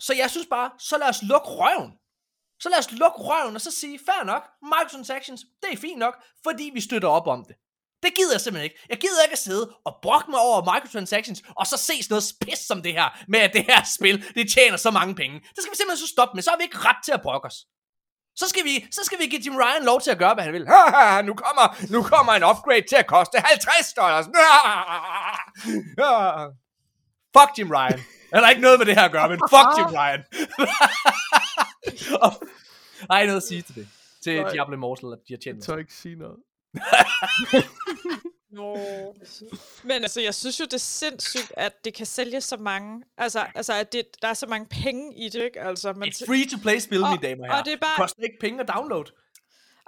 [0.00, 1.92] Så jeg synes bare, så lad os lukke røven.
[2.60, 6.22] Så lad os lukke røven og så sige, fair nok, microtransactions, det er fint nok,
[6.42, 7.56] fordi vi støtter op om det.
[8.02, 8.86] Det gider jeg simpelthen ikke.
[8.88, 12.24] Jeg gider ikke at sidde og brokke mig over microtransactions, og så se sådan noget
[12.40, 15.36] pis som det her, med at det her spil, det tjener så mange penge.
[15.40, 17.46] Det skal vi simpelthen så stoppe med, så har vi ikke ret til at brokke
[17.46, 17.58] os.
[18.36, 20.52] Så skal, vi, så skal vi give Jim Ryan lov til at gøre, hvad han
[20.52, 20.64] vil.
[21.28, 24.26] Nu kommer, nu kommer en upgrade til at koste 50 dollars.
[27.36, 28.00] Fuck Jim Ryan.
[28.30, 30.22] Der er ikke noget med det her at gøre, men fuck Jim Ryan.
[32.24, 33.88] Og- I noget at sige til det?
[34.24, 34.52] Til Nej.
[34.52, 36.36] Diablo Immortal, at de har tjent Jeg tør ikke sige noget.
[38.50, 38.76] Nå.
[39.88, 43.02] Men altså, jeg synes jo, det er sindssygt, at det kan sælge så mange.
[43.18, 45.60] Altså, altså at det, der er så mange penge i det, ikke?
[45.60, 47.58] Altså, man Et free-to-play-spil, mine damer og herrer.
[47.60, 49.04] og det er bare- koster ikke penge at download.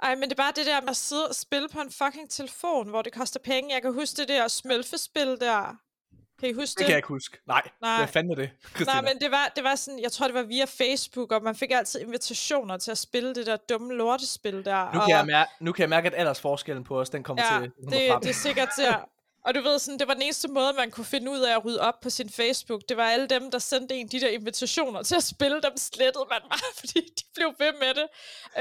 [0.03, 2.29] Ej, men det er bare det der med at sidde og spille på en fucking
[2.29, 3.73] telefon, hvor det koster penge.
[3.73, 5.75] Jeg kan huske det der smølfespil der.
[6.43, 6.85] Kan I huske Det det?
[6.85, 7.37] kan jeg ikke huske.
[7.47, 7.97] Nej, Nej.
[7.97, 9.01] hvad fanden er det, Christina?
[9.01, 11.55] Nej, men det var, det var sådan, jeg tror det var via Facebook, og man
[11.55, 14.93] fik altid invitationer til at spille det der dumme lortespil der.
[14.93, 17.43] nu, og, kan jeg mærke, nu kan jeg mærke, at aldersforskellen på os, den kommer
[17.43, 18.21] ja, til den kommer det, frem.
[18.21, 18.97] det er sikkert der.
[19.45, 21.65] Og du ved sådan, det var den eneste måde, man kunne finde ud af at
[21.65, 22.81] rydde op på sin Facebook.
[22.89, 26.25] Det var alle dem, der sendte en de der invitationer til at spille, dem slettede
[26.29, 28.07] man bare, fordi de blev ved med det.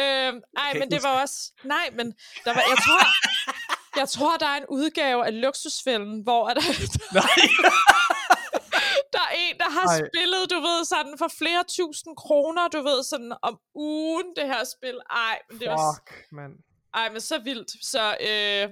[0.03, 1.53] Øhm, ej, men det var også...
[1.65, 2.07] Nej, men
[2.45, 3.01] der var, jeg tror,
[3.97, 6.61] jeg tror, der er en udgave af Luksusfælden, hvor er der,
[7.21, 7.23] Nej.
[9.15, 10.01] der er en, der har Ej.
[10.15, 14.65] spillet, du ved, sådan for flere tusind kroner, du ved, sådan om ugen, det her
[14.77, 14.99] spil.
[15.11, 15.95] Ej, men det var...
[15.95, 16.53] Fuck, mand.
[16.95, 17.71] Ej, men så vildt.
[17.87, 18.69] Så, øh,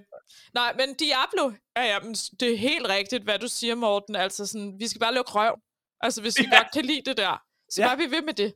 [0.55, 4.16] nej, men Diablo, ja, ja, men det er helt rigtigt, hvad du siger, Morten.
[4.16, 5.55] Altså sådan, vi skal bare lukke røv.
[6.01, 6.56] Altså, hvis vi Ja.
[6.59, 7.86] godt kan lide det der, så Ja.
[7.88, 8.55] bare vi ved med det.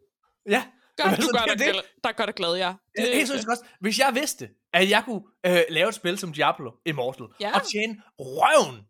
[0.48, 0.64] ja,
[0.96, 1.82] Gør, Jamen, du altså, gør det dig, det.
[2.04, 2.74] der gør dig glad, ja.
[2.96, 3.64] Det, helt seriøst også.
[3.80, 7.54] Hvis jeg vidste, at jeg kunne øh, lave et spil som Diablo Immortal, Ja.
[7.54, 8.80] og tjene røven,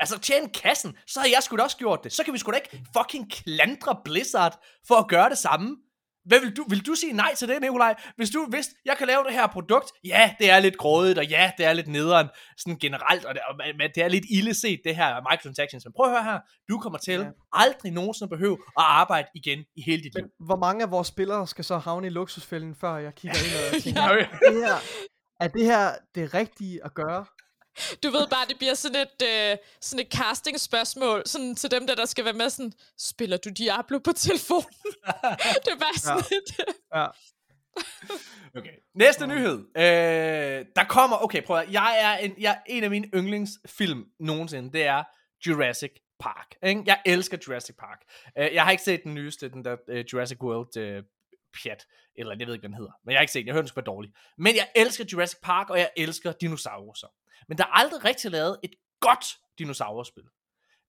[0.00, 2.12] altså tjene kassen, så havde jeg sgu da også gjort det.
[2.12, 5.76] Så kan vi sgu da ikke fucking klandre Blizzard for at gøre det samme.
[6.24, 7.94] Hvad vil du, vil du sige nej til det, Nikolaj?
[8.16, 11.26] Hvis du vidste, jeg kan lave det her produkt, ja, det er lidt grådigt, og
[11.26, 12.28] ja, det er lidt nederen,
[12.58, 15.84] sådan generelt, og det, og, men det er lidt ille set, det her microtransactions.
[15.84, 16.38] Men prøv at høre her,
[16.68, 17.26] du kommer til Ja.
[17.52, 20.22] aldrig nogensinde behøve at arbejde igen i hele dit liv.
[20.24, 23.76] Men hvor mange af vores spillere skal så havne i luksusfælden, før jeg kigger ind
[23.76, 24.18] og tænker, Ja.
[24.18, 24.76] det her,
[25.44, 27.24] er det her det rigtige at gøre?
[28.02, 31.94] Du ved bare, det bliver sådan et, øh, sådan et casting-spørgsmål sådan til dem, der,
[31.94, 34.92] der skal være med sådan, spiller du Diablo på telefonen?
[35.64, 36.36] det er bare sådan ja.
[36.36, 36.76] et...
[36.94, 37.06] Ja.
[38.56, 38.74] Okay.
[38.94, 39.58] Næste nyhed.
[39.76, 44.72] Øh, der kommer, okay, prøv at, jeg er en, jeg, en af mine yndlingsfilm nogensinde,
[44.72, 45.04] det er
[45.46, 46.54] Jurassic Park.
[46.62, 46.82] Ikke?
[46.86, 48.02] Jeg elsker Jurassic Park.
[48.38, 51.04] Øh, jeg har ikke set den nyeste, den der uh, Jurassic World uh,
[51.62, 53.54] pjat, eller jeg ved ikke, hvad den hedder, men jeg har ikke set den, jeg
[53.54, 54.12] hørte den skulle være dårlig.
[54.38, 57.12] Men jeg elsker Jurassic Park, og jeg elsker dinosaurer.
[57.48, 59.24] Men der er aldrig rigtig lavet et godt
[59.58, 60.24] dinosaurspil.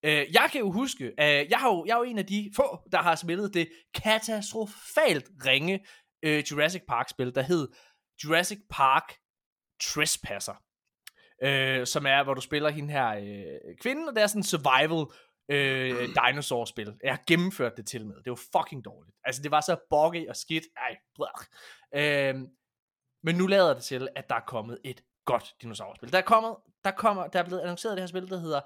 [0.05, 2.51] Øh, jeg kan jo huske, øh, jeg, har jo, jeg er jo en af de
[2.55, 5.85] få, der har spillet det katastrofalt ringe
[6.23, 7.67] øh, Jurassic Park-spil, der hed
[8.23, 9.13] Jurassic Park
[9.81, 10.63] Trespasser.
[11.43, 14.43] Øh, som er, hvor du spiller hende her øh, kvinden, og det er sådan en
[14.43, 15.05] survival
[15.49, 16.95] øh, dinosaur-spil.
[17.03, 18.15] Jeg har gennemført det til med.
[18.15, 19.15] Det var fucking dårligt.
[19.23, 20.63] Altså, det var så buggy og skidt.
[20.77, 20.97] Ej,
[21.95, 22.35] øh,
[23.23, 26.11] men nu lader det til, at der er kommet et godt dinosaurspil.
[26.11, 28.61] Der er, kommet, der, kommer, der er blevet annonceret det her spil, der hedder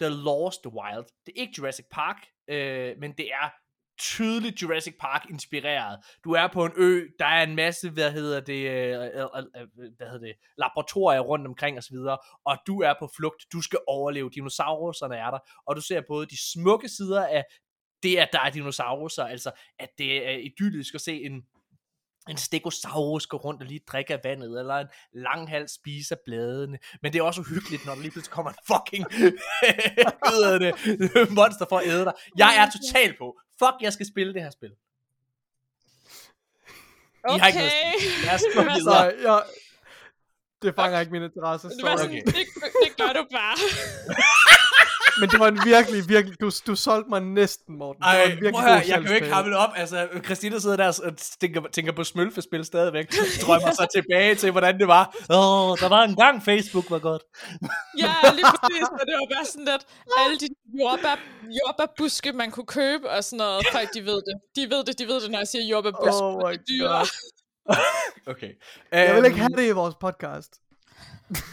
[0.00, 1.04] The Lost Wild.
[1.26, 3.54] Det er ikke Jurassic Park, øh, men det er
[3.98, 5.98] tydeligt Jurassic Park inspireret.
[6.24, 9.88] Du er på en ø, der er en masse, hvad hedder det, øh, øh, øh,
[9.96, 11.96] hvad hedder det, laboratorier rundt omkring osv.,
[12.44, 16.26] og du er på flugt, du skal overleve, dinosaurerne er der, og du ser både
[16.26, 17.44] de smukke sider af
[18.02, 21.42] det, at der er dinosaurer, altså at det er idyllisk at se en
[22.28, 26.78] en stegosaurus gå rundt og lige drikke af vandet, eller en langhals spise af bladene.
[27.02, 29.06] Men det er også uhyggeligt, når der lige pludselig kommer en fucking
[30.34, 30.72] ædende
[31.34, 32.12] monster for at æde dig.
[32.38, 33.38] Jeg er total på.
[33.58, 34.70] Fuck, jeg skal spille det her spil.
[37.34, 38.26] I har ikke noget Okay.
[38.26, 38.84] Lad os gå Hvad så?
[38.84, 39.32] Så videre.
[39.34, 39.42] jeg,
[40.62, 41.70] det fanger ikke min interesse.
[41.80, 41.96] Sorry.
[41.96, 42.22] sådan, Okay.
[42.26, 42.34] det,
[42.84, 43.56] det gør du bare.
[45.20, 48.02] men det var en virkelig, virkelig, du, du solgte mig næsten, Morten.
[48.02, 49.70] Det var Ej, en prøv høre, jeg kan jo ikke hamle op.
[49.76, 53.06] Altså, Christina sidder der og tænker, tænker på smølfespil stadigvæk.
[53.42, 55.16] Drømmer sig tilbage til, hvordan det var.
[55.30, 57.22] Åh, oh, der var en gang Facebook var godt.
[57.98, 58.88] Ja, lige præcis.
[59.00, 59.86] Og det var bare sådan, at
[60.18, 60.48] alle de
[60.80, 64.34] jordbær, jordbærbuske, man kunne købe og sådan noget, folk de ved det.
[64.56, 66.22] De ved det, de ved det, når jeg siger jordbærbuske.
[66.24, 66.98] Oh my det er dyre.
[66.98, 67.06] God.
[68.26, 68.52] Okay.
[68.92, 70.52] Jeg vil ikke Øhm, have det i vores podcast.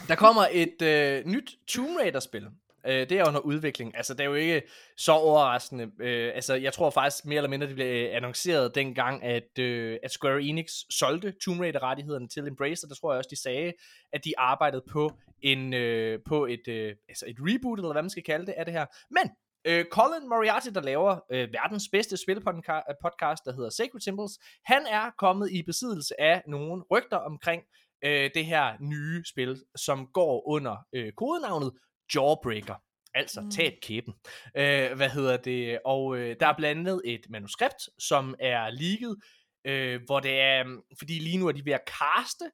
[0.08, 2.46] Der kommer et øh, nyt Tomb Raider-spil.
[2.86, 3.96] Øh, det er under udvikling.
[3.96, 4.62] Altså, det er jo ikke
[4.96, 5.90] så overraskende.
[6.00, 9.98] Øh, altså, jeg tror faktisk mere eller mindre, det blev øh, annonceret dengang, at, øh,
[10.02, 12.88] at Square Enix solgte Tomb Raider-rettighederne til Embracer.
[12.88, 13.72] Der tror jeg også, de sagde,
[14.12, 15.12] at de arbejdede på
[15.42, 18.64] en øh, på et, øh, altså et reboot, eller hvad man skal kalde det, af
[18.64, 18.86] det her.
[19.10, 19.30] Men
[19.64, 25.10] øh, Colin Moriarty, der laver øh, verdens bedste spilpodcast, der hedder Sacred Symbols, han er
[25.18, 27.62] kommet i besiddelse af nogle rygter omkring
[28.04, 31.72] øh, det her nye spil, som går under øh, kodenavnet
[32.14, 32.74] Jawbreaker.
[33.14, 33.50] Altså Mm.
[33.50, 34.14] tab kæben.
[34.56, 35.78] Øh, hvad hedder det?
[35.84, 39.16] Og øh, der er blandt andet et manuskript, som er leaget,
[39.64, 42.50] øh, hvor det er, mm, fordi lige nu er de ved at caste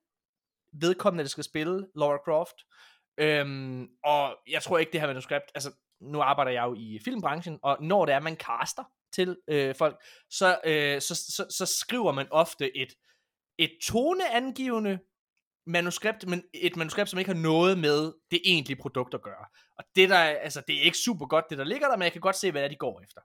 [0.72, 2.56] vedkommende, der skal spille Laura Croft.
[3.18, 7.58] Øhm, og jeg tror ikke, det her manuskript, altså nu arbejder jeg jo i filmbranchen,
[7.62, 9.96] og når det er, man caster til øh, folk,
[10.30, 12.88] så, øh, så, så, så skriver man ofte et,
[13.58, 14.98] et toneangivende
[15.66, 19.46] manuskript, men et manuskript, som ikke har noget med det egentlige produkt at gøre.
[19.78, 22.12] Og det der, altså, det er ikke super godt, det der ligger der, men jeg
[22.12, 23.20] kan godt se, hvad det er, de går efter.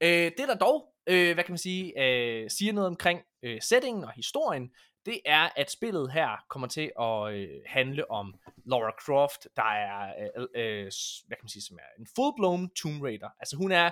[0.00, 4.04] Øh, det der dog, øh, hvad kan man sige, øh, siger noget omkring øh, settingen
[4.04, 4.70] og historien,
[5.06, 8.34] det er, at spillet her kommer til at øh, handle om
[8.64, 10.90] Laura Croft, der er, øh, øh,
[11.26, 13.28] hvad kan man sige, som er en full-blown Tomb Raider.
[13.40, 13.90] Altså hun er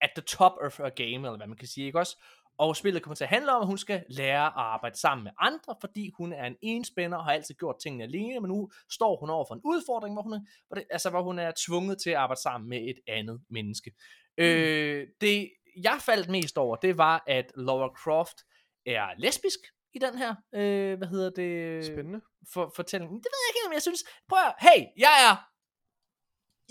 [0.00, 2.16] at the top of her game, eller hvad man kan sige, ikke også?
[2.60, 5.32] Og spillet kommer til at handle om, at hun skal lære at arbejde sammen med
[5.38, 9.16] andre, fordi hun er en enspænder og har altid gjort tingene alene, men nu står
[9.20, 12.02] hun over for en udfordring, hvor hun er, hvor det, altså, hvor hun er tvunget
[12.02, 13.90] til at arbejde sammen med et andet menneske.
[14.38, 14.44] Mm.
[14.44, 15.50] Øh, det,
[15.82, 18.38] jeg faldt mest over, det var, at Laura Croft
[18.86, 19.60] er lesbisk
[19.94, 21.86] i den her, øh, hvad hedder det?
[21.86, 22.20] Spændende.
[22.52, 23.10] For, fortælling.
[23.10, 25.34] Det ved jeg ikke, men jeg synes, prøv at, hey, jeg er,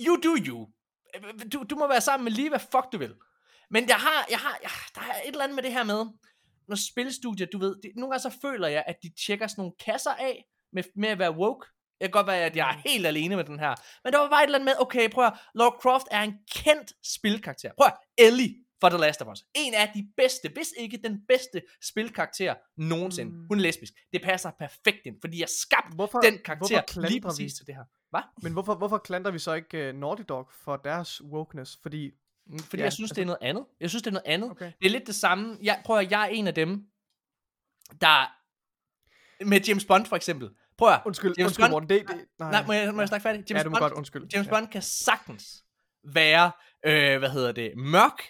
[0.08, 0.68] you do you.
[1.54, 3.16] Du, du må være sammen med lige, hvad fuck du vil.
[3.72, 6.06] Men jeg har, jeg har, jeg, der er et eller andet med det her med,
[6.68, 9.74] når spilstudier, du ved, det, nogle gange så føler jeg, at de tjekker sådan nogle
[9.86, 11.68] kasser af, med, med at være woke.
[12.00, 13.76] Jeg kan godt være, at jeg er helt alene med den her.
[14.04, 16.34] Men der var bare et eller andet med, okay, prøv at, Laura Croft er en
[16.52, 17.72] kendt spilkarakter.
[17.78, 19.44] Prøv at, Ellie for The Last of Us.
[19.56, 23.32] En af de bedste, hvis ikke den bedste spilkarakter nogensinde.
[23.32, 23.46] Mm.
[23.50, 23.94] Hun er lesbisk.
[24.14, 27.76] Det passer perfekt ind, fordi jeg skabte Hvorfor, den karakter lige præcis vi, til det
[27.76, 27.84] her.
[28.10, 28.22] Hvad?
[28.44, 31.78] Men hvorfor, hvorfor klandrer vi så ikke uh, Naughty Dog for deres wokeness?
[31.82, 32.12] Fordi,
[32.64, 33.66] Fordi Ja, jeg synes, altså- det er noget andet.
[33.80, 34.52] Jeg synes, det er noget andet.
[34.52, 34.66] okay.
[34.80, 35.58] Det er lidt det samme.
[35.64, 36.84] Jeg prøver, jeg er en af dem,
[38.02, 38.36] der...
[39.46, 40.50] Med James Bond for eksempel.
[40.78, 43.08] Prøv at, Undskyld, James undskyld Bond- Morten, det, det nej, Nej, må jeg, må jeg
[43.08, 43.44] snakke færdig?
[43.50, 44.28] James ja, du må Bond, godt, undskyld.
[44.34, 44.52] James ja.
[44.52, 45.64] Bond kan sagtens
[46.14, 46.52] være,
[46.86, 48.24] øh, hvad hedder det, mørk,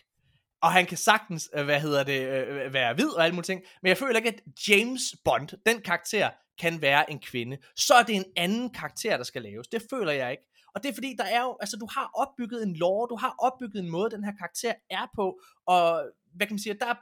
[0.61, 3.61] og han kan sagtens, øh, hvad hedder det, øh, være hvid og alle mulige ting,
[3.81, 6.29] men jeg føler ikke, at James Bond, den karakter,
[6.59, 7.57] kan være en kvinde.
[7.75, 9.67] Så er det en anden karakter, der skal laves.
[9.67, 10.43] Det føler jeg ikke.
[10.75, 13.35] Og det er fordi, der er jo, altså du har opbygget en lore, du har
[13.39, 16.03] opbygget en måde, den her karakter er på, og
[16.35, 16.95] hvad kan man sige, der er,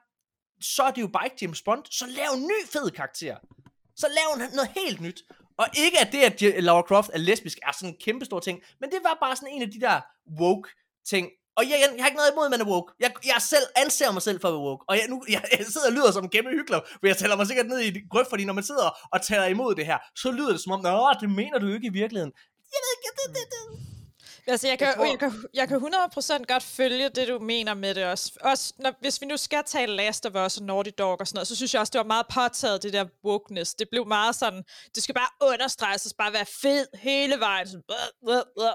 [0.61, 3.37] så er det jo bare ikke James Bond, så lav en ny fed karakter.
[3.95, 5.23] Så lav noget helt nyt.
[5.57, 8.61] Og ikke at det, at Laura Croft er lesbisk, er sådan en kæmpe stor ting,
[8.79, 10.01] men det var bare sådan en af de der
[10.39, 10.69] woke
[11.09, 11.29] ting.
[11.57, 12.93] Og jeg, jeg, jeg har ikke noget imod, at man er woke.
[12.99, 14.83] Jeg, jeg selv anser mig selv for at være woke.
[14.89, 17.35] Og jeg, nu, jeg, jeg sidder og lyder som en kæmpe hyggelig, for jeg tæller
[17.35, 19.97] mig sikkert ned i et grøft, fordi når man sidder og taler imod det her,
[20.15, 22.33] så lyder det som om, Nå, det mener du ikke i virkeligheden.
[22.73, 23.87] Jeg ved ikke, det, det, det.
[24.49, 27.73] Altså, jeg kan, Jeg tror- jeg, kan, jeg kan 100% godt følge det, du mener
[27.73, 28.31] med det også.
[28.41, 31.35] også når, hvis vi nu skal tale Last of Us og Naughty Dog og sådan
[31.37, 33.73] noget, så synes jeg også, det var meget påtaget, det der wokeness.
[33.75, 34.63] Det blev meget sådan,
[34.95, 37.67] det skal bare understreges, det skal bare være fed hele vejen.
[37.67, 37.83] Sådan,
[38.23, 38.73] blah, blah,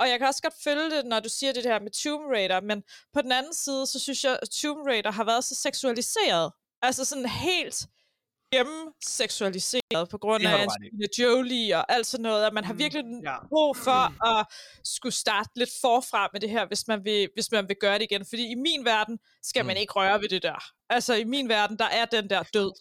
[0.00, 2.60] og jeg kan også godt følge det, når du siger det her med Tomb Raider,
[2.60, 2.82] men
[3.14, 6.52] på den anden side, så synes jeg, at Tomb Raider har været så seksualiseret.
[6.82, 7.76] Altså sådan helt
[8.52, 10.52] gennemseksualiseret på grund af.
[10.62, 13.36] Angelina Jolie og alt sådan noget, at man har Mm, virkelig ja.
[13.48, 14.46] brug for at
[14.84, 18.02] skulle starte lidt forfra med det her, hvis man vil, hvis man vil gøre det
[18.10, 18.24] igen.
[18.28, 19.80] Fordi i min verden skal man Mm.
[19.80, 20.64] ikke røre ved det der.
[20.90, 22.72] Altså i min verden, der er den der død.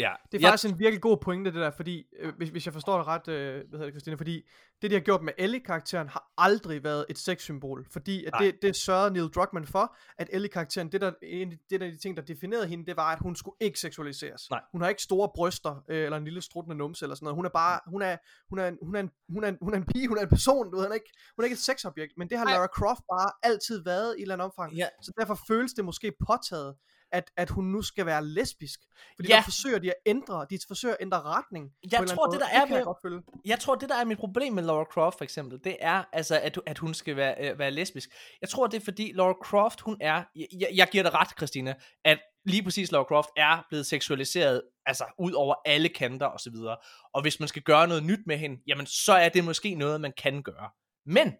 [0.00, 2.72] Ja, Det er faktisk en virkelig god pointe, det der, fordi, øh, hvis, hvis jeg
[2.72, 4.48] forstår det ret, øh, hvad hedder det, Christina, fordi
[4.82, 8.44] det, de har gjort med Ellie-karakteren, har aldrig været et sexsymbol, fordi at Nej.
[8.44, 12.16] det, det sørgede Neil Druckmann for, at Ellie-karakteren, det der, en, det der de ting,
[12.16, 14.50] der definerede hende, det var, at hun skulle ikke seksualiseres.
[14.50, 14.60] Nej.
[14.72, 17.36] Hun har ikke store bryster, øh, eller en lille struttende numse, eller sådan noget.
[17.36, 18.16] Hun er bare, hun er,
[18.48, 20.22] hun er, en, hun er, en, hun er, en, hun er en pige, hun er
[20.22, 22.46] en person, du ved, hun er ikke, hun er ikke et sexobjekt, men det har
[22.46, 22.52] Ej.
[22.52, 24.74] Lara Croft bare altid været i et eller andet omfang.
[24.74, 26.74] ja, Så derfor føles det måske påtaget.
[27.12, 28.80] At, at hun nu skal være lesbisk.
[29.16, 29.36] Fordi Ja.
[29.36, 31.70] der forsøger de at ændre, de forsøger at ændre retning.
[31.92, 33.22] Jeg tror, det der er det jeg med- følge.
[33.44, 36.40] Jeg tror, det der er mit problem med Laura Croft for eksempel, det er, altså,
[36.40, 38.10] at, at hun skal være, øh, være lesbisk.
[38.40, 41.74] Jeg tror, det er fordi Laura Croft, hun er, jeg, jeg giver dig ret, Christina,
[42.04, 46.50] at lige præcis Laura Croft er blevet seksualiseret, altså ud over alle kanter og så
[46.50, 46.76] videre.
[47.14, 50.00] Og hvis man skal gøre noget nyt med hende, jamen så er det måske noget,
[50.00, 50.70] man kan gøre.
[51.06, 51.32] Men,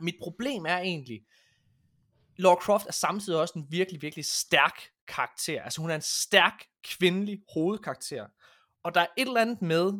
[0.00, 1.20] mit problem er egentlig,
[2.40, 5.62] Laura Croft er samtidig også en virkelig, virkelig stærk karakter.
[5.62, 8.26] Altså hun er en stærk kvindelig hovedkarakter.
[8.82, 9.92] Og der er et eller andet med,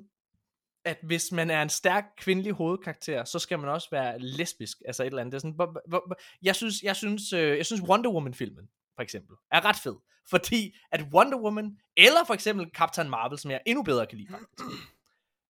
[0.85, 5.03] at hvis man er en stærk kvindelig hovedkarakter, så skal man også være lesbisk, altså
[5.03, 5.33] et eller andet.
[5.33, 8.69] Det er sådan, b- b- b- jeg synes, jeg synes, øh, jeg synes Wonder Woman-filmen,
[8.97, 9.97] for eksempel, er ret fed.
[10.31, 14.29] Fordi at Wonder Woman, eller for eksempel Captain Marvel, som jeg endnu bedre kan lide,
[14.31, 14.65] faktisk.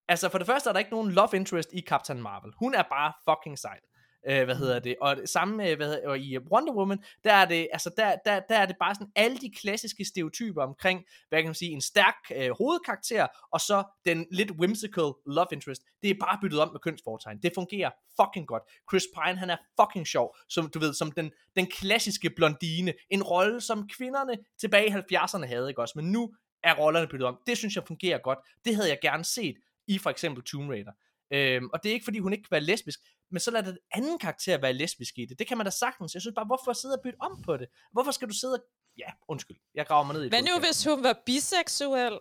[0.07, 2.53] Altså, for det første er der ikke nogen love interest i Captain Marvel.
[2.57, 3.79] Hun er bare fucking sej.
[4.27, 4.95] Øh, hvad hedder det?
[5.01, 8.15] Og det samme med, hvad hedder, og i Wonder Woman, der er det, altså der,
[8.25, 11.71] der, der er det bare sådan alle de klassiske stereotyper omkring, hvad kan man sige,
[11.71, 15.81] en stærk øh, hovedkarakter, og så den lidt whimsical love interest.
[16.01, 17.39] Det er bare byttet om med kønsfortegn.
[17.43, 17.89] Det fungerer
[18.21, 18.63] fucking godt.
[18.89, 22.93] Chris Pine, han er fucking sjov, som du ved, som den, den klassiske blondine.
[23.09, 25.93] En rolle, som kvinderne tilbage i 70'erne havde, ikke også?
[25.95, 26.33] Men nu
[26.63, 27.37] er rollerne byttet om.
[27.47, 28.39] Det synes jeg fungerer godt.
[28.65, 29.55] Det havde jeg gerne set
[29.87, 30.91] i for eksempel Tomb Raider.
[31.33, 32.99] Øhm, og det er ikke fordi hun ikke kan være lesbisk,
[33.31, 35.39] men så lad den anden karakter være lesbisk i det.
[35.39, 36.13] Det kan man da sagtens.
[36.13, 37.67] Jeg synes bare, hvorfor sidde og bytte om på det?
[37.91, 38.63] Hvorfor skal du sidde og...
[38.97, 39.57] Ja, undskyld.
[39.75, 42.19] Jeg graver mig ned i et Hvad nu, hvis hun var biseksuel?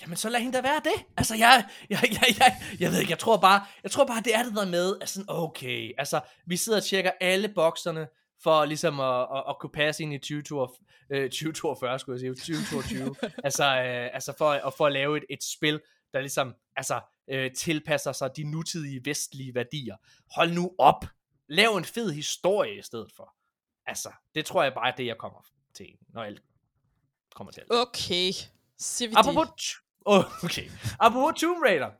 [0.00, 1.04] Jamen, så lad hende da være det.
[1.16, 4.34] Altså, jeg, jeg, jeg, jeg, jeg ved ikke, jeg tror bare, jeg tror bare, det
[4.34, 8.06] er det der med, at sådan, okay, altså, vi sidder og tjekker alle bokserne,
[8.42, 10.78] for ligesom at, at, at kunne passe ind i 2042,
[11.10, 13.14] øh, 2042, skulle jeg sige, 2022.
[13.46, 15.80] altså, øh, altså for, at, for at lave et, et spil,
[16.12, 19.96] der ligesom, altså, øh, tilpasser sig de nutidige vestlige værdier.
[20.34, 21.04] Hold nu op.
[21.48, 23.34] Lav en fed historie i stedet for.
[23.86, 26.42] Altså, det tror jeg bare er det, jeg kommer til, når alt
[27.34, 27.70] kommer til alt.
[27.72, 28.32] Okay,
[28.78, 29.74] siger vi Apropos, det.
[30.04, 30.70] oh, okay.
[31.00, 31.90] Apropos Tomb Raider.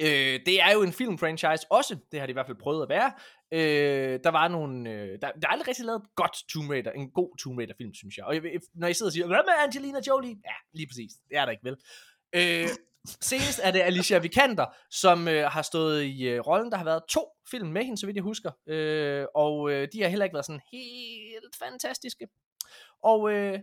[0.00, 2.88] Øh, det er jo en filmfranchise også, det har de i hvert fald prøvet at
[2.88, 3.12] være.
[3.52, 6.92] Øh, der var nogle, øh, der, der er aldrig rigtig lavet et godt Tomb Raider,
[6.92, 8.24] en god Tomb Raider film, synes jeg.
[8.24, 8.42] Og jeg,
[8.74, 10.36] når I sidder og siger, hvad med Angelina Jolie?
[10.44, 11.76] Ja, lige præcis, det er der ikke vel.
[12.32, 12.68] Øh,
[13.06, 16.70] senest er det Alicia Vikander, som øh, har stået i øh, rollen.
[16.70, 18.50] Der har været to film med hende, så vidt jeg husker.
[18.66, 22.28] Øh, og øh, de har heller ikke været sådan helt fantastiske.
[23.02, 23.58] Og øh,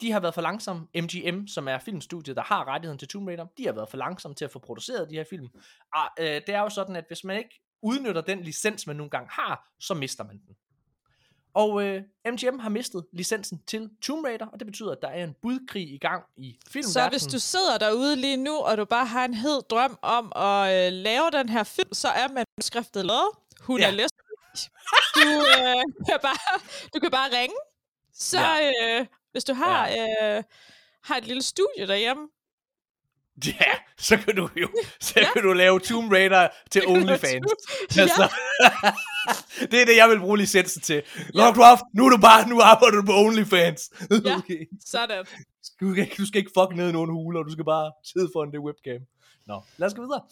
[0.00, 0.86] de har været for langsomme.
[0.94, 4.34] MGM, som er filmstudiet, der har rettigheden til Tomb Raider, de har været for langsomme
[4.34, 5.48] til at få produceret de her film.
[5.94, 9.10] Og øh, det er jo sådan, at hvis man ikke udnytter den licens, man nogle
[9.10, 10.56] gange har, så mister man den.
[11.54, 15.24] Og øh, MGM har mistet licensen til Tomb Raider, og det betyder, at der er
[15.24, 16.92] en budkrig i gang i filmverdenen.
[16.92, 20.32] Så hvis du sidder derude lige nu, og du bare har en hed drøm om
[20.36, 23.30] at øh, lave den her film, så er manuskriptet lavet.
[23.60, 23.86] Hun Ja.
[23.86, 24.70] er lesbisk.
[25.14, 26.60] Du, øh, kan bare,
[26.94, 27.56] du kan bare ringe.
[28.14, 28.38] Så
[28.82, 30.42] øh, hvis du har, øh,
[31.04, 32.28] har et lille studie derhjemme,
[33.46, 34.68] Ja, så kan du jo
[35.00, 35.32] så Ja.
[35.32, 37.46] kan du lave Tomb Raider til OnlyFans.
[37.96, 38.06] Ja.
[39.70, 41.02] Det er det, jeg vil bruge licensen til.
[41.34, 43.90] Lara Croft, nu er du bare, nu arbejder du på OnlyFans.
[44.24, 44.36] Ja.
[44.36, 44.66] Okay.
[44.86, 45.24] sådan.
[45.80, 48.52] Du, skal, du skal ikke fuck ned i nogen huler, du skal bare sidde foran
[48.52, 49.00] det webcam.
[49.46, 50.22] Nå, lad os gå videre.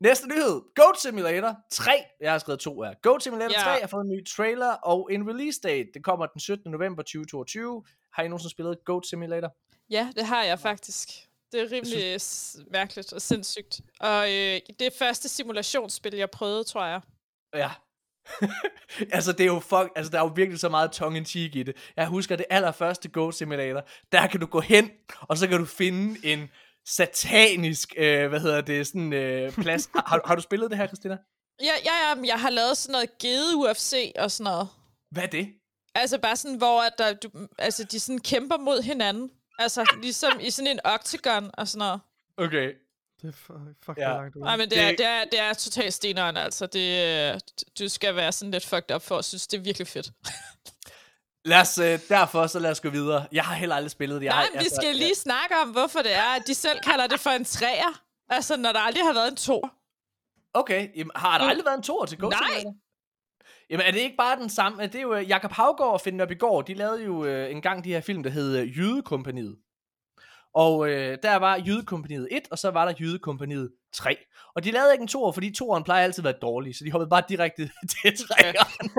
[0.00, 0.60] Næste nyhed.
[0.74, 1.90] Goat Simulator 3.
[2.20, 2.94] Jeg har skrevet to her.
[3.02, 3.64] Goat Simulator Ja.
[3.74, 5.88] 3 har fået en ny trailer og en release date.
[5.94, 6.70] Det kommer den 17.
[6.72, 7.84] november 2022.
[8.12, 9.50] Har I nogensinde spillet Goat Simulator?
[9.90, 11.08] Ja, det har jeg faktisk.
[11.52, 13.80] Det er rimelig s- mærkeligt og sindssygt.
[14.00, 17.00] Og øh, det er første simulationsspil, jeg prøvede, tror jeg.
[17.54, 17.70] Ja.
[19.16, 21.56] altså, det er jo fuck, altså, der er jo virkelig så meget tongue in cheek
[21.56, 21.76] i det.
[21.96, 23.84] Jeg husker det allerførste Goat Simulator.
[24.12, 26.48] Der kan du gå hen, og så kan du finde en
[26.86, 29.90] satanisk, øh, hvad hedder det, sådan øh, plads.
[30.06, 31.18] har, har, du spillet det her, Christina?
[31.60, 34.68] Ja, ja, ja, jeg har lavet sådan noget gede UFC og sådan noget.
[35.10, 35.48] Hvad er det?
[35.94, 39.30] Altså bare sådan, hvor at der, du, altså, de sådan kæmper mod hinanden.
[39.58, 42.00] Altså ligesom i sådan en octagon og sådan noget.
[42.36, 42.72] Okay.
[43.24, 44.10] Det er for, fuck Ja.
[44.10, 44.16] ja.
[44.16, 44.44] langt ude.
[44.44, 46.66] Nej, men det, er, det, er, det er totalt steneren, altså.
[46.66, 46.88] Det,
[47.34, 47.40] øh,
[47.78, 50.12] du skal være sådan lidt fucked up for at synes, det er virkelig fedt.
[51.50, 53.26] Lad os, øh, derfor så lad os gå videre.
[53.32, 54.24] Jeg har heller aldrig spillet det.
[54.24, 56.80] Jeg Nej, har, men vi skal lige snakke om, hvorfor det er, at de selv
[56.80, 58.02] kalder det for en træer.
[58.28, 59.62] Altså, når der aldrig har været en to.
[60.54, 62.72] Okay, jamen, har der aldrig været en toer til Ghost Nej.
[63.70, 64.82] Jamen er det ikke bare den samme?
[64.82, 67.88] Det er jo øh, Jakob Havgård og Finn Nørbegaard, de lavede jo øh, engang de
[67.92, 69.56] her film, der hed øh, Jydekompaniet.
[70.54, 74.16] Og øh, der var Jydekompaniet 1, og så var der Jydekompaniet 3.
[74.54, 76.90] Og de lavede ikke en toer, fordi toeren plejer altid at være dårlig, så de
[76.90, 77.70] hoppede bare direkte
[78.02, 78.90] til træeren.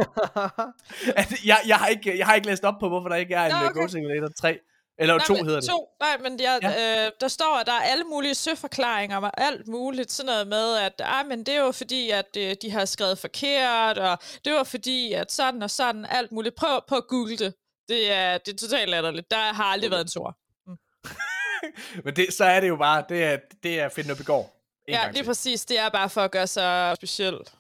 [1.16, 3.46] Altså, jeg, jeg, har ikke, jeg har ikke læst op på, hvorfor der ikke er
[3.46, 3.70] en Nå, Nå, okay.
[3.70, 3.80] okay.
[3.80, 4.60] Ghost Simulator 3.
[5.00, 5.70] Eller Nej, 2 men hedder det.
[5.70, 7.06] To, nej, men jeg, ja.
[7.06, 10.12] øh, der står, at der er alle mulige søforklaringer og alt muligt.
[10.12, 13.98] Sådan noget med, at ah, men det jo fordi, at øh, de har skrevet forkert,
[13.98, 16.56] og det var fordi, at sådan og sådan, alt muligt.
[16.56, 17.54] Prøv på at google det.
[17.90, 19.32] Det er, det er totalt latterligt.
[19.32, 20.38] Der har aldrig været en tor.
[22.04, 24.56] Men det, så er det jo bare, det er, det er vi går.
[24.88, 25.66] Ja, lige præcis.
[25.66, 27.56] Det er bare for at gøre sig specielt.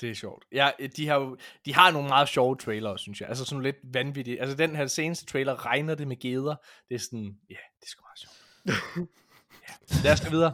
[0.00, 0.44] Det er sjovt.
[0.52, 3.28] Ja, de har jo, de har nogle meget sjove trailere, synes jeg.
[3.28, 4.40] Altså sådan lidt vanvittige.
[4.40, 6.54] Altså den her seneste trailer, regner det med geder.
[6.88, 8.36] Det er sådan, ja, det er sgu meget sjovt.
[9.68, 10.52] ja, lad os gå videre.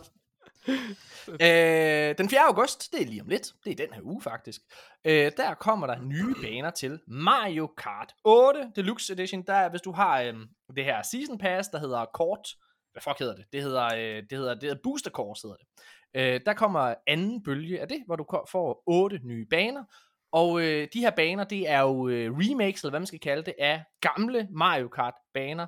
[1.29, 2.41] øh, den 4.
[2.49, 4.61] august, det er lige om lidt, det er den her uge faktisk,
[5.05, 9.43] øh, der kommer der nye baner til Mario Kart 8 Deluxe Edition.
[9.43, 10.35] Der, hvis du har øh,
[10.77, 12.49] det her Season Pass, der hedder kort,
[12.97, 13.45] hvad fuck hedder det?
[13.53, 15.67] Det hedder, øh, det hedder, det hedder Booster Course, hedder det.
[16.15, 19.85] Øh, der kommer anden bølge af det, hvor du får otte nye baner,
[20.33, 23.43] og øh, de her baner, det er jo øh, remakes, eller hvad man skal kalde
[23.43, 25.67] det, af gamle Mario Kart baner,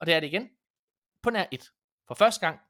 [0.00, 0.50] og det er det igen
[1.22, 1.72] på nær et.
[2.08, 2.60] For første gang,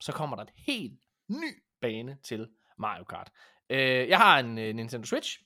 [0.00, 3.32] så kommer der en helt ny bane til Mario Kart.
[3.70, 5.40] Øh, jeg har en øh, Nintendo Switch.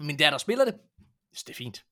[0.00, 0.80] Min datter spiller det.
[1.32, 1.84] Så det er fint.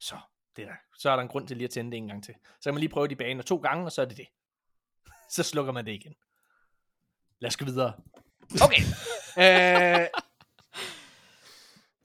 [0.00, 0.18] Så,
[0.56, 0.74] det der.
[0.98, 2.34] så er der en grund til lige at tænde det en gang til.
[2.34, 4.26] Så kan man lige prøve de baner to gange, og så er det det
[5.30, 6.14] så slukker man det igen.
[7.40, 7.92] Lad os gå videre.
[8.62, 8.82] Okay.
[9.42, 10.06] øh,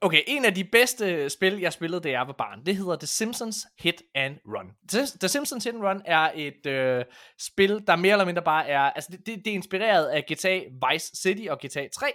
[0.02, 3.08] okay, en af de bedste spil, jeg spillede, da jeg var barn, det hedder The
[3.08, 4.72] Simpsons Hit and Run.
[5.20, 7.06] The Simpsons Hit and Run er et øh,
[7.40, 10.60] spil, der mere eller mindre bare er, altså det, det, det er inspireret af GTA
[10.90, 12.12] Vice City og GTA 3,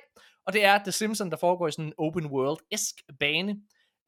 [0.46, 3.56] og det er The Simpsons, der foregår i sådan en open world-esk bane.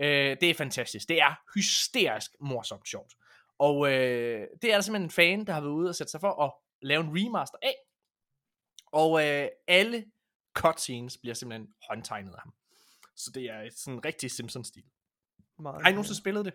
[0.00, 1.08] Øh, det er fantastisk.
[1.08, 3.12] Det er hysterisk morsomt sjovt.
[3.58, 6.20] Og øh, det er der simpelthen en fan, der har været ude og sætte sig
[6.20, 7.74] for at lave en remaster af.
[8.86, 10.04] Og øh, alle
[10.54, 12.54] cutscenes bliver simpelthen håndtegnet af ham.
[13.16, 14.84] Så det er sådan en rigtig Simpsons-stil.
[15.60, 16.54] Har I nogensinde spillet det?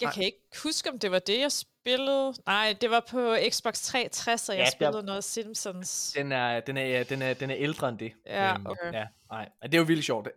[0.00, 2.34] Jeg kan ikke huske, om det var det, jeg spillede.
[2.46, 5.02] Nej, det var på Xbox 360, og jeg ja, spillede der...
[5.02, 6.12] noget Simpsons.
[6.16, 8.12] Den er, den, er, den, er, den er ældre end det.
[8.26, 8.92] Ja, øhm, okay.
[8.92, 9.48] Ja, nej.
[9.62, 10.28] Det er jo vildt sjovt.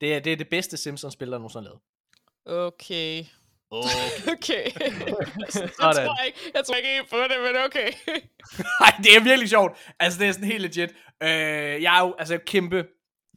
[0.00, 1.80] Det er det, er det bedste Simpsons-spil, der nogensinde har lavet.
[2.66, 3.24] Okay.
[3.78, 4.30] Okay.
[4.36, 4.66] okay.
[5.60, 7.88] jeg, tror ikke, jeg tror ikke helt på det, men okay.
[8.80, 9.78] Nej, det er virkelig sjovt.
[10.00, 10.90] Altså, det er sådan helt legit.
[11.22, 12.86] Øh, jeg er jo altså, kæmpe,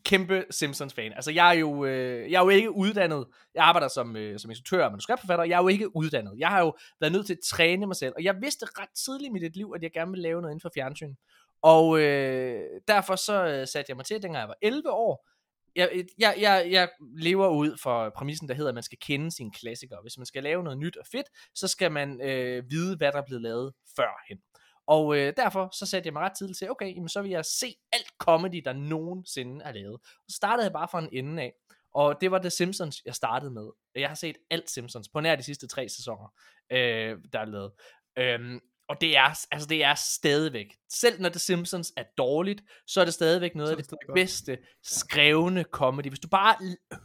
[0.06, 1.14] kæmpe Simpsons-fan.
[1.14, 3.26] Altså, jeg er jo, øh, jeg er jo ikke uddannet.
[3.56, 5.46] Jeg arbejder som, øh, som instruktør og manuskriptforfatter.
[5.46, 6.34] Jeg er jo ikke uddannet.
[6.38, 8.14] Jeg har jo været nødt til at træne mig selv.
[8.16, 10.62] Og jeg vidste ret tidligt i mit liv, at jeg gerne ville lave noget inden
[10.62, 11.14] for fjernsyn.
[11.62, 15.28] Og øh, derfor så øh, satte jeg mig til, dengang jeg var 11 år,
[15.78, 19.52] jeg, jeg, jeg, jeg lever ud for præmissen, der hedder, at man skal kende sine
[19.52, 20.00] klassikere.
[20.02, 23.18] Hvis man skal lave noget nyt og fedt, så skal man øh, vide, hvad der
[23.18, 24.40] er blevet lavet førhen.
[24.88, 27.46] Og øh, derfor så satte jeg mig ret tidligt til, okay, jamen, så vil jeg
[27.46, 30.00] se alt comedy, der nogensinde er lavet.
[30.30, 31.54] Så startede jeg bare fra en ende af.
[31.94, 33.70] Og det var The Simpsons, jeg startede med.
[33.96, 36.34] Jeg har set alt Simpsons, på nær de sidste tre sæsoner,
[36.72, 37.72] øh, der er lavet.
[38.18, 43.02] Øhm, og det er, altså det er stadigvæk, selv når The Simpsons er dårligt, så
[43.02, 46.08] er det stadigvæk noget af det, det bedste skrevne comedy.
[46.08, 46.56] Hvis du bare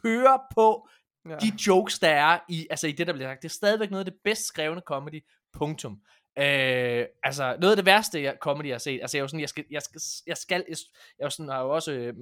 [0.02, 0.88] hører på
[1.28, 1.36] ja.
[1.36, 4.06] de jokes, der er i, altså i det, der bliver sagt, det er stadigvæk noget
[4.06, 6.00] af det bedst skrevne comedy, punktum.
[6.38, 9.28] Øh, altså noget af det værste jeg, comedy jeg har set, altså jeg er jo
[9.28, 10.76] sådan, jeg skal, jeg skal, jeg skal, jeg,
[11.18, 12.14] jeg er jo sådan, har jo også øh,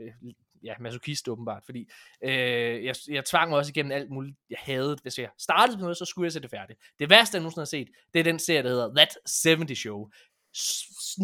[0.00, 0.12] øh,
[0.64, 1.90] ja, masochist åbenbart, fordi
[2.24, 5.82] øh, jeg, jeg tvang mig også igennem alt muligt, jeg havde, hvis jeg startede med
[5.82, 6.78] noget, så skulle jeg se det færdigt.
[6.98, 9.08] Det værste, jeg nogensinde har set, det er den serie, der hedder That
[9.46, 10.08] 70 Show.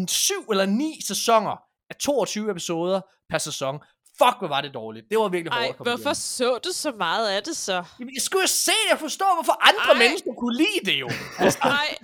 [0.07, 1.55] Syv eller ni sæsoner
[1.89, 3.79] af 22 episoder per sæson.
[4.17, 5.05] Fuck, hvor var det dårligt.
[5.09, 5.65] Det var virkelig hårdt.
[5.65, 6.15] Ej, hvorfor igennem.
[6.15, 7.83] så du så meget af det så?
[7.99, 8.91] Jamen, jeg skulle jo se det.
[8.91, 9.99] Jeg forstår, hvorfor andre Ej.
[9.99, 11.09] mennesker kunne lide det jo.
[11.43, 11.59] Altså.
[11.61, 11.97] Ej,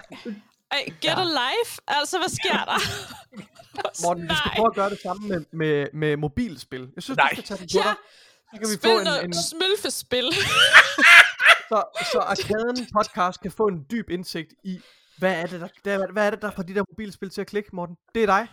[0.73, 1.21] Ej, get ja.
[1.21, 1.71] a life.
[1.87, 2.79] Altså, hvad sker der?
[4.03, 6.91] Morten, vi skal prøve at gøre det samme med, med, med mobilspil.
[6.95, 7.29] Jeg synes, Nej.
[7.29, 7.89] du skal tage det på ja.
[7.89, 7.95] dig.
[8.53, 9.33] Så kan vi Spil få en, en...
[9.33, 10.27] smølfespil.
[11.69, 14.79] så, så Arkaden podcast kan få en dyb indsigt i,
[15.17, 17.47] hvad er det, der, der, hvad er det, der får de der mobilspil til at
[17.47, 17.95] klikke, Morten?
[18.15, 18.47] Det er dig.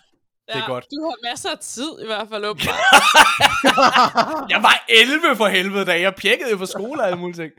[0.51, 0.85] Ja, det er godt.
[0.91, 2.77] Du har masser af tid i hvert fald, åbenbart.
[4.55, 7.53] jeg var 11 for helvede, da jeg pjekkede for skole og alle mulige ting.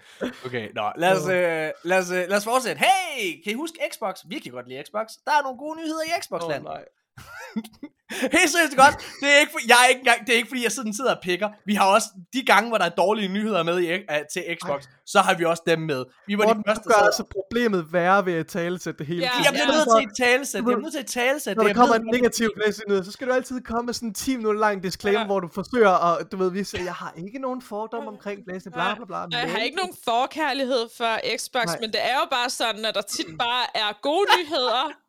[0.46, 2.80] Okay, nå, lad os, øh, lad, os, øh, lad os fortsætte.
[2.86, 4.16] Hey, kan I huske Xbox?
[4.28, 5.06] Vi kan godt lide Xbox.
[5.26, 6.68] Der er nogle gode nyheder i Xbox-land.
[6.68, 6.84] Oh, nej.
[8.38, 8.96] Helt seriøst godt.
[9.22, 11.16] Det er ikke, for, jeg er ikke engang, det er ikke fordi, jeg sådan sidder
[11.16, 11.50] og pikker.
[11.66, 14.00] Vi har også, de gange, hvor der er dårlige nyheder med i, uh,
[14.34, 14.92] til Xbox, Ej.
[15.06, 16.06] så har vi også dem med.
[16.28, 19.22] Vi var Morten, de første, du gør altså problemet værre ved at talesætte det hele.
[19.22, 19.78] Ja, jeg bliver ja.
[19.78, 22.50] nødt til at talesætte Jeg er nødt til at talesætte Når der kommer en negativ
[22.88, 25.26] nyhed, så skal du altid komme med sådan en 10 minutter lang disclaimer, ja.
[25.26, 28.96] hvor du forsøger at, du ved, vise, jeg har ikke nogen fordom omkring PlayStation, bla
[28.96, 29.40] bla bla.
[29.40, 31.78] Jeg har ikke nogen forkærlighed for Xbox, Nej.
[31.82, 35.01] men det er jo bare sådan, at der tit bare er gode nyheder,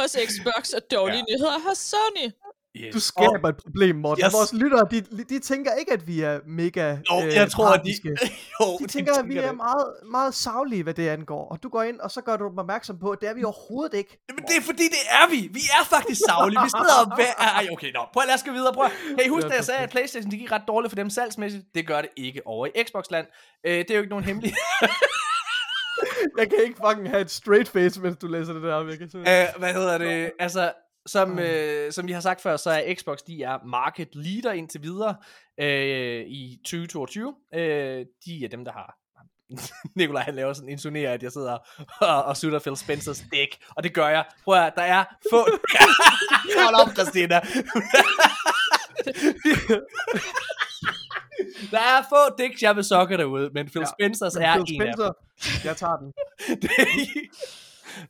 [0.00, 1.34] hos Xbox og dårlige ja.
[1.34, 2.26] nyheder hos Sony.
[2.76, 2.94] Yes.
[2.94, 4.24] Du skaber og, et problem, Morten.
[4.24, 4.32] Yes.
[4.32, 7.82] Vores lyttere, de, de tænker ikke, at vi er mega Jo, øh, jeg tror, at
[7.84, 7.94] de...
[8.60, 11.48] jo, de tænker, at vi er meget, meget savlige, hvad det angår.
[11.48, 13.44] Og du går ind, og så gør du dem opmærksom på, at det er vi
[13.44, 14.18] overhovedet ikke.
[14.34, 15.48] Men det er fordi, det er vi.
[15.52, 16.58] Vi er faktisk savlige.
[16.64, 17.20] Vi sidder og...
[17.58, 18.00] Ej, okay, nå.
[18.12, 18.72] Prøv at lade os gå videre.
[18.72, 18.88] Prøv.
[19.24, 21.64] I huske, da jeg sagde, at Playstation det gik ret dårligt for dem salgsmæssigt?
[21.74, 23.26] Det gør det ikke over i Xbox-land.
[23.66, 24.54] Øh, det er jo ikke nogen hemmelig...
[26.38, 28.88] jeg kan ikke fucking have et straight face, mens du læser det der.
[28.88, 30.32] Jeg kan simpelthen- Uh, hvad hedder det?
[30.38, 30.72] Altså,
[31.06, 34.82] som, øh, som vi har sagt før, så er Xbox, de er market leader indtil
[34.82, 35.16] videre
[35.60, 37.34] øh, i 2022.
[37.54, 37.60] Øh,
[38.24, 38.96] de er dem, der har...
[39.96, 41.58] Nikolaj, han laver sådan, insonerer, at jeg sidder
[42.00, 44.24] og, og sutter Phil Spencers dæk, og det gør jeg.
[44.44, 45.36] Prøv at, der er få...
[46.62, 47.40] Hold op, Christina.
[51.70, 54.74] der er få dæks, jeg vil sokke derude, men Phil Ja, Spencers Men er Phil
[54.74, 55.12] en af dem.
[55.36, 56.12] Spencer, jeg tager den.
[56.62, 57.30] Det-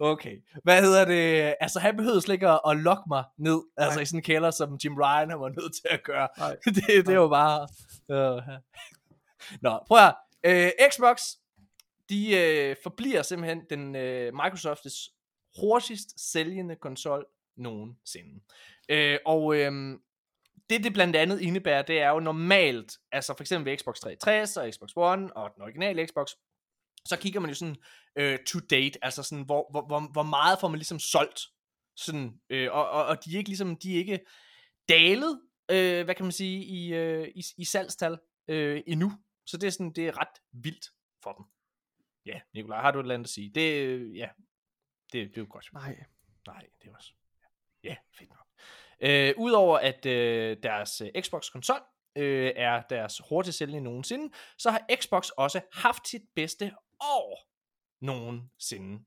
[0.00, 0.36] okay.
[0.64, 1.54] Hvad hedder det?
[1.60, 4.02] Altså, han behøvede slet ikke at, lokke mig ned, altså Nej.
[4.02, 6.28] i sådan en kælder, som Jim Ryan han var nødt til at gøre.
[6.38, 6.56] Nej.
[6.74, 7.68] det, det jo bare...
[8.08, 8.42] Uh,
[9.62, 10.14] Nå, prøv at
[10.48, 11.20] uh, Xbox,
[12.10, 12.26] de
[12.70, 15.10] uh, forbliver simpelthen den uh, Microsofts
[15.60, 17.26] hurtigst sælgende konsol
[17.56, 18.40] nogensinde.
[18.92, 19.98] Uh, og uh,
[20.70, 24.56] det, det blandt andet indebærer, det er jo normalt, altså for eksempel ved Xbox 360
[24.56, 26.30] og Xbox One og den originale Xbox,
[27.04, 27.76] så kigger man jo sådan
[28.16, 31.40] øh, to date, altså sådan, hvor, hvor, hvor, hvor meget får man ligesom solgt,
[31.96, 34.20] sådan, øh, og, og, og de er ikke ligesom, de er ikke
[34.88, 35.40] dalet,
[35.70, 39.12] øh, hvad kan man sige, i, øh, i, i salgstal øh, endnu,
[39.46, 40.86] så det er sådan, det er ret vildt
[41.22, 41.44] for dem.
[42.26, 43.50] Ja, Nikolaj, har du et eller andet at sige?
[43.54, 44.28] Det, øh, ja,
[45.12, 45.72] det, det er jo godt.
[45.72, 46.04] Nej.
[46.46, 47.12] Nej, det er også...
[47.84, 48.47] Ja, fedt nok.
[49.00, 51.80] Øh, Udover at øh, deres øh, Xbox-konsol
[52.16, 57.48] øh, er deres hurtigst sælgende nogensinde, så har Xbox også haft sit bedste år
[58.00, 59.04] nogensinde.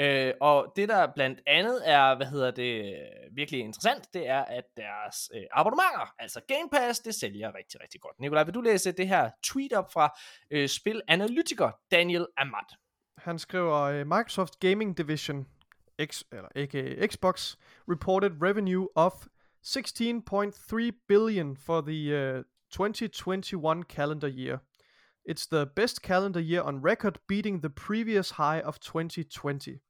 [0.00, 2.96] Øh, og det der blandt andet er, hvad hedder det,
[3.32, 8.00] virkelig interessant, det er, at deres øh, abonnementer, altså Game Pass, det sælger rigtig, rigtig
[8.00, 8.20] godt.
[8.20, 10.18] Nikolaj, vil du læse det her tweet op fra
[10.50, 12.70] øh, spilanalytiker Daniel Amat?
[13.18, 15.46] Han skriver, øh, Microsoft Gaming Division,
[15.98, 19.28] X, eller aka Xbox, reported revenue of
[19.64, 24.60] 16.3 billion for the uh, 2021 calendar year.
[25.24, 29.80] It's the best calendar year on record, beating the previous high of 2020.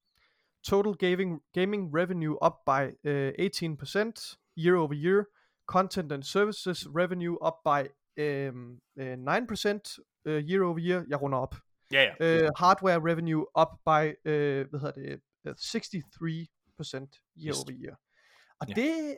[0.64, 5.28] Total gaming gaming revenue up by uh, 18% year over year.
[5.66, 11.04] Content and services revenue up by um, uh, 9% uh, year over year.
[11.08, 11.54] Jeg runder op.
[11.92, 12.44] Ja, ja.
[12.44, 15.20] Uh, hardware revenue up by, uh, hvad hedder det,
[15.54, 17.96] 63% year over year.
[18.60, 18.74] Og Ja.
[18.74, 19.16] det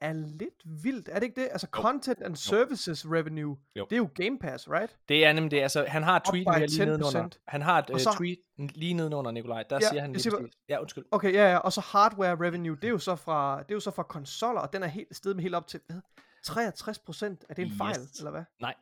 [0.00, 1.48] er lidt vildt, er det ikke det?
[1.50, 1.82] Altså Jo.
[1.82, 3.84] content and services revenue, Jo.
[3.90, 4.96] det er jo Game Pass, right?
[5.08, 5.60] Det er nemlig det.
[5.60, 7.28] Altså, han har tweet lige nedenunder.
[7.28, 7.40] 10%.
[7.48, 9.62] Han har et uh, så- tweet lige nedenunder, Nikolaj.
[9.62, 10.58] Der Ja, siger han lige siger præcis.
[10.68, 11.04] Ja, undskyld.
[11.10, 13.80] Okay, ja, ja, og så hardware revenue, det er jo så fra, det er jo
[13.80, 16.00] så fra konsoller, og den er helt stedet med helt op til, hvad?
[16.46, 17.46] 63%?
[17.48, 18.18] Er det en fejl, Yes.
[18.18, 18.44] eller hvad?
[18.60, 18.74] Nej,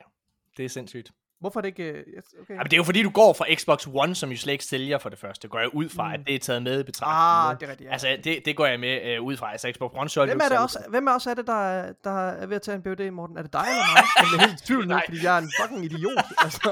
[0.57, 1.13] det er sindssygt.
[1.41, 1.83] Hvorfor er det ikke...
[1.85, 2.05] øh,
[2.43, 2.55] Okay.
[2.55, 4.99] Jamen, det er jo fordi, du går fra Xbox One, som jo slet ikke sælger
[4.99, 5.49] for det første.
[5.49, 6.13] Går jeg ud fra, Mm.
[6.15, 7.51] at det er taget med i betragtning.
[7.53, 7.93] ah, det er rigtigt, ja.
[7.93, 9.53] Altså, det, det går jeg med uh, ud fra.
[9.53, 11.93] Altså, Xbox One solgte Hvem er det også, hvem er også er det, der, er-
[12.05, 13.37] der er ved at tage en BUD, Morten?
[13.39, 14.05] Er det dig eller mig?
[14.19, 16.25] Jeg bliver helt i tvivl nu, fordi jeg er en fucking idiot.
[16.45, 16.71] Altså.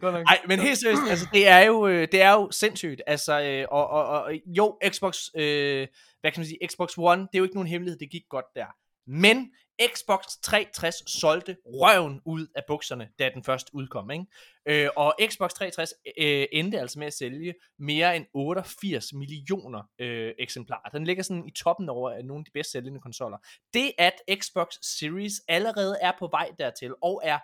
[0.02, 3.02] Nej, men helt seriøst, altså, det er jo, øh, det er jo sindssygt.
[3.06, 5.86] Altså, øh, og, og, og, jo, Xbox, øh,
[6.20, 8.44] hvad kan man sige, Xbox One, det er jo ikke nogen hemmelighed, det gik godt
[8.54, 8.66] der.
[9.06, 9.50] Men
[9.86, 14.26] Xbox 360 solgte røven ud af bukserne, da den først udkom, ikke?
[14.66, 20.34] Øh, og Xbox 360 øh, endte altså med at sælge mere end 88 millioner øh,
[20.38, 20.88] eksemplarer.
[20.92, 23.38] Den ligger sådan i toppen over af nogle af de bedst sælgende konsoller.
[23.74, 27.38] Det, at Xbox Series allerede er på vej dertil, og er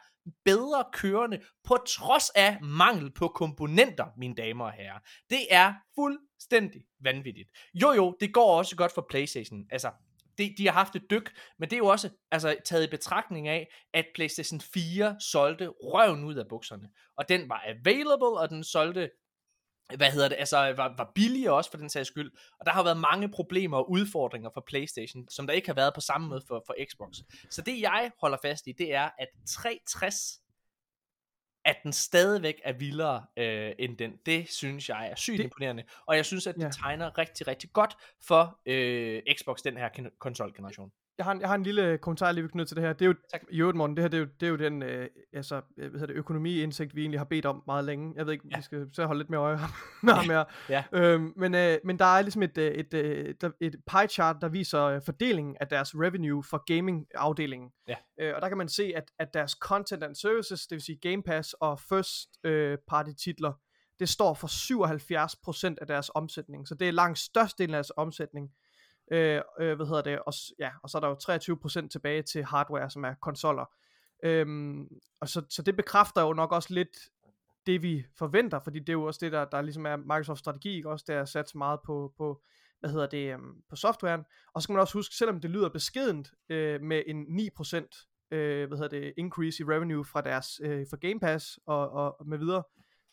[0.45, 4.99] bedre kørende, på trods af mangel på komponenter, mine damer og herrer.
[5.31, 7.51] Det er fuldstændig vanvittigt.
[7.75, 9.67] Jo jo, det går også godt for Playstation.
[9.71, 9.91] Altså,
[10.39, 13.49] de, de har haft et dyk, men det er jo også altså, taget i betragtning
[13.49, 16.89] af, at PlayStation 4 solgte røven ud af bukserne.
[17.17, 19.11] Og den var available, og den solgte
[19.97, 22.83] hvad hedder det, altså var, var billig også for den sags skyld, og der har
[22.83, 26.43] været mange problemer og udfordringer for Playstation, som der ikke har været på samme måde
[26.49, 27.17] for, for Xbox.
[27.51, 30.41] Så det jeg holder fast i, det er, at 360,
[31.65, 35.85] at den stadigvæk er vildere øh, end den, det synes jeg er sygt Det- imponerende,
[36.07, 36.69] og jeg synes, at det Ja.
[36.71, 40.93] tegner rigtig, rigtig godt for øh, Xbox, den her konsolgeneration.
[41.19, 42.93] Jeg har, en, jeg har en lille kommentar lige vi knytte til det her.
[42.93, 43.43] Det er jo, Tak.
[43.51, 45.91] i øvrigt, Morten, det her det er jo, det er jo den øh, altså, øh,
[45.91, 48.13] hvad hedder det, økonomiindsigt, vi egentlig har bedt om meget længe.
[48.17, 48.57] Jeg ved ikke, ja.
[48.57, 49.59] Vi skal så holde lidt mere øje
[50.03, 50.45] med ham her.
[50.69, 50.85] Ja.
[50.93, 54.37] Øhm, men, øh, men der er ligesom et, øh, et, øh, der- et pie chart,
[54.41, 57.71] der viser fordelingen af deres revenue for gaming-afdelingen.
[57.89, 57.95] Ja.
[58.21, 60.99] Øh, og der kan man se, at, at deres content and services, det vil sige
[61.11, 63.53] Game Pass og first øh, party titler,
[63.99, 64.47] det står for
[65.73, 66.69] 77% af deres omsætning.
[66.69, 68.49] Så det er langt størstedelen af deres omsætning.
[69.13, 70.19] Øh, øh, hvad hedder det?
[70.19, 73.65] Og, ja, og så er der jo 23% tilbage til hardware, som er konsoller.
[74.25, 74.89] Øhm,
[75.21, 76.97] og så, så det bekræfter jo nok også lidt
[77.67, 80.77] det, vi forventer, fordi det er jo også det, der, der ligesom er Microsofts strategi,
[80.77, 80.91] ikke?
[80.91, 82.43] også der er sat meget på, på
[82.81, 84.25] hvad hedder det, øhm, på softwaren.
[84.55, 88.69] Og så skal man også huske, selvom det lyder beskedent øh, med en 9% øh,
[88.69, 92.29] hvad hedder det, increase i revenue fra deres øh, fra Game Pass og, og, og
[92.29, 92.63] med videre,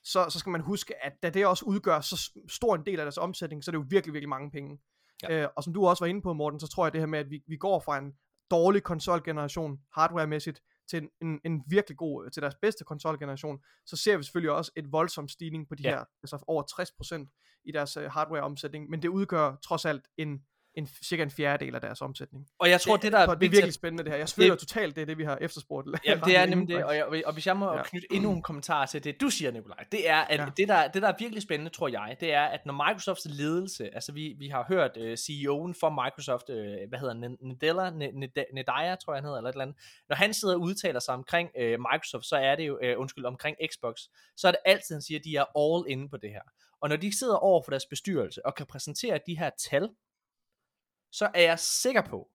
[0.04, 3.06] så, så skal man huske, at da det også udgør så stor en del af
[3.06, 4.80] deres omsætning, så er det jo virkelig, virkelig mange penge.
[5.24, 5.42] Ja.
[5.44, 7.20] Øh, og som du også var inde på, Morten, så tror jeg det her med,
[7.20, 8.14] at vi, vi går fra en
[8.52, 14.24] dårlig konsolgeneration, hardwaremæssigt, til en, en, virkelig god, til deres bedste konsolgeneration, så ser vi
[14.24, 15.90] selvfølgelig også et voldsomt stigning på de Ja.
[15.90, 20.42] her, altså over 60% i deres uh, hardware-omsætning, men det udgør trods alt en,
[20.76, 22.48] en cirka en fjerdedel af deres omsætning.
[22.60, 24.18] Og jeg tror, det, der så det er virkelig spændende det her.
[24.20, 25.88] Jeg føler totalt, det er det, vi har efterspurgt.
[26.06, 27.84] Ja, det er nemlig det, og, jeg, og hvis jeg må Ja.
[27.84, 30.46] knytte endnu en kommentar til det, du siger, Nikolaj, det er, at Ja.
[30.58, 33.90] det, der, det, der er virkelig spændende, tror jeg, det er, at når Microsofts ledelse,
[33.96, 36.56] altså vi, vi har hørt uh, CEO'en for Microsoft, uh,
[36.90, 37.90] hvad hedder Nadella,
[38.54, 39.78] Nedaya, tror jeg han hedder, eller et eller andet,
[40.10, 43.26] når han sidder og udtaler sig omkring uh, Microsoft, så er det jo, uh, undskyld,
[43.26, 43.96] omkring Xbox,
[44.38, 46.42] så er det altid, han siger, at de er all in på det her.
[46.82, 49.90] Og når de sidder over for deres bestyrelse, og kan præsentere de her tal,
[51.12, 52.30] så er jeg sikker på,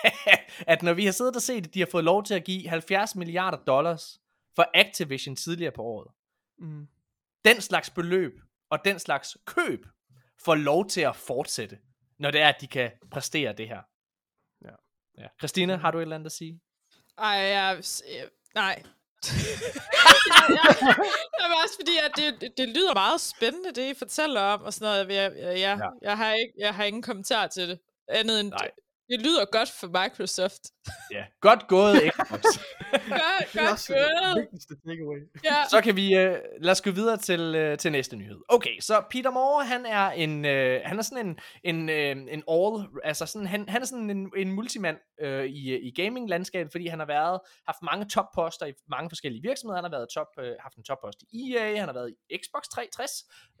[0.72, 2.68] at når vi har siddet og set, at de har fået lov til at give
[2.68, 4.20] 70 milliarder dollars
[4.56, 6.10] for Activision tidligere på året,
[6.58, 6.88] Mm.
[7.44, 8.32] den slags beløb
[8.70, 9.86] og den slags køb
[10.44, 11.78] får lov til at fortsætte,
[12.18, 13.80] når det er, at de kan præstere det her.
[14.64, 14.70] Ja.
[15.22, 15.28] ja.
[15.38, 16.60] Christina, har du et eller andet at sige?
[17.18, 17.76] Ej, jeg...
[17.78, 18.82] øh, Nej.
[21.38, 24.62] det var også fordi, at det, det, det lyder meget spændende, det I fortæller om,
[24.62, 25.22] og sådan noget.
[25.22, 25.88] Jeg, jeg, jeg, Ja.
[26.02, 27.78] jeg, har, ikke, jeg har ingen kommentar til det.
[28.08, 28.70] Andet end, Nej.
[29.08, 30.62] det, det lyder godt for Microsoft.
[31.10, 31.24] Ja.
[31.40, 32.42] Godt gået, Xbox.
[32.42, 32.52] Godt,
[33.52, 35.22] Det er godt gået.
[35.44, 35.64] Ja.
[35.70, 38.40] så kan vi øh, lad os gå videre til øh, til næste nyhed.
[38.48, 42.42] Okay, så Peter Moore, han er en øh, han er sådan en en øh, en
[42.50, 46.72] all altså sådan han, han er sådan en, en multimand øh, i i gaming landskabet,
[46.72, 49.76] fordi han har været haft mange topposter i mange forskellige virksomheder.
[49.76, 52.62] Han har været top øh, haft en toppost i EA, han har været i Xbox
[52.62, 53.10] 360.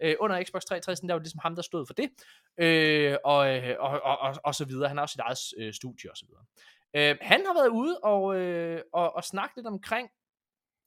[0.02, 2.10] Øh, under Xbox 360 der var det ligesom ham der stod for det.
[2.58, 4.88] Øh, og, øh, og, og, og, og så videre.
[4.88, 6.44] Han har også sit eget øh, studie og så videre.
[6.94, 10.08] Øh, han har været ude og, øh, og, og snakket lidt omkring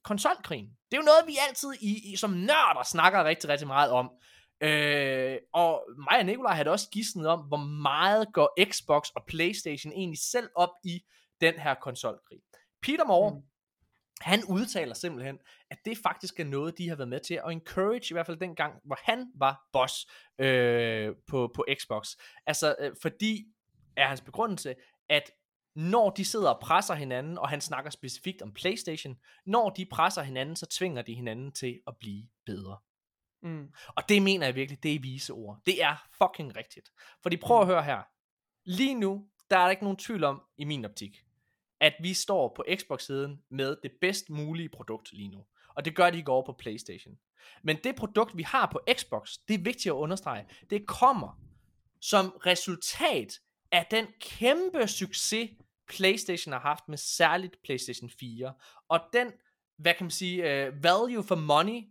[0.03, 0.65] konsolkrigen.
[0.91, 4.11] Det er jo noget, vi altid i, i som nørder snakker rigtig, rigtig meget om.
[4.61, 9.93] Øh, og mig og Nikolaj havde også gidsnet om, hvor meget går Xbox og Playstation
[9.93, 11.01] egentlig selv op i
[11.41, 12.39] den her konsolkrig.
[12.81, 13.41] Peter Moore, Mm.
[14.21, 15.39] han udtaler simpelthen,
[15.71, 18.37] at det faktisk er noget, de har været med til at encourage, i hvert fald
[18.39, 20.07] den gang, hvor han var boss
[20.39, 22.09] øh, på, på Xbox.
[22.45, 23.45] Altså, øh, fordi
[23.97, 24.75] er hans begrundelse,
[25.09, 25.31] at
[25.75, 30.21] når de sidder og presser hinanden, og han snakker specifikt om PlayStation, når de presser
[30.21, 32.77] hinanden, så tvinger de hinanden til at blive bedre.
[33.43, 33.69] Mm.
[33.87, 35.59] Og det mener jeg virkelig, det er vise ord.
[35.65, 36.91] Det er fucking rigtigt.
[37.21, 38.01] Fordi prøv at høre her.
[38.65, 41.23] Lige nu, der er der ikke nogen tvivl om, i min optik,
[41.79, 45.45] at vi står på Xbox-siden med det bedst mulige produkt lige nu.
[45.75, 47.17] Og det gør de ikke over på PlayStation.
[47.63, 51.39] Men det produkt, vi har på Xbox, det er vigtigt at understrege, det kommer
[52.01, 53.39] som resultat
[53.71, 55.49] af den kæmpe succes,
[55.89, 58.53] PlayStation har haft med særligt PlayStation 4.
[58.89, 59.31] Og den,
[59.77, 61.81] hvad kan man sige, uh, value for money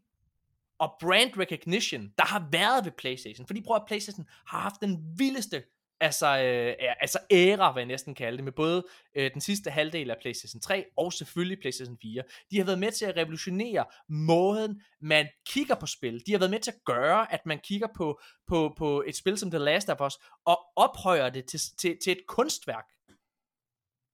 [0.79, 3.47] og brand recognition, der har været ved PlayStation.
[3.47, 5.63] Fordi prøv at PlayStation har haft den vildeste
[6.01, 10.11] altså, øh, altså æra, hvad jeg næsten kalde det, med både øh, den sidste halvdel
[10.11, 12.23] af PlayStation 3 og selvfølgelig PlayStation 4.
[12.51, 16.23] De har været med til at revolutionere måden, man kigger på spil.
[16.27, 19.39] De har været med til at gøre, at man kigger på, på, på et spil
[19.39, 22.85] som The Last of Us, og ophøjer det til, til, til et kunstværk.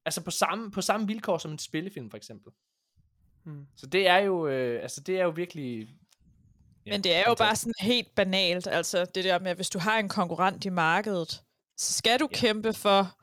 [0.04, 2.52] Altså på samme, på samme vilkår som en spillefilm, for eksempel.
[3.44, 3.66] Mm.
[3.76, 5.88] Så det er jo, øh, altså det er jo virkelig...
[6.86, 9.70] Ja, Men det er jo bare sådan helt banalt, altså det der med, at hvis
[9.70, 11.42] du har en konkurrent i markedet,
[11.76, 12.36] så skal du Ja.
[12.38, 13.16] kæmpe for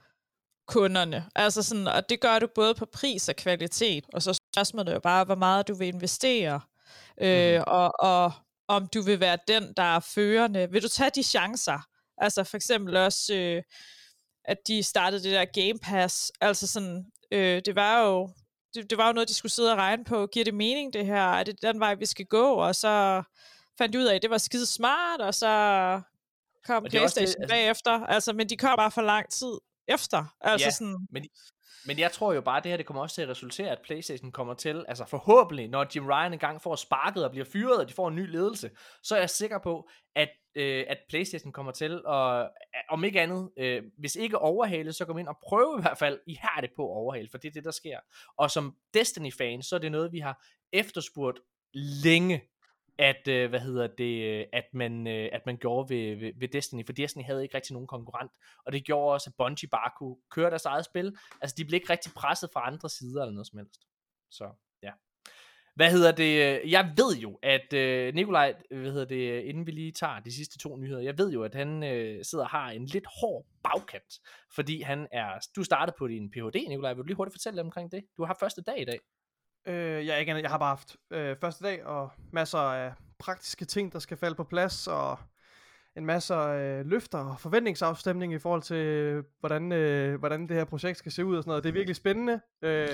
[0.68, 1.26] kunderne.
[1.36, 4.94] Altså sådan, og det gør du både på pris og kvalitet, og så er spørgsmålet
[4.94, 6.62] jo bare, hvor meget du vil investere,
[7.22, 7.64] øh, Mhm.
[7.68, 8.32] og, og
[8.68, 10.72] om du vil være den, der er førende.
[10.72, 11.88] Vil du tage de chancer?
[12.18, 13.64] Altså for eksempel også, øh,
[14.48, 18.30] at de startede det der Game Pass, altså sådan, øh, det var jo
[18.74, 20.28] det, det var jo noget, de skulle sidde og regne på.
[20.28, 21.32] Giver det mening, det her?
[21.32, 22.54] Er det den vej, vi skal gå?
[22.54, 23.24] Og så
[23.78, 25.48] fandt de ud af, at det var skide smart, og så
[26.66, 27.92] kom Og også det, Playstation altså- bagefter.
[27.92, 29.54] Altså, men de kom bare for lang tid
[29.88, 30.36] efter.
[30.42, 30.72] Altså Ja.
[30.72, 31.08] sådan,
[31.86, 33.80] Men jeg tror jo bare, at det her det kommer også til at resultere, at
[33.86, 37.90] PlayStation kommer til, altså forhåbentlig, når Jim Ryan engang får sparket og bliver fyret, og
[37.90, 38.70] de får en ny ledelse,
[39.04, 42.48] så er jeg sikker på, at, øh, at PlayStation kommer til at, øh,
[42.90, 46.20] om ikke andet, øh, hvis ikke overhale, så kom ind og prøve i hvert fald
[46.28, 48.00] ihærdigt på at overhale, for det er det, der sker.
[48.38, 51.40] Og som Destiny-fans, så er det noget, vi har efterspurgt
[52.04, 52.44] længe,
[52.98, 56.48] at, øh, hvad hedder det, øh, at man, øh, at man gjorde ved, ved, ved
[56.48, 58.32] Destiny, for Destiny havde ikke rigtig nogen konkurrent,
[58.66, 61.78] og det gjorde også, at Bungie bare kunne køre deres eget spil, altså de blev
[61.78, 63.82] ikke rigtig presset fra andre sider eller noget som helst.
[64.32, 64.50] Så.
[65.78, 66.62] Hvad hedder det?
[66.72, 70.58] Jeg ved jo, at øh, Nikolaj, hvad hedder det, inden vi lige tager de sidste
[70.58, 74.14] to nyheder, jeg ved jo, at han øh, sidder og har en lidt hård bagkant,
[74.56, 77.66] fordi han er, du startede på din Ph.D., Nikolaj, vil du lige hurtigt fortælle dem
[77.66, 78.04] omkring det?
[78.18, 79.00] Du har første dag i dag.
[79.68, 83.94] Øh, jeg, ikke, jeg har bare haft øh, første dag og masser af praktiske ting,
[83.94, 85.20] der skal falde på plads, og
[85.98, 90.98] en masse øh, løfter og forventningsafstemning i forhold til, hvordan, øh, hvordan det her projekt
[90.98, 91.64] skal se ud og sådan noget.
[91.64, 92.42] Det er virkelig spændende.
[92.62, 92.88] Øh,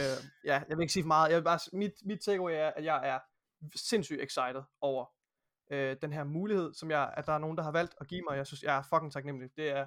[0.46, 1.30] ja, jeg vil ikke sige for meget.
[1.30, 3.20] Jeg vil bare, mit, mit takeaway er, at jeg er
[3.76, 5.06] sindssygt excited over
[5.72, 8.22] øh, den her mulighed, som jeg, at der er nogen, der har valgt at give
[8.30, 8.38] mig.
[8.38, 9.50] Jeg synes, jeg er fucking taknemmelig.
[9.58, 9.86] Det er,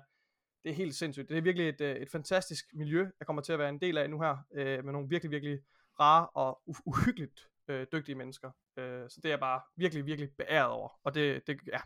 [0.64, 1.28] det er helt sindssygt.
[1.28, 3.98] Det er virkelig et, øh, et fantastisk miljø, jeg kommer til at være en del
[3.98, 5.58] af nu her, øh, med nogle virkelig, virkelig
[6.00, 8.50] rare og uh- uhyggeligt øh, dygtige mennesker.
[8.76, 10.88] Øh, så det er jeg bare virkelig, virkelig beæret over.
[11.04, 11.80] Og det, det ja,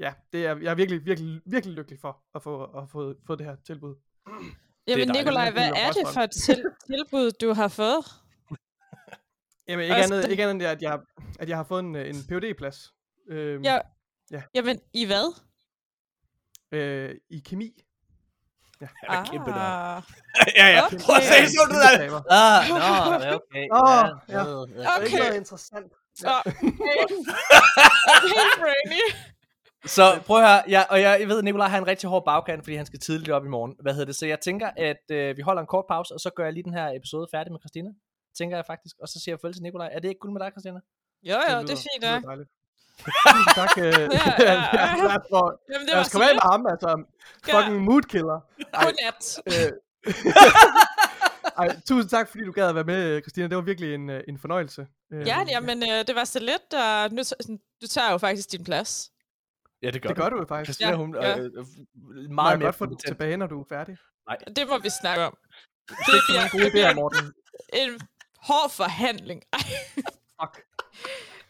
[0.00, 3.34] ja, det er, jeg er virkelig, virkelig, virkelig lykkelig for at få, at få, få
[3.34, 3.94] det her tilbud.
[4.88, 5.08] Jamen.
[5.08, 8.04] Nikolaj, hvad er det for et til- tilbud, du har fået?
[9.68, 10.98] Jamen ikke andet, det- ikke andet end, at jeg,
[11.40, 12.94] at jeg har fået en, en phd plads
[13.28, 13.78] øh, Ja.
[14.30, 14.42] Ja.
[14.54, 15.40] Jamen, i hvad?
[16.72, 17.82] øh, i kemi.
[18.80, 19.58] Han er kæmpe nørd.
[19.60, 20.02] Ah.
[20.58, 20.86] ja, ja.
[20.86, 20.98] Okay.
[20.98, 22.22] Prøv at se sådan ud af det.
[22.30, 22.76] Ah, nå,
[23.26, 23.66] ja, okay.
[23.72, 24.38] Åh, ja.
[24.38, 24.48] ja.
[24.48, 24.60] ja.
[24.66, 25.18] Det er ikke Okay.
[25.18, 25.92] noget interessant.
[26.22, 26.52] Nå, okay.
[28.36, 29.04] Helt brainy.
[29.86, 32.64] Så prøv at høre, ja, og jeg, ved, at Nikolaj har en rigtig hård bagkant,
[32.64, 33.76] fordi han skal tidligt op i morgen.
[33.80, 34.16] Hvad hedder det?
[34.16, 36.64] Så jeg tænker, at øh, vi holder en kort pause, og så gør jeg lige
[36.64, 37.90] den her episode færdig med Christina.
[38.38, 38.96] Tænker jeg faktisk.
[39.02, 39.88] Og så siger jeg farvel til Nikolaj.
[39.92, 40.80] Er det ikke guld med dig, Christina?
[41.22, 42.16] Jo, jo, det lyder- er fint, ja.
[43.32, 43.78] Tusind tak.
[43.78, 45.12] Øh, Ja, ja, ja, ja.
[45.12, 47.04] ja, for, Jamen, det var så med ham, altså.
[47.50, 48.38] Fucking mood killer.
[48.82, 49.22] Godnat.
[49.46, 49.72] Øh,
[51.58, 53.46] Ej, tusind tak, fordi du gad at være med, Christina.
[53.48, 54.86] Det var virkelig en, øh, en fornøjelse.
[55.12, 58.52] Øh, Ja, jamen, øh, det var så lidt, og nu t- du tager jo faktisk
[58.52, 59.10] din plads.
[59.82, 60.80] Ja, det gør Det gør du jo faktisk.
[60.80, 61.38] Ja, hun ja.
[61.38, 63.06] øh, øh, Må meget jeg mere godt få kompetent.
[63.06, 63.96] tilbage, når du er færdig?
[64.56, 65.36] Det må vi snakke om.
[65.88, 67.24] Det Det er bliver, gode det bliver idéer, Morten.
[67.72, 67.90] en
[68.48, 69.42] hård forhandling.
[70.40, 70.54] Fuck.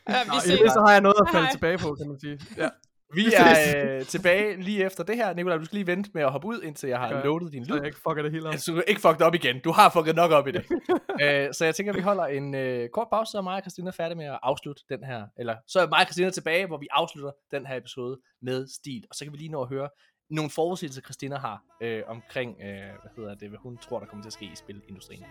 [0.08, 0.60] Ja, vi Nå, i ses.
[0.60, 1.52] det så har jeg noget at falde hej.
[1.56, 2.40] tilbage på, kan man sige.
[2.56, 2.68] Ja.
[3.14, 5.34] Vi er øh, tilbage lige efter det her.
[5.34, 7.24] Nikolaj, du skal lige vente med at hoppe ud, indtil jeg har jeg.
[7.24, 7.76] loadet din Så lyd.
[7.78, 8.52] jeg ikke fucker det hele op.
[8.52, 9.60] Altså, du er ikke fucked op igen.
[9.64, 10.64] Du har fucket nok op i det.
[11.22, 13.90] øh, så jeg tænker, vi holder en øh, kort pause, så er mig og Christina
[13.90, 15.24] færdige med at afslutte den her.
[15.38, 19.04] Eller så er mig og Christina tilbage, hvor vi afslutter den her episode med stil.
[19.10, 19.88] Og så kan vi lige nå at høre
[20.30, 24.22] nogle forudsigelser, Christina har øh, omkring, øh, hvad hedder det, hvad hun tror, der kommer
[24.22, 25.24] til at ske i spilindustrien.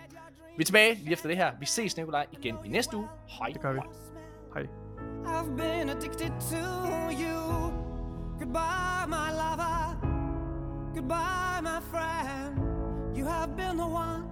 [0.57, 1.51] Vi er tilbage lige efter det her.
[1.59, 3.07] Vi ses, Nikolaj, igen i næste uge.
[3.39, 3.49] Hej.
[3.49, 3.79] Det gør vi.
[3.79, 4.08] Hej.
[4.55, 7.73] I've been addicted to you.
[8.39, 9.97] Goodbye, my lover.
[10.93, 12.57] Goodbye, my friend.
[13.15, 14.27] You have been the one.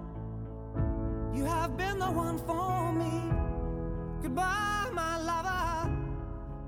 [1.34, 3.22] You have been the one for me.
[4.22, 5.90] Goodbye, my lover.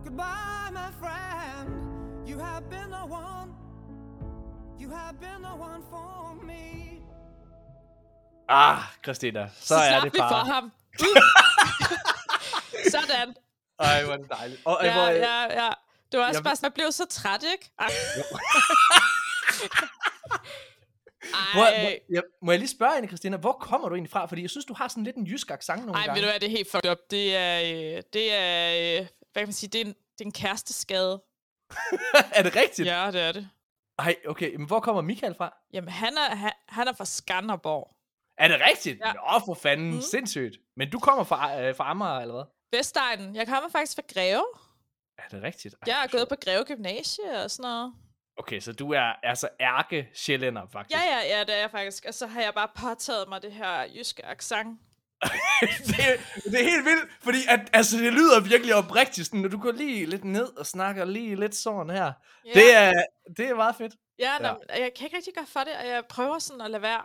[0.04, 2.28] Goodbye, my friend.
[2.28, 3.52] You have been the one.
[4.78, 7.02] You have been the one for me.
[8.48, 10.46] Ah, Christina, så, Så er slap det vi for bare.
[10.46, 10.72] ham.
[12.90, 13.34] Sådan.
[13.78, 14.60] Ej, hvor er det dejligt.
[14.64, 15.70] Og, Ja, hvor, øh, ja, ja.
[16.12, 17.70] Det var også Jeg- bare sådan, jeg blev så træt, ikke?
[17.78, 17.90] Ej.
[21.54, 24.26] Hvor, Ej, hvor, ja, må jeg lige spørge hende, Christina, hvor kommer du egentlig fra?
[24.26, 26.20] Fordi jeg synes, du har sådan lidt en jysk accent nogle Ej, ved gange.
[26.22, 26.98] du hvad, det er helt fucked up.
[27.10, 27.60] Det er,
[27.96, 31.22] øh, det er, øh, hvad kan man sige, det er en, det er en kæresteskade.
[32.36, 32.88] er det rigtigt?
[32.88, 33.48] Ja, det er det.
[33.98, 35.56] Ej, okay, men hvor kommer Michael fra?
[35.72, 37.96] Jamen, han er, han, han er fra Skanderborg.
[38.38, 39.00] Er det rigtigt?
[39.06, 39.12] Ja.
[39.12, 40.00] Nå, for fanden, mm.
[40.00, 40.56] Sindssygt.
[40.76, 42.44] Men du kommer fra, øh, fra Amager, eller hvad?
[42.72, 43.36] Vestegnen.
[43.36, 44.44] Jeg kommer faktisk fra Greve.
[45.18, 45.74] Er det rigtigt?
[45.74, 47.92] Ej, Jeg har gået på Greve Gymnasie og sådan noget.
[48.36, 50.98] Okay, så du er altså ærke sjællænder, faktisk.
[51.00, 52.04] Ja, ja, ja, det er jeg faktisk.
[52.08, 54.80] Og så har jeg bare påtaget mig det her jyske accent.
[55.86, 55.96] det,
[56.44, 59.72] det er helt vildt, fordi at, altså, det lyder virkelig oprigtigt, sådan, når du går
[59.72, 62.12] lige lidt ned og snakker lige lidt sådan her.
[62.46, 62.92] Ja, Det, er,
[63.36, 63.94] det er meget fedt.
[64.18, 64.46] ja, ja.
[64.68, 64.80] ja.
[64.82, 67.02] jeg kan ikke rigtig gøre for det, og jeg prøver sådan at lade være.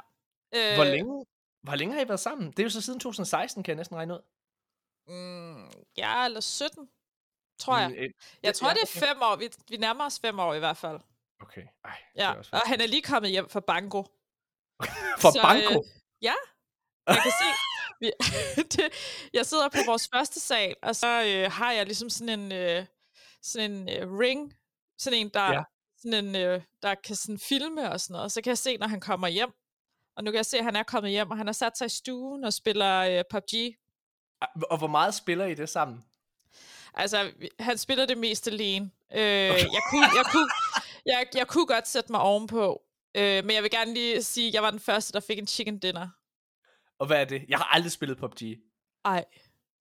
[0.55, 1.25] Øh, Hvor længe,
[1.63, 2.51] hvor længe har I været sammen?
[2.51, 4.19] Det er jo så siden 2016, kan jeg næsten regne ud.
[5.07, 6.89] Mm, ja, eller 17,
[7.59, 8.09] tror jeg.
[8.43, 9.35] Jeg tror, det er fem år.
[9.35, 10.99] Vi, vi nærmer os fem år i hvert fald.
[11.41, 11.97] Okay, ej.
[12.13, 14.03] det Ja, også og han er lige kommet hjem fra Bango.
[15.21, 15.79] For så, Banco?
[15.79, 15.85] Øh,
[16.21, 16.33] ja,
[17.07, 17.45] jeg kan se.
[18.01, 18.11] Vi,
[18.73, 18.93] det,
[19.33, 22.85] jeg sidder på vores første sal, og så øh, har jeg ligesom sådan en, øh,
[23.41, 24.53] sådan en øh, ring,
[24.97, 25.63] sådan en, der, Ja.
[25.97, 28.31] sådan en, øh, der kan sådan filme og sådan noget.
[28.31, 29.51] Så kan jeg se, når han kommer hjem.
[30.17, 31.85] Og nu kan jeg se, at han er kommet hjem, og han har sat sig
[31.85, 33.75] i stuen og spiller øh, PUBG.
[34.69, 36.05] Og hvor meget spiller I det sammen?
[36.93, 38.91] Altså, han spiller det mest alene.
[39.13, 40.49] Øh, jeg, kunne, jeg, kunne,
[41.05, 42.81] jeg, jeg kunne godt sætte mig ovenpå,
[43.15, 45.47] øh, men jeg vil gerne lige sige, at jeg var den første, der fik en
[45.47, 46.09] chicken dinner.
[46.99, 47.45] Og hvad er det?
[47.49, 48.41] Jeg har aldrig spillet PUBG.
[49.05, 49.25] Ej,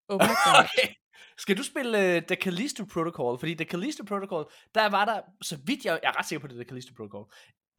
[0.08, 0.64] oh my god.
[0.64, 0.94] Okay.
[1.38, 3.40] Skal du spille uh, The Callisto Protocol?
[3.40, 4.46] Fordi The Callisto Protocol,
[4.76, 7.26] der var der, så vidt jeg, jeg er ret sikker på det, The Callisto Protocol,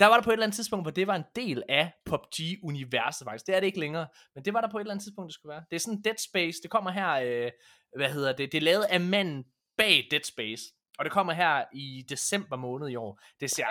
[0.00, 3.24] der var der på et eller andet tidspunkt, hvor det var en del af PUBG-universet
[3.24, 3.46] faktisk.
[3.46, 5.34] Det er det ikke længere, men det var der på et eller andet tidspunkt, det
[5.34, 5.64] skulle være.
[5.70, 7.50] Det er sådan Dead Space, det kommer her, øh,
[7.96, 9.44] hvad hedder det, det er lavet af manden
[9.78, 10.62] bag Dead Space,
[10.98, 13.20] og det kommer her i december måned i år.
[13.40, 13.66] Det ser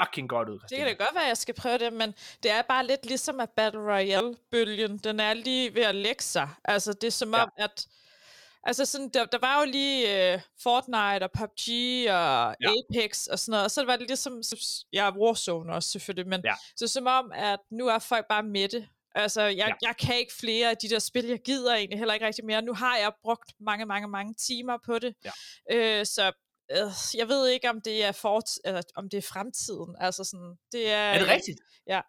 [0.00, 0.88] fucking godt ud, Det Christina.
[0.88, 3.40] kan da godt være, at jeg skal prøve det, men det er bare lidt ligesom,
[3.40, 6.48] at Battle Royale-bølgen, den er lige ved at lægge sig.
[6.64, 7.42] Altså, det er som Ja.
[7.42, 7.86] om, at
[8.64, 11.68] Altså sådan, der, der var jo lige uh, Fortnite og PUBG
[12.10, 12.70] og ja.
[12.70, 14.42] Apex og sådan noget, og så var det ligesom,
[14.92, 16.54] ja, Warzone også selvfølgelig, men Ja.
[16.76, 18.88] så som om, at nu er folk bare med det.
[19.14, 19.88] Altså, jeg, Ja.
[19.88, 22.62] jeg kan ikke flere af de der spil, jeg gider egentlig heller ikke rigtig mere.
[22.62, 25.14] Nu har jeg brugt mange, mange, mange timer på det.
[25.24, 25.30] Ja.
[26.00, 26.32] Øh, så
[26.72, 29.96] øh, jeg ved ikke, om det er fort, eller, om det er fremtiden.
[30.00, 30.96] Altså sådan, det er...
[30.96, 31.60] Er det rigtigt?
[31.86, 32.00] Ja.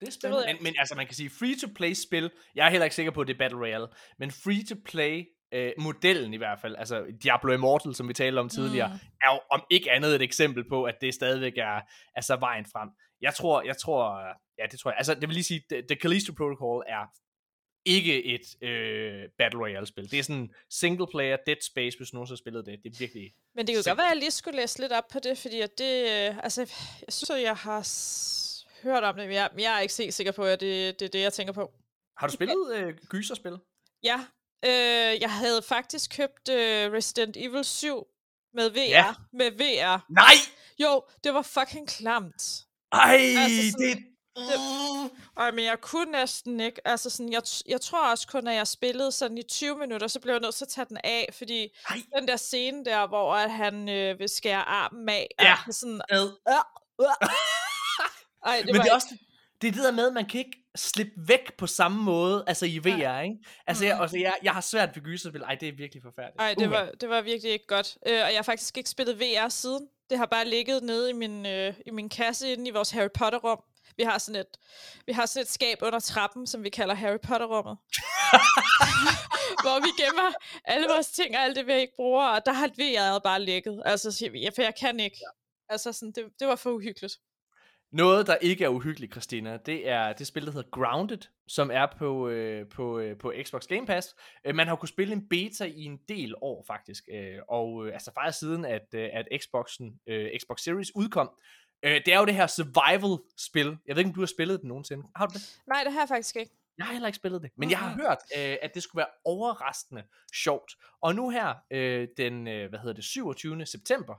[0.00, 0.46] Det er spændende.
[0.46, 2.30] jeg Men, men altså, man kan sige free-to-play spil.
[2.54, 3.86] Jeg er heller ikke sikker på, at det er Battle Royale.
[4.18, 8.88] Men free-to-play øh, modellen i hvert fald, altså Diablo Immortal, som vi talte om tidligere,
[8.88, 8.94] Mm.
[9.22, 11.80] er jo om ikke andet et eksempel på, at det stadigvæk er
[12.14, 12.88] altså vejen frem.
[13.20, 14.20] Jeg tror, jeg tror,
[14.58, 14.96] ja, det tror jeg.
[14.98, 17.04] Altså, det vil lige sige, The, Callisto Protocol er
[17.84, 20.10] ikke et øh, Battle Royale-spil.
[20.10, 22.78] Det er sådan single player, Dead Space, hvis nogen har spillet det.
[22.84, 23.32] Det er virkelig...
[23.54, 25.38] Men det kan jo godt være, at jeg lige skulle læse lidt op på det,
[25.38, 26.60] fordi at det, øh, altså,
[27.06, 30.14] jeg synes, at jeg har s- hørt om det, men jeg, jeg er ikke helt
[30.14, 31.72] sikker på, at det, det er det, jeg tænker på.
[32.18, 33.58] Har du spillet øh, gyserspil?
[34.02, 34.20] Ja,
[34.64, 38.06] øh, jeg havde faktisk købt øh, Resident Evil 7
[38.54, 38.78] med VR.
[38.80, 39.14] Ja.
[39.32, 40.04] Med VR.
[40.12, 40.34] Nej!
[40.78, 42.42] Jo, det var fucking klamt.
[42.92, 44.04] Ej, Altså sådan- det...
[44.38, 45.10] Uh.
[45.36, 46.88] Ej, men jeg kunne næsten ikke.
[46.88, 50.20] Altså sådan, jeg, jeg tror også kun, at jeg spillede sådan i 20 minutter, så
[50.20, 51.96] blev jeg nødt til at tage den af, fordi Ej.
[52.18, 55.56] den der scene der, hvor at han øh, vil skære armen af, Ja.
[55.68, 56.28] er sådan, Ad.
[58.46, 59.16] ej, det Men var det er også
[59.62, 62.66] det, er det der med, at man kan ikke slippe væk på samme måde, altså
[62.66, 63.36] i VR, ikke?
[63.66, 64.02] Altså, jeg, Mhm.
[64.02, 65.40] altså jeg, jeg har svært ved gyserspil.
[65.42, 66.40] Ej, det er virkelig forfærdeligt.
[66.40, 66.78] Ej, det Uha.
[66.78, 67.98] var, det var virkelig ikke godt.
[68.06, 69.88] Øh, og jeg har faktisk ikke spillet VR siden.
[70.10, 73.08] Det har bare ligget nede i min, øh, i min kasse inde i vores Harry
[73.18, 73.62] Potter-rum.
[73.96, 74.46] Vi har sådan et,
[75.06, 77.76] vi har sådan et skab under trappen, som vi kalder Harry Potter-rummet.
[79.64, 80.32] hvor vi gemmer
[80.64, 82.24] alle vores ting og alt det, vi ikke bruger.
[82.26, 83.82] Og der har VR'et bare ligget.
[83.84, 85.16] Altså, for jeg kan ikke.
[85.68, 87.14] Altså, sådan, det, det var for uhyggeligt.
[87.96, 91.18] Noget, der ikke er uhyggeligt, Christina, det er det spil, der hedder Grounded,
[91.48, 94.14] som er på, øh, på, øh, på Xbox Game Pass.
[94.46, 97.04] Øh, man har kunnet spille en beta i en del år, faktisk.
[97.12, 101.30] Øh, og øh, altså faktisk siden, at, øh, at Xboxen, øh, Xbox Series udkom.
[101.82, 103.78] Øh, det er jo det her survival-spil.
[103.86, 105.06] Jeg ved ikke, om du har spillet det nogensinde.
[105.16, 105.60] Har du det?
[105.66, 106.52] Nej, det har jeg faktisk ikke.
[106.78, 109.10] Jeg har heller ikke spillet det, men jeg har hørt, øh, at det skulle være
[109.24, 110.02] overraskende
[110.34, 110.72] sjovt.
[111.00, 113.66] Og nu her, øh, den øh, hvad hedder det, 27.
[113.66, 114.14] september,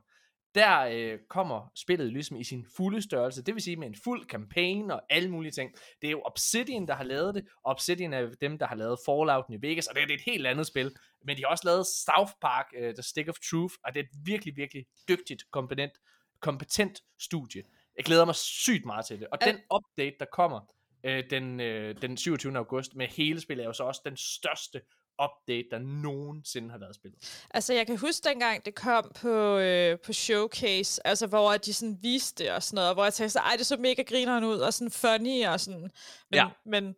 [0.55, 4.25] der øh, kommer spillet ligesom i sin fulde størrelse, det vil sige med en fuld
[4.25, 5.71] campaign og alle mulige ting.
[6.01, 8.99] Det er jo Obsidian, der har lavet det, og Obsidian er dem, der har lavet
[9.05, 10.95] Fallout New Vegas, og det er, det er et helt andet spil.
[11.25, 14.03] Men de har også lavet South Park, øh, The Stick of Truth, og det er
[14.03, 15.91] et virkelig, virkelig dygtigt, kompetent,
[16.39, 17.63] kompetent studie.
[17.97, 19.27] Jeg glæder mig sygt meget til det.
[19.31, 20.59] Og den update, der kommer,
[21.03, 22.57] øh, den, øh, den 27.
[22.57, 24.81] august med hele spillet, er jo så også den største
[25.23, 27.43] update, der nogensinde har været spillet.
[27.51, 31.97] Altså, jeg kan huske dengang, det kom på, øh, på Showcase, altså, hvor de sådan
[32.01, 34.59] viste det og sådan noget, hvor jeg tænkte, så, ej, det så mega grineren ud,
[34.59, 35.91] og sådan funny, og sådan, men,
[36.33, 36.47] Ja.
[36.65, 36.95] men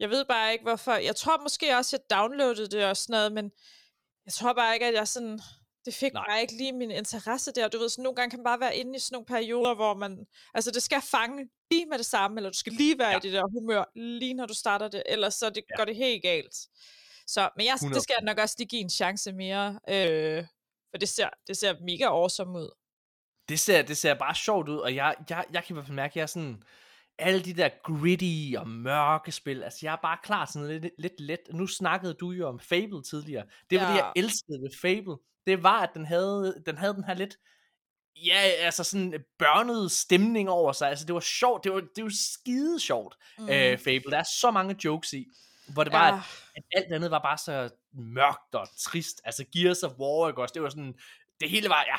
[0.00, 3.32] jeg ved bare ikke, hvorfor, jeg tror måske også, jeg downloadede det og sådan noget,
[3.32, 3.50] men
[4.26, 5.40] jeg tror bare ikke, at jeg sådan,
[5.84, 6.24] det fik Nej.
[6.28, 8.76] Bare ikke lige min interesse der, du ved, sådan nogle gange kan man bare være
[8.76, 12.36] inde i sådan nogle perioder, hvor man, altså, det skal fange lige med det samme,
[12.38, 13.16] eller du skal lige være ja.
[13.16, 15.76] i det der humør, lige når du starter det, ellers så det, Ja.
[15.76, 16.54] går det helt galt.
[17.26, 17.94] Så, men jeg, 100%.
[17.94, 20.44] det skal jeg nok også lige give en chance mere, øh,
[20.90, 22.70] for det ser, det ser mega awesome ud.
[23.48, 25.96] Det ser, det ser bare sjovt ud, og jeg, jeg, jeg kan i hvert fald
[25.96, 26.62] mærke, at jeg er sådan,
[27.18, 31.20] alle de der gritty og mørke spil, altså jeg er bare klar sådan lidt, lidt
[31.20, 31.40] let.
[31.52, 33.44] Nu snakkede du jo om Fable tidligere.
[33.70, 33.92] Det var ja.
[33.92, 35.16] det, jeg elskede ved Fable.
[35.46, 37.36] Det var, at den havde, den havde den her lidt,
[38.16, 40.88] ja, altså sådan børnet stemning over sig.
[40.88, 43.48] Altså det var sjovt, det var, det var skide sjovt, mm.
[43.48, 44.10] øh, Fable.
[44.10, 45.26] Der er så mange jokes i,
[45.68, 46.14] hvor det var, ja.
[46.14, 46.22] at,
[46.56, 49.20] at alt andet var bare så mørkt og trist.
[49.24, 50.52] Altså Gears of War, ikke også?
[50.52, 50.94] Det var sådan,
[51.40, 51.96] det hele var, ja,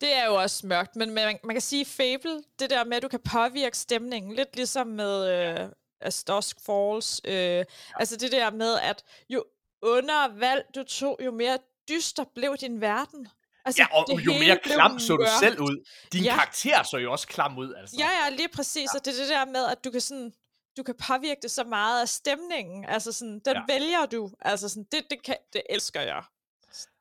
[0.00, 3.02] Det er jo også mørkt, men man, man kan sige Fable, det der med, at
[3.02, 5.68] du kan påvirke stemningen, lidt ligesom med øh,
[6.00, 7.20] As Dusk Falls.
[7.24, 7.64] Øh, ja.
[7.96, 9.44] Altså det der med, at jo
[9.82, 13.28] under valg du tog, jo mere dyster blev din verden.
[13.64, 15.38] Altså, Ja, og jo mere klam så du mørkt.
[15.40, 15.84] selv ud.
[16.12, 16.30] Din ja.
[16.30, 16.34] Ja.
[16.34, 17.96] karakter så jo også klam ud, altså.
[17.98, 18.88] Ja, ja, lige præcis.
[18.94, 18.98] Ja.
[18.98, 20.32] Og det er det der med, at du kan sådan
[20.76, 22.84] du kan påvirke det så meget af stemningen.
[22.84, 23.62] Altså sådan, den Ja.
[23.68, 24.30] vælger du.
[24.40, 26.22] Altså sådan, det, det, kan, det elsker jeg.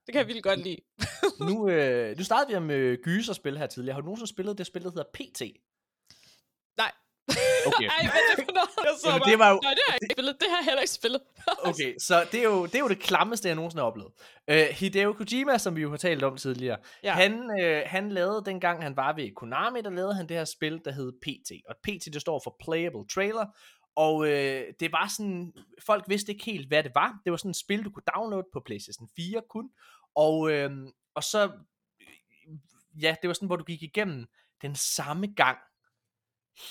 [0.05, 0.77] Det kan jeg virkelig godt lide.
[1.39, 3.93] Nu, øh, nu startede vi med gyserspil her tidligere.
[3.93, 5.41] Har du nogensinde spillet det spil, der hedder PT?
[7.67, 7.87] Okay.
[7.95, 8.69] Ej, hvad er det for noget?
[8.83, 10.35] Jeg så Jamen, bare, det var jo- Nej, det har jeg ikke spillet.
[10.39, 11.21] Det har jeg heller ikke spillet.
[11.69, 14.11] Okay, så det er, jo, det er jo det klammeste, jeg nogensinde har oplevet.
[14.51, 16.77] Uh, Hideo Kojima, som vi jo har talt om tidligere.
[17.03, 17.13] Ja.
[17.13, 20.81] han, øh, han lavede, dengang han var ved Konami, der lavede han det her spil,
[20.85, 21.51] der hed PT.
[21.69, 23.45] Og PT, det står for Playable Trailer.
[23.95, 25.53] Og øh, det var sådan,
[25.85, 27.19] folk vidste ikke helt, hvad det var.
[27.25, 29.69] Det var sådan et spil, du kunne downloade på PlayStation 4 kun.
[30.15, 30.71] Og, øh,
[31.15, 31.51] og så,
[33.01, 34.25] ja, det var sådan, hvor du gik igennem
[34.61, 35.57] den samme gang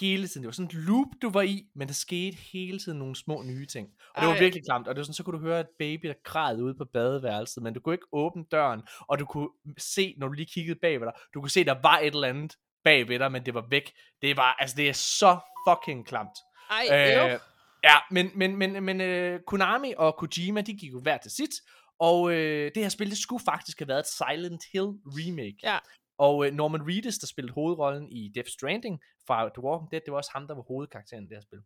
[0.01, 0.43] hele tiden.
[0.43, 3.43] Det var sådan et loop, du var i, men der skete hele tiden nogle små
[3.43, 3.89] nye ting.
[4.15, 4.89] Og det var virkelig klamt.
[4.89, 7.63] Og det var sådan, så kunne du høre et baby, der græd ude på badeværelset,
[7.63, 11.07] men du kunne ikke åbne døren, og du kunne se, når du lige kiggede bagved
[11.07, 13.93] dig, du kunne se, der var et eller andet bagved dig, men det var væk.
[14.23, 16.39] Det var, altså det er så fucking klamt.
[16.71, 17.39] Ej, øh, Øh,
[17.85, 19.01] ja, men, men, men, men
[19.35, 21.55] uh, Konami og Kojima, de gik jo hver til sit,
[22.01, 25.57] og øh, det her spil, det skulle faktisk have været et Silent Hill remake.
[25.63, 25.79] Ja.
[26.19, 30.13] Og øh, Norman Reedus, der spillede hovedrollen i Death Stranding fra The Walking Dead, det
[30.13, 31.59] var også ham, der var hovedkarakteren i det her spil.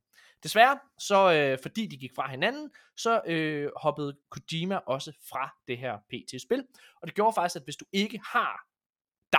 [0.43, 5.79] Desværre, så øh, fordi de gik fra hinanden, så øh, hoppede Kojima også fra det
[5.79, 6.65] her PT-spil.
[7.01, 8.67] Og det gjorde faktisk, at hvis du ikke har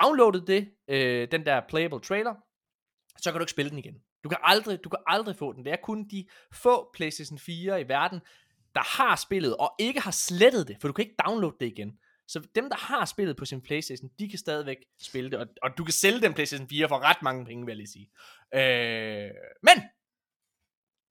[0.01, 2.35] downloadet det, øh, den der playable trailer,
[3.17, 3.95] så kan du ikke spille den igen.
[4.23, 5.65] Du kan aldrig, du kan aldrig få den.
[5.65, 8.19] Det er kun de få PlayStation 4 i verden,
[8.75, 11.99] der har spillet og ikke har slettet det, for du kan ikke downloade det igen.
[12.27, 15.77] Så dem, der har spillet på sin Playstation, de kan stadigvæk spille det, og, og
[15.77, 18.09] du kan sælge den Playstation 4 for ret mange penge, vil jeg lige sige.
[18.53, 19.31] Øh,
[19.63, 19.83] men,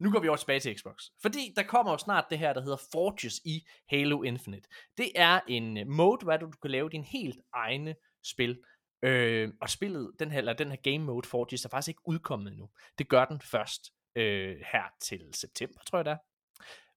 [0.02, 1.05] nu går vi over tilbage til Xbox.
[1.23, 4.68] Fordi der kommer jo snart det her, der hedder Forges i Halo Infinite.
[4.97, 8.62] Det er en øh, mode, hvor du kan lave din helt egne spil.
[9.02, 12.52] Øh, og spillet, den her, eller den her game mode Forges, er faktisk ikke udkommet
[12.52, 12.70] endnu.
[12.99, 16.16] Det gør den først øh, her til september, tror jeg det er.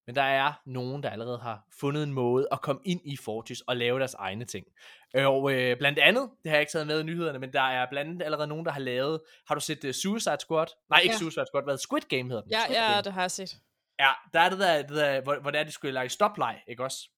[0.07, 3.61] Men der er nogen, der allerede har fundet en måde at komme ind i Fortress
[3.61, 4.65] og lave deres egne ting.
[5.13, 7.87] Og øh, blandt andet, det har jeg ikke taget med i nyhederne, men der er
[7.89, 10.67] blandt andet allerede nogen, der har lavet, har du set uh, Suicide Squad?
[10.89, 11.17] Nej, ikke Ja.
[11.17, 12.51] Suicide Squad, hvad Squid Game hedder den.
[12.51, 13.01] ja, Squid ja, Game.
[13.01, 13.55] det har jeg set.
[13.99, 16.61] Ja, der er det der, det der hvor, hvor det er, de skulle lege stopleg,
[16.67, 17.09] ikke også?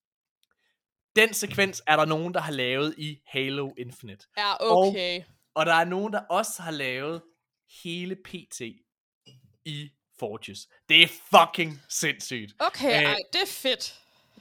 [1.16, 4.26] Den sekvens er der nogen, der har lavet i Halo Infinite.
[4.38, 5.22] Ja, okay.
[5.54, 7.22] Og der er nogen, der også har lavet
[7.82, 8.60] hele PT
[9.64, 10.68] i Fortress.
[10.88, 12.52] Det er fucking sindssygt.
[12.58, 13.94] Okay, Øh, ej, det er fedt.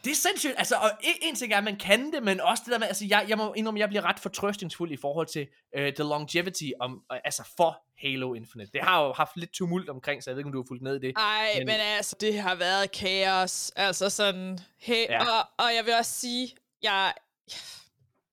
[0.04, 0.54] Det er sindssygt.
[0.58, 0.92] Altså, og
[1.22, 3.38] en, ting er, at man kan det, men også det der med, altså, jeg, jeg
[3.38, 5.48] må indrømme, jeg bliver ret fortrøstningsfuld i forhold til
[5.78, 8.72] uh, the longevity om, uh, altså for Halo Infinite.
[8.74, 10.84] Det har jo haft lidt tumult omkring, så jeg ved ikke, om du har fulgt
[10.84, 11.14] med i det.
[11.18, 13.72] Ej, men- men, altså, det har været kaos.
[13.76, 15.26] Altså sådan, hey, ja.
[15.40, 17.14] og, og jeg vil også sige, jeg,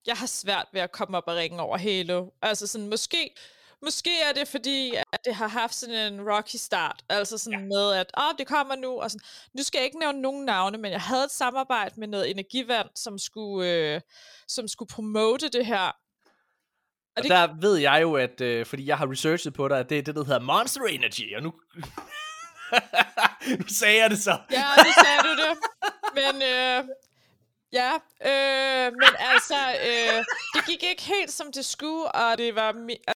[0.07, 2.29] jeg har svært ved at komme op og ringe over Halo.
[2.41, 3.35] Altså sådan, måske,
[3.85, 7.03] måske er det fordi, at det har haft sådan en rocky start.
[7.09, 7.65] Altså sådan ja.
[7.65, 9.01] med, at åh, det kommer nu.
[9.01, 9.25] Og sådan.
[9.53, 12.87] Nu skal jeg ikke nævne nogen navne, men jeg havde et samarbejde med noget energivand,
[12.95, 14.01] som skulle, øh,
[14.47, 15.91] som skulle promote det her.
[17.17, 19.89] Og det- der ved jeg jo, at øh, fordi jeg har researchet på det, at
[19.89, 21.53] det er det, der hedder Monster Energy, og nu...
[23.59, 24.37] nu sagde jeg det så.
[24.51, 25.57] Ja, nu sagde du det.
[26.15, 26.83] Men øh,
[27.81, 27.91] ja,
[28.31, 29.55] øh, men altså,
[29.89, 30.23] øh,
[30.55, 32.73] det gik ikke helt som det skulle, og det var,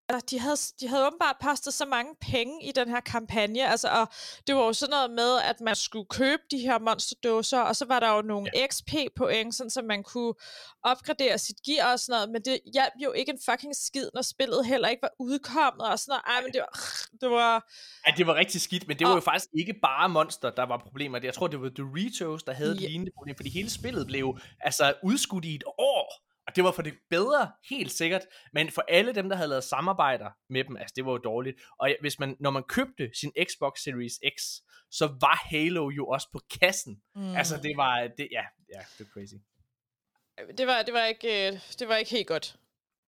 [0.10, 3.88] altså, de havde, de havde åbenbart postet så mange penge i den her kampagne, altså,
[3.90, 4.08] og
[4.48, 7.86] det var jo sådan noget med, at man skulle købe de her monsterdåser, og så
[7.86, 8.68] var der jo nogle ja.
[8.68, 10.34] XP-point, sådan, så man kunne
[10.84, 14.22] opgradere sit gear og sådan noget, men det hjalp jo ikke en fucking skid, når
[14.22, 16.24] spillet heller ikke var udkommet og sådan noget.
[16.38, 16.80] Ej, men det var,
[17.22, 17.70] det var
[18.08, 20.64] Ja, det var rigtig skidt, men det var Og- jo faktisk ikke bare Monster, der
[20.66, 21.20] var problemer.
[21.24, 22.88] Jeg tror, det var Doritos, der havde et Ja.
[22.88, 26.30] lignende problem, fordi hele spillet blev altså udskudt i et år.
[26.48, 28.22] Og det var for det bedre, helt sikkert.
[28.54, 31.62] Men for alle dem, der havde lavet samarbejder med dem, altså det var jo dårligt.
[31.80, 34.42] Og hvis man, når man købte sin Xbox Series X,
[34.92, 37.02] så var Halo jo også på kassen.
[37.16, 37.36] Mm.
[37.36, 38.44] Altså det var, det, ja,
[38.76, 39.34] ja, det var crazy.
[40.58, 42.56] det var, det var, ikke, øh, det var ikke helt godt.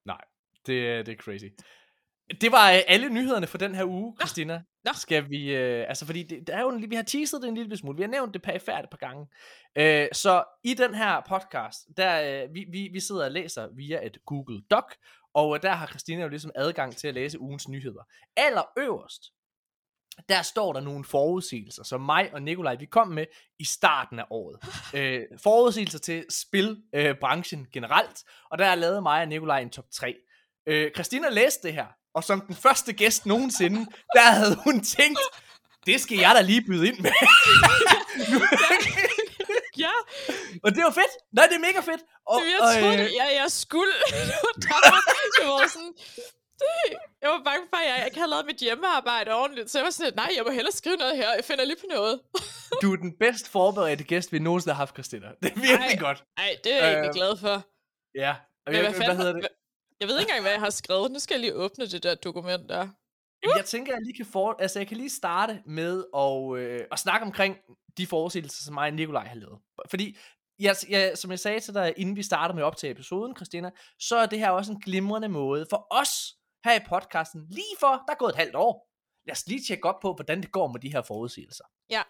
[0.05, 0.21] Nej,
[0.65, 1.45] det, det er crazy.
[2.42, 4.61] Det var øh, alle nyhederne for den her uge, Christina.
[4.84, 4.92] Nå.
[4.93, 7.56] Skal vi, øh, altså fordi det, der er jo en, vi har teaset det en
[7.56, 9.27] lille smule, vi har nævnt det perifært et par gange.
[9.76, 14.06] Øh, så i den her podcast, der øh, vi, vi, vi sidder og læser via
[14.06, 14.93] et Google Doc,
[15.34, 18.03] og øh, der har Christina jo ligesom adgang til at læse ugens nyheder.
[18.38, 19.32] Allerøverst,
[20.30, 23.26] der står der nogle forudsigelser, som mig og Nikolaj, vi kom med
[23.60, 24.60] i starten af året.
[25.00, 29.69] øh, forudsigelser til spilbranchen øh, branchen generelt, og der har lavet mig og Nikolaj en
[29.69, 30.16] top 3.
[30.66, 35.19] Øh, Christina læste det her, og som den første gæst nogensinde, der havde hun tænkt,
[35.85, 37.11] det skal jeg da lige byde ind med.
[39.77, 39.95] Ja,
[40.64, 41.14] og det var fedt.
[41.38, 42.01] Nej, det er mega fedt.
[42.31, 43.93] Og, det, jeg og, troede, øh, jeg, jeg skulle.
[44.30, 44.98] det var derfor,
[45.41, 45.93] jeg var sådan...
[46.61, 49.85] Det, jeg var bange for, at jeg ikke havde lavet mit hjemmearbejde ordentligt, så jeg
[49.85, 52.19] var sådan nej, jeg må hellere skrive noget her, jeg finder lige på noget.
[52.81, 55.27] du er den bedst forberedte gæst, vi nogensinde har haft, Christina.
[55.43, 56.06] Det er virkelig Ej.
[56.07, 56.23] godt.
[56.38, 57.56] Nej, det er jeg egentlig Øh, glad for.
[58.15, 58.35] Ja.
[58.65, 59.48] Men hvad, hvad fanden, hedder det?
[60.01, 61.11] Jeg ved ikke engang, hvad jeg har skrevet.
[61.11, 62.88] Nu skal jeg lige åbne det der dokument der.
[63.43, 66.88] Jamen, jeg tænker, jeg lige kan for, altså jeg kan lige starte med at, øh,
[66.91, 67.57] at snakke omkring
[67.97, 69.59] de forudsigelser, som mig og Nikolaj har lavet.
[69.89, 70.17] Fordi,
[70.59, 73.71] jeg, jeg, som jeg sagde til dig, inden vi starter med at optage episoden, Christina,
[73.99, 77.88] så er det her også en glimrende måde for os her i podcasten, lige for,
[77.88, 78.89] der er gået et halvt år.
[79.27, 81.63] Lad os lige tjekke op på, hvordan det går med de her forudsigelser.
[81.89, 82.01] Ja.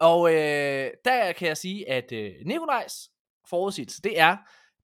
[0.00, 3.10] Og øh, der kan jeg sige, at øh, Nikolajs
[3.48, 4.36] forudsigelse, det er,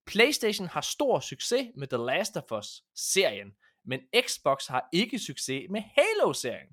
[0.07, 3.53] PlayStation har stor succes med The Last of Us-serien,
[3.85, 6.69] men Xbox har ikke succes med Halo-serien.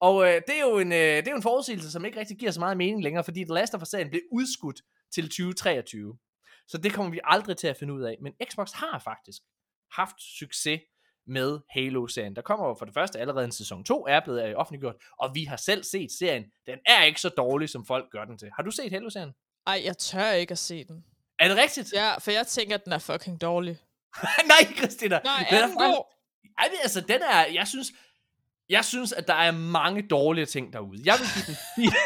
[0.00, 2.38] Og øh, det, er jo en, øh, det er jo en forudsigelse, som ikke rigtig
[2.38, 4.80] giver så meget mening længere, fordi The Last of Us-serien blev udskudt
[5.14, 6.18] til 2023.
[6.68, 8.16] Så det kommer vi aldrig til at finde ud af.
[8.22, 9.42] Men Xbox har faktisk
[9.92, 10.80] haft succes
[11.26, 12.36] med Halo-serien.
[12.36, 15.34] Der kommer jo for det første allerede en sæson 2, er blevet øh, offentliggjort, og
[15.34, 16.44] vi har selv set serien.
[16.66, 18.50] Den er ikke så dårlig, som folk gør den til.
[18.56, 19.32] Har du set Halo-serien?
[19.66, 21.04] Ej, jeg tør ikke at se den.
[21.42, 21.92] Er det rigtigt?
[21.92, 23.78] Ja, for jeg tænker, at den er fucking dårlig.
[24.52, 25.20] Nej, Christina.
[25.24, 26.04] Nej, Den er den god?
[26.58, 27.88] Ej, men altså, den er, jeg synes,
[28.68, 31.02] jeg synes, at der er mange dårlige ting derude.
[31.04, 31.92] Jeg vil give den fire,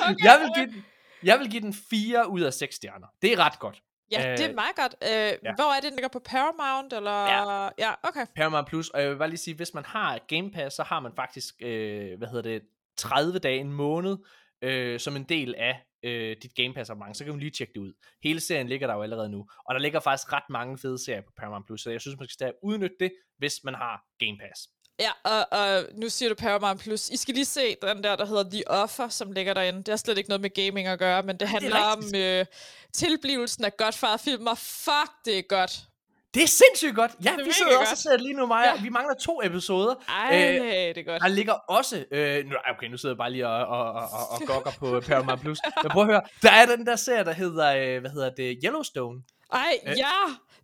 [0.10, 0.84] Okay, jeg vil give den,
[1.22, 3.06] jeg vil give den 4 ud af 6 stjerner.
[3.22, 3.82] Det er ret godt.
[4.12, 4.94] Ja, det er Øh, meget godt.
[5.02, 6.92] Øh, Hvor er det, den ligger på Paramount?
[6.92, 7.24] Eller?
[7.24, 7.68] Ja.
[7.78, 8.26] ja okay.
[8.36, 11.00] Paramount Plus, og jeg vil bare lige sige, hvis man har Game Pass, så har
[11.00, 12.62] man faktisk, øh, hvad hedder det,
[12.96, 14.16] 30 dage, en måned,
[14.62, 17.72] øh, som en del af øh, dit Game Pass abonnement, så kan man lige tjekke
[17.74, 17.92] det ud.
[18.22, 21.20] Hele serien ligger der jo allerede nu, og der ligger faktisk ret mange fede serier
[21.20, 24.38] på Paramount Plus, så jeg synes, man skal stadig udnytte det, hvis man har Game
[24.38, 24.68] Pass.
[25.00, 27.08] Ja, og, og nu siger du Paramount Plus.
[27.08, 29.78] I skal lige se den der, der hedder The Offer, som ligger derinde.
[29.78, 32.16] Det har slet ikke noget med gaming at gøre, men det handler om rigtigt.
[32.16, 32.46] øh,
[32.92, 35.91] tilblivelsen af Godfather-film, og fuck, det er godt.
[36.34, 37.10] Det er sindssygt godt.
[37.24, 37.92] Ja, er vi sidder også godt.
[37.92, 38.74] og ser det lige nu, Maja.
[38.74, 38.82] Ja.
[38.82, 39.94] Vi mangler to episoder.
[40.08, 41.22] Ej, Øh, det er godt.
[41.22, 42.04] Der ligger også...
[42.10, 45.00] Øh, nu, okay, nu sidder jeg bare lige og, og, og, og, og gokker på
[45.00, 45.58] Paramount Plus.
[45.82, 46.22] Men prøv at høre.
[46.42, 47.74] Der er den der serie, der hedder...
[47.76, 48.58] Øh, hvad hedder det?
[48.64, 49.18] Yellowstone.
[49.52, 50.04] Ej, øh, ja!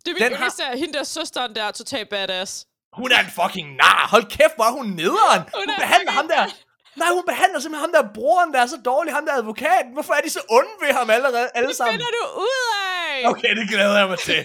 [0.05, 0.77] Det er min den har- yndlingsserie.
[0.77, 2.65] Hende der søsteren der er totalt badass.
[2.93, 4.07] Hun er en fucking nar.
[4.11, 5.41] Hold kæft, hvor er hun nederen.
[5.41, 6.45] Hun, Hun er behandler ham der...
[6.99, 9.93] Nej, hun behandler simpelthen ham der broren, der er så dårlig, ham der advokaten.
[9.93, 11.93] Hvorfor er de så onde ved ham allerede, alle Det sammen?
[11.93, 13.29] finder du ud af!
[13.31, 14.39] Okay, det glæder jeg mig til.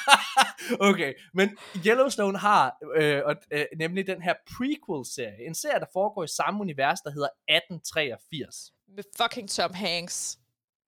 [0.90, 5.46] okay, men Yellowstone har øh, og, øh, nemlig den her prequel-serie.
[5.48, 8.56] En serie, der foregår i samme univers, der hedder 1883.
[8.96, 10.38] Med fucking Tom Hanks.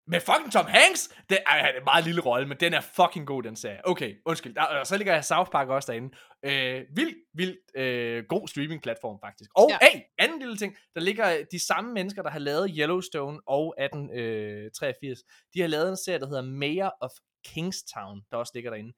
[0.08, 1.08] Med fucking Tom Hanks!
[1.28, 3.80] Det er han er en meget lille rolle, men den er fucking god, den serie.
[3.84, 4.54] Okay, undskyld.
[4.54, 6.16] Der, og så ligger jeg South Park også derinde.
[6.42, 9.50] Øh, vildt, vildt øh, god streaming-platform, faktisk.
[9.56, 9.78] Og Ja.
[9.92, 10.76] hey, anden lille ting.
[10.94, 15.18] Der ligger de samme mennesker, der har lavet Yellowstone og 1883.
[15.54, 17.10] De har lavet en serie, der hedder Mayor of
[17.46, 18.92] Kingstown, der også ligger derinde.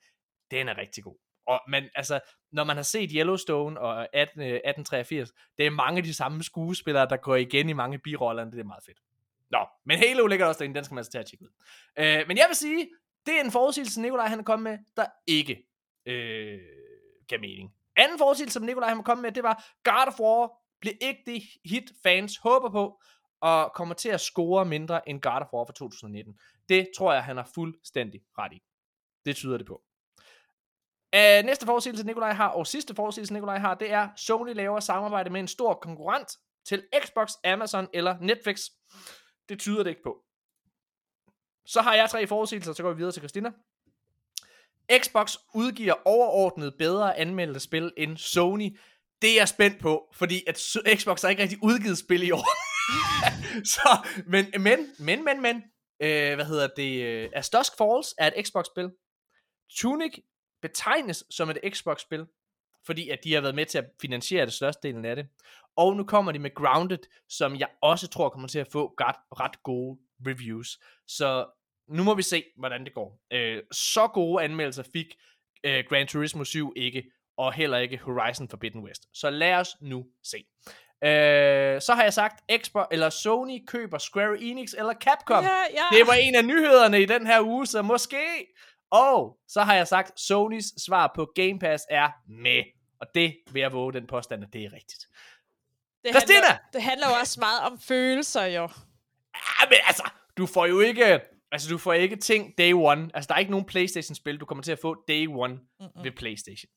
[0.50, 1.16] Den er rigtig god.
[1.47, 2.20] Og, men altså,
[2.52, 6.42] når man har set Yellowstone og 18, øh, 1883, det er mange af de samme
[6.42, 8.52] skuespillere, der går igen i mange birollerne.
[8.52, 8.98] Det er meget fedt.
[9.51, 11.51] Nå, men Halo ligger også derinde, den skal man altså tage at tjekke ud.
[11.99, 12.89] Øh, men jeg vil sige,
[13.27, 15.67] det er en forudsigelse, Nikolaj han er kommet med, der ikke
[16.07, 16.59] øh,
[17.29, 17.75] gav mening.
[17.97, 21.23] Anden forudsigelse, som Nikolaj han kom kommet med, det var, God of War bliver ikke
[21.27, 23.03] det hit, fans håber på,
[23.41, 26.35] og kommer til at score mindre end God of War fra 2019.
[26.69, 28.62] Det tror jeg, han har fuldstændig ret i.
[29.25, 29.83] Det tyder det på.
[31.15, 35.31] Øh, næste forudsigelse, Nikolaj har, og sidste forudsigelse, Nikolaj har, det er, Sony laver samarbejde
[35.31, 36.29] med en stor konkurrent
[36.65, 38.61] til Xbox, Amazon eller Netflix.
[39.51, 40.23] Det tyder det ikke på.
[41.67, 43.51] Så har jeg tre forudsigelser, så går vi videre til Christina.
[45.03, 48.79] Xbox udgiver overordnet bedre anmeldte spil end Sony.
[49.23, 50.61] Det er jeg spændt på, fordi at
[50.97, 52.47] Xbox har ikke rigtig udgivet spil i år.
[53.75, 55.57] så, men, men, men, men, men,
[56.03, 58.91] øh, hvad hedder det, øh, As Dusk Falls er et Xbox-spil.
[59.79, 60.12] Tunic
[60.62, 62.27] betegnes som et Xbox-spil,
[62.86, 65.26] fordi at de har været med til at finansiere det største delen af det.
[65.76, 69.41] Og nu kommer de med Grounded, som jeg også tror kommer til at få ret,
[69.41, 70.78] ret gode reviews.
[71.07, 71.47] Så
[71.89, 73.20] nu må vi se, hvordan det går.
[73.33, 75.07] Øh, så gode anmeldelser fik
[75.65, 77.05] øh, Gran Turismo 7 ikke,
[77.36, 79.07] og heller ikke Horizon Forbidden West.
[79.15, 80.44] Så lad os nu se.
[81.05, 85.44] Øh, så har jeg sagt, Xbox eller Sony køber Square Enix eller Capcom.
[85.44, 85.97] Ja, ja.
[85.97, 88.17] Det var en af nyhederne i den her uge, så måske.
[88.91, 92.65] Og så har jeg sagt, Sonys svar på Game Pass er med.
[93.01, 95.09] Og det vil jeg våge den påstand, at det er rigtigt.
[96.05, 96.41] det Christina!
[96.41, 98.62] Handler, det handler jo også meget om følelser, jo.
[98.62, 101.20] Ja, men altså, du får jo ikke...
[101.52, 103.10] Altså, du får ikke ting day one.
[103.15, 106.05] Altså, der er ikke nogen Playstation-spil, du kommer til at få day one Mm-mm.
[106.05, 106.70] ved Playstation.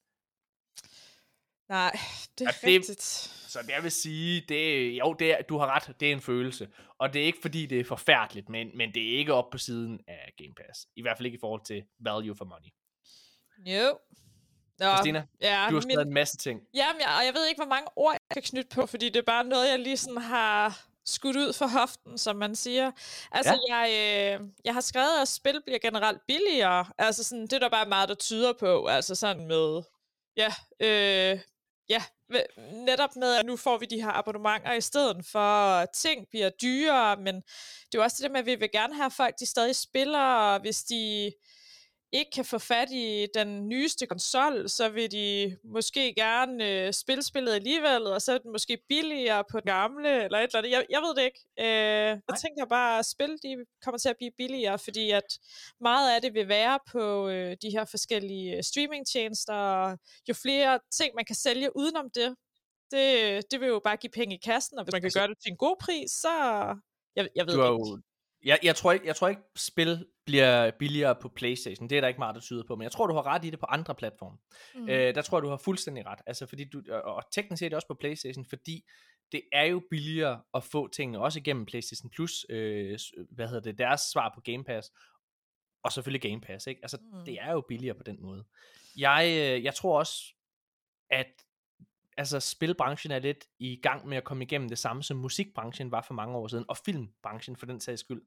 [1.70, 2.00] Nej,
[2.40, 3.02] det er det- rigtigt.
[3.48, 6.22] Så det jeg vil sige, det, jo, det er, du har ret, det er en
[6.22, 6.68] følelse.
[7.00, 9.58] Og det er ikke fordi, det er forfærdeligt, men, men det er ikke op på
[9.58, 10.88] siden af Game Pass.
[10.96, 12.70] I hvert fald ikke i forhold til value for money.
[13.66, 13.98] Jo.
[14.80, 16.62] Nå, Christina, ja, Du har skrevet en masse ting.
[16.74, 19.16] Jamen, jeg, og jeg ved ikke, hvor mange ord jeg kan knytte på, fordi det
[19.16, 22.92] er bare noget, jeg lige sådan har skudt ud for hoften, som man siger.
[23.32, 23.76] Altså, ja.
[23.76, 23.90] jeg,
[24.42, 26.86] øh, jeg har skrevet, at spil bliver generelt billigere.
[26.98, 28.86] Altså, sådan, det er der bare meget, der tyder på.
[28.86, 29.82] Altså sådan med,
[30.38, 31.40] ja, øh,
[31.90, 32.04] ja,
[32.72, 37.18] netop med, at nu får vi de her abonnementer i stedet for, ting bliver dyrere,
[37.18, 39.46] men det er jo også det der med, at vi vil gerne have folk, de
[39.46, 41.32] stadig spiller, og hvis de
[42.14, 47.24] ikke kan få fat i den nyeste konsol, så vil de måske gerne øh, spille
[47.24, 50.72] spillet alligevel, og så er den måske billigere på den gamle, eller et eller andet.
[50.72, 51.40] Jeg, jeg ved det ikke.
[51.60, 51.66] Øh,
[52.30, 55.30] jeg tænker bare, at spil de kommer til at blive billigere, fordi at
[55.82, 59.98] meget af det vil være på øh, de her forskellige øh, streamingtjenester, og
[60.30, 62.36] jo flere ting, man kan sælge udenom det,
[62.92, 63.06] Det,
[63.52, 65.52] det vil jo bare give penge i kassen, og hvis man kan gøre det til
[65.52, 66.30] en god pris, så...
[67.16, 67.90] Jeg, jeg ved Du ikke.
[67.90, 68.02] jo,
[68.44, 71.90] jeg, jeg, tror ikke, jeg tror ikke, spil bliver billigere på Playstation.
[71.90, 72.76] Det er der ikke meget, der tyder på.
[72.76, 74.38] Men jeg tror, du har ret i det på andre platforme.
[74.76, 74.90] Mm.
[74.90, 76.20] Øh, der tror jeg, du har fuldstændig ret.
[76.28, 78.86] Altså, fordi du, og, teknisk set også på Playstation, fordi
[79.32, 83.00] det er jo billigere at få tingene, også igennem Playstation Plus, øh,
[83.32, 84.92] hvad hedder det, deres svar på Game Pass,
[85.84, 86.80] og selvfølgelig Game Pass, ikke?
[86.84, 87.26] Altså, mm.
[87.26, 88.46] det er jo billigere på den måde.
[88.98, 90.34] Jeg, øh, jeg tror også,
[91.10, 91.32] at
[92.18, 96.02] altså, spilbranchen er lidt i gang med at komme igennem det samme, som musikbranchen var
[96.02, 98.22] for mange år siden, og filmbranchen for den sags skyld.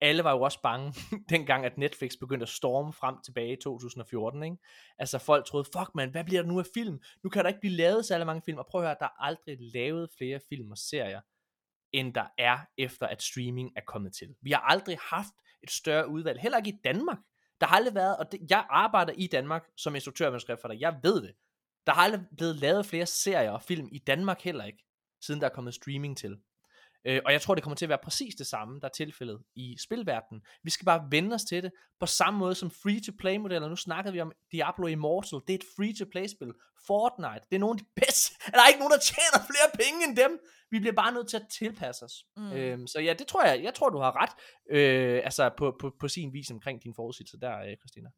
[0.00, 0.94] Alle var jo også bange,
[1.30, 4.56] dengang at Netflix begyndte at storme frem tilbage i 2014, ikke?
[4.98, 7.00] Altså folk troede, fuck man, hvad bliver der nu af film?
[7.24, 9.22] Nu kan der ikke blive lavet så mange film, og prøv at høre, der er
[9.24, 11.20] aldrig lavet flere film og serier,
[11.92, 14.34] end der er efter at streaming er kommet til.
[14.42, 17.18] Vi har aldrig haft et større udvalg, heller ikke i Danmark.
[17.60, 21.34] Der har aldrig været, og det, jeg arbejder i Danmark som instruktørmanuskriptforfatter, jeg ved det.
[21.86, 24.84] Der har aldrig blevet lavet flere serier og film i Danmark heller ikke,
[25.20, 26.36] siden der er kommet streaming til.
[27.06, 29.42] Øh, og jeg tror, det kommer til at være præcis det samme, der er tilfældet
[29.54, 30.42] i spilverdenen.
[30.62, 33.68] Vi skal bare vende os til det, på samme måde som free-to-play-modeller.
[33.68, 36.52] Nu snakkede vi om Diablo Immortal, det er et free-to-play-spil.
[36.86, 38.34] Fortnite, det er nogle af de bedste.
[38.54, 40.38] Der er ikke nogen, der tjener flere penge end dem.
[40.70, 42.24] Vi bliver bare nødt til at tilpasse os.
[42.36, 42.42] Mm.
[42.42, 42.52] Mm.
[42.52, 44.32] Øhm, så ja, det tror jeg, jeg tror, du har ret,
[44.76, 48.10] øh, altså på, på, på sin vis omkring din forudsigelse der, øh, Christina.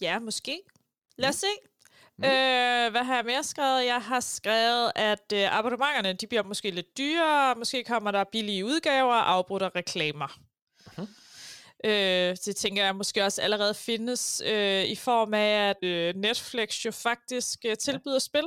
[0.00, 0.60] Ja, måske.
[1.18, 1.46] Lad os se.
[2.18, 2.24] Mm.
[2.24, 3.86] Øh, hvad har jeg mere skrevet?
[3.86, 7.54] Jeg har skrevet, at øh, abonnementerne de bliver måske lidt dyrere.
[7.54, 10.38] Måske kommer der billige udgaver og afbrudte reklamer.
[10.98, 11.08] Mhm.
[11.84, 16.84] Øh, det tænker jeg måske også allerede findes øh, i form af, at øh, Netflix
[16.84, 18.44] jo faktisk øh, tilbyder spil.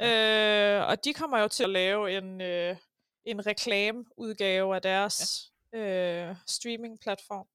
[0.00, 2.76] Øh, og de kommer jo til at lave en, øh,
[3.24, 7.46] en reklameudgave af deres øh, streaming-platform.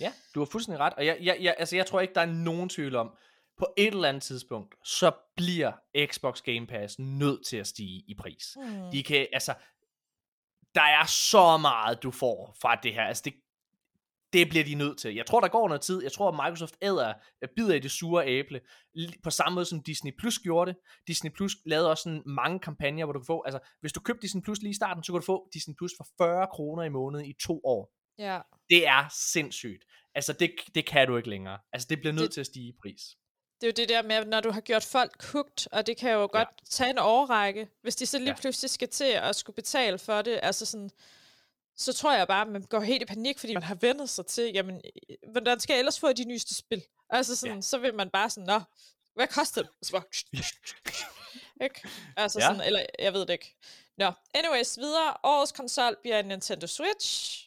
[0.00, 2.26] Ja, du har fuldstændig ret, og jeg, jeg, jeg, altså, jeg tror ikke, der er
[2.26, 3.16] nogen tvivl om,
[3.62, 5.72] på et eller andet tidspunkt, så bliver
[6.06, 8.56] Xbox Game Pass nødt til at stige i pris.
[8.56, 8.90] Mm.
[8.92, 9.54] De kan, altså,
[10.74, 13.02] der er så meget, du får fra det her.
[13.04, 13.34] Altså, det,
[14.32, 15.14] det bliver de nødt til.
[15.14, 16.02] Jeg tror, der går noget tid.
[16.02, 18.60] Jeg tror, at Microsoft æder, øh, bider i det sure æble.
[19.22, 20.80] På samme måde som Disney Plus gjorde det.
[21.06, 24.22] Disney Plus lavede også sådan mange kampagner, hvor du kan få, altså, hvis du købte
[24.22, 26.88] Disney Plus lige i starten, så kan du få Disney Plus for 40 kroner i
[26.88, 27.92] måneden i to år.
[28.18, 28.40] Ja.
[28.70, 29.84] Det er sindssygt.
[30.14, 31.58] Altså, det, det kan du ikke længere.
[31.72, 33.00] Altså, det bliver nødt Det- til at stige i pris.
[33.62, 36.10] Det er jo det der med, når du har gjort folk hugt, og det kan
[36.12, 38.36] jo godt tage en årrække, hvis de så lige Ja.
[38.40, 40.90] pludselig skal til at skulle betale for det, altså sådan,
[41.76, 44.26] så tror jeg bare, at man går helt i panik, fordi man har vendt sig
[44.26, 44.80] til, jamen,
[45.32, 46.82] hvordan skal jeg ellers få de nyeste spil?
[47.10, 47.60] Altså sådan, Ja.
[47.62, 48.60] så vil man bare sådan, nå,
[49.14, 49.70] hvad koster det?
[49.82, 50.02] Så bare,
[51.64, 51.88] ikke?
[52.16, 52.46] Altså Ja.
[52.46, 53.56] sådan, eller jeg ved det ikke.
[53.98, 55.16] Nå, anyways, videre.
[55.22, 57.38] Årets konsol bliver en Nintendo Switch.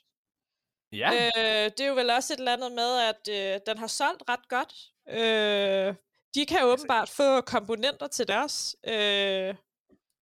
[0.92, 3.88] Ja, Øh, det er jo vel også et eller andet med, at øh, den har
[3.88, 4.74] solgt ret godt.
[5.10, 5.95] Øh,
[6.36, 9.56] de kan jo åbenbart få komponenter til deres, øh,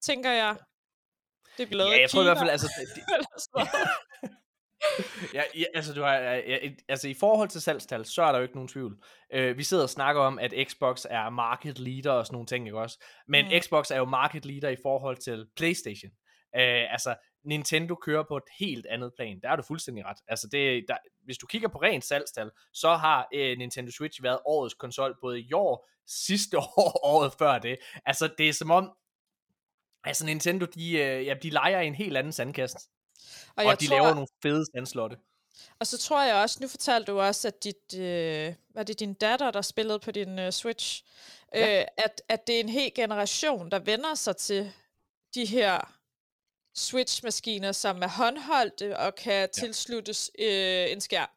[0.02, 0.56] tænker jeg.
[1.58, 3.04] Det bliver ja, jeg tror i hvert fald, altså, det,
[5.34, 8.44] ja, ja, altså, du har, ja, altså i forhold til salgstal, så er der jo
[8.44, 9.04] ikke nogen tvivl.
[9.36, 12.66] Uh, vi sidder og snakker om, at Xbox er market leader og sådan nogle ting,
[12.66, 13.04] ikke også?
[13.28, 13.52] Men Mm.
[13.62, 16.12] Xbox er jo market leader i forhold til PlayStation.
[16.56, 19.40] Uh, altså, Nintendo kører på et helt andet plan.
[19.42, 20.18] Der er du fuldstændig ret.
[20.28, 24.40] Altså, det, der, hvis du kigger på rent salgstal, så har uh, Nintendo Switch været
[24.46, 27.78] årets konsol både i år, sidste år, året før det.
[28.06, 28.92] Altså, det er som om,
[30.04, 32.78] altså Nintendo, de, uh, ja, de leger i en helt anden sandkast.
[33.56, 35.18] Og, og de tror, laver nogle fede sandslotte.
[35.80, 39.14] Og så tror jeg også, nu fortalte du også, at dit, øh, var det din
[39.14, 41.04] datter, der spillede på din øh, Switch,
[41.54, 41.80] Ja.
[41.80, 44.72] øh, at, at det er en hel generation, der vender sig til
[45.36, 45.94] de her
[46.78, 49.48] Switch-maskiner, som er håndholdte og kan ja.
[49.48, 51.30] tilsluttes øh, en skærm.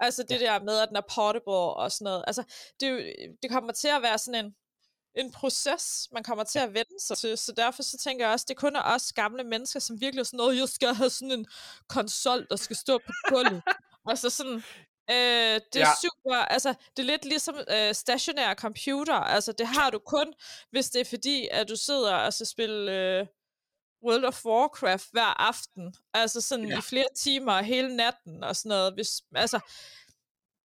[0.00, 0.46] Altså det ja.
[0.46, 2.24] der med, at den er portable og sådan noget.
[2.26, 2.42] Altså
[2.80, 4.54] det, det kommer til at være sådan en,
[5.14, 7.38] en proces, man kommer til at vende sig til.
[7.38, 10.24] Så derfor så tænker jeg også, det kun er os gamle mennesker, som virkelig er
[10.24, 11.46] sådan noget, jeg skal have sådan en
[11.88, 13.62] konsol, der skal stå på gulvet.
[14.10, 14.56] altså sådan,
[15.10, 15.88] øh, det er Ja.
[15.88, 15.94] ja.
[16.02, 19.14] super, altså det er lidt ligesom øh, stationære computer.
[19.14, 20.34] Altså det har du kun,
[20.70, 23.26] hvis det er fordi, at du sidder og så spiller øh,
[24.04, 25.94] World of Warcraft hver aften.
[26.14, 26.78] Altså sådan Ja.
[26.78, 28.94] i flere timer hele natten og sådan noget.
[28.94, 29.60] Hvis, altså,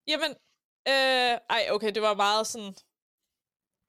[0.07, 0.31] jamen,
[0.87, 2.73] øh, ej okay, det var meget sådan,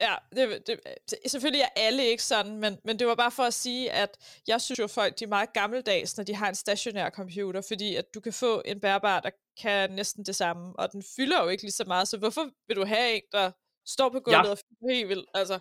[0.02, 0.80] Ja, det, det,
[1.10, 4.40] det, selvfølgelig er alle ikke sådan, men, men det var bare for at sige, at
[4.46, 7.60] jeg synes jo, at folk de er meget gammeldags, når de har en stationær computer,
[7.68, 9.30] fordi at du kan få en bærbar, der
[9.62, 12.76] kan næsten det samme, og den fylder jo ikke lige så meget, så hvorfor vil
[12.76, 13.50] du have en, der
[13.86, 14.50] står på gulvet Ja.
[14.50, 15.28] og fylder helt vildt?
[15.34, 15.58] Altså,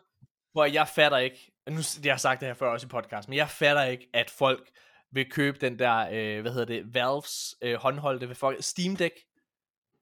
[0.51, 3.37] Hvor jeg fatter ikke, nu jeg har sagt det her før også i podcast, men
[3.37, 4.69] jeg fatter ikke, at folk
[5.11, 9.15] vil købe den der, øh, hvad hedder det, Valves øh, håndholdte ved folk, Steam Deck.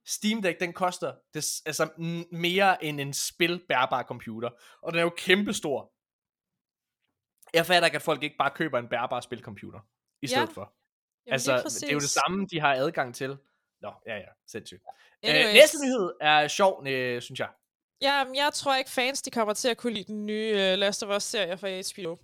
[0.06, 1.88] Steam Deck, den koster det, altså
[2.32, 4.50] mere end en spilbærbar computer,
[4.82, 5.92] og den er jo kæmpestor.
[7.54, 9.80] Jeg fatter ikke, at folk ikke bare køber en bærbar spilcomputer
[10.22, 10.74] i Ja, stedet for.
[11.26, 13.38] Jamen, altså, lige det er jo det samme, de har adgang til.
[13.80, 14.82] Nå, ja, ja, sindssygt.
[15.24, 15.54] Øh, Anyways.
[15.54, 17.48] næste nyhed er sjov, øh, synes jeg.
[18.02, 21.02] Ja, jeg tror ikke fans, de kommer til at kunne lide den nye uh, Last
[21.02, 22.12] of Us-serie fra HBO.
[22.12, 22.18] Uh,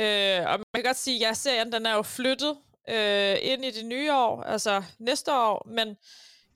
[0.00, 2.50] øh, og man kan godt sige, at ja, serien den er jo flyttet
[2.88, 5.96] uh, ind i det nye år, altså næste år, men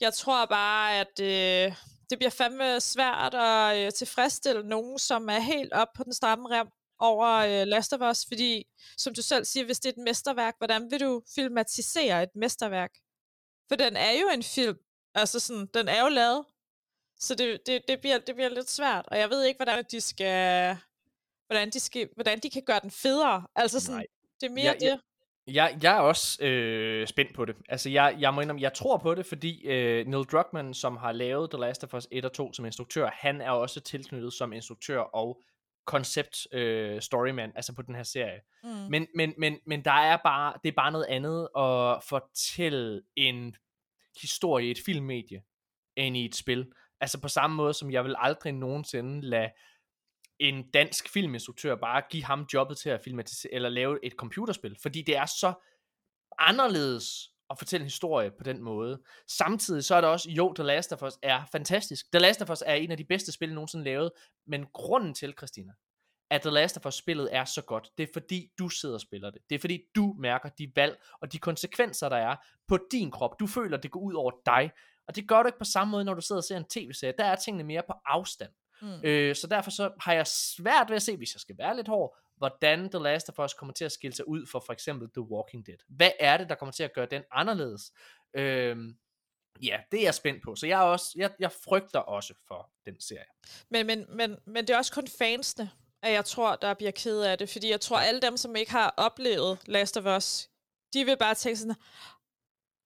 [0.01, 1.77] jeg tror bare, at uh,
[2.11, 6.49] det bliver fandme svært at uh, tilfredsstille nogen, som er helt op på den stramme
[6.49, 8.65] rem over uh, Last of Us, fordi,
[8.97, 12.91] som du selv siger, hvis det er et mesterværk, hvordan vil du filmatisere et mesterværk?
[13.69, 14.79] For den er jo en film,
[15.15, 16.45] altså sådan, den er jo lavet,
[17.19, 20.01] så det, det, det, bliver, det bliver lidt svært, og jeg ved ikke, hvordan de
[20.01, 20.77] skal,
[21.47, 23.47] hvordan de, skal, hvordan de kan gøre den federe.
[23.55, 24.07] Altså sådan, Nej.
[24.41, 25.01] det er mere Jeg- jeg- det.
[25.55, 27.57] Jeg, jeg er også øh, spændt på det.
[27.69, 31.13] Altså, jeg, jeg må indrømme, jeg tror på det, fordi øh, Neil Druckmann, som har
[31.13, 34.53] lavet The Last of Us 1 og 2 som instruktør, han er også tilknyttet som
[34.53, 35.41] instruktør og
[35.87, 38.41] koncept øh, storyman, altså på den her serie.
[38.65, 38.69] Mm.
[38.69, 43.57] Men, men, men, men der er bare, det er bare noget andet at fortælle en
[44.21, 45.43] historie i et filmmedie,
[45.97, 46.67] end i et spil.
[47.01, 49.51] Altså på samme måde, som jeg vil aldrig nogensinde lade
[50.39, 55.03] en dansk filminstruktør bare give ham jobbet til at filmatisere, eller lave et computerspil, fordi
[55.03, 55.53] det er så
[56.39, 59.03] anderledes at fortælle en historie på den måde.
[59.29, 62.13] Samtidig så er der også, jo, The Last of Us er fantastisk.
[62.13, 64.11] The Last of Us er en af de bedste spil nogensinde lavet,
[64.47, 65.73] men grunden til, Christina,
[66.31, 69.01] at The Last of Us spillet er så godt, det er fordi du sidder og
[69.01, 69.41] spiller det.
[69.51, 72.37] Det er fordi du mærker de valg og de konsekvenser, der er
[72.69, 73.41] på din krop.
[73.41, 74.71] Du føler, det går ud over dig.
[75.09, 77.15] Og det gør du ikke på samme måde, når du sidder og ser en tv-serie.
[77.19, 78.51] Der er tingene mere på afstand.
[78.83, 79.01] Mm.
[79.05, 81.89] Øh, så derfor så har jeg svært ved at se, hvis jeg skal være lidt
[81.89, 85.09] hård, hvordan The Last of Us kommer til at skille sig ud for for eksempel
[85.11, 85.79] The Walking Dead.
[85.89, 87.93] Hvad er det, der kommer til at gøre den anderledes?
[88.35, 88.77] Øh,
[89.63, 90.55] ja, det er jeg spændt på.
[90.57, 93.29] Så jeg, er også, jeg, jeg frygter også for den serie.
[93.71, 95.71] Men, men, men, men det er også kun fansene,
[96.03, 97.51] at jeg tror, der bliver ked af det.
[97.51, 100.49] Fordi jeg tror, alle dem, som ikke har oplevet Last of Us,
[100.93, 101.77] de vil bare tænke sådan,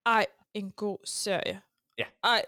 [0.07, 1.62] ej, en god serie.
[2.02, 2.28] Ja.
[2.28, 2.44] Ej,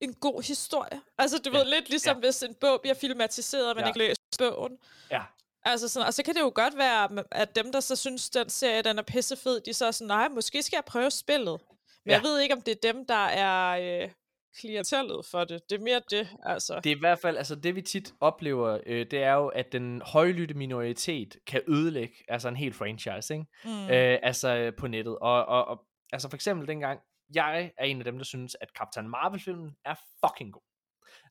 [0.00, 1.00] en god historie.
[1.18, 3.88] Altså, du Ja, ved, lidt ligesom hvis en bog bliver filmatiseret, og man Ja.
[3.88, 4.78] ikke læser bogen.
[5.10, 5.22] Ja,
[5.64, 8.48] Altså sådan, og så kan det jo godt være, at dem, der så synes, den
[8.48, 11.60] serie den er pissefed, de så er sådan, nej, måske skal jeg prøve spillet.
[12.04, 12.12] Men Ja.
[12.16, 14.10] jeg ved ikke, om det er dem, der er øh,
[14.60, 15.70] klientellet for det.
[15.70, 16.80] Det er mere det, altså.
[16.84, 19.72] det er i hvert fald, altså det vi tit oplever, øh, det er jo, at
[19.72, 23.46] den højlytte minoritet kan ødelægge altså en hel franchise, ikke?
[23.64, 23.90] Mm.
[23.90, 25.18] øh, altså øh, på nettet.
[25.18, 27.00] Og, og, og altså for eksempel dengang,
[27.34, 30.62] jeg er en af dem, der synes, at Captain Marvel-filmen er fucking god.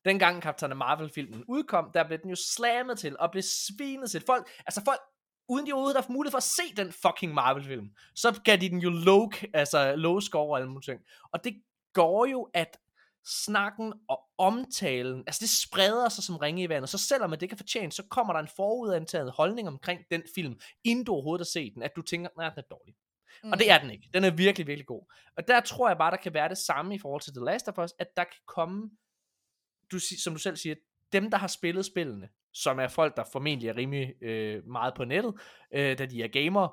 [0.06, 4.24] Dengang Captain Marvel-filmen udkom, der blev den jo slammet til, og blev svinet til.
[4.25, 4.99] Folk, altså folk,
[5.49, 8.69] uden de overhovedet har haft mulighed for at se den fucking Marvel-film, så gav de
[8.69, 11.01] den jo low, altså low score og alle mulige ting.
[11.32, 12.77] Og det går jo, at
[13.27, 17.57] snakken og omtalen, altså det spreder sig som ringe i vandet, så selvom det kan
[17.57, 21.74] fortjene, så kommer der en forudantaget holdning omkring den film, inden du overhovedet har set
[21.75, 22.95] den, at du tænker, nej, den er dårlig
[23.43, 23.51] mm.
[23.51, 24.09] Og det er den ikke.
[24.14, 25.14] Den er virkelig, virkelig god.
[25.38, 27.67] Og der tror jeg bare, der kan være det samme i forhold til The Last
[27.67, 28.89] of Us, at der kan komme,
[29.91, 30.75] du, som du selv siger,
[31.14, 35.05] dem, der har spillet spillene, som er folk, der formentlig er rimelig øh, meget på
[35.05, 35.33] nettet,
[35.73, 36.72] øh, da de er gamere,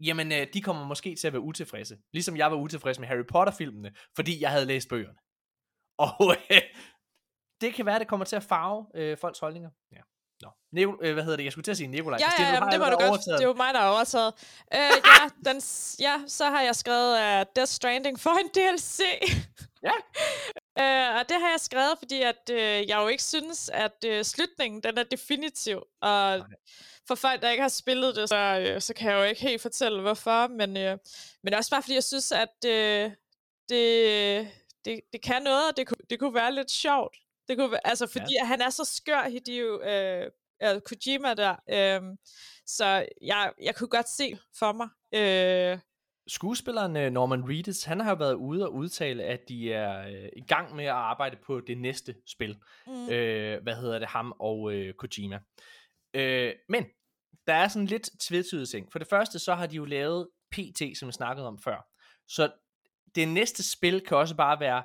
[0.00, 1.98] jamen, øh, de kommer måske til at være utilfredse.
[2.12, 5.18] Ligesom jeg var utilfreds med Harry Potter-filmene, fordi jeg havde læst bøgerne.
[5.98, 6.12] Og
[6.50, 6.62] øh,
[7.60, 9.70] det kan være, det kommer til at farve øh, folks holdninger.
[9.92, 10.00] Ja.
[10.42, 10.48] Nå.
[10.72, 11.44] Nico, øh, hvad hedder det?
[11.44, 12.18] Jeg skulle til at sige Nikolaj.
[12.20, 13.08] Ja, ja, ja, det var du godt.
[13.08, 14.34] overtaget Det er jo mig, der har overtaget.
[14.74, 14.78] Uh,
[15.10, 15.62] ja, den,
[16.00, 19.00] ja, så har jeg skrevet, at Death Stranding får en DLC.
[19.82, 19.92] Ja.
[20.80, 22.56] Uh, og det har jeg skrevet, fordi at, uh,
[22.88, 25.76] jeg jo ikke synes, at uh, slutningen den er definitiv.
[26.02, 26.46] Og Nej.
[27.08, 29.62] for folk, der ikke har spillet det, så, uh, så kan jeg jo ikke helt
[29.62, 30.46] fortælle, hvorfor.
[30.46, 30.98] Men, uh,
[31.42, 33.12] men også bare, fordi jeg synes, at uh,
[33.68, 34.50] det,
[34.84, 37.16] det, det kan noget, og det, kunne- det kunne være lidt sjovt.
[37.48, 38.44] Det kunne være, altså, fordi ja.
[38.44, 40.30] han er så skør, Hideo øh,
[40.62, 41.56] øh, Kojima der.
[41.70, 42.16] Øh,
[42.66, 44.88] så jeg, jeg kunne godt se for mig.
[45.14, 45.78] Øh,
[46.28, 50.44] Skuespilleren øh, Norman Reedus, han har været ude og udtale, at de er øh, i
[50.48, 52.58] gang med at arbejde på det næste spil.
[52.86, 55.38] mm, Øh, hvad hedder det, ham og øh, Kojima.
[56.14, 56.86] Øh, men,
[57.46, 58.92] der er sådan lidt tvetydige ting.
[58.92, 61.86] For det første, så har de jo lavet PT, som vi snakkede om før.
[62.28, 62.52] Så
[63.14, 64.82] det næste spil kan også bare være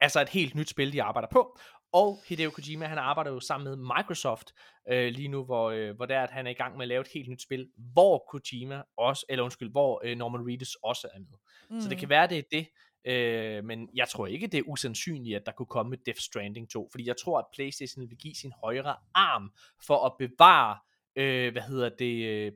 [0.00, 1.58] altså et helt nyt spil, de arbejder på.
[1.92, 4.52] Og Hideo Kojima, han arbejder jo sammen med Microsoft
[4.90, 6.88] øh, lige nu, hvor, øh, hvor det er, at han er i gang med at
[6.88, 11.08] lave et helt nyt spil, hvor Kojima også, eller undskyld, hvor øh, Norman Reedus også
[11.14, 11.38] er med.
[11.70, 11.80] Mm.
[11.80, 12.68] Så det kan være, det er det.
[13.04, 16.70] Øh, men jeg tror ikke, det er usandsynligt, at der kunne komme et Death Stranding
[16.70, 19.52] 2, fordi jeg tror, at PlayStation vil give sin højre arm
[19.86, 20.78] for at bevare,
[21.16, 22.52] øh, hvad hedder det, øh,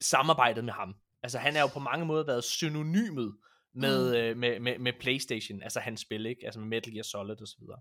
[0.00, 0.94] samarbejdet med ham.
[1.22, 3.36] Altså han er jo på mange måder været synonymet
[3.74, 4.16] med, mm.
[4.16, 6.44] øh, med, med, med PlayStation, altså hans spil, ikke?
[6.44, 7.80] Altså med Metal Gear Solid og så videre.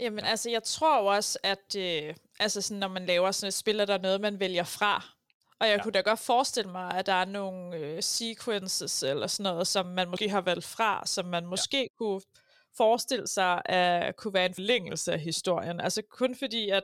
[0.00, 3.54] Jamen, altså, jeg tror jo også, at øh, altså sådan, når man laver sådan et
[3.54, 5.04] spil, er der noget, man vælger fra.
[5.60, 5.82] Og jeg Ja.
[5.82, 9.86] kunne da godt forestille mig, at der er nogle øh, sequences eller sådan noget, som
[9.86, 11.86] man måske har valgt fra, som man måske ja.
[11.98, 12.20] kunne
[12.76, 15.80] forestille sig at kunne være en forlængelse af historien.
[15.80, 16.82] Altså kun fordi, at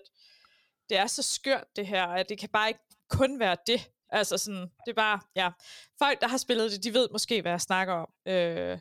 [0.88, 2.80] det er så skørt det her, at det kan bare ikke
[3.10, 3.90] kun være det.
[4.10, 5.50] Altså sådan, det er bare, ja.
[5.98, 8.08] Folk, der har spillet det, de ved måske, hvad jeg snakker om.
[8.26, 8.78] Øh,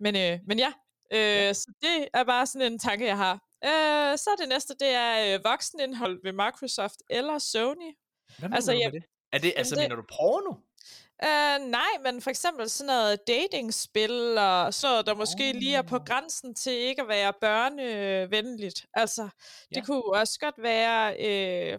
[0.00, 0.72] men, øh, men ja,
[1.12, 3.40] øh, ja, så det er bare sådan en tanke, jeg har.
[3.64, 7.96] Øh, så det næste, det er øh, voksenindhold ved Microsoft eller Sony.
[8.38, 9.08] Hvad mener Altså, du jeg- med det?
[9.32, 10.54] Er det, altså, det- mener du porno?
[11.22, 15.54] Uh, nej, men for eksempel sådan noget datingspil og sådan noget, der måske oh.
[15.60, 18.86] lige er på grænsen til ikke at være børnevenligt.
[18.94, 19.28] Altså, ja.
[19.74, 19.80] Ja.
[19.80, 21.78] det kunne også godt være øh,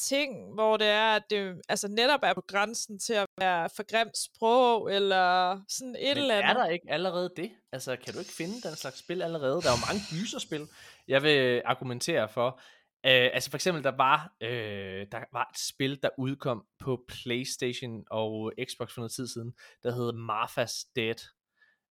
[0.00, 3.82] ting, hvor det er, at det altså netop er på grænsen til at være for
[3.90, 6.50] grimt sprog, eller sådan et Men eller andet.
[6.50, 7.50] er der ikke allerede det?
[7.72, 9.62] Altså, kan du ikke finde den slags spil allerede?
[9.62, 10.66] Der er jo mange gyserspil,
[11.08, 12.60] jeg vil argumentere for.
[13.06, 18.04] Øh, altså for eksempel, der var, øh, der var et spil, der udkom på Playstation
[18.10, 19.52] og Xbox for noget tid siden,
[19.82, 21.20] der hed Martha's Dead,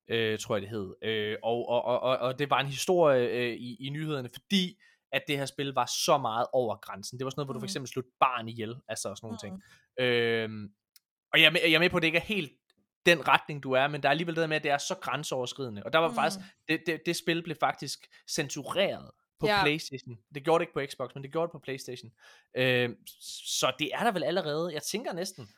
[0.09, 0.95] øh, tror jeg det hed.
[1.03, 4.79] Øh, og, og, og, og, og det var en historie øh, i, i nyhederne, fordi
[5.11, 7.19] at det her spil var så meget over grænsen.
[7.19, 7.67] Det var sådan noget, hvor du for Mhm.
[7.69, 9.53] eksempel slog barn ihjel, altså sådan nogle ting.
[9.53, 10.05] Mhm.
[10.05, 10.69] Øhm,
[11.33, 12.51] og jeg er, med, jeg er med på, at det ikke er helt
[13.05, 14.95] den retning, du er, men der er alligevel det der med, at det er så
[15.01, 15.83] grænseoverskridende.
[15.85, 16.15] Og der var mm.
[16.15, 19.63] faktisk, det, det, det spil blev faktisk censureret på Ja.
[19.63, 20.17] Playstation.
[20.35, 22.11] Det gjorde det ikke på Xbox, men det gjorde det på Playstation.
[22.57, 22.95] Øhm,
[23.59, 24.73] så det er der vel allerede.
[24.73, 25.49] Jeg tænker næsten,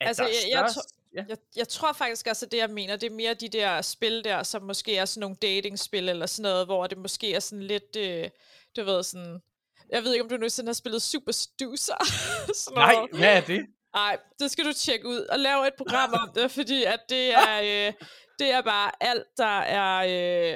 [0.00, 0.88] at Altså, der er jeg- jeg størst...
[1.14, 1.24] ja.
[1.28, 4.24] Jeg, jeg tror faktisk også, at det, jeg mener, det er mere de der spil
[4.24, 7.62] der, som måske er sådan nogle datingspil eller sådan noget, hvor det måske er sådan
[7.62, 8.30] lidt, øh,
[8.76, 9.40] du ved, sådan...
[9.90, 11.98] Jeg ved ikke, om du nogensinde har spillet Super Stuser.
[12.74, 13.10] Nej, noget.
[13.18, 13.66] hvad er det?
[13.94, 17.32] Nej, det skal du tjekke ud og lave et program om det, fordi at det
[17.48, 17.92] er, øh,
[18.38, 19.96] det er bare alt, der er...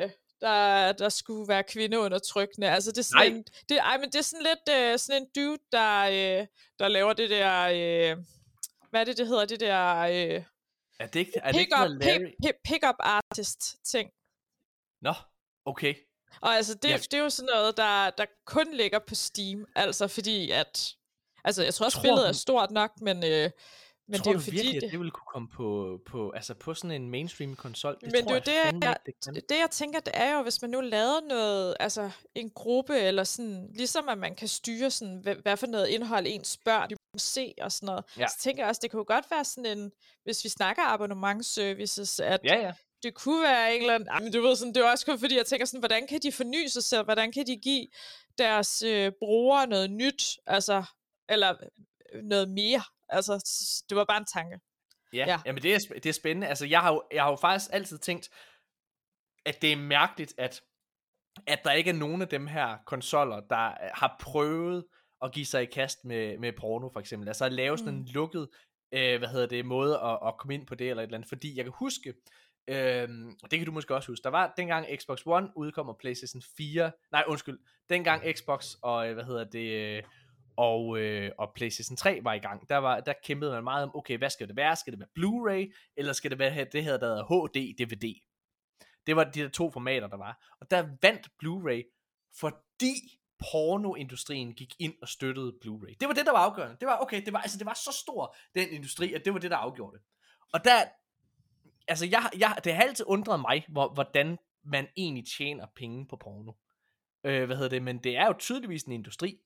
[0.05, 2.70] Øh, der, der skulle være kvindeundertrykkende.
[2.70, 3.36] Altså, det er sådan Nej.
[3.38, 6.47] en, det, ej, men det er sådan lidt øh, sådan en dude, der, øh,
[6.78, 7.60] der laver det der...
[7.62, 8.16] Øh,
[8.90, 9.44] hvad er det, det hedder?
[9.44, 9.97] Det der...
[9.98, 10.44] Øh,
[11.00, 14.10] Er det ikke, er det ikke noget pick, pick, pick-up artist ting.
[15.02, 15.14] Nå,
[15.64, 15.94] okay.
[16.41, 16.97] Og altså, det, Ja.
[16.97, 19.67] det er jo sådan noget, der, der kun ligger på Steam.
[19.76, 20.94] Altså, fordi at...
[21.44, 23.50] Altså, jeg tror også, Tror spillet er stort nok, men, øh,
[24.10, 24.57] men Tror det er jo du fordi...
[24.57, 27.97] virkelig, at det ville kunne komme på, på, altså på sådan en mainstream konsol?
[28.00, 30.36] Det Men tror det er jeg det, jeg- ikke, det det jeg tænker, det er
[30.36, 34.49] jo, hvis man nu lavede noget, altså en gruppe, eller sådan, ligesom at man kan
[34.49, 38.05] styre sådan, hvad, hvad for noget indhold ens børn se og sådan noget.
[38.18, 38.26] Ja.
[38.28, 39.91] Så tænker jeg også, det kunne godt være sådan en,
[40.25, 42.73] hvis vi snakker abonnementsservices, at Ja, ja.
[43.02, 45.36] Det kunne være en eller anden, men du ved sådan, det er også kun fordi,
[45.36, 47.86] jeg tænker sådan, hvordan kan de forny sig selv, hvordan kan de give
[48.39, 50.85] deres øh, brugere noget nyt, altså,
[51.28, 51.55] eller
[52.12, 53.33] øh, noget mere, altså,
[53.89, 54.59] det var bare en tanke.
[55.12, 55.27] Ja, Ja.
[55.27, 55.39] ja.
[55.47, 56.47] Jamen det er, det er spændende.
[56.47, 58.28] Altså jeg har, jo, jeg har jo faktisk altid tænkt,
[59.47, 60.60] at det er mærkeligt, at,
[61.47, 64.85] at der ikke er nogen af dem her konsoller, der øh, har prøvet
[65.23, 67.28] at give sig i kast med, med porno for eksempel.
[67.28, 68.01] Altså at lave sådan Mm.
[68.01, 68.49] en lukket,
[68.93, 71.28] øh, hvad hedder det, måde at, at komme ind på det eller et eller andet.
[71.28, 72.15] Fordi jeg kan huske,
[72.68, 74.22] Øhm, og det kan du måske også huske.
[74.22, 76.92] Der var dengang Xbox One udkom og PlayStation 4.
[77.12, 77.58] Nej, undskyld.
[77.90, 80.02] Dengang Xbox og øh, hvad hedder det øh,
[80.56, 82.68] og øh, og PlayStation 3 var i gang.
[82.68, 84.76] Der var der kæmpede man meget om, okay, hvad skal det være?
[84.76, 88.14] Skal det være Blu-ray eller skal det være det her der hedder HD DVD?
[89.06, 90.55] Det var de der to formater der var.
[90.60, 91.82] Og der vandt Blu-ray
[92.40, 92.94] fordi
[93.50, 95.97] pornoindustrien gik ind og støttede Blu-ray.
[96.00, 96.76] Det var det der var afgørende.
[96.80, 99.38] Det var okay, det var altså det var så stor den industri, at det var
[99.38, 100.05] det der afgjorde det.
[100.52, 100.84] Og der
[101.89, 106.17] altså jeg, jeg, det har altid undret mig, hvor, hvordan man egentlig tjener penge på
[106.17, 106.52] porno.
[107.25, 107.83] Øh, hvad hedder det?
[107.83, 109.39] Men det er jo tydeligvis en industri.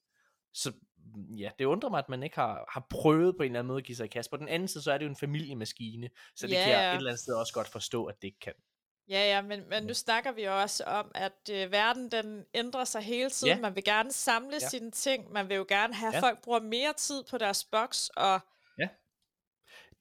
[0.54, 3.58] Så mm, ja, det undrer mig, at man ikke har, har prøvet på en eller
[3.58, 4.30] anden måde at give sig i kast.
[4.30, 6.80] På den anden side, så er det jo en familiemaskine, så det Ja, kan jeg
[6.80, 6.90] ja.
[6.92, 8.52] et eller andet sted også godt forstå, at det ikke kan.
[9.08, 12.84] Ja, ja, men, men nu snakker vi jo også om, at øh, verden den ændrer
[12.84, 13.54] sig hele tiden.
[13.56, 13.60] Ja.
[13.60, 14.58] Man vil gerne samle Ja.
[14.62, 14.68] ja.
[14.68, 15.32] sine ting.
[15.32, 16.20] Man vil jo gerne have, at Ja.
[16.28, 18.08] folk bruger mere tid på deres boks.
[18.08, 18.40] Og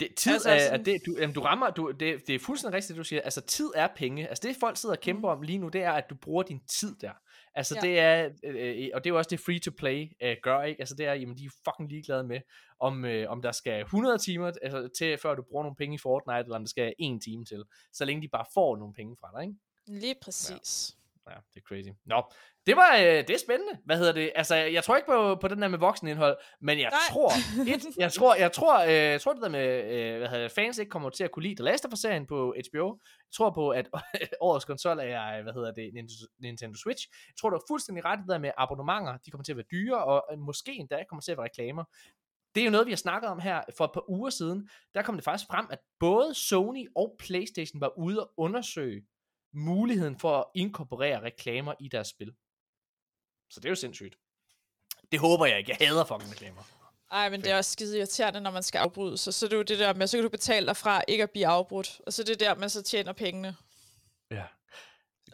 [0.01, 2.75] Det, tid Altså, er, sådan- det, du, jamen, du rammer, du, det, det er fuldstændig
[2.77, 3.21] rigtigt, du siger.
[3.21, 4.27] Altså, tid er penge.
[4.27, 6.59] Altså, det folk sidder og kæmper om lige nu, det er, at du bruger din
[6.67, 7.11] tid der.
[7.55, 7.81] Altså, Ja.
[7.87, 10.81] det er, øh, og det er jo også det free-to-play øh, gør, ikke?
[10.81, 12.39] Altså, det er, jamen, de er fucking ligeglade med,
[12.79, 15.97] om, øh, om der skal 100 timer altså, til, før du bruger nogle penge i
[15.97, 17.63] Fortnite, eller om der skal en time til.
[17.93, 19.55] Så længe de bare får nogle penge fra dig, ikke?
[20.01, 20.95] lige præcis.
[20.95, 21.89] Ja, det er crazy.
[22.05, 22.23] Nå,
[22.65, 23.73] det var, øh, det er spændende.
[23.85, 24.31] Hvad hedder det?
[24.35, 26.99] Altså, jeg tror ikke på, på den der med voksenindhold, men jeg Nej.
[27.09, 27.29] tror,
[27.75, 30.51] et, jeg tror, jeg tror, øh, jeg tror det der med, øh, hvad hedder det,
[30.51, 32.87] fans ikke kommer til at kunne lide The Last of Us-serien på HBO.
[33.27, 33.89] Jeg tror på, at
[34.41, 35.91] årets konsol er, hvad hedder det,
[36.43, 37.07] Nintendo- Switch.
[37.27, 39.17] Jeg tror, du er fuldstændig ret det der med abonnementer.
[39.25, 41.83] De kommer til at være dyre, og måske endda kommer til at være reklamer.
[42.55, 44.69] Det er jo noget, vi har snakket om her for et par uger siden.
[44.95, 49.01] Der kom det faktisk frem, at både Sony og PlayStation var ude og undersøge
[49.53, 52.33] muligheden for at inkorporere reklamer i deres spil.
[53.49, 54.15] Så det er jo sindssygt.
[55.11, 55.75] Det håber jeg ikke.
[55.79, 56.61] Jeg hader fucking reklamer.
[57.11, 59.33] Ej, men det er også skide irriterende, når man skal afbryde sig.
[59.33, 61.31] Så det er jo det der med, så kan du betale dig fra ikke at
[61.31, 62.01] blive afbrudt.
[62.05, 63.55] Og så er det der, man så tjener pengene.
[64.31, 64.43] Ja.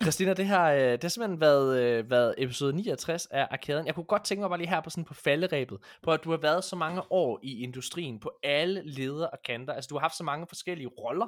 [0.01, 3.85] Christina, det har, øh, det har simpelthen været, øh, været episode 69 af Arkaden.
[3.85, 6.29] Jeg kunne godt tænke mig bare lige her på sådan på falderæbet, på at du
[6.29, 9.73] har været så mange år i industrien, på alle leder og kanter.
[9.73, 11.25] Altså, du har haft så mange forskellige roller.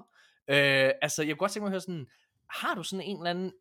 [0.47, 2.07] Øh, altså, jeg kunne godt tænke mig at høre sådan,
[2.49, 3.51] har du sådan en eller anden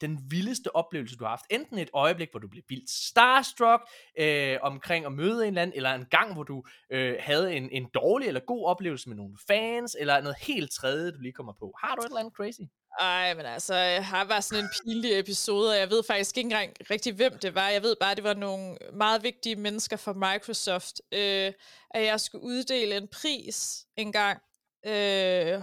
[0.00, 1.44] den vildeste oplevelse, du har haft.
[1.50, 3.82] Enten et øjeblik, hvor du blev vildt starstruck
[4.18, 7.70] øh, omkring at møde en eller anden, eller en gang, hvor du øh, havde en,
[7.70, 11.52] en dårlig eller god oplevelse med nogle fans, eller noget helt tredje, du lige kommer
[11.52, 11.74] på.
[11.84, 12.60] Har du et eller andet crazy?
[13.00, 16.46] Ej, men altså, jeg har bare sådan en pinlig episode, og jeg ved faktisk ikke
[16.46, 17.68] engang rigtig, hvem det var.
[17.68, 21.52] Jeg ved bare, at det var nogle meget vigtige mennesker fra Microsoft, øh,
[21.90, 24.40] at jeg skulle uddele en pris engang,
[24.86, 25.62] øh,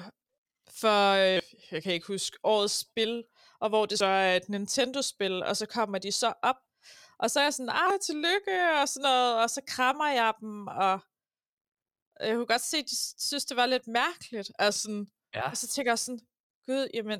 [0.79, 1.41] for, øh,
[1.71, 3.23] jeg kan ikke huske, årets spil,
[3.59, 6.55] og hvor det så er et Nintendo-spil, og så kommer de så op,
[7.19, 10.67] og så er jeg sådan, ah, tillykke, og sådan noget, og så krammer jeg dem,
[10.67, 10.99] og
[12.19, 15.49] jeg kunne godt se, at de synes, det var lidt mærkeligt, altså sådan, Ja.
[15.49, 16.19] og så tænker jeg sådan,
[16.65, 17.19] gud, jamen,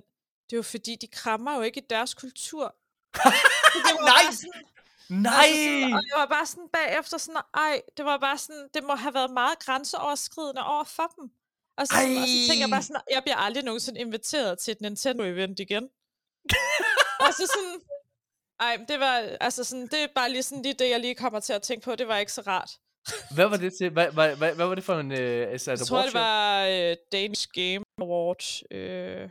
[0.49, 2.75] det er jo fordi, de krammer jo ikke i deres kultur.
[3.13, 4.31] Det var Nej!
[4.31, 4.61] sådan,
[5.09, 5.33] Nej!
[5.33, 8.83] Altså sådan, og jeg var bare sådan bagefter sådan, ej, det var bare sådan, det
[8.83, 11.31] må have været meget grænseoverskridende over for dem.
[11.77, 14.81] Og så, og så tænker jeg bare sådan, jeg bliver aldrig nogensinde inviteret til et
[14.81, 15.83] Nintendo-event igen.
[17.25, 17.79] og så sådan,
[18.59, 21.39] ej, det var, altså sådan, det er bare lige sådan lige det, jeg lige kommer
[21.39, 22.71] til at tænke på, det var ikke så rart.
[23.35, 23.89] Hvad var det til?
[23.89, 25.11] Hvad, hvad, hvad, hvad var det for en...
[25.11, 28.43] Øh, altså, Jeg tror, det var øh, Danish Game Award.
[28.71, 29.29] Øh,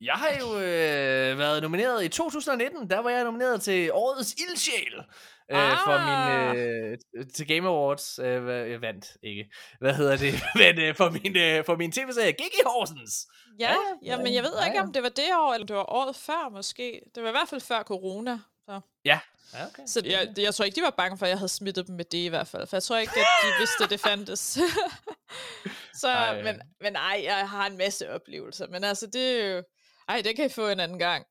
[0.00, 2.90] Jeg har jo øh, været nomineret i 2019.
[2.90, 5.02] Der var jeg nomineret til Årets Ildsjæl.
[5.50, 6.98] Øh, for min, øh,
[7.34, 8.18] til Game Awards.
[8.18, 9.50] Øh, hvad- jeg vandt ikke.
[9.80, 10.34] Hvad hedder det?
[10.62, 13.26] Men øh, for min, øh, for min tv-serie Gigi Horsens.
[13.58, 15.76] ja, Ja, ja, men jeg ved ja, ikke, om det var det år, eller det
[15.76, 17.00] var året før måske.
[17.14, 18.38] Det var i hvert fald før corona.
[18.68, 18.80] Så.
[19.04, 19.18] Ja.
[19.54, 19.82] ja okay.
[19.86, 22.04] Så jeg, jeg tror ikke, de var bange for, at jeg havde smittet dem med
[22.04, 22.66] det i hvert fald.
[22.66, 24.40] For jeg tror ikke, at de vidste, at det fandtes.
[26.00, 26.42] så, Ej.
[26.42, 28.66] men, men ej, jeg har en masse oplevelser.
[28.68, 29.62] Men altså, det er jo...
[30.08, 31.26] Ej, det kan I få en anden gang.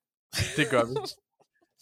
[0.56, 0.96] Det gør vi.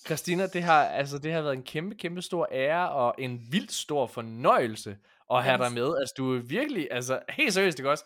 [0.06, 3.72] Christina, det har, altså, det har været en kæmpe, kæmpe stor ære og en vildt
[3.72, 4.98] stor fornøjelse
[5.32, 5.66] at have Jamen.
[5.66, 5.98] dig med.
[6.00, 8.04] Altså, du er virkelig, altså, helt seriøst, ikke også?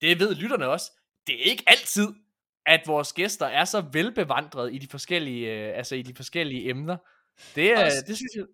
[0.00, 0.92] Det ved lytterne også.
[1.26, 2.08] Det er ikke altid,
[2.66, 6.96] at vores gæster er så velbevandret i de forskellige, øh, altså i de forskellige emner.
[7.54, 8.44] Det, er, Også- det synes jeg,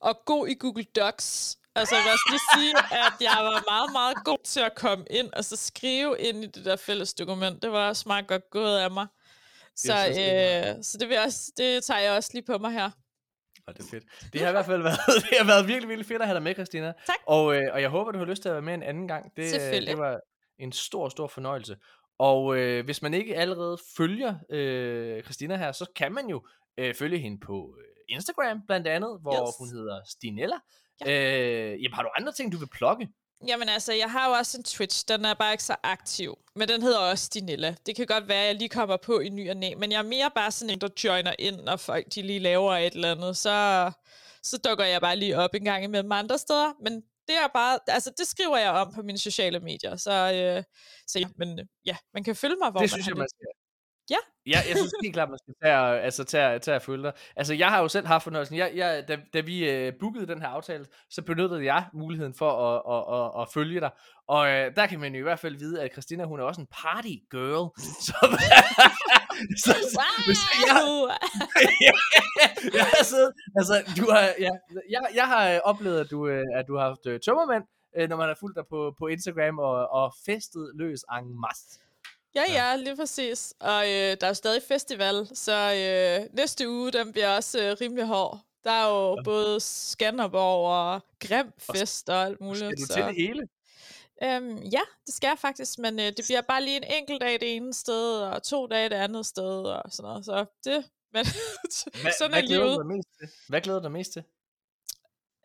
[0.00, 1.58] Og god i Google Docs.
[1.76, 5.04] Altså, jeg vil også lige sige, at jeg var meget, meget god til at komme
[5.10, 7.62] ind og så skrive ind i det der fælles dokument.
[7.62, 9.06] Det var også meget godt gået af mig.
[9.76, 12.90] Så, øh, så det, vil også, det tager jeg også lige på mig her.
[13.66, 14.04] Og det er fedt.
[14.32, 14.98] Det har i hvert fald været,
[15.30, 16.92] det har været virkelig, virkelig fedt at have dig med, Christina.
[17.06, 17.16] Tak.
[17.26, 19.32] Og, øh, og jeg håber, du har lyst til at være med en anden gang.
[19.36, 19.44] Det,
[19.74, 20.20] øh, det var
[20.58, 21.76] en stor, stor fornøjelse.
[22.18, 26.46] Og øh, hvis man ikke allerede følger øh, Christina her, så kan man jo
[26.78, 27.84] øh, følge hende på øh,
[28.16, 29.54] Instagram blandt andet, hvor Yes.
[29.58, 30.56] hun hedder Stinella.
[31.06, 31.70] Ja.
[31.72, 33.08] Øh, jamen, har du andre ting, du vil plukke?
[33.46, 36.38] Jamen altså, jeg har jo også en Twitch, den er bare ikke så aktiv.
[36.56, 37.74] Men den hedder også Stinella.
[37.86, 39.74] Det kan godt være, at jeg lige kommer på i ny og næ.
[39.78, 42.72] Men jeg er mere bare sådan en, der joiner ind, når folk de lige laver
[42.76, 43.36] et eller andet.
[43.36, 43.90] Så,
[44.42, 46.72] så dukker jeg bare lige op en gang imellem andre steder.
[46.82, 49.96] Men det er bare, altså det skriver jeg om på mine sociale medier.
[49.96, 50.62] Så, øh,
[51.06, 53.18] så ja, men øh, ja, man kan følge mig, hvor det man synes har jeg,
[53.18, 53.63] man skal.
[54.10, 54.16] Ja.
[54.46, 57.12] ja, jeg synes helt klart, man skal tage, altså, tage, tage at følge dig.
[57.36, 58.56] Altså, jeg har jo selv haft fornøjelsen.
[58.56, 62.50] Jeg, jeg, da, da vi øh, bookede den her aftale, så benyttede jeg muligheden for
[62.68, 63.90] at, at, at, at følge dig.
[64.28, 66.60] Og øh, der kan man jo i hvert fald vide, at Christina, hun er også
[66.60, 67.70] en party girl.
[68.06, 68.14] Så,
[69.64, 71.08] så, så hvis, jeg, Wow!
[72.78, 74.50] jeg har siddet, altså, du har, ja,
[74.90, 77.64] jeg, jeg har øh, oplevet, at du, øh, at du har haft øh, tømmermænd,
[78.08, 81.83] når man har fulgt dig på, på Instagram og, og festet løs en masse.
[82.34, 83.54] Ja, ja, lige præcis.
[83.60, 87.76] Og øh, der er jo stadig festival, så øh, næste uge, den bliver også øh,
[87.80, 88.40] rimelig hård.
[88.64, 92.58] Der er jo både Skanderborg og Grimfest og alt muligt.
[92.58, 92.92] Skal du så.
[92.94, 93.48] til det hele?
[94.22, 97.32] Øhm, ja, det skal jeg faktisk, men øh, det bliver bare lige en enkelt dag
[97.40, 100.24] det ene sted, og to dage det andet sted, og sådan noget.
[100.24, 101.26] Så det, men
[102.02, 102.78] Hvad, sådan hvad er livet.
[102.78, 103.28] dig mest til?
[103.48, 104.24] Hvad glæder du dig mest til?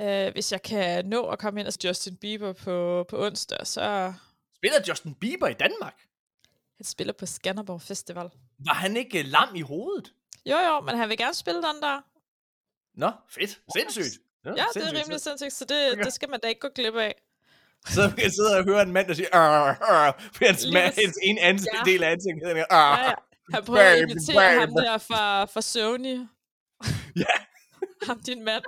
[0.01, 4.14] Øh, hvis jeg kan nå at komme ind og Justin Bieber på, på onsdag, så
[4.56, 6.01] Spiller Justin Bieber i Danmark?
[6.80, 8.30] Han spiller på Skanderborg Festival.
[8.66, 10.14] Var han ikke øh, lam i hovedet?
[10.45, 12.01] Jo, jo, men han vil gerne spille den der.
[12.99, 13.61] Nå, fedt.
[13.77, 14.22] Sindssygt.
[14.45, 14.99] Ja, det er sindssygt.
[14.99, 16.03] rimelig sindssygt, så det, Okay.
[16.03, 17.16] det skal man da ikke gå glip af.
[17.88, 19.27] Så, kan jeg sidde og høre en mand, der siger,
[20.33, 21.91] for hans, mand, hans ene ansigt, Ja.
[21.91, 22.49] del af ansigtet.
[22.49, 22.56] Ja,
[23.08, 23.14] ja.
[23.53, 26.17] Han prøver at imitere ham der fra, fra Sony.
[27.16, 27.35] Ja.
[28.08, 28.64] ham, din mand.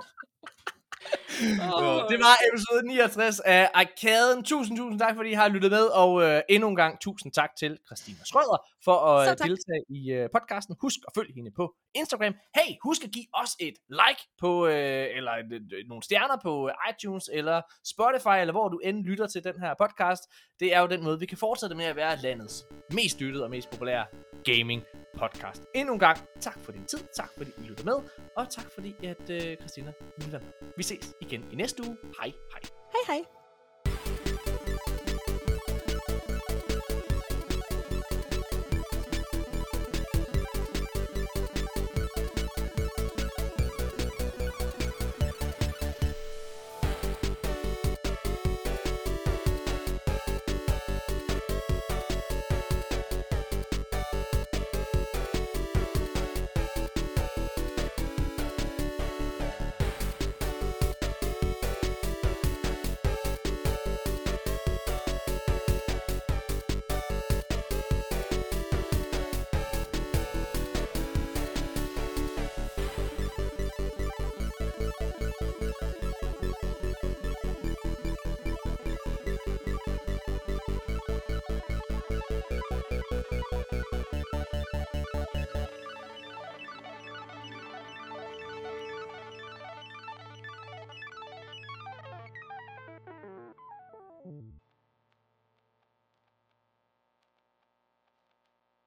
[1.42, 2.08] Oh.
[2.10, 4.44] Det var episode 69 af Arkaden.
[4.44, 7.50] Tusind, tusind tak, fordi I har lyttet med, og øh, endnu en gang tusind tak
[7.56, 9.48] til Christina Schrøder for at Så øh, tak.
[9.48, 10.76] deltage i øh, podcasten.
[10.80, 12.34] Husk at følge hende på Instagram.
[12.56, 16.68] Hey, husk at give os et like på, øh, eller øh, øh, nogle stjerner på
[16.68, 17.62] øh, iTunes, eller
[17.94, 20.22] Spotify, eller hvor du end lytter til den her podcast.
[20.60, 23.50] Det er jo den måde, vi kan fortsætte med at være landets mest lyttede og
[23.50, 24.06] mest populære
[24.44, 24.82] gaming
[25.18, 25.62] podcast.
[25.74, 27.98] Endnu en gang, tak for din tid, tak fordi I lytter med,
[28.36, 30.40] og tak fordi, at øh, Christina med.
[30.76, 31.96] Vi ses igen i næste uge.
[32.20, 32.60] Hej, hej.
[32.92, 33.41] Hej hej.